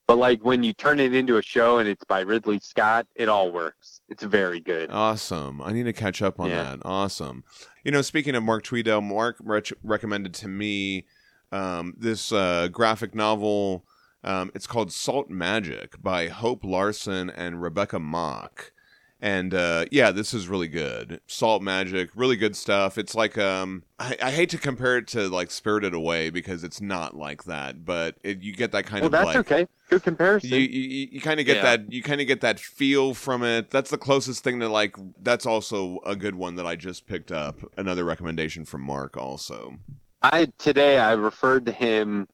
But 0.06 0.16
like 0.16 0.42
when 0.42 0.62
you 0.62 0.72
turn 0.72 1.00
it 1.00 1.14
into 1.14 1.36
a 1.36 1.42
show 1.42 1.78
and 1.78 1.88
it's 1.88 2.04
by 2.04 2.20
Ridley 2.20 2.60
Scott, 2.60 3.06
it 3.14 3.28
all 3.28 3.52
works. 3.52 4.00
It's 4.08 4.22
very 4.22 4.60
good. 4.60 4.90
Awesome. 4.90 5.60
I 5.60 5.72
need 5.72 5.82
to 5.84 5.92
catch 5.92 6.22
up 6.22 6.40
on 6.40 6.48
Yeah. 6.48 6.62
that. 6.62 6.78
Awesome. 6.82 7.44
You 7.84 7.92
know, 7.92 8.00
speaking 8.00 8.34
of 8.34 8.42
Mark 8.42 8.64
Tweedale, 8.64 9.02
Mark 9.02 9.36
rec- 9.40 9.72
recommended 9.82 10.32
to 10.34 10.48
me 10.48 11.04
um, 11.52 11.94
this 11.98 12.32
uh, 12.32 12.68
graphic 12.68 13.14
novel. 13.14 13.84
Um, 14.24 14.50
it's 14.54 14.66
called 14.66 14.92
Salt 14.92 15.30
Magic 15.30 16.02
by 16.02 16.28
Hope 16.28 16.64
Larson 16.64 17.30
and 17.30 17.62
Rebecca 17.62 17.98
Mock. 17.98 18.72
And 19.20 19.52
uh, 19.52 19.86
yeah, 19.90 20.12
this 20.12 20.32
is 20.32 20.48
really 20.48 20.68
good. 20.68 21.20
Salt 21.26 21.60
Magic, 21.60 22.10
really 22.14 22.36
good 22.36 22.54
stuff. 22.54 22.96
It's 22.98 23.16
like 23.16 23.36
um, 23.36 23.82
I, 23.98 24.16
I 24.22 24.30
hate 24.30 24.48
to 24.50 24.58
compare 24.58 24.96
it 24.96 25.08
to 25.08 25.28
like 25.28 25.50
Spirited 25.50 25.92
Away 25.92 26.30
because 26.30 26.62
it's 26.62 26.80
not 26.80 27.16
like 27.16 27.44
that, 27.44 27.84
but 27.84 28.16
it, 28.22 28.42
you 28.42 28.54
get 28.54 28.70
that 28.72 28.86
kind 28.86 29.00
well, 29.02 29.06
of 29.06 29.12
that's 29.12 29.26
like 29.26 29.36
okay. 29.36 29.66
Good 29.90 30.04
comparison. 30.04 30.50
you 30.50 30.58
you, 30.58 31.08
you 31.12 31.20
kind 31.20 31.40
of 31.40 31.46
get 31.46 31.56
Yeah. 31.56 31.62
that 31.76 31.92
you 31.92 32.00
kind 32.02 32.20
of 32.20 32.28
get 32.28 32.42
that 32.42 32.60
feel 32.60 33.12
from 33.12 33.42
it. 33.42 33.70
That's 33.70 33.90
the 33.90 33.98
closest 33.98 34.44
thing 34.44 34.60
to 34.60 34.68
like. 34.68 34.94
That's 35.20 35.46
also 35.46 35.98
a 36.06 36.14
good 36.14 36.36
one 36.36 36.54
that 36.54 36.66
I 36.66 36.76
just 36.76 37.06
picked 37.08 37.32
up. 37.32 37.56
Another 37.76 38.04
recommendation 38.04 38.64
from 38.64 38.82
Mark 38.82 39.16
also. 39.16 39.78
I 40.22 40.52
today 40.58 40.98
I 40.98 41.12
referred 41.12 41.66
to 41.66 41.72
him 41.72 42.28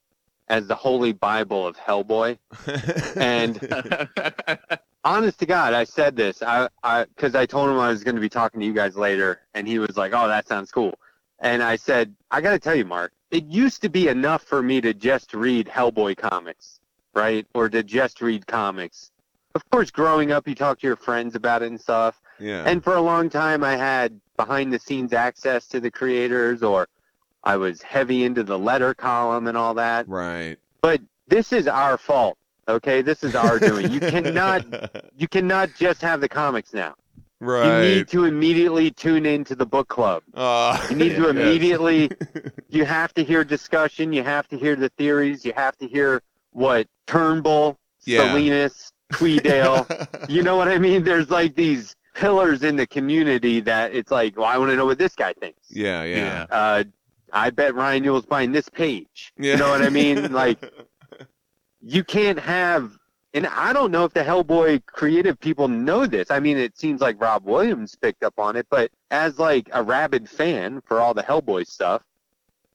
as 0.48 0.66
the 0.66 0.74
Holy 0.74 1.12
Bible 1.12 1.66
of 1.66 1.76
Hellboy. 1.76 2.38
And 3.16 3.58
honest 5.04 5.38
to 5.40 5.46
God, 5.46 5.74
I 5.74 5.84
said 5.84 6.16
this. 6.16 6.42
I 6.42 6.68
I 6.82 7.04
because 7.04 7.34
I 7.34 7.46
told 7.46 7.70
him 7.70 7.78
I 7.78 7.88
was 7.88 8.04
going 8.04 8.14
to 8.14 8.20
be 8.20 8.28
talking 8.28 8.60
to 8.60 8.66
you 8.66 8.72
guys 8.72 8.96
later, 8.96 9.40
and 9.54 9.66
he 9.66 9.78
was 9.78 9.96
like, 9.96 10.12
"Oh, 10.14 10.28
that 10.28 10.46
sounds 10.46 10.70
cool." 10.70 10.98
And 11.40 11.62
I 11.62 11.76
said, 11.76 12.14
"I 12.30 12.40
got 12.40 12.52
to 12.52 12.58
tell 12.58 12.74
you, 12.74 12.84
Mark, 12.84 13.12
it 13.30 13.44
used 13.44 13.82
to 13.82 13.88
be 13.88 14.08
enough 14.08 14.42
for 14.42 14.62
me 14.62 14.80
to 14.80 14.94
just 14.94 15.34
read 15.34 15.66
Hellboy 15.66 16.16
comics, 16.16 16.80
right, 17.14 17.46
or 17.54 17.68
to 17.68 17.82
just 17.82 18.20
read 18.20 18.46
comics." 18.46 19.10
Of 19.54 19.68
course, 19.70 19.90
growing 19.90 20.32
up, 20.32 20.48
you 20.48 20.54
talk 20.56 20.80
to 20.80 20.86
your 20.86 20.96
friends 20.96 21.36
about 21.36 21.62
it 21.62 21.66
and 21.66 21.80
stuff. 21.80 22.20
yeah, 22.40 22.64
And 22.66 22.82
for 22.82 22.96
a 22.96 23.00
long 23.00 23.30
time, 23.30 23.62
I 23.62 23.76
had 23.76 24.20
behind 24.36 24.72
the 24.72 24.80
scenes 24.80 25.12
access 25.12 25.68
to 25.68 25.78
the 25.78 25.92
creators, 25.92 26.64
or 26.64 26.88
I 27.44 27.56
was 27.56 27.80
heavy 27.82 28.24
into 28.24 28.42
the 28.42 28.58
letter 28.58 28.94
column 28.94 29.46
and 29.46 29.56
all 29.56 29.74
that. 29.74 30.08
right, 30.08 30.56
But 30.80 31.00
this 31.28 31.52
is 31.52 31.68
our 31.68 31.96
fault, 31.98 32.36
okay? 32.68 33.02
This 33.02 33.22
is 33.22 33.34
our 33.34 33.58
doing. 33.58 33.90
You 33.92 34.00
cannot, 34.00 34.64
you 35.16 35.28
cannot 35.28 35.70
just 35.76 36.00
have 36.02 36.20
the 36.20 36.28
comics 36.28 36.72
now. 36.72 36.94
Right. 37.40 37.82
You 37.82 37.94
need 37.96 38.08
to 38.08 38.24
immediately 38.24 38.90
tune 38.90 39.26
into 39.26 39.54
the 39.54 39.66
book 39.66 39.88
club. 39.88 40.22
Uh, 40.32 40.78
You 40.88 40.96
need 40.96 41.16
to 41.16 41.22
yes. 41.22 41.30
immediately. 41.30 42.10
You 42.70 42.84
have 42.86 43.14
to 43.14 43.22
hear 43.22 43.44
discussion. 43.44 44.12
You 44.12 44.24
have 44.24 44.48
to 44.48 44.58
hear 44.58 44.74
the 44.74 44.88
theories. 44.90 45.44
You 45.44 45.52
have 45.54 45.76
to 45.78 45.86
hear 45.86 46.22
what 46.52 46.88
Turnbull, 47.06 47.78
Yeah. 48.04 48.26
Salinas, 48.26 48.90
Tweedale. 49.12 50.28
you 50.30 50.42
know 50.42 50.56
what 50.56 50.68
I 50.68 50.78
mean? 50.78 51.04
There's 51.04 51.30
like 51.30 51.54
these 51.54 51.94
pillars 52.14 52.62
in 52.64 52.76
the 52.76 52.86
community 52.86 53.60
that 53.60 53.94
it's 53.94 54.10
like, 54.10 54.36
well, 54.36 54.46
I 54.46 54.56
want 54.58 54.70
to 54.70 54.76
know 54.76 54.86
what 54.86 54.98
this 54.98 55.14
guy 55.14 55.34
thinks. 55.34 55.60
yeah, 55.70 56.02
yeah, 56.04 56.46
Uh, 56.50 56.84
I 57.34 57.50
bet 57.50 57.74
Ryan 57.74 58.04
Newell's 58.04 58.26
buying 58.26 58.52
this 58.52 58.68
page. 58.68 59.32
yeah. 59.36 59.52
You 59.52 59.58
know 59.58 59.70
what 59.70 59.82
I 59.82 59.90
mean? 59.90 60.32
Like, 60.32 60.72
you 61.80 62.02
can't 62.02 62.38
have, 62.38 62.96
and 63.34 63.46
I 63.46 63.72
don't 63.72 63.90
know 63.90 64.04
if 64.04 64.14
the 64.14 64.22
Hellboy 64.22 64.86
creative 64.86 65.38
people 65.38 65.68
know 65.68 66.06
this. 66.06 66.30
I 66.30 66.40
mean, 66.40 66.56
it 66.56 66.76
seems 66.78 67.00
like 67.00 67.20
Rob 67.20 67.44
Williams 67.44 67.94
picked 67.94 68.24
up 68.24 68.38
on 68.38 68.56
it, 68.56 68.66
but 68.70 68.90
as 69.10 69.38
like 69.38 69.68
a 69.72 69.82
rabid 69.82 70.28
fan 70.28 70.80
for 70.86 71.00
all 71.00 71.12
the 71.12 71.22
Hellboy 71.22 71.66
stuff, 71.66 72.02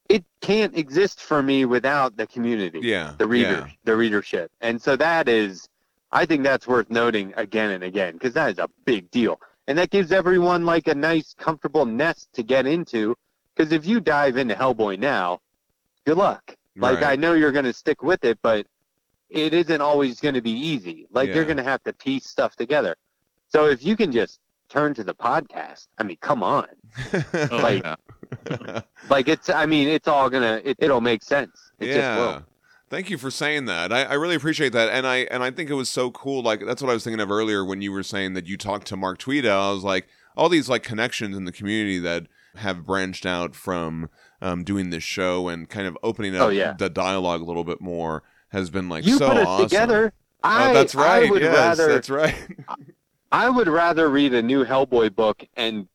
it 0.10 0.23
can't 0.41 0.77
exist 0.77 1.22
for 1.22 1.41
me 1.41 1.65
without 1.65 2.18
the 2.18 2.27
community 2.27 2.80
yeah, 2.81 3.14
the 3.18 3.27
reader, 3.27 3.65
yeah. 3.68 3.73
the 3.84 3.95
readership. 3.95 4.52
And 4.61 4.81
so 4.81 4.95
that 4.95 5.30
is, 5.30 5.69
I 6.11 6.26
think 6.26 6.44
that's 6.44 6.68
worth 6.68 6.90
noting 6.90 7.34
again 7.38 7.72
and 7.72 7.84
again 7.84 8.14
because 8.14 8.34
that 8.34 8.52
is 8.52 8.57
a 8.57 8.69
big 8.86 9.10
deal. 9.11 9.40
And 9.68 9.77
that 9.77 9.91
gives 9.91 10.11
everyone 10.11 10.65
like 10.65 10.88
a 10.88 10.95
nice, 10.95 11.36
comfortable 11.38 11.86
nest 11.86 12.30
to 12.34 12.44
get 12.44 12.65
into. 12.65 13.15
Because 13.60 13.73
if 13.73 13.86
you 13.86 13.99
dive 13.99 14.38
into 14.38 14.56
Hellboy 14.56 14.98
now, 14.99 15.41
good 16.06 16.15
luck. 16.15 16.56
Like, 16.77 17.02
Right. 17.02 17.11
I 17.11 17.15
know 17.18 17.34
you're 17.34 17.52
going 17.52 17.65
to 17.65 17.73
stick 17.73 18.02
with 18.02 18.23
it, 18.23 18.40
but 18.41 18.65
it 19.30 19.53
isn't 19.53 19.81
always 19.81 20.22
going 20.22 20.36
to 20.36 20.41
be 20.41 20.52
easy. 20.53 21.07
Like, 21.11 21.27
Yeah. 21.27 21.36
you're 21.36 21.44
going 21.45 21.57
to 21.57 21.64
have 21.64 21.84
to 21.84 21.91
piece 21.91 22.26
stuff 22.26 22.56
together. 22.56 22.95
So 23.49 23.65
if 23.65 23.84
you 23.84 23.98
can 23.98 24.14
just 24.14 24.40
turn 24.69 24.94
to 24.94 25.03
the 25.03 25.14
podcast, 25.14 25.88
I 25.98 26.03
mean, 26.03 26.15
come 26.22 26.41
on. 26.41 26.68
Oh, 27.34 27.60
Like, 27.61 27.84
yeah. 27.84 28.81
Like, 29.10 29.27
it's, 29.27 29.49
I 29.49 29.65
mean, 29.65 29.90
it's 29.90 30.07
all 30.07 30.30
going 30.30 30.44
to, 30.44 30.69
it, 30.69 30.77
it'll 30.80 31.02
make 31.02 31.22
sense. 31.22 31.52
It 31.80 31.88
just 31.88 32.18
will. 32.18 32.44
Thank 32.90 33.10
you 33.10 33.18
for 33.18 33.30
saying 33.30 33.65
that. 33.65 33.91
I, 33.91 34.03
I 34.03 34.14
really 34.14 34.36
appreciate 34.36 34.72
that, 34.72 34.90
and 34.90 35.06
I 35.06 35.18
and 35.30 35.44
I 35.44 35.52
think 35.52 35.69
it 35.69 35.76
was 35.76 35.90
so 35.90 36.10
cool. 36.10 36.41
Like 36.41 36.65
that's 36.65 36.81
what 36.81 36.90
I 36.90 36.94
was 36.95 37.03
thinking 37.03 37.19
of 37.19 37.30
earlier 37.30 37.64
when 37.64 37.84
you 37.84 37.91
were 37.91 38.02
saying 38.02 38.34
that 38.34 38.48
you 38.48 38.57
talked 38.57 38.88
to 38.88 38.98
Mark 38.98 39.19
Tweedale. 39.19 39.69
I 39.69 39.72
was 39.72 39.84
like, 39.84 40.07
all 40.36 40.49
these 40.49 40.69
like 40.69 40.81
connections 40.81 41.38
in 41.38 41.45
the 41.45 41.52
community 41.52 41.99
that 41.99 42.26
have 42.56 42.86
branched 42.86 43.26
out 43.26 43.56
from 43.56 44.10
um, 44.42 44.64
doing 44.64 44.90
this 44.90 45.04
show 45.04 45.48
and 45.48 45.70
kind 45.70 45.88
of 45.88 45.98
opening 46.04 46.36
up 46.36 46.48
Oh, 46.48 46.50
yeah. 46.50 46.74
the 46.78 46.90
dialogue 46.90 47.42
a 47.42 47.46
little 47.46 47.64
bit 47.64 47.82
more 47.82 48.24
has 48.50 48.70
been 48.70 48.90
like 48.90 49.06
you 49.06 49.18
so 49.18 49.30
put 49.30 49.46
awesome. 49.46 49.70
together. 49.70 50.14
I, 50.44 50.72
oh, 50.72 50.74
that's 50.74 50.96
right. 50.96 51.28
I 51.28 51.30
would 51.30 51.42
yes, 51.42 51.54
rather 51.54 51.88
that's 51.94 52.10
right. 52.10 52.36
I 53.32 53.50
would 53.50 53.68
rather 53.68 54.10
read 54.10 54.34
a 54.34 54.42
new 54.42 54.66
Hellboy 54.66 55.16
book 55.16 55.44
and 55.56 55.88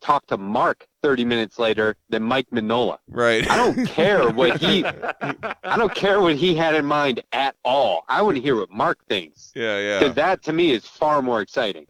talk 0.00 0.26
to 0.26 0.38
Mark 0.38 0.86
30 1.02 1.24
minutes 1.26 1.58
later 1.58 1.94
than 2.08 2.22
Mike 2.22 2.46
Mignola. 2.50 2.98
right. 3.08 3.48
I 3.50 3.56
don't 3.56 3.86
care 3.86 4.30
what 4.30 4.60
he 4.60 4.84
I 5.62 5.76
don't 5.76 5.94
care 5.94 6.20
what 6.20 6.36
he 6.36 6.54
had 6.54 6.74
in 6.74 6.86
mind 6.86 7.22
at 7.32 7.54
all. 7.64 8.04
I 8.08 8.22
want 8.22 8.36
to 8.36 8.42
hear 8.42 8.56
what 8.56 8.70
Mark 8.70 8.98
thinks 9.08 9.52
yeah, 9.54 9.78
yeah. 9.78 9.98
because 9.98 10.14
that 10.14 10.42
to 10.44 10.52
me 10.54 10.72
is 10.72 10.86
far 10.86 11.20
more 11.22 11.42
exciting. 11.42 11.86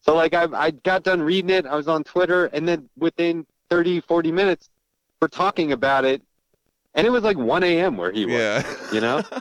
So 0.00 0.14
like 0.16 0.34
I 0.34 0.46
I 0.52 0.70
got 0.72 1.04
done 1.04 1.22
reading 1.22 1.50
it, 1.50 1.64
I 1.64 1.76
was 1.76 1.86
on 1.86 2.02
Twitter 2.02 2.46
and 2.46 2.68
then 2.68 2.88
within 2.98 3.46
30 3.72 4.00
40 4.00 4.32
minutes 4.32 4.68
we're 5.20 5.28
talking 5.28 5.72
about 5.72 6.04
it 6.04 6.22
and 6.94 7.06
it 7.06 7.10
was 7.10 7.22
like 7.22 7.38
1 7.38 7.64
a.m. 7.64 7.96
where 7.96 8.12
he 8.12 8.26
was. 8.26 8.34
yeah. 8.34 8.62
you 8.92 9.00
know? 9.00 9.22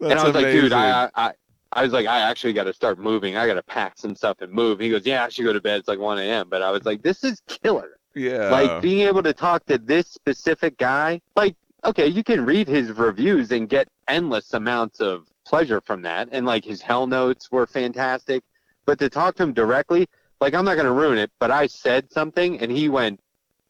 That's 0.00 0.12
and 0.12 0.20
I 0.20 0.24
was 0.24 0.34
like, 0.34 0.46
dude. 0.46 0.72
I, 0.72 1.10
I, 1.14 1.32
I 1.72 1.82
was 1.82 1.92
like, 1.92 2.06
I 2.06 2.20
actually 2.20 2.52
got 2.52 2.64
to 2.64 2.72
start 2.72 2.98
moving. 2.98 3.36
I 3.36 3.46
got 3.46 3.54
to 3.54 3.62
pack 3.62 3.98
some 3.98 4.14
stuff 4.14 4.40
and 4.40 4.52
move. 4.52 4.78
He 4.78 4.90
goes, 4.90 5.04
yeah, 5.04 5.24
I 5.24 5.28
should 5.28 5.44
go 5.44 5.52
to 5.52 5.60
bed. 5.60 5.80
It's 5.80 5.88
like 5.88 5.98
1 5.98 6.18
a.m. 6.18 6.48
But 6.48 6.62
I 6.62 6.70
was 6.70 6.84
like, 6.84 7.02
this 7.02 7.24
is 7.24 7.42
killer. 7.46 7.98
yeah. 8.14 8.48
Like 8.48 8.80
being 8.80 9.06
able 9.06 9.22
to 9.22 9.32
talk 9.32 9.66
to 9.66 9.78
this 9.78 10.08
specific 10.08 10.78
guy. 10.78 11.20
Like, 11.36 11.56
okay, 11.84 12.06
you 12.06 12.22
can 12.22 12.44
read 12.44 12.68
his 12.68 12.92
reviews 12.92 13.50
and 13.50 13.68
get 13.68 13.88
endless 14.06 14.54
amounts 14.54 15.00
of 15.00 15.26
pleasure 15.46 15.80
from 15.80 16.02
that. 16.02 16.28
And 16.32 16.46
like 16.46 16.64
his 16.64 16.80
hell 16.80 17.06
notes 17.06 17.50
were 17.50 17.66
fantastic. 17.66 18.42
But 18.86 18.98
to 19.00 19.08
talk 19.08 19.36
to 19.36 19.42
him 19.42 19.52
directly, 19.52 20.08
like 20.40 20.54
I'm 20.54 20.64
not 20.64 20.74
going 20.74 20.86
to 20.86 20.92
ruin 20.92 21.18
it, 21.18 21.30
but 21.38 21.50
I 21.50 21.66
said 21.66 22.12
something 22.12 22.60
and 22.60 22.70
he 22.70 22.88
went, 22.88 23.20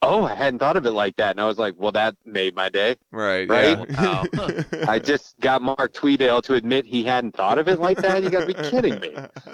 oh, 0.02 0.24
I 0.24 0.34
hadn't 0.34 0.60
thought 0.60 0.76
of 0.76 0.86
it 0.86 0.92
like 0.92 1.16
that. 1.16 1.32
And 1.32 1.40
I 1.40 1.46
was 1.46 1.58
like, 1.58 1.74
well, 1.76 1.90
that 1.92 2.14
made 2.24 2.54
my 2.54 2.68
day. 2.68 2.96
right. 3.10 3.48
right? 3.48 3.84
Yeah. 3.90 4.62
I 4.88 4.98
just 4.98 5.38
got 5.40 5.60
Mark 5.60 5.92
Tweedale 5.92 6.42
to 6.42 6.54
admit 6.54 6.86
he 6.86 7.02
hadn't 7.04 7.34
thought 7.34 7.58
of 7.58 7.66
it 7.68 7.80
like 7.80 7.98
that. 7.98 8.22
You 8.22 8.30
got 8.30 8.40
to 8.40 8.46
be 8.46 8.54
kidding 8.54 9.00
me. 9.00 9.10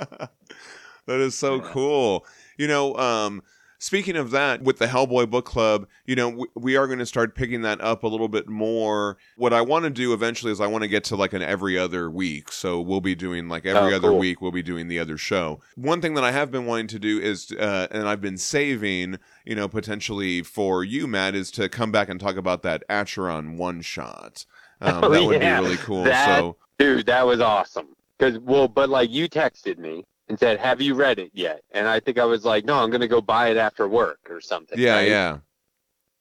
that 1.06 1.20
is 1.20 1.34
so 1.36 1.56
Yeah. 1.56 1.68
cool. 1.70 2.26
You 2.58 2.68
know, 2.68 2.94
um, 2.96 3.42
speaking 3.84 4.16
of 4.16 4.30
that, 4.30 4.62
with 4.62 4.78
the 4.78 4.86
Hellboy 4.86 5.28
Book 5.28 5.44
Club, 5.44 5.86
you 6.06 6.16
know, 6.16 6.28
we, 6.30 6.46
we 6.54 6.76
are 6.76 6.86
going 6.86 6.98
to 7.00 7.06
start 7.06 7.34
picking 7.34 7.62
that 7.62 7.80
up 7.80 8.02
a 8.02 8.08
little 8.08 8.28
bit 8.28 8.48
more. 8.48 9.18
What 9.36 9.52
I 9.52 9.60
want 9.60 9.84
to 9.84 9.90
do 9.90 10.12
eventually 10.14 10.50
is 10.52 10.60
I 10.60 10.66
want 10.66 10.82
to 10.82 10.88
get 10.88 11.04
to 11.04 11.16
like 11.16 11.32
an 11.34 11.42
every 11.42 11.78
other 11.78 12.10
week. 12.10 12.50
So 12.50 12.80
we'll 12.80 13.00
be 13.02 13.14
doing 13.14 13.48
like 13.48 13.66
every 13.66 13.92
Oh, 13.92 13.96
other 13.96 14.08
cool. 14.08 14.18
week, 14.18 14.40
we'll 14.40 14.52
be 14.52 14.62
doing 14.62 14.88
the 14.88 14.98
other 14.98 15.18
show. 15.18 15.60
One 15.76 16.00
thing 16.00 16.14
that 16.14 16.24
I 16.24 16.32
have 16.32 16.50
been 16.50 16.64
wanting 16.66 16.86
to 16.88 16.98
do 16.98 17.20
is, 17.20 17.52
uh, 17.52 17.88
and 17.90 18.08
I've 18.08 18.20
been 18.22 18.38
saving, 18.38 19.18
you 19.44 19.54
know, 19.54 19.68
potentially 19.68 20.42
for 20.42 20.82
you, 20.82 21.06
Matt, 21.06 21.34
is 21.34 21.50
to 21.52 21.68
come 21.68 21.92
back 21.92 22.08
and 22.08 22.18
talk 22.18 22.36
about 22.36 22.62
that 22.62 22.82
Acheron 22.88 23.56
one 23.58 23.82
shot. 23.82 24.46
Um, 24.80 24.94
Oh, 25.04 25.08
that 25.10 25.22
would 25.24 25.40
yeah. 25.42 25.60
be 25.60 25.64
really 25.66 25.76
cool. 25.78 26.04
That- 26.04 26.38
so 26.38 26.56
Dude, 26.78 27.06
that 27.06 27.24
was 27.26 27.40
awesome. 27.40 27.88
Cause 28.18 28.38
well, 28.38 28.68
but 28.68 28.88
like 28.88 29.10
you 29.10 29.28
texted 29.28 29.78
me 29.78 30.04
and 30.28 30.38
said, 30.38 30.58
"Have 30.58 30.80
you 30.80 30.94
read 30.94 31.18
it 31.18 31.30
yet?" 31.34 31.62
And 31.72 31.86
I 31.88 32.00
think 32.00 32.18
I 32.18 32.24
was 32.24 32.44
like, 32.44 32.64
"No, 32.64 32.74
I'm 32.82 32.90
gonna 32.90 33.08
go 33.08 33.20
buy 33.20 33.48
it 33.48 33.56
after 33.56 33.86
work 33.88 34.20
or 34.30 34.40
something." 34.40 34.78
yeah, 34.78 34.94
right? 34.96 35.08
yeah, 35.08 35.38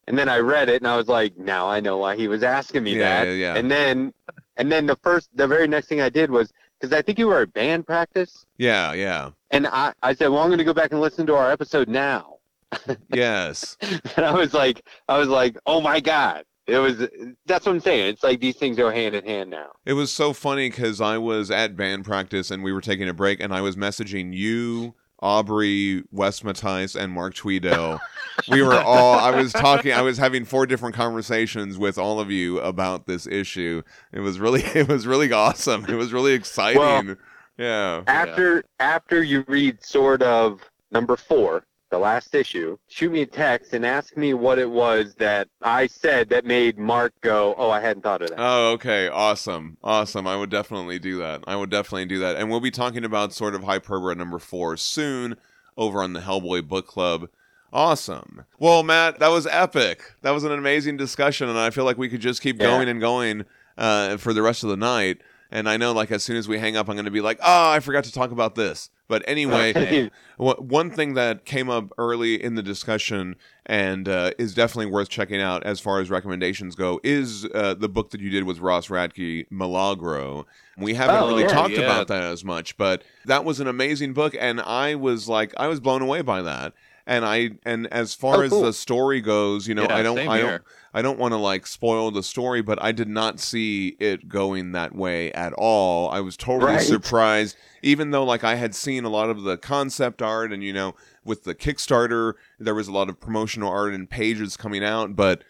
And 0.06 0.18
then 0.18 0.28
I 0.28 0.38
read 0.38 0.68
it 0.68 0.82
and 0.82 0.88
I 0.88 0.96
was 0.96 1.08
like, 1.08 1.36
"Now 1.36 1.68
I 1.68 1.80
know 1.80 1.98
why 1.98 2.16
he 2.16 2.28
was 2.28 2.42
asking 2.42 2.84
me 2.84 2.96
Yeah, 2.96 3.24
that." 3.24 3.26
yeah, 3.28 3.32
yeah. 3.32 3.54
And 3.56 3.70
then, 3.70 4.12
and 4.56 4.70
then 4.70 4.86
the 4.86 4.96
first, 4.96 5.30
the 5.34 5.46
very 5.46 5.66
next 5.68 5.88
thing 5.88 6.00
I 6.00 6.08
did 6.10 6.30
was 6.30 6.52
because 6.80 6.92
I 6.96 7.02
think 7.02 7.18
you 7.18 7.28
were 7.28 7.40
at 7.42 7.52
band 7.54 7.86
practice, 7.86 8.44
yeah, 8.58 8.92
yeah. 8.92 9.30
and 9.50 9.66
I, 9.66 9.92
I 10.02 10.14
said, 10.14 10.28
"Well, 10.28 10.42
I'm 10.42 10.50
gonna 10.50 10.64
go 10.64 10.74
back 10.74 10.92
and 10.92 11.00
listen 11.00 11.26
to 11.26 11.34
our 11.34 11.50
episode 11.50 11.88
now." 11.88 12.38
Yes. 13.14 13.76
and 14.16 14.24
I 14.26 14.32
was 14.32 14.52
like, 14.52 14.82
I 15.08 15.16
was 15.18 15.28
like, 15.28 15.56
oh 15.66 15.80
my 15.80 16.00
god, 16.00 16.44
it 16.66 16.78
was. 16.78 17.08
That's 17.46 17.66
what 17.66 17.72
I'm 17.72 17.80
saying. 17.80 18.08
It's 18.08 18.22
like 18.22 18.40
these 18.40 18.56
things 18.56 18.76
go 18.76 18.90
hand 18.90 19.14
in 19.14 19.24
hand 19.24 19.50
now. 19.50 19.72
It 19.84 19.92
was 19.94 20.10
so 20.10 20.32
funny 20.32 20.70
because 20.70 21.00
I 21.00 21.18
was 21.18 21.50
at 21.50 21.76
band 21.76 22.04
practice 22.04 22.50
and 22.50 22.62
we 22.62 22.72
were 22.72 22.80
taking 22.80 23.08
a 23.08 23.14
break, 23.14 23.40
and 23.40 23.52
I 23.52 23.60
was 23.60 23.76
messaging 23.76 24.34
you 24.34 24.94
Aubrey 25.24 26.04
West 26.10 26.44
Matthijs 26.44 26.94
and 26.94 27.12
Mark 27.12 27.34
Tweedale. 27.34 27.98
we 28.48 28.62
were 28.62 28.74
all 28.74 29.14
I 29.14 29.30
was 29.30 29.52
talking 29.52 29.92
I 29.92 30.02
was 30.02 30.18
having 30.18 30.44
four 30.44 30.66
different 30.66 30.94
conversations 30.94 31.78
with 31.78 31.98
all 31.98 32.20
of 32.20 32.30
you 32.30 32.60
about 32.60 33.06
this 33.06 33.26
issue. 33.26 33.82
It 34.12 34.20
was 34.20 34.38
really 34.38 34.62
it 34.74 34.88
was 34.88 35.06
really 35.06 35.32
awesome. 35.32 35.86
It 35.86 35.94
was 35.94 36.12
really 36.12 36.32
exciting. 36.32 36.80
Well, 36.80 37.16
yeah. 37.56 38.02
After 38.06 38.64
after 38.80 39.22
you 39.22 39.44
read 39.48 39.82
Sword 39.82 40.22
of 40.22 40.60
number 40.90 41.16
four, 41.16 41.64
the 41.94 41.98
last 42.00 42.34
issue, 42.34 42.76
shoot 42.88 43.12
me 43.12 43.22
a 43.22 43.26
text 43.26 43.72
and 43.72 43.86
ask 43.86 44.16
me 44.16 44.34
what 44.34 44.58
it 44.58 44.68
was 44.68 45.14
that 45.14 45.48
I 45.62 45.86
said 45.86 46.28
that 46.30 46.44
made 46.44 46.76
Mark 46.76 47.12
go, 47.20 47.54
"Oh, 47.56 47.70
I 47.70 47.80
hadn't 47.80 48.02
thought 48.02 48.20
of 48.22 48.30
that." 48.30 48.38
Oh, 48.38 48.72
okay. 48.72 49.08
Awesome. 49.08 49.76
Awesome. 49.82 50.26
I 50.26 50.36
would 50.36 50.50
definitely 50.50 50.98
do 50.98 51.18
that. 51.18 51.44
I 51.46 51.54
would 51.54 51.70
definitely 51.70 52.06
do 52.06 52.18
that. 52.18 52.34
And 52.34 52.50
we'll 52.50 52.58
be 52.60 52.72
talking 52.72 53.04
about 53.04 53.32
Sword 53.32 53.54
of 53.54 53.62
Hyperborea 53.62 54.16
number 54.16 54.40
four 54.40 54.76
soon 54.76 55.36
over 55.76 56.02
on 56.02 56.14
the 56.14 56.20
Hellboy 56.20 56.66
Book 56.66 56.88
Club. 56.88 57.28
Awesome. 57.72 58.44
Well, 58.58 58.82
Matt, 58.82 59.18
that 59.20 59.28
was 59.28 59.46
epic. 59.46 60.02
That 60.22 60.30
was 60.32 60.42
an 60.44 60.52
amazing 60.52 60.96
discussion, 60.96 61.48
and 61.48 61.58
I 61.58 61.70
feel 61.70 61.84
like 61.84 61.98
we 61.98 62.08
could 62.08 62.20
just 62.20 62.42
keep 62.42 62.60
Yeah. 62.60 62.66
going 62.66 62.88
and 62.88 63.00
going 63.00 63.44
uh, 63.78 64.16
for 64.16 64.32
the 64.32 64.42
rest 64.42 64.62
of 64.64 64.70
the 64.70 64.76
night. 64.76 65.18
And 65.54 65.68
I 65.68 65.76
know, 65.76 65.92
like, 65.92 66.10
as 66.10 66.24
soon 66.24 66.36
as 66.36 66.48
we 66.48 66.58
hang 66.58 66.76
up, 66.76 66.88
I'm 66.88 66.96
going 66.96 67.04
to 67.04 67.10
be 67.12 67.20
like, 67.20 67.38
oh, 67.40 67.70
I 67.70 67.78
forgot 67.78 68.02
to 68.04 68.12
talk 68.12 68.32
about 68.32 68.56
this. 68.56 68.90
But 69.06 69.22
anyway, 69.28 70.10
One 70.36 70.90
thing 70.90 71.14
that 71.14 71.44
came 71.44 71.70
up 71.70 71.92
early 71.96 72.42
in 72.42 72.56
the 72.56 72.62
discussion 72.62 73.36
and 73.64 74.08
uh, 74.08 74.32
is 74.36 74.52
definitely 74.52 74.90
worth 74.90 75.08
checking 75.08 75.40
out 75.40 75.62
as 75.62 75.78
far 75.78 76.00
as 76.00 76.10
recommendations 76.10 76.74
go 76.74 77.00
is 77.04 77.46
uh, 77.54 77.74
the 77.74 77.88
book 77.88 78.10
that 78.10 78.20
you 78.20 78.30
did 78.30 78.42
with 78.44 78.58
Ross 78.58 78.88
Radke, 78.88 79.46
Milagro. 79.50 80.44
We 80.76 80.94
haven't 80.94 81.22
Oh, 81.22 81.28
really 81.28 81.42
yeah, 81.42 81.48
talked 81.48 81.74
yeah. 81.74 81.82
about 81.82 82.08
that 82.08 82.24
as 82.24 82.44
much, 82.44 82.76
but 82.76 83.04
that 83.26 83.44
was 83.44 83.60
an 83.60 83.68
amazing 83.68 84.12
book, 84.12 84.34
and 84.40 84.60
I 84.60 84.96
was 84.96 85.28
like, 85.28 85.54
I 85.56 85.68
was 85.68 85.78
blown 85.78 86.02
away 86.02 86.22
by 86.22 86.42
that. 86.42 86.72
And 87.06 87.24
I 87.26 87.50
and 87.66 87.86
as 87.88 88.14
far 88.14 88.36
Oh, 88.36 88.40
as 88.42 88.50
cool. 88.50 88.62
the 88.62 88.72
story 88.72 89.20
goes, 89.20 89.68
you 89.68 89.74
know, 89.74 89.82
Yeah, 89.88 89.96
I 89.96 90.02
don't, 90.02 90.18
I 90.18 90.38
don't, 90.40 90.62
I 90.94 91.02
don't 91.02 91.18
want 91.18 91.32
to 91.32 91.36
like 91.38 91.66
spoil 91.66 92.10
the 92.10 92.22
story, 92.22 92.62
but 92.62 92.82
I 92.82 92.92
did 92.92 93.08
not 93.08 93.40
see 93.40 93.96
it 94.00 94.26
going 94.28 94.72
that 94.72 94.94
way 94.94 95.30
at 95.32 95.52
all. 95.52 96.08
I 96.10 96.20
was 96.20 96.36
totally 96.36 96.72
Right. 96.72 96.80
surprised, 96.80 97.56
even 97.82 98.10
though 98.10 98.24
like 98.24 98.42
I 98.42 98.54
had 98.54 98.74
seen 98.74 99.04
a 99.04 99.10
lot 99.10 99.28
of 99.28 99.42
the 99.42 99.58
concept 99.58 100.22
art 100.22 100.50
and 100.50 100.64
you 100.64 100.72
know 100.72 100.94
with 101.24 101.44
the 101.44 101.54
Kickstarter 101.54 102.34
there 102.58 102.74
was 102.74 102.88
a 102.88 102.92
lot 102.92 103.10
of 103.10 103.20
promotional 103.20 103.70
art 103.70 103.92
and 103.92 104.08
pages 104.08 104.56
coming 104.56 104.82
out, 104.82 105.14
but 105.14 105.44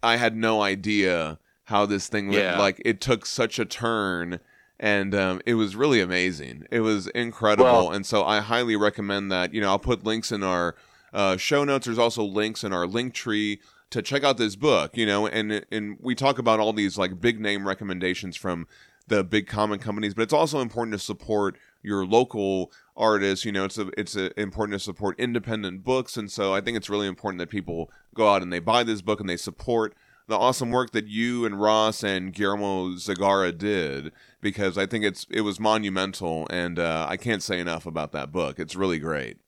I 0.00 0.16
had 0.16 0.36
no 0.36 0.62
idea 0.62 1.38
how 1.64 1.86
this 1.86 2.06
thing 2.08 2.28
would 2.28 2.36
Yeah. 2.38 2.58
like 2.58 2.80
it 2.84 3.00
took 3.00 3.26
such 3.26 3.58
a 3.58 3.64
turn 3.64 4.38
and 4.80 5.14
um, 5.14 5.40
it 5.44 5.54
was 5.54 5.74
really 5.74 6.00
amazing. 6.00 6.66
It 6.70 6.80
was 6.80 7.08
incredible, 7.08 7.64
Well- 7.64 7.90
and 7.90 8.06
so 8.06 8.24
I 8.24 8.40
highly 8.40 8.76
recommend 8.76 9.30
that. 9.32 9.52
You 9.52 9.60
know, 9.60 9.68
I'll 9.68 9.78
put 9.78 10.04
links 10.04 10.30
in 10.32 10.42
our 10.42 10.76
uh, 11.12 11.36
show 11.36 11.64
notes. 11.64 11.86
There's 11.86 11.98
also 11.98 12.22
links 12.22 12.62
in 12.64 12.72
our 12.72 12.86
link 12.86 13.14
tree 13.14 13.60
to 13.90 14.02
check 14.02 14.22
out 14.22 14.36
this 14.36 14.56
book. 14.56 14.96
You 14.96 15.06
know, 15.06 15.26
and 15.26 15.64
and 15.70 15.96
we 16.00 16.14
talk 16.14 16.38
about 16.38 16.60
all 16.60 16.72
these 16.72 16.96
like 16.98 17.20
big 17.20 17.40
name 17.40 17.66
recommendations 17.66 18.36
from 18.36 18.66
the 19.08 19.24
big 19.24 19.46
comic 19.46 19.80
companies, 19.80 20.14
but 20.14 20.22
it's 20.22 20.32
also 20.34 20.60
important 20.60 20.92
to 20.92 20.98
support 20.98 21.56
your 21.82 22.06
local 22.06 22.70
artists. 22.96 23.44
You 23.44 23.52
know, 23.52 23.64
it's 23.64 23.78
a, 23.78 23.88
it's 23.98 24.14
a, 24.16 24.38
important 24.38 24.78
to 24.78 24.84
support 24.84 25.18
independent 25.18 25.82
books, 25.82 26.16
and 26.16 26.30
so 26.30 26.54
I 26.54 26.60
think 26.60 26.76
it's 26.76 26.90
really 26.90 27.06
important 27.06 27.38
that 27.38 27.48
people 27.48 27.90
go 28.14 28.28
out 28.28 28.42
and 28.42 28.52
they 28.52 28.58
buy 28.58 28.84
this 28.84 29.00
book 29.00 29.20
and 29.20 29.28
they 29.28 29.36
support 29.36 29.94
the 30.28 30.36
awesome 30.38 30.70
work 30.70 30.92
that 30.92 31.06
you 31.06 31.44
and 31.46 31.60
Ross 31.60 32.04
and 32.04 32.32
Guillermo 32.32 32.90
Zagara 32.90 33.56
did 33.56 34.12
because 34.40 34.78
I 34.78 34.86
think 34.86 35.04
it's 35.04 35.26
it 35.30 35.40
was 35.40 35.58
monumental, 35.58 36.46
and 36.50 36.78
uh, 36.78 37.06
I 37.08 37.16
can't 37.16 37.42
say 37.42 37.58
enough 37.58 37.86
about 37.86 38.12
that 38.12 38.30
book. 38.30 38.58
It's 38.60 38.76
really 38.76 38.98
great. 38.98 39.38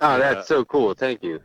Oh, 0.00 0.16
Yeah. 0.16 0.34
that's 0.34 0.48
so 0.48 0.64
cool. 0.64 0.92
Thank 0.94 1.22
you. 1.22 1.40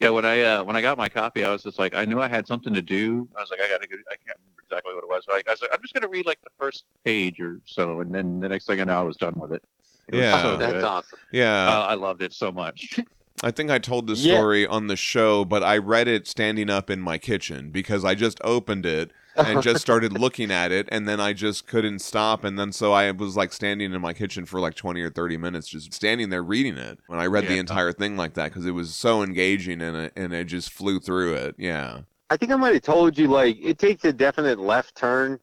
Yeah, 0.00 0.10
when 0.10 0.24
I 0.24 0.40
uh, 0.42 0.64
when 0.64 0.74
I 0.74 0.80
got 0.80 0.96
my 0.96 1.08
copy, 1.08 1.44
I 1.44 1.50
was 1.50 1.62
just 1.62 1.78
like, 1.78 1.94
I 1.94 2.04
knew 2.04 2.20
I 2.20 2.28
had 2.28 2.46
something 2.46 2.72
to 2.72 2.82
do. 2.82 3.28
I 3.36 3.40
was 3.40 3.50
like, 3.50 3.60
I 3.60 3.68
got 3.68 3.82
to 3.82 3.88
go. 3.88 3.96
I 4.10 4.14
can't 4.24 4.38
remember 4.38 4.62
exactly 4.64 4.94
what 4.94 5.04
it 5.04 5.08
was. 5.08 5.24
So 5.26 5.32
I, 5.34 5.42
I 5.46 5.50
was 5.52 5.60
like, 5.60 5.70
I'm 5.74 5.82
just 5.82 5.92
gonna 5.94 6.08
read 6.08 6.24
like 6.24 6.40
the 6.42 6.50
first 6.58 6.84
page 7.04 7.40
or 7.40 7.60
so, 7.66 8.00
and 8.00 8.14
then 8.14 8.40
the 8.40 8.48
next 8.48 8.66
thing 8.66 8.80
I 8.80 8.84
know, 8.84 8.98
I 9.00 9.02
was 9.02 9.16
done 9.16 9.34
with 9.36 9.52
it. 9.52 9.62
It 10.08 10.14
Yeah. 10.20 10.42
so 10.42 10.56
That's 10.56 10.72
good. 10.72 10.84
awesome. 10.84 11.18
Yeah, 11.32 11.68
Uh, 11.68 11.82
I 11.82 11.94
loved 11.94 12.22
it 12.22 12.32
so 12.32 12.50
much. 12.50 12.98
I 13.42 13.50
think 13.50 13.70
I 13.70 13.78
told 13.78 14.06
the 14.06 14.14
Yeah. 14.14 14.34
story 14.36 14.66
on 14.66 14.88
the 14.88 14.96
show, 14.96 15.44
but 15.44 15.62
I 15.62 15.78
read 15.78 16.08
it 16.08 16.26
standing 16.26 16.68
up 16.70 16.90
in 16.90 17.00
my 17.00 17.18
kitchen 17.18 17.70
because 17.70 18.04
I 18.04 18.14
just 18.14 18.40
opened 18.42 18.84
it 18.84 19.12
and 19.36 19.62
just 19.62 19.80
started 19.80 20.12
looking 20.12 20.50
at 20.50 20.72
it, 20.72 20.88
and 20.90 21.08
then 21.08 21.20
I 21.20 21.32
just 21.32 21.66
couldn't 21.68 22.00
stop, 22.00 22.42
and 22.42 22.58
then 22.58 22.72
so 22.72 22.92
I 22.92 23.10
was 23.12 23.36
like 23.36 23.52
standing 23.52 23.92
in 23.92 24.00
my 24.00 24.12
kitchen 24.12 24.44
for 24.46 24.58
like 24.58 24.74
twenty 24.74 25.00
or 25.00 25.10
thirty 25.10 25.36
minutes, 25.36 25.68
just 25.68 25.94
standing 25.94 26.30
there 26.30 26.42
reading 26.42 26.76
it. 26.76 26.98
When 27.06 27.20
I 27.20 27.26
read 27.26 27.46
the 27.46 27.58
entire 27.58 27.92
thing 27.92 28.16
like 28.16 28.34
that 28.34 28.50
because 28.50 28.66
it 28.66 28.72
was 28.72 28.94
so 28.94 29.22
engaging 29.22 29.80
and 29.80 29.96
it, 29.96 30.12
and 30.16 30.32
it 30.32 30.44
just 30.46 30.72
flew 30.72 30.98
through 30.98 31.34
it. 31.34 31.54
Yeah, 31.56 32.00
I 32.30 32.36
think 32.36 32.50
I 32.50 32.56
might 32.56 32.74
have 32.74 32.82
told 32.82 33.16
you 33.16 33.28
like 33.28 33.56
it 33.62 33.78
takes 33.78 34.04
a 34.04 34.12
definite 34.12 34.58
left 34.58 34.96
turn, 34.96 35.38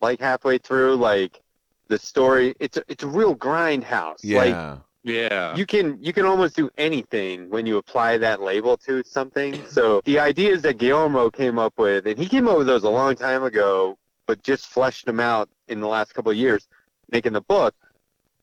like 0.00 0.20
halfway 0.20 0.58
through. 0.58 0.96
Like 0.96 1.40
the 1.86 1.98
story, 1.98 2.54
it's 2.58 2.76
a, 2.78 2.82
it's 2.88 3.04
a 3.04 3.08
real 3.08 3.36
grindhouse. 3.36 4.24
Like 4.34 4.56
yeah, 5.02 5.56
you 5.56 5.64
can 5.64 5.98
you 6.02 6.12
can 6.12 6.26
almost 6.26 6.56
do 6.56 6.70
anything 6.76 7.48
when 7.48 7.64
you 7.66 7.78
apply 7.78 8.18
that 8.18 8.42
label 8.42 8.76
to 8.78 9.02
something. 9.04 9.62
So 9.70 10.02
the 10.04 10.18
ideas 10.18 10.62
that 10.62 10.78
Guillermo 10.78 11.30
came 11.30 11.58
up 11.58 11.74
with, 11.78 12.06
and 12.06 12.18
he 12.18 12.26
came 12.26 12.48
up 12.48 12.58
with 12.58 12.66
those 12.66 12.82
a 12.82 12.90
long 12.90 13.14
time 13.14 13.44
ago, 13.44 13.96
but 14.26 14.42
just 14.42 14.66
fleshed 14.66 15.06
them 15.06 15.20
out 15.20 15.48
in 15.68 15.80
the 15.80 15.86
last 15.86 16.12
couple 16.12 16.32
of 16.32 16.36
years, 16.36 16.68
making 17.10 17.32
the 17.32 17.40
book. 17.40 17.74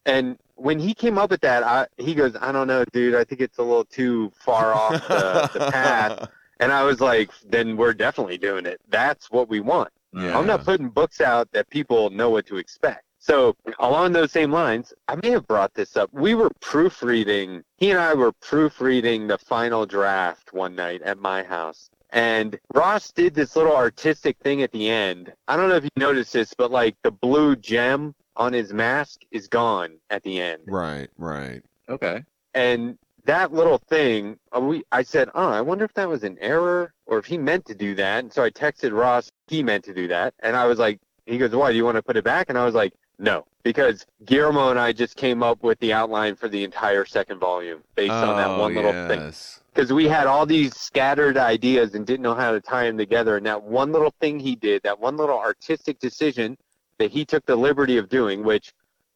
And 0.05 0.38
when 0.55 0.79
he 0.79 0.93
came 0.93 1.17
up 1.17 1.29
with 1.29 1.41
that, 1.41 1.63
I, 1.63 1.88
he 1.97 2.15
goes, 2.15 2.35
"I 2.39 2.51
don't 2.51 2.67
know, 2.67 2.85
dude. 2.91 3.13
I 3.13 3.23
think 3.23 3.41
it's 3.41 3.57
a 3.57 3.63
little 3.63 3.85
too 3.85 4.31
far 4.35 4.73
off 4.73 4.93
the, 5.07 5.49
the 5.53 5.71
path." 5.71 6.29
And 6.59 6.71
I 6.71 6.84
was 6.84 7.01
like, 7.01 7.29
"Then 7.47 7.77
we're 7.77 7.93
definitely 7.93 8.38
doing 8.38 8.65
it. 8.65 8.79
That's 8.89 9.29
what 9.29 9.49
we 9.49 9.59
want." 9.59 9.89
Yeah. 10.13 10.38
I'm 10.38 10.47
not 10.47 10.63
putting 10.63 10.89
books 10.89 11.21
out 11.21 11.51
that 11.51 11.69
people 11.69 12.09
know 12.09 12.29
what 12.29 12.45
to 12.47 12.57
expect. 12.57 13.03
So 13.19 13.56
along 13.80 14.14
those 14.14 14.31
same 14.31 14.52
lines, 14.52 14.94
I 15.07 15.15
may 15.15 15.31
have 15.31 15.48
brought 15.48 15.73
this 15.73 15.98
up. 15.98 16.10
We 16.14 16.35
were 16.35 16.52
proofreading. 16.61 17.64
He 17.77 17.91
and 17.91 17.99
I 17.99 18.14
were 18.14 18.31
proofreading 18.31 19.27
the 19.27 19.38
final 19.38 19.85
draft 19.85 20.53
one 20.53 20.76
night 20.76 21.02
at 21.02 21.19
my 21.19 21.44
house. 21.44 21.89
And 22.11 22.57
Ross 22.73 23.11
did 23.11 23.34
this 23.34 23.56
little 23.56 23.76
artistic 23.76 24.38
thing 24.39 24.61
at 24.61 24.72
the 24.72 24.89
end. 24.89 25.34
I 25.48 25.57
don't 25.57 25.69
know 25.69 25.76
if 25.76 25.84
you 25.84 25.89
noticed 25.98 26.31
this, 26.34 26.53
but 26.53 26.72
like 26.72 26.95
the 27.03 27.11
blue 27.11 27.56
gem 27.56 28.15
on 28.38 28.53
his 28.53 28.72
mask 28.72 29.22
is 29.31 29.48
gone 29.48 29.98
at 30.10 30.23
the 30.23 30.39
end. 30.39 30.61
Right, 30.68 31.10
right. 31.18 31.61
Okay. 31.89 32.23
And 32.53 32.98
that 33.26 33.53
little 33.53 33.77
thing, 33.77 34.38
uh, 34.56 34.61
we 34.61 34.84
I 34.91 35.03
said, 35.03 35.30
"Oh, 35.35 35.49
I 35.49 35.60
wonder 35.61 35.84
if 35.84 35.94
that 35.95 36.07
was 36.07 36.23
an 36.23 36.38
error 36.39 36.94
or 37.06 37.18
if 37.18 37.26
he 37.26 37.38
meant 37.38 37.65
to 37.65 37.76
do 37.76 37.94
that." 37.95 38.19
And 38.19 38.31
so 38.31 38.44
I 38.44 38.49
texted 38.52 38.98
Ross, 38.98 39.30
he 39.48 39.61
meant 39.61 39.84
to 39.85 39.94
do 39.94 40.07
that, 40.07 40.34
and 40.39 40.56
I 40.56 40.65
was 40.65 40.80
like, 40.80 40.99
he 41.26 41.38
goes, 41.38 41.53
"Why 41.53 41.72
do 41.72 41.77
you 41.77 41.84
want 41.84 41.98
to 41.98 42.03
put 42.03 42.15
it 42.15 42.23
back?" 42.23 42.49
And 42.49 42.57
I 42.57 42.64
was 42.64 42.73
like, 42.73 42.94
"No, 43.19 43.45
because 43.64 44.06
Guillermo 44.26 44.69
and 44.69 44.80
I 44.80 44.91
just 44.91 45.15
came 45.15 45.44
up 45.44 45.64
with 45.64 45.80
the 45.80 45.94
outline 45.94 46.35
for 46.35 46.48
the 46.48 46.64
entire 46.64 47.06
second 47.06 47.39
volume 47.39 47.84
based 47.95 48.11
on 48.11 48.38
that 48.38 48.60
one 48.60 48.77
oh, 48.77 48.81
little 48.81 49.07
thing." 49.07 49.34
Because 49.73 49.94
we 49.94 50.07
had 50.07 50.26
all 50.26 50.45
these 50.45 50.76
scattered 50.76 51.38
ideas 51.38 51.94
and 51.94 52.06
didn't 52.06 52.23
know 52.23 52.34
how 52.34 52.52
to 52.52 52.60
tie 52.60 52.85
them 52.85 52.98
together, 52.98 53.38
and 53.38 53.45
that 53.45 53.61
one 53.61 53.91
little 53.91 54.14
thing 54.19 54.39
he 54.39 54.56
did, 54.56 54.81
that 54.84 54.99
one 54.99 55.18
little 55.18 55.38
artistic 55.38 55.99
decision 55.99 56.57
that 56.98 57.11
he 57.11 57.23
took 57.23 57.45
the 57.45 57.56
liberty 57.56 57.98
of 57.98 58.10
doing, 58.10 58.44
which, 58.44 58.73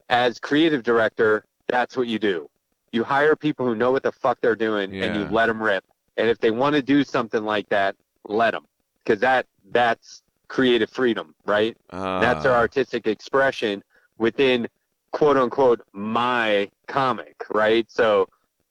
as 0.10 0.40
creative 0.40 0.84
director, 0.84 1.44
that's 1.68 1.98
what 1.98 2.08
you 2.08 2.20
do. 2.20 2.48
You 2.92 3.04
hire 3.04 3.36
people 3.36 3.66
who 3.66 3.76
know 3.76 3.92
what 3.92 4.04
the 4.04 4.12
fuck 4.12 4.40
they're 4.42 4.56
doing 4.56 4.94
and 5.02 5.16
you 5.16 5.26
let 5.30 5.48
them 5.48 5.64
rip. 5.64 5.84
And 6.18 6.28
if 6.28 6.40
they 6.40 6.52
want 6.52 6.76
to 6.76 6.82
do 6.82 7.04
something 7.04 7.44
like 7.44 7.68
that 7.70 7.96
let 8.26 8.52
them 8.52 8.66
because 9.04 9.20
that 9.22 9.48
that's 9.72 10.22
creative 10.48 10.90
freedom 10.90 11.34
right? 11.46 11.78
Ah. 11.92 12.20
That's 12.20 12.46
our 12.46 12.56
artistic 12.56 13.08
expression 13.08 13.84
within 14.18 14.68
quote 15.12 15.38
unquote 15.38 15.82
my 15.94 16.70
comic 16.88 17.36
right 17.52 17.90
so 17.90 18.28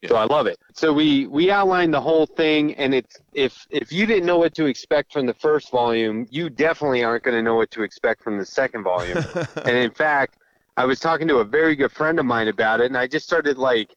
so 0.07 0.17
i 0.17 0.25
love 0.25 0.47
it 0.47 0.59
so 0.73 0.93
we 0.93 1.27
we 1.27 1.51
outlined 1.51 1.93
the 1.93 2.01
whole 2.01 2.25
thing 2.25 2.75
and 2.77 2.95
it's 2.95 3.19
if 3.35 3.67
if 3.69 3.93
you 3.93 4.07
didn't 4.07 4.25
know 4.25 4.39
what 4.39 4.55
to 4.55 4.65
expect 4.67 5.13
from 5.13 5.27
the 5.27 5.35
first 5.35 5.71
volume 5.71 6.27
you 6.31 6.49
definitely 6.49 7.05
aren't 7.05 7.23
going 7.23 7.37
to 7.37 7.43
know 7.43 7.57
what 7.57 7.71
to 7.71 7.83
expect 7.83 8.23
from 8.23 8.39
the 8.39 8.47
second 8.47 8.83
volume 8.83 9.23
and 9.65 9.77
in 9.77 9.91
fact, 9.91 10.39
I 10.81 10.87
was 10.87 10.99
talking 10.99 11.29
to 11.29 11.39
a 11.39 11.45
very 11.45 11.77
good 11.77 11.93
friend 11.93 12.19
of 12.19 12.25
mine 12.25 12.49
about 12.49 12.81
it, 12.81 12.87
and 12.87 12.97
I 12.97 13.07
just 13.07 13.27
started 13.27 13.59
like 13.59 13.95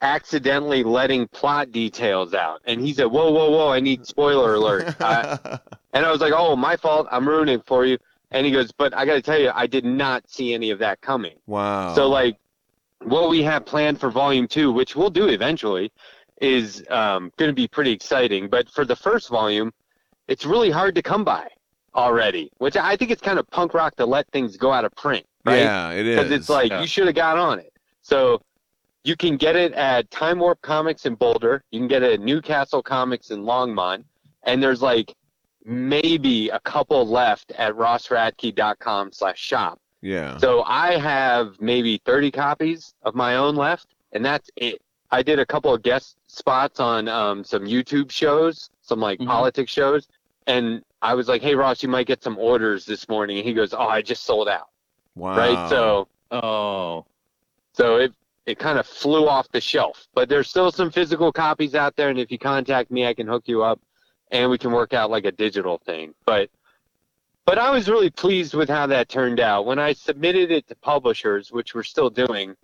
accidentally 0.00 0.82
letting 0.82 1.28
plot 1.28 1.72
details 1.72 2.32
out. 2.32 2.62
And 2.64 2.80
he 2.80 2.94
said, 2.94 3.04
"Whoa, 3.04 3.30
whoa, 3.30 3.50
whoa! 3.50 3.68
I 3.68 3.80
need 3.80 4.06
spoiler 4.06 4.54
alert." 4.54 4.96
I, 5.00 5.58
and 5.92 6.06
I 6.06 6.10
was 6.10 6.22
like, 6.22 6.32
"Oh, 6.34 6.56
my 6.56 6.74
fault. 6.76 7.06
I'm 7.10 7.28
ruining 7.28 7.60
for 7.66 7.84
you." 7.84 7.98
And 8.30 8.44
he 8.44 8.52
goes, 8.52 8.72
"But 8.72 8.94
I 8.96 9.04
got 9.06 9.14
to 9.14 9.22
tell 9.22 9.38
you, 9.38 9.50
I 9.54 9.66
did 9.66 9.84
not 9.84 10.28
see 10.28 10.52
any 10.54 10.70
of 10.70 10.78
that 10.80 11.00
coming." 11.00 11.36
wow. 11.46 11.94
So 11.94 12.08
like, 12.08 12.36
what 13.04 13.28
we 13.30 13.42
have 13.42 13.64
planned 13.64 14.00
for 14.00 14.10
Volume 14.10 14.48
Two, 14.48 14.72
which 14.72 14.96
we'll 14.96 15.10
do 15.10 15.28
eventually, 15.28 15.92
is 16.40 16.84
um, 16.90 17.30
going 17.36 17.50
to 17.50 17.54
be 17.54 17.68
pretty 17.68 17.92
exciting. 17.92 18.48
But 18.48 18.68
for 18.70 18.84
the 18.84 18.96
first 18.96 19.28
volume, 19.28 19.72
it's 20.28 20.44
really 20.44 20.70
hard 20.70 20.94
to 20.96 21.02
come 21.02 21.24
by 21.24 21.48
already, 21.94 22.50
which 22.58 22.76
I 22.76 22.96
think 22.96 23.10
it's 23.10 23.22
kind 23.22 23.38
of 23.38 23.48
punk 23.50 23.72
rock 23.74 23.96
to 23.96 24.04
let 24.06 24.28
things 24.30 24.56
go 24.56 24.70
out 24.72 24.84
of 24.84 24.92
print, 24.96 25.24
right? 25.44 25.62
yeah, 25.62 25.90
it 25.92 26.04
is. 26.06 26.16
because 26.16 26.30
it's 26.30 26.48
like 26.48 26.70
Yeah. 26.70 26.80
you 26.82 26.86
should 26.86 27.06
have 27.06 27.14
got 27.14 27.38
on 27.38 27.58
it. 27.58 27.72
So 28.02 28.42
you 29.04 29.16
can 29.16 29.36
get 29.36 29.56
it 29.56 29.72
at 29.72 30.10
Time 30.10 30.38
Warp 30.40 30.60
Comics 30.60 31.06
in 31.06 31.14
Boulder. 31.14 31.62
You 31.70 31.80
can 31.80 31.88
get 31.88 32.02
it 32.02 32.12
at 32.14 32.20
Newcastle 32.20 32.82
Comics 32.82 33.30
in 33.30 33.42
Longmont. 33.44 34.04
And 34.42 34.62
there's 34.62 34.82
like 34.82 35.14
maybe 35.66 36.48
a 36.50 36.60
couple 36.60 37.06
left 37.06 37.50
at 37.52 37.74
rossradke.com 37.74 39.12
slash 39.12 39.38
shop. 39.38 39.78
Yeah. 40.00 40.38
So 40.38 40.62
I 40.62 40.96
have 40.98 41.60
maybe 41.60 42.00
30 42.04 42.30
copies 42.30 42.94
of 43.02 43.14
my 43.14 43.36
own 43.36 43.56
left, 43.56 43.88
and 44.12 44.24
that's 44.24 44.48
it. 44.56 44.80
I 45.10 45.22
did 45.22 45.38
a 45.38 45.46
couple 45.46 45.74
of 45.74 45.82
guest 45.82 46.16
spots 46.28 46.78
on 46.80 47.08
um, 47.08 47.42
some 47.44 47.64
YouTube 47.64 48.10
shows, 48.10 48.70
some 48.82 49.00
like 49.00 49.18
Mhm. 49.18 49.26
politics 49.26 49.72
shows, 49.72 50.06
and 50.46 50.82
I 51.02 51.14
was 51.14 51.28
like, 51.28 51.42
"Hey 51.42 51.54
Ross, 51.54 51.82
you 51.82 51.88
might 51.88 52.06
get 52.06 52.22
some 52.22 52.38
orders 52.38 52.84
this 52.86 53.08
morning." 53.08 53.38
And 53.38 53.46
he 53.46 53.52
goes, 53.54 53.72
"Oh, 53.74 53.88
I 53.88 54.02
just 54.02 54.24
sold 54.24 54.48
out." 54.48 54.68
wow. 55.16 55.36
Right? 55.36 55.68
So, 55.68 56.08
Oh, 56.32 57.04
so 57.72 57.96
it 57.96 58.12
it 58.46 58.58
kind 58.58 58.78
of 58.78 58.86
flew 58.86 59.28
off 59.28 59.48
the 59.50 59.60
shelf. 59.60 60.06
But 60.14 60.28
there's 60.28 60.48
still 60.48 60.70
some 60.70 60.90
physical 60.90 61.32
copies 61.32 61.74
out 61.74 61.96
there, 61.96 62.10
and 62.10 62.18
if 62.18 62.30
you 62.30 62.38
contact 62.38 62.90
me, 62.92 63.06
I 63.06 63.14
can 63.14 63.26
hook 63.26 63.44
you 63.46 63.62
up, 63.64 63.80
and 64.30 64.50
we 64.50 64.58
can 64.58 64.72
work 64.72 64.92
out 64.92 65.10
like 65.10 65.24
a 65.24 65.32
digital 65.32 65.78
thing. 65.78 66.14
But 66.24 66.50
but 67.44 67.58
I 67.58 67.70
was 67.70 67.88
really 67.88 68.10
pleased 68.10 68.54
with 68.54 68.68
how 68.68 68.86
that 68.88 69.08
turned 69.08 69.38
out. 69.38 69.66
When 69.66 69.78
I 69.78 69.92
submitted 69.92 70.50
it 70.50 70.66
to 70.68 70.74
publishers, 70.74 71.52
which 71.52 71.74
we're 71.74 71.84
still 71.84 72.10
doing, 72.10 72.56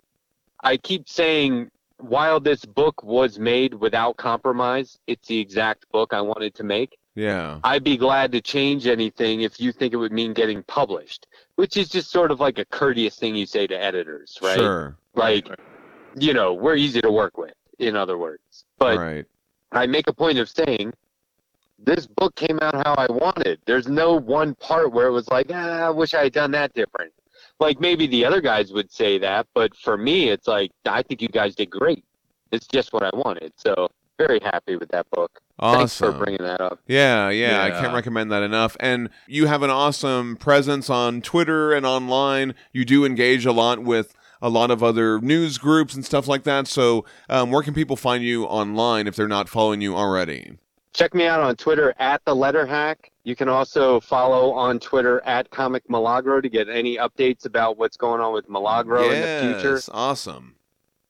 I 0.61 0.75
keep 0.75 1.07
saying 1.07 1.71
while 1.97 2.41
this 2.41 2.65
book 2.65 3.01
was 3.01 3.39
made 3.39 3.73
without 3.73 4.17
compromise, 4.17 4.99
it's 5.07 5.27
the 5.27 5.39
exact 5.39 5.89
book 5.91 6.13
I 6.13 6.19
wanted 6.19 6.53
to 6.55 6.63
make. 6.63 6.97
yeah. 7.15 7.59
I'd 7.63 7.83
be 7.83 7.95
glad 7.95 8.33
to 8.33 8.41
change 8.41 8.87
anything 8.87 9.41
if 9.41 9.59
you 9.59 9.71
think 9.71 9.93
it 9.93 9.97
would 9.97 10.11
mean 10.11 10.33
getting 10.33 10.63
published, 10.63 11.27
which 11.55 11.77
is 11.77 11.87
just 11.87 12.11
sort 12.11 12.29
of 12.29 12.41
like 12.41 12.57
a 12.59 12.65
courteous 12.65 13.15
thing 13.15 13.35
you 13.35 13.45
say 13.45 13.67
to 13.67 13.81
editors, 13.81 14.37
right? 14.41 14.57
Sure. 14.57 14.97
Like, 15.15 15.47
you 16.17 16.33
know, 16.33 16.53
we're 16.53 16.75
easy 16.75 17.01
to 17.01 17.11
work 17.11 17.37
with, 17.37 17.53
in 17.79 17.95
other 17.95 18.17
words. 18.17 18.65
But 18.79 18.97
right. 18.97 19.25
I 19.71 19.85
make 19.85 20.07
a 20.07 20.13
point 20.13 20.39
of 20.39 20.49
saying 20.49 20.93
this 21.79 22.07
book 22.07 22.35
came 22.35 22.59
out 22.61 22.75
how 22.75 22.93
I 22.95 23.07
wanted. 23.11 23.59
There's 23.65 23.87
no 23.87 24.15
one 24.19 24.55
part 24.55 24.93
where 24.93 25.07
it 25.07 25.11
was 25.11 25.27
like, 25.29 25.47
ah, 25.53 25.87
I 25.87 25.89
wish 25.89 26.13
I 26.13 26.23
had 26.23 26.33
done 26.33 26.51
that 26.51 26.73
different. 26.73 27.13
Like 27.59 27.79
maybe 27.79 28.07
the 28.07 28.25
other 28.25 28.41
guys 28.41 28.71
would 28.71 28.91
say 28.91 29.17
that, 29.19 29.47
but 29.53 29.75
for 29.75 29.97
me, 29.97 30.29
it's 30.29 30.47
like 30.47 30.71
I 30.85 31.03
think 31.03 31.21
you 31.21 31.27
guys 31.27 31.55
did 31.55 31.69
great. 31.69 32.03
It's 32.51 32.67
just 32.67 32.93
what 32.93 33.03
I 33.03 33.09
wanted. 33.13 33.53
So 33.57 33.89
very 34.17 34.39
happy 34.41 34.75
with 34.75 34.89
that 34.89 35.09
book. 35.11 35.39
Thanks 35.59 35.97
for 35.97 36.11
bringing 36.11 36.43
that 36.43 36.61
up. 36.61 36.79
Yeah, 36.87 37.29
yeah, 37.29 37.63
I 37.63 37.69
can't 37.69 37.93
recommend 37.93 38.31
that 38.31 38.43
enough. 38.43 38.75
And 38.79 39.09
you 39.27 39.47
have 39.47 39.63
an 39.63 39.69
awesome 39.69 40.35
presence 40.35 40.89
on 40.89 41.21
Twitter 41.21 41.73
and 41.73 41.85
online. 41.85 42.55
You 42.71 42.85
do 42.85 43.05
engage 43.05 43.45
a 43.45 43.51
lot 43.51 43.83
with 43.83 44.15
a 44.41 44.49
lot 44.49 44.71
of 44.71 44.83
other 44.83 45.21
news 45.21 45.57
groups 45.57 45.93
and 45.93 46.03
stuff 46.03 46.27
like 46.27 46.43
that. 46.43 46.67
So, 46.67 47.05
um, 47.29 47.49
where 47.49 47.63
can 47.63 47.73
people 47.73 47.95
find 47.95 48.23
you 48.23 48.45
online 48.45 49.07
if 49.07 49.15
they're 49.15 49.27
not 49.27 49.47
following 49.47 49.79
you 49.79 49.95
already? 49.95 50.57
Check 50.93 51.15
me 51.15 51.25
out 51.25 51.41
on 51.41 51.55
Twitter 51.55 51.95
at 51.97 52.23
the 52.23 52.35
Letter 52.35 52.65
Hack. 52.65 53.11
You 53.23 53.35
can 53.35 53.49
also 53.49 53.99
follow 53.99 54.51
on 54.51 54.79
Twitter 54.79 55.21
at 55.25 55.49
Comic 55.49 55.89
Milagro 55.89 56.39
to 56.39 56.49
get 56.49 56.69
any 56.69 56.97
updates 56.97 57.45
about 57.45 57.77
what's 57.77 57.97
going 57.97 58.21
on 58.21 58.31
with 58.33 58.47
Milagro 58.47 59.09
in 59.09 59.21
the 59.21 59.53
future. 59.53 59.73
Yes, 59.75 59.89
awesome. 59.91 60.55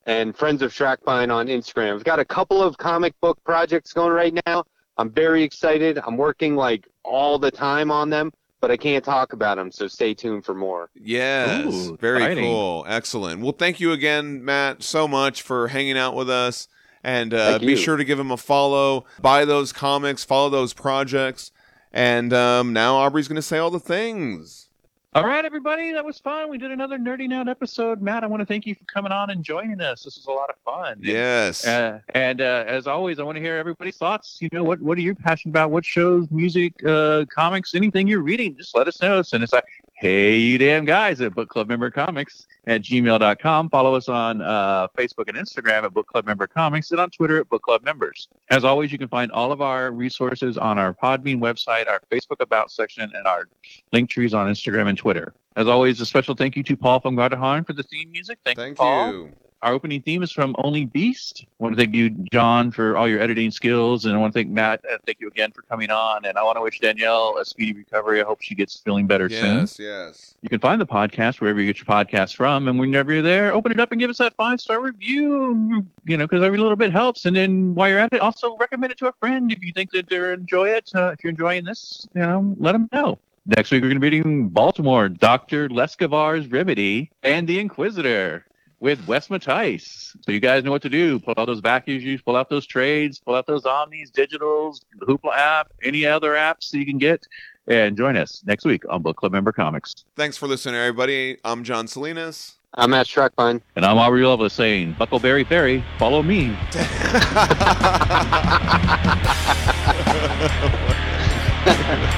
and 0.05 0.35
Friends 0.35 0.61
of 0.61 0.71
Shrakbine 0.71 1.33
on 1.33 1.47
Instagram. 1.47 1.95
I've 1.95 2.03
got 2.03 2.19
a 2.19 2.25
couple 2.25 2.61
of 2.61 2.77
comic 2.77 3.19
book 3.19 3.43
projects 3.43 3.91
going 3.93 4.13
right 4.13 4.33
now. 4.45 4.63
I'm 4.97 5.09
very 5.09 5.43
excited. 5.43 5.99
I'm 6.05 6.15
working 6.17 6.55
like 6.55 6.87
all 7.03 7.37
the 7.37 7.51
time 7.51 7.89
on 7.91 8.09
them, 8.09 8.31
but 8.61 8.69
I 8.71 8.77
can't 8.77 9.03
talk 9.03 9.33
about 9.33 9.57
them, 9.57 9.71
so 9.71 9.87
stay 9.87 10.13
tuned 10.13 10.45
for 10.45 10.53
more. 10.53 10.89
Yes, 10.95 11.65
Ooh, 11.65 11.97
very 11.97 12.23
exciting. 12.23 12.45
cool, 12.45 12.85
excellent. 12.87 13.41
Well, 13.41 13.51
thank 13.53 13.79
you 13.81 13.91
again, 13.91 14.45
Matt, 14.45 14.83
so 14.83 15.07
much 15.07 15.41
for 15.41 15.67
hanging 15.69 15.97
out 15.97 16.15
with 16.15 16.29
us. 16.29 16.67
And 17.03 17.33
uh, 17.33 17.59
be 17.59 17.67
you. 17.67 17.75
sure 17.75 17.97
to 17.97 18.05
give 18.05 18.19
him 18.19 18.31
a 18.31 18.37
follow, 18.37 19.05
buy 19.21 19.45
those 19.45 19.73
comics, 19.73 20.23
follow 20.23 20.49
those 20.49 20.73
projects. 20.73 21.51
And 21.91 22.33
um, 22.33 22.73
now 22.73 22.95
Aubrey's 22.95 23.27
going 23.27 23.35
to 23.35 23.41
say 23.41 23.57
all 23.57 23.71
the 23.71 23.79
things. 23.79 24.69
All 25.15 25.27
right, 25.27 25.45
everybody, 25.45 25.91
that 25.91 26.03
was 26.03 26.17
fun. 26.17 26.49
We 26.49 26.57
did 26.57 26.71
another 26.71 26.97
nerding 26.97 27.31
out 27.31 27.47
episode. 27.47 28.01
Matt, 28.01 28.23
I 28.23 28.27
want 28.27 28.41
to 28.41 28.47
thank 28.47 28.65
you 28.65 28.73
for 28.73 28.83
coming 28.85 29.11
on 29.11 29.29
and 29.29 29.43
joining 29.43 29.79
us. 29.79 30.01
This 30.01 30.17
was 30.17 30.25
a 30.25 30.31
lot 30.31 30.49
of 30.49 30.55
fun. 30.65 30.97
Yes. 31.01 31.67
Uh, 31.67 31.99
and 32.15 32.41
uh, 32.41 32.63
as 32.65 32.87
always, 32.87 33.19
I 33.19 33.23
want 33.23 33.35
to 33.35 33.41
hear 33.41 33.55
everybody's 33.55 33.97
thoughts. 33.97 34.39
You 34.41 34.49
know, 34.51 34.63
what 34.63 34.81
what 34.81 34.97
are 34.97 35.01
you 35.01 35.13
passionate 35.13 35.51
about? 35.51 35.69
What 35.69 35.85
shows, 35.85 36.31
music, 36.31 36.73
uh, 36.83 37.25
comics, 37.29 37.75
anything 37.75 38.07
you're 38.07 38.23
reading? 38.23 38.57
Just 38.57 38.75
let 38.75 38.87
us 38.87 38.99
know. 39.03 39.21
Send 39.21 39.43
us 39.43 39.53
a 39.53 39.61
hey, 40.03 40.35
you 40.35 40.57
damn 40.57 40.83
guys 40.83 41.21
at 41.21 41.33
Book 41.33 41.47
Club 41.47 41.69
Member 41.69 41.89
Comics 41.89 42.45
at 42.67 42.81
gmail.com. 42.81 43.69
Follow 43.69 43.95
us 43.95 44.09
on 44.09 44.41
uh, 44.41 44.89
Facebook 44.97 45.29
and 45.29 45.37
Instagram 45.37 45.85
at 45.85 45.93
Book 45.93 46.07
Club 46.07 46.25
Member 46.25 46.45
Comics 46.45 46.91
and 46.91 46.99
on 46.99 47.09
Twitter 47.09 47.39
at 47.39 47.47
Book 47.47 47.61
Club 47.61 47.85
Members. 47.85 48.27
As 48.49 48.65
always, 48.65 48.91
you 48.91 48.97
can 48.97 49.07
find 49.07 49.31
all 49.31 49.53
of 49.53 49.61
our 49.61 49.93
resources 49.93 50.57
on 50.57 50.77
our 50.77 50.93
Podbean 50.93 51.39
website, 51.39 51.87
our 51.87 52.01
Facebook 52.11 52.41
About 52.41 52.69
section, 52.69 53.09
and 53.15 53.25
our 53.25 53.47
link 53.93 54.09
trees 54.09 54.33
on 54.33 54.51
Instagram 54.51 54.89
and 54.89 54.97
Twitter. 54.97 55.33
As 55.55 55.67
always, 55.67 56.01
a 56.01 56.05
special 56.05 56.35
thank 56.35 56.57
you 56.57 56.63
to 56.63 56.75
Paul 56.75 56.99
from 56.99 57.15
Gardahan 57.15 57.65
for 57.65 57.71
the 57.71 57.83
theme 57.83 58.11
music. 58.11 58.39
Thank, 58.43 58.59
you, 58.59 58.75
Paul. 58.75 59.09
you. 59.09 59.31
Our 59.63 59.71
opening 59.71 60.01
theme 60.01 60.23
is 60.23 60.31
from 60.33 60.57
Only 60.57 60.83
Beast. 60.83 61.45
I 61.45 61.63
want 61.63 61.77
to 61.77 61.81
thank 61.81 61.95
you, 61.95 62.09
John, 62.33 62.69
for 62.69 62.97
all 62.97 63.07
your 63.07 63.21
editing 63.21 63.49
skills, 63.49 64.03
and 64.03 64.13
I 64.13 64.17
want 64.17 64.33
to 64.33 64.39
thank 64.39 64.49
Matt. 64.49 64.81
And 64.89 64.99
thank 65.05 65.21
you 65.21 65.29
again 65.29 65.53
for 65.53 65.61
coming 65.61 65.89
on. 65.89 66.25
And 66.25 66.37
I 66.37 66.43
want 66.43 66.57
to 66.57 66.61
wish 66.61 66.81
Danielle 66.81 67.37
a 67.39 67.45
speedy 67.45 67.71
recovery. 67.71 68.19
I 68.19 68.25
hope 68.25 68.41
she 68.41 68.55
gets 68.55 68.75
feeling 68.81 69.07
better 69.07 69.29
soon. 69.29 69.59
Yes, 69.59 69.79
yes. 69.79 70.35
You 70.41 70.49
can 70.49 70.59
find 70.59 70.81
the 70.81 70.85
podcast 70.85 71.39
wherever 71.39 71.61
you 71.61 71.67
get 71.71 71.77
your 71.77 71.85
podcast 71.85 72.35
from, 72.35 72.67
and 72.67 72.77
whenever 72.77 73.13
you're 73.13 73.21
there, 73.21 73.53
open 73.53 73.71
it 73.71 73.79
up 73.79 73.93
and 73.93 74.01
give 74.01 74.09
us 74.09 74.17
that 74.17 74.35
five 74.35 74.59
star 74.59 74.81
review. 74.81 75.85
You 76.03 76.17
know, 76.17 76.27
because 76.27 76.43
every 76.43 76.57
little 76.57 76.75
bit 76.75 76.91
helps. 76.91 77.23
And 77.23 77.33
then 77.33 77.73
while 77.73 77.87
you're 77.87 77.99
at 77.99 78.11
it, 78.11 78.19
also 78.19 78.57
recommend 78.57 78.91
it 78.91 78.97
to 78.97 79.07
a 79.07 79.13
friend 79.13 79.49
if 79.49 79.63
you 79.63 79.71
think 79.71 79.91
that 79.91 80.09
they're 80.09 80.33
enjoy 80.33 80.71
it. 80.71 80.91
Uh, 80.93 81.11
if 81.13 81.23
you're 81.23 81.31
enjoying 81.31 81.63
this, 81.63 82.05
you 82.13 82.19
know, 82.19 82.53
let 82.59 82.73
them 82.73 82.89
know. 82.91 83.17
Next 83.45 83.71
week 83.71 83.81
we're 83.81 83.87
going 83.87 84.01
to 84.01 84.09
be 84.09 84.17
reading 84.17 84.49
Baltimore, 84.49 85.07
Doctor 85.07 85.69
Leskovar's 85.69 86.47
Remedy, 86.47 87.11
and 87.23 87.47
the 87.47 87.59
Inquisitor 87.59 88.45
with 88.83 89.07
Wes 89.07 89.29
Matthijs. 89.29 90.13
So 90.25 90.33
you 90.33 90.41
guys 90.41 90.65
know 90.65 90.71
what 90.71 90.81
to 90.81 90.89
do. 90.89 91.17
Pull 91.17 91.35
out 91.37 91.45
those 91.45 91.61
back 91.61 91.87
issues, 91.87 92.21
pull 92.21 92.35
out 92.35 92.49
those 92.49 92.65
trades, 92.65 93.17
pull 93.17 93.33
out 93.33 93.47
those 93.47 93.65
Omnis, 93.65 94.11
Digitals, 94.11 94.81
the 94.99 95.05
Hoopla 95.05 95.33
app, 95.37 95.71
any 95.81 96.05
other 96.05 96.33
apps 96.33 96.69
that 96.71 96.79
you 96.79 96.85
can 96.85 96.97
get, 96.97 97.25
and 97.65 97.95
join 97.95 98.17
us 98.17 98.43
next 98.45 98.65
week 98.65 98.83
on 98.89 99.01
Book 99.01 99.15
Club 99.15 99.31
Member 99.31 99.53
Comics. 99.53 99.93
Thanks 100.17 100.35
for 100.35 100.47
listening, 100.47 100.75
everybody. 100.75 101.37
I'm 101.45 101.63
John 101.63 101.87
Salinas. 101.87 102.55
I'm 102.73 102.93
at 102.93 103.05
Shrakbine. 103.07 103.61
And 103.77 103.85
I'm 103.85 103.97
Aubrey 103.97 104.25
Lovelace 104.25 104.51
saying, 104.51 104.95
Bucklebury 104.95 105.47
Ferry, 105.47 105.81
follow 105.97 106.21
me. 106.21 106.47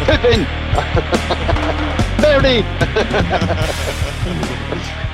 Pippin! 0.08 0.46
Verdi! 2.26 2.66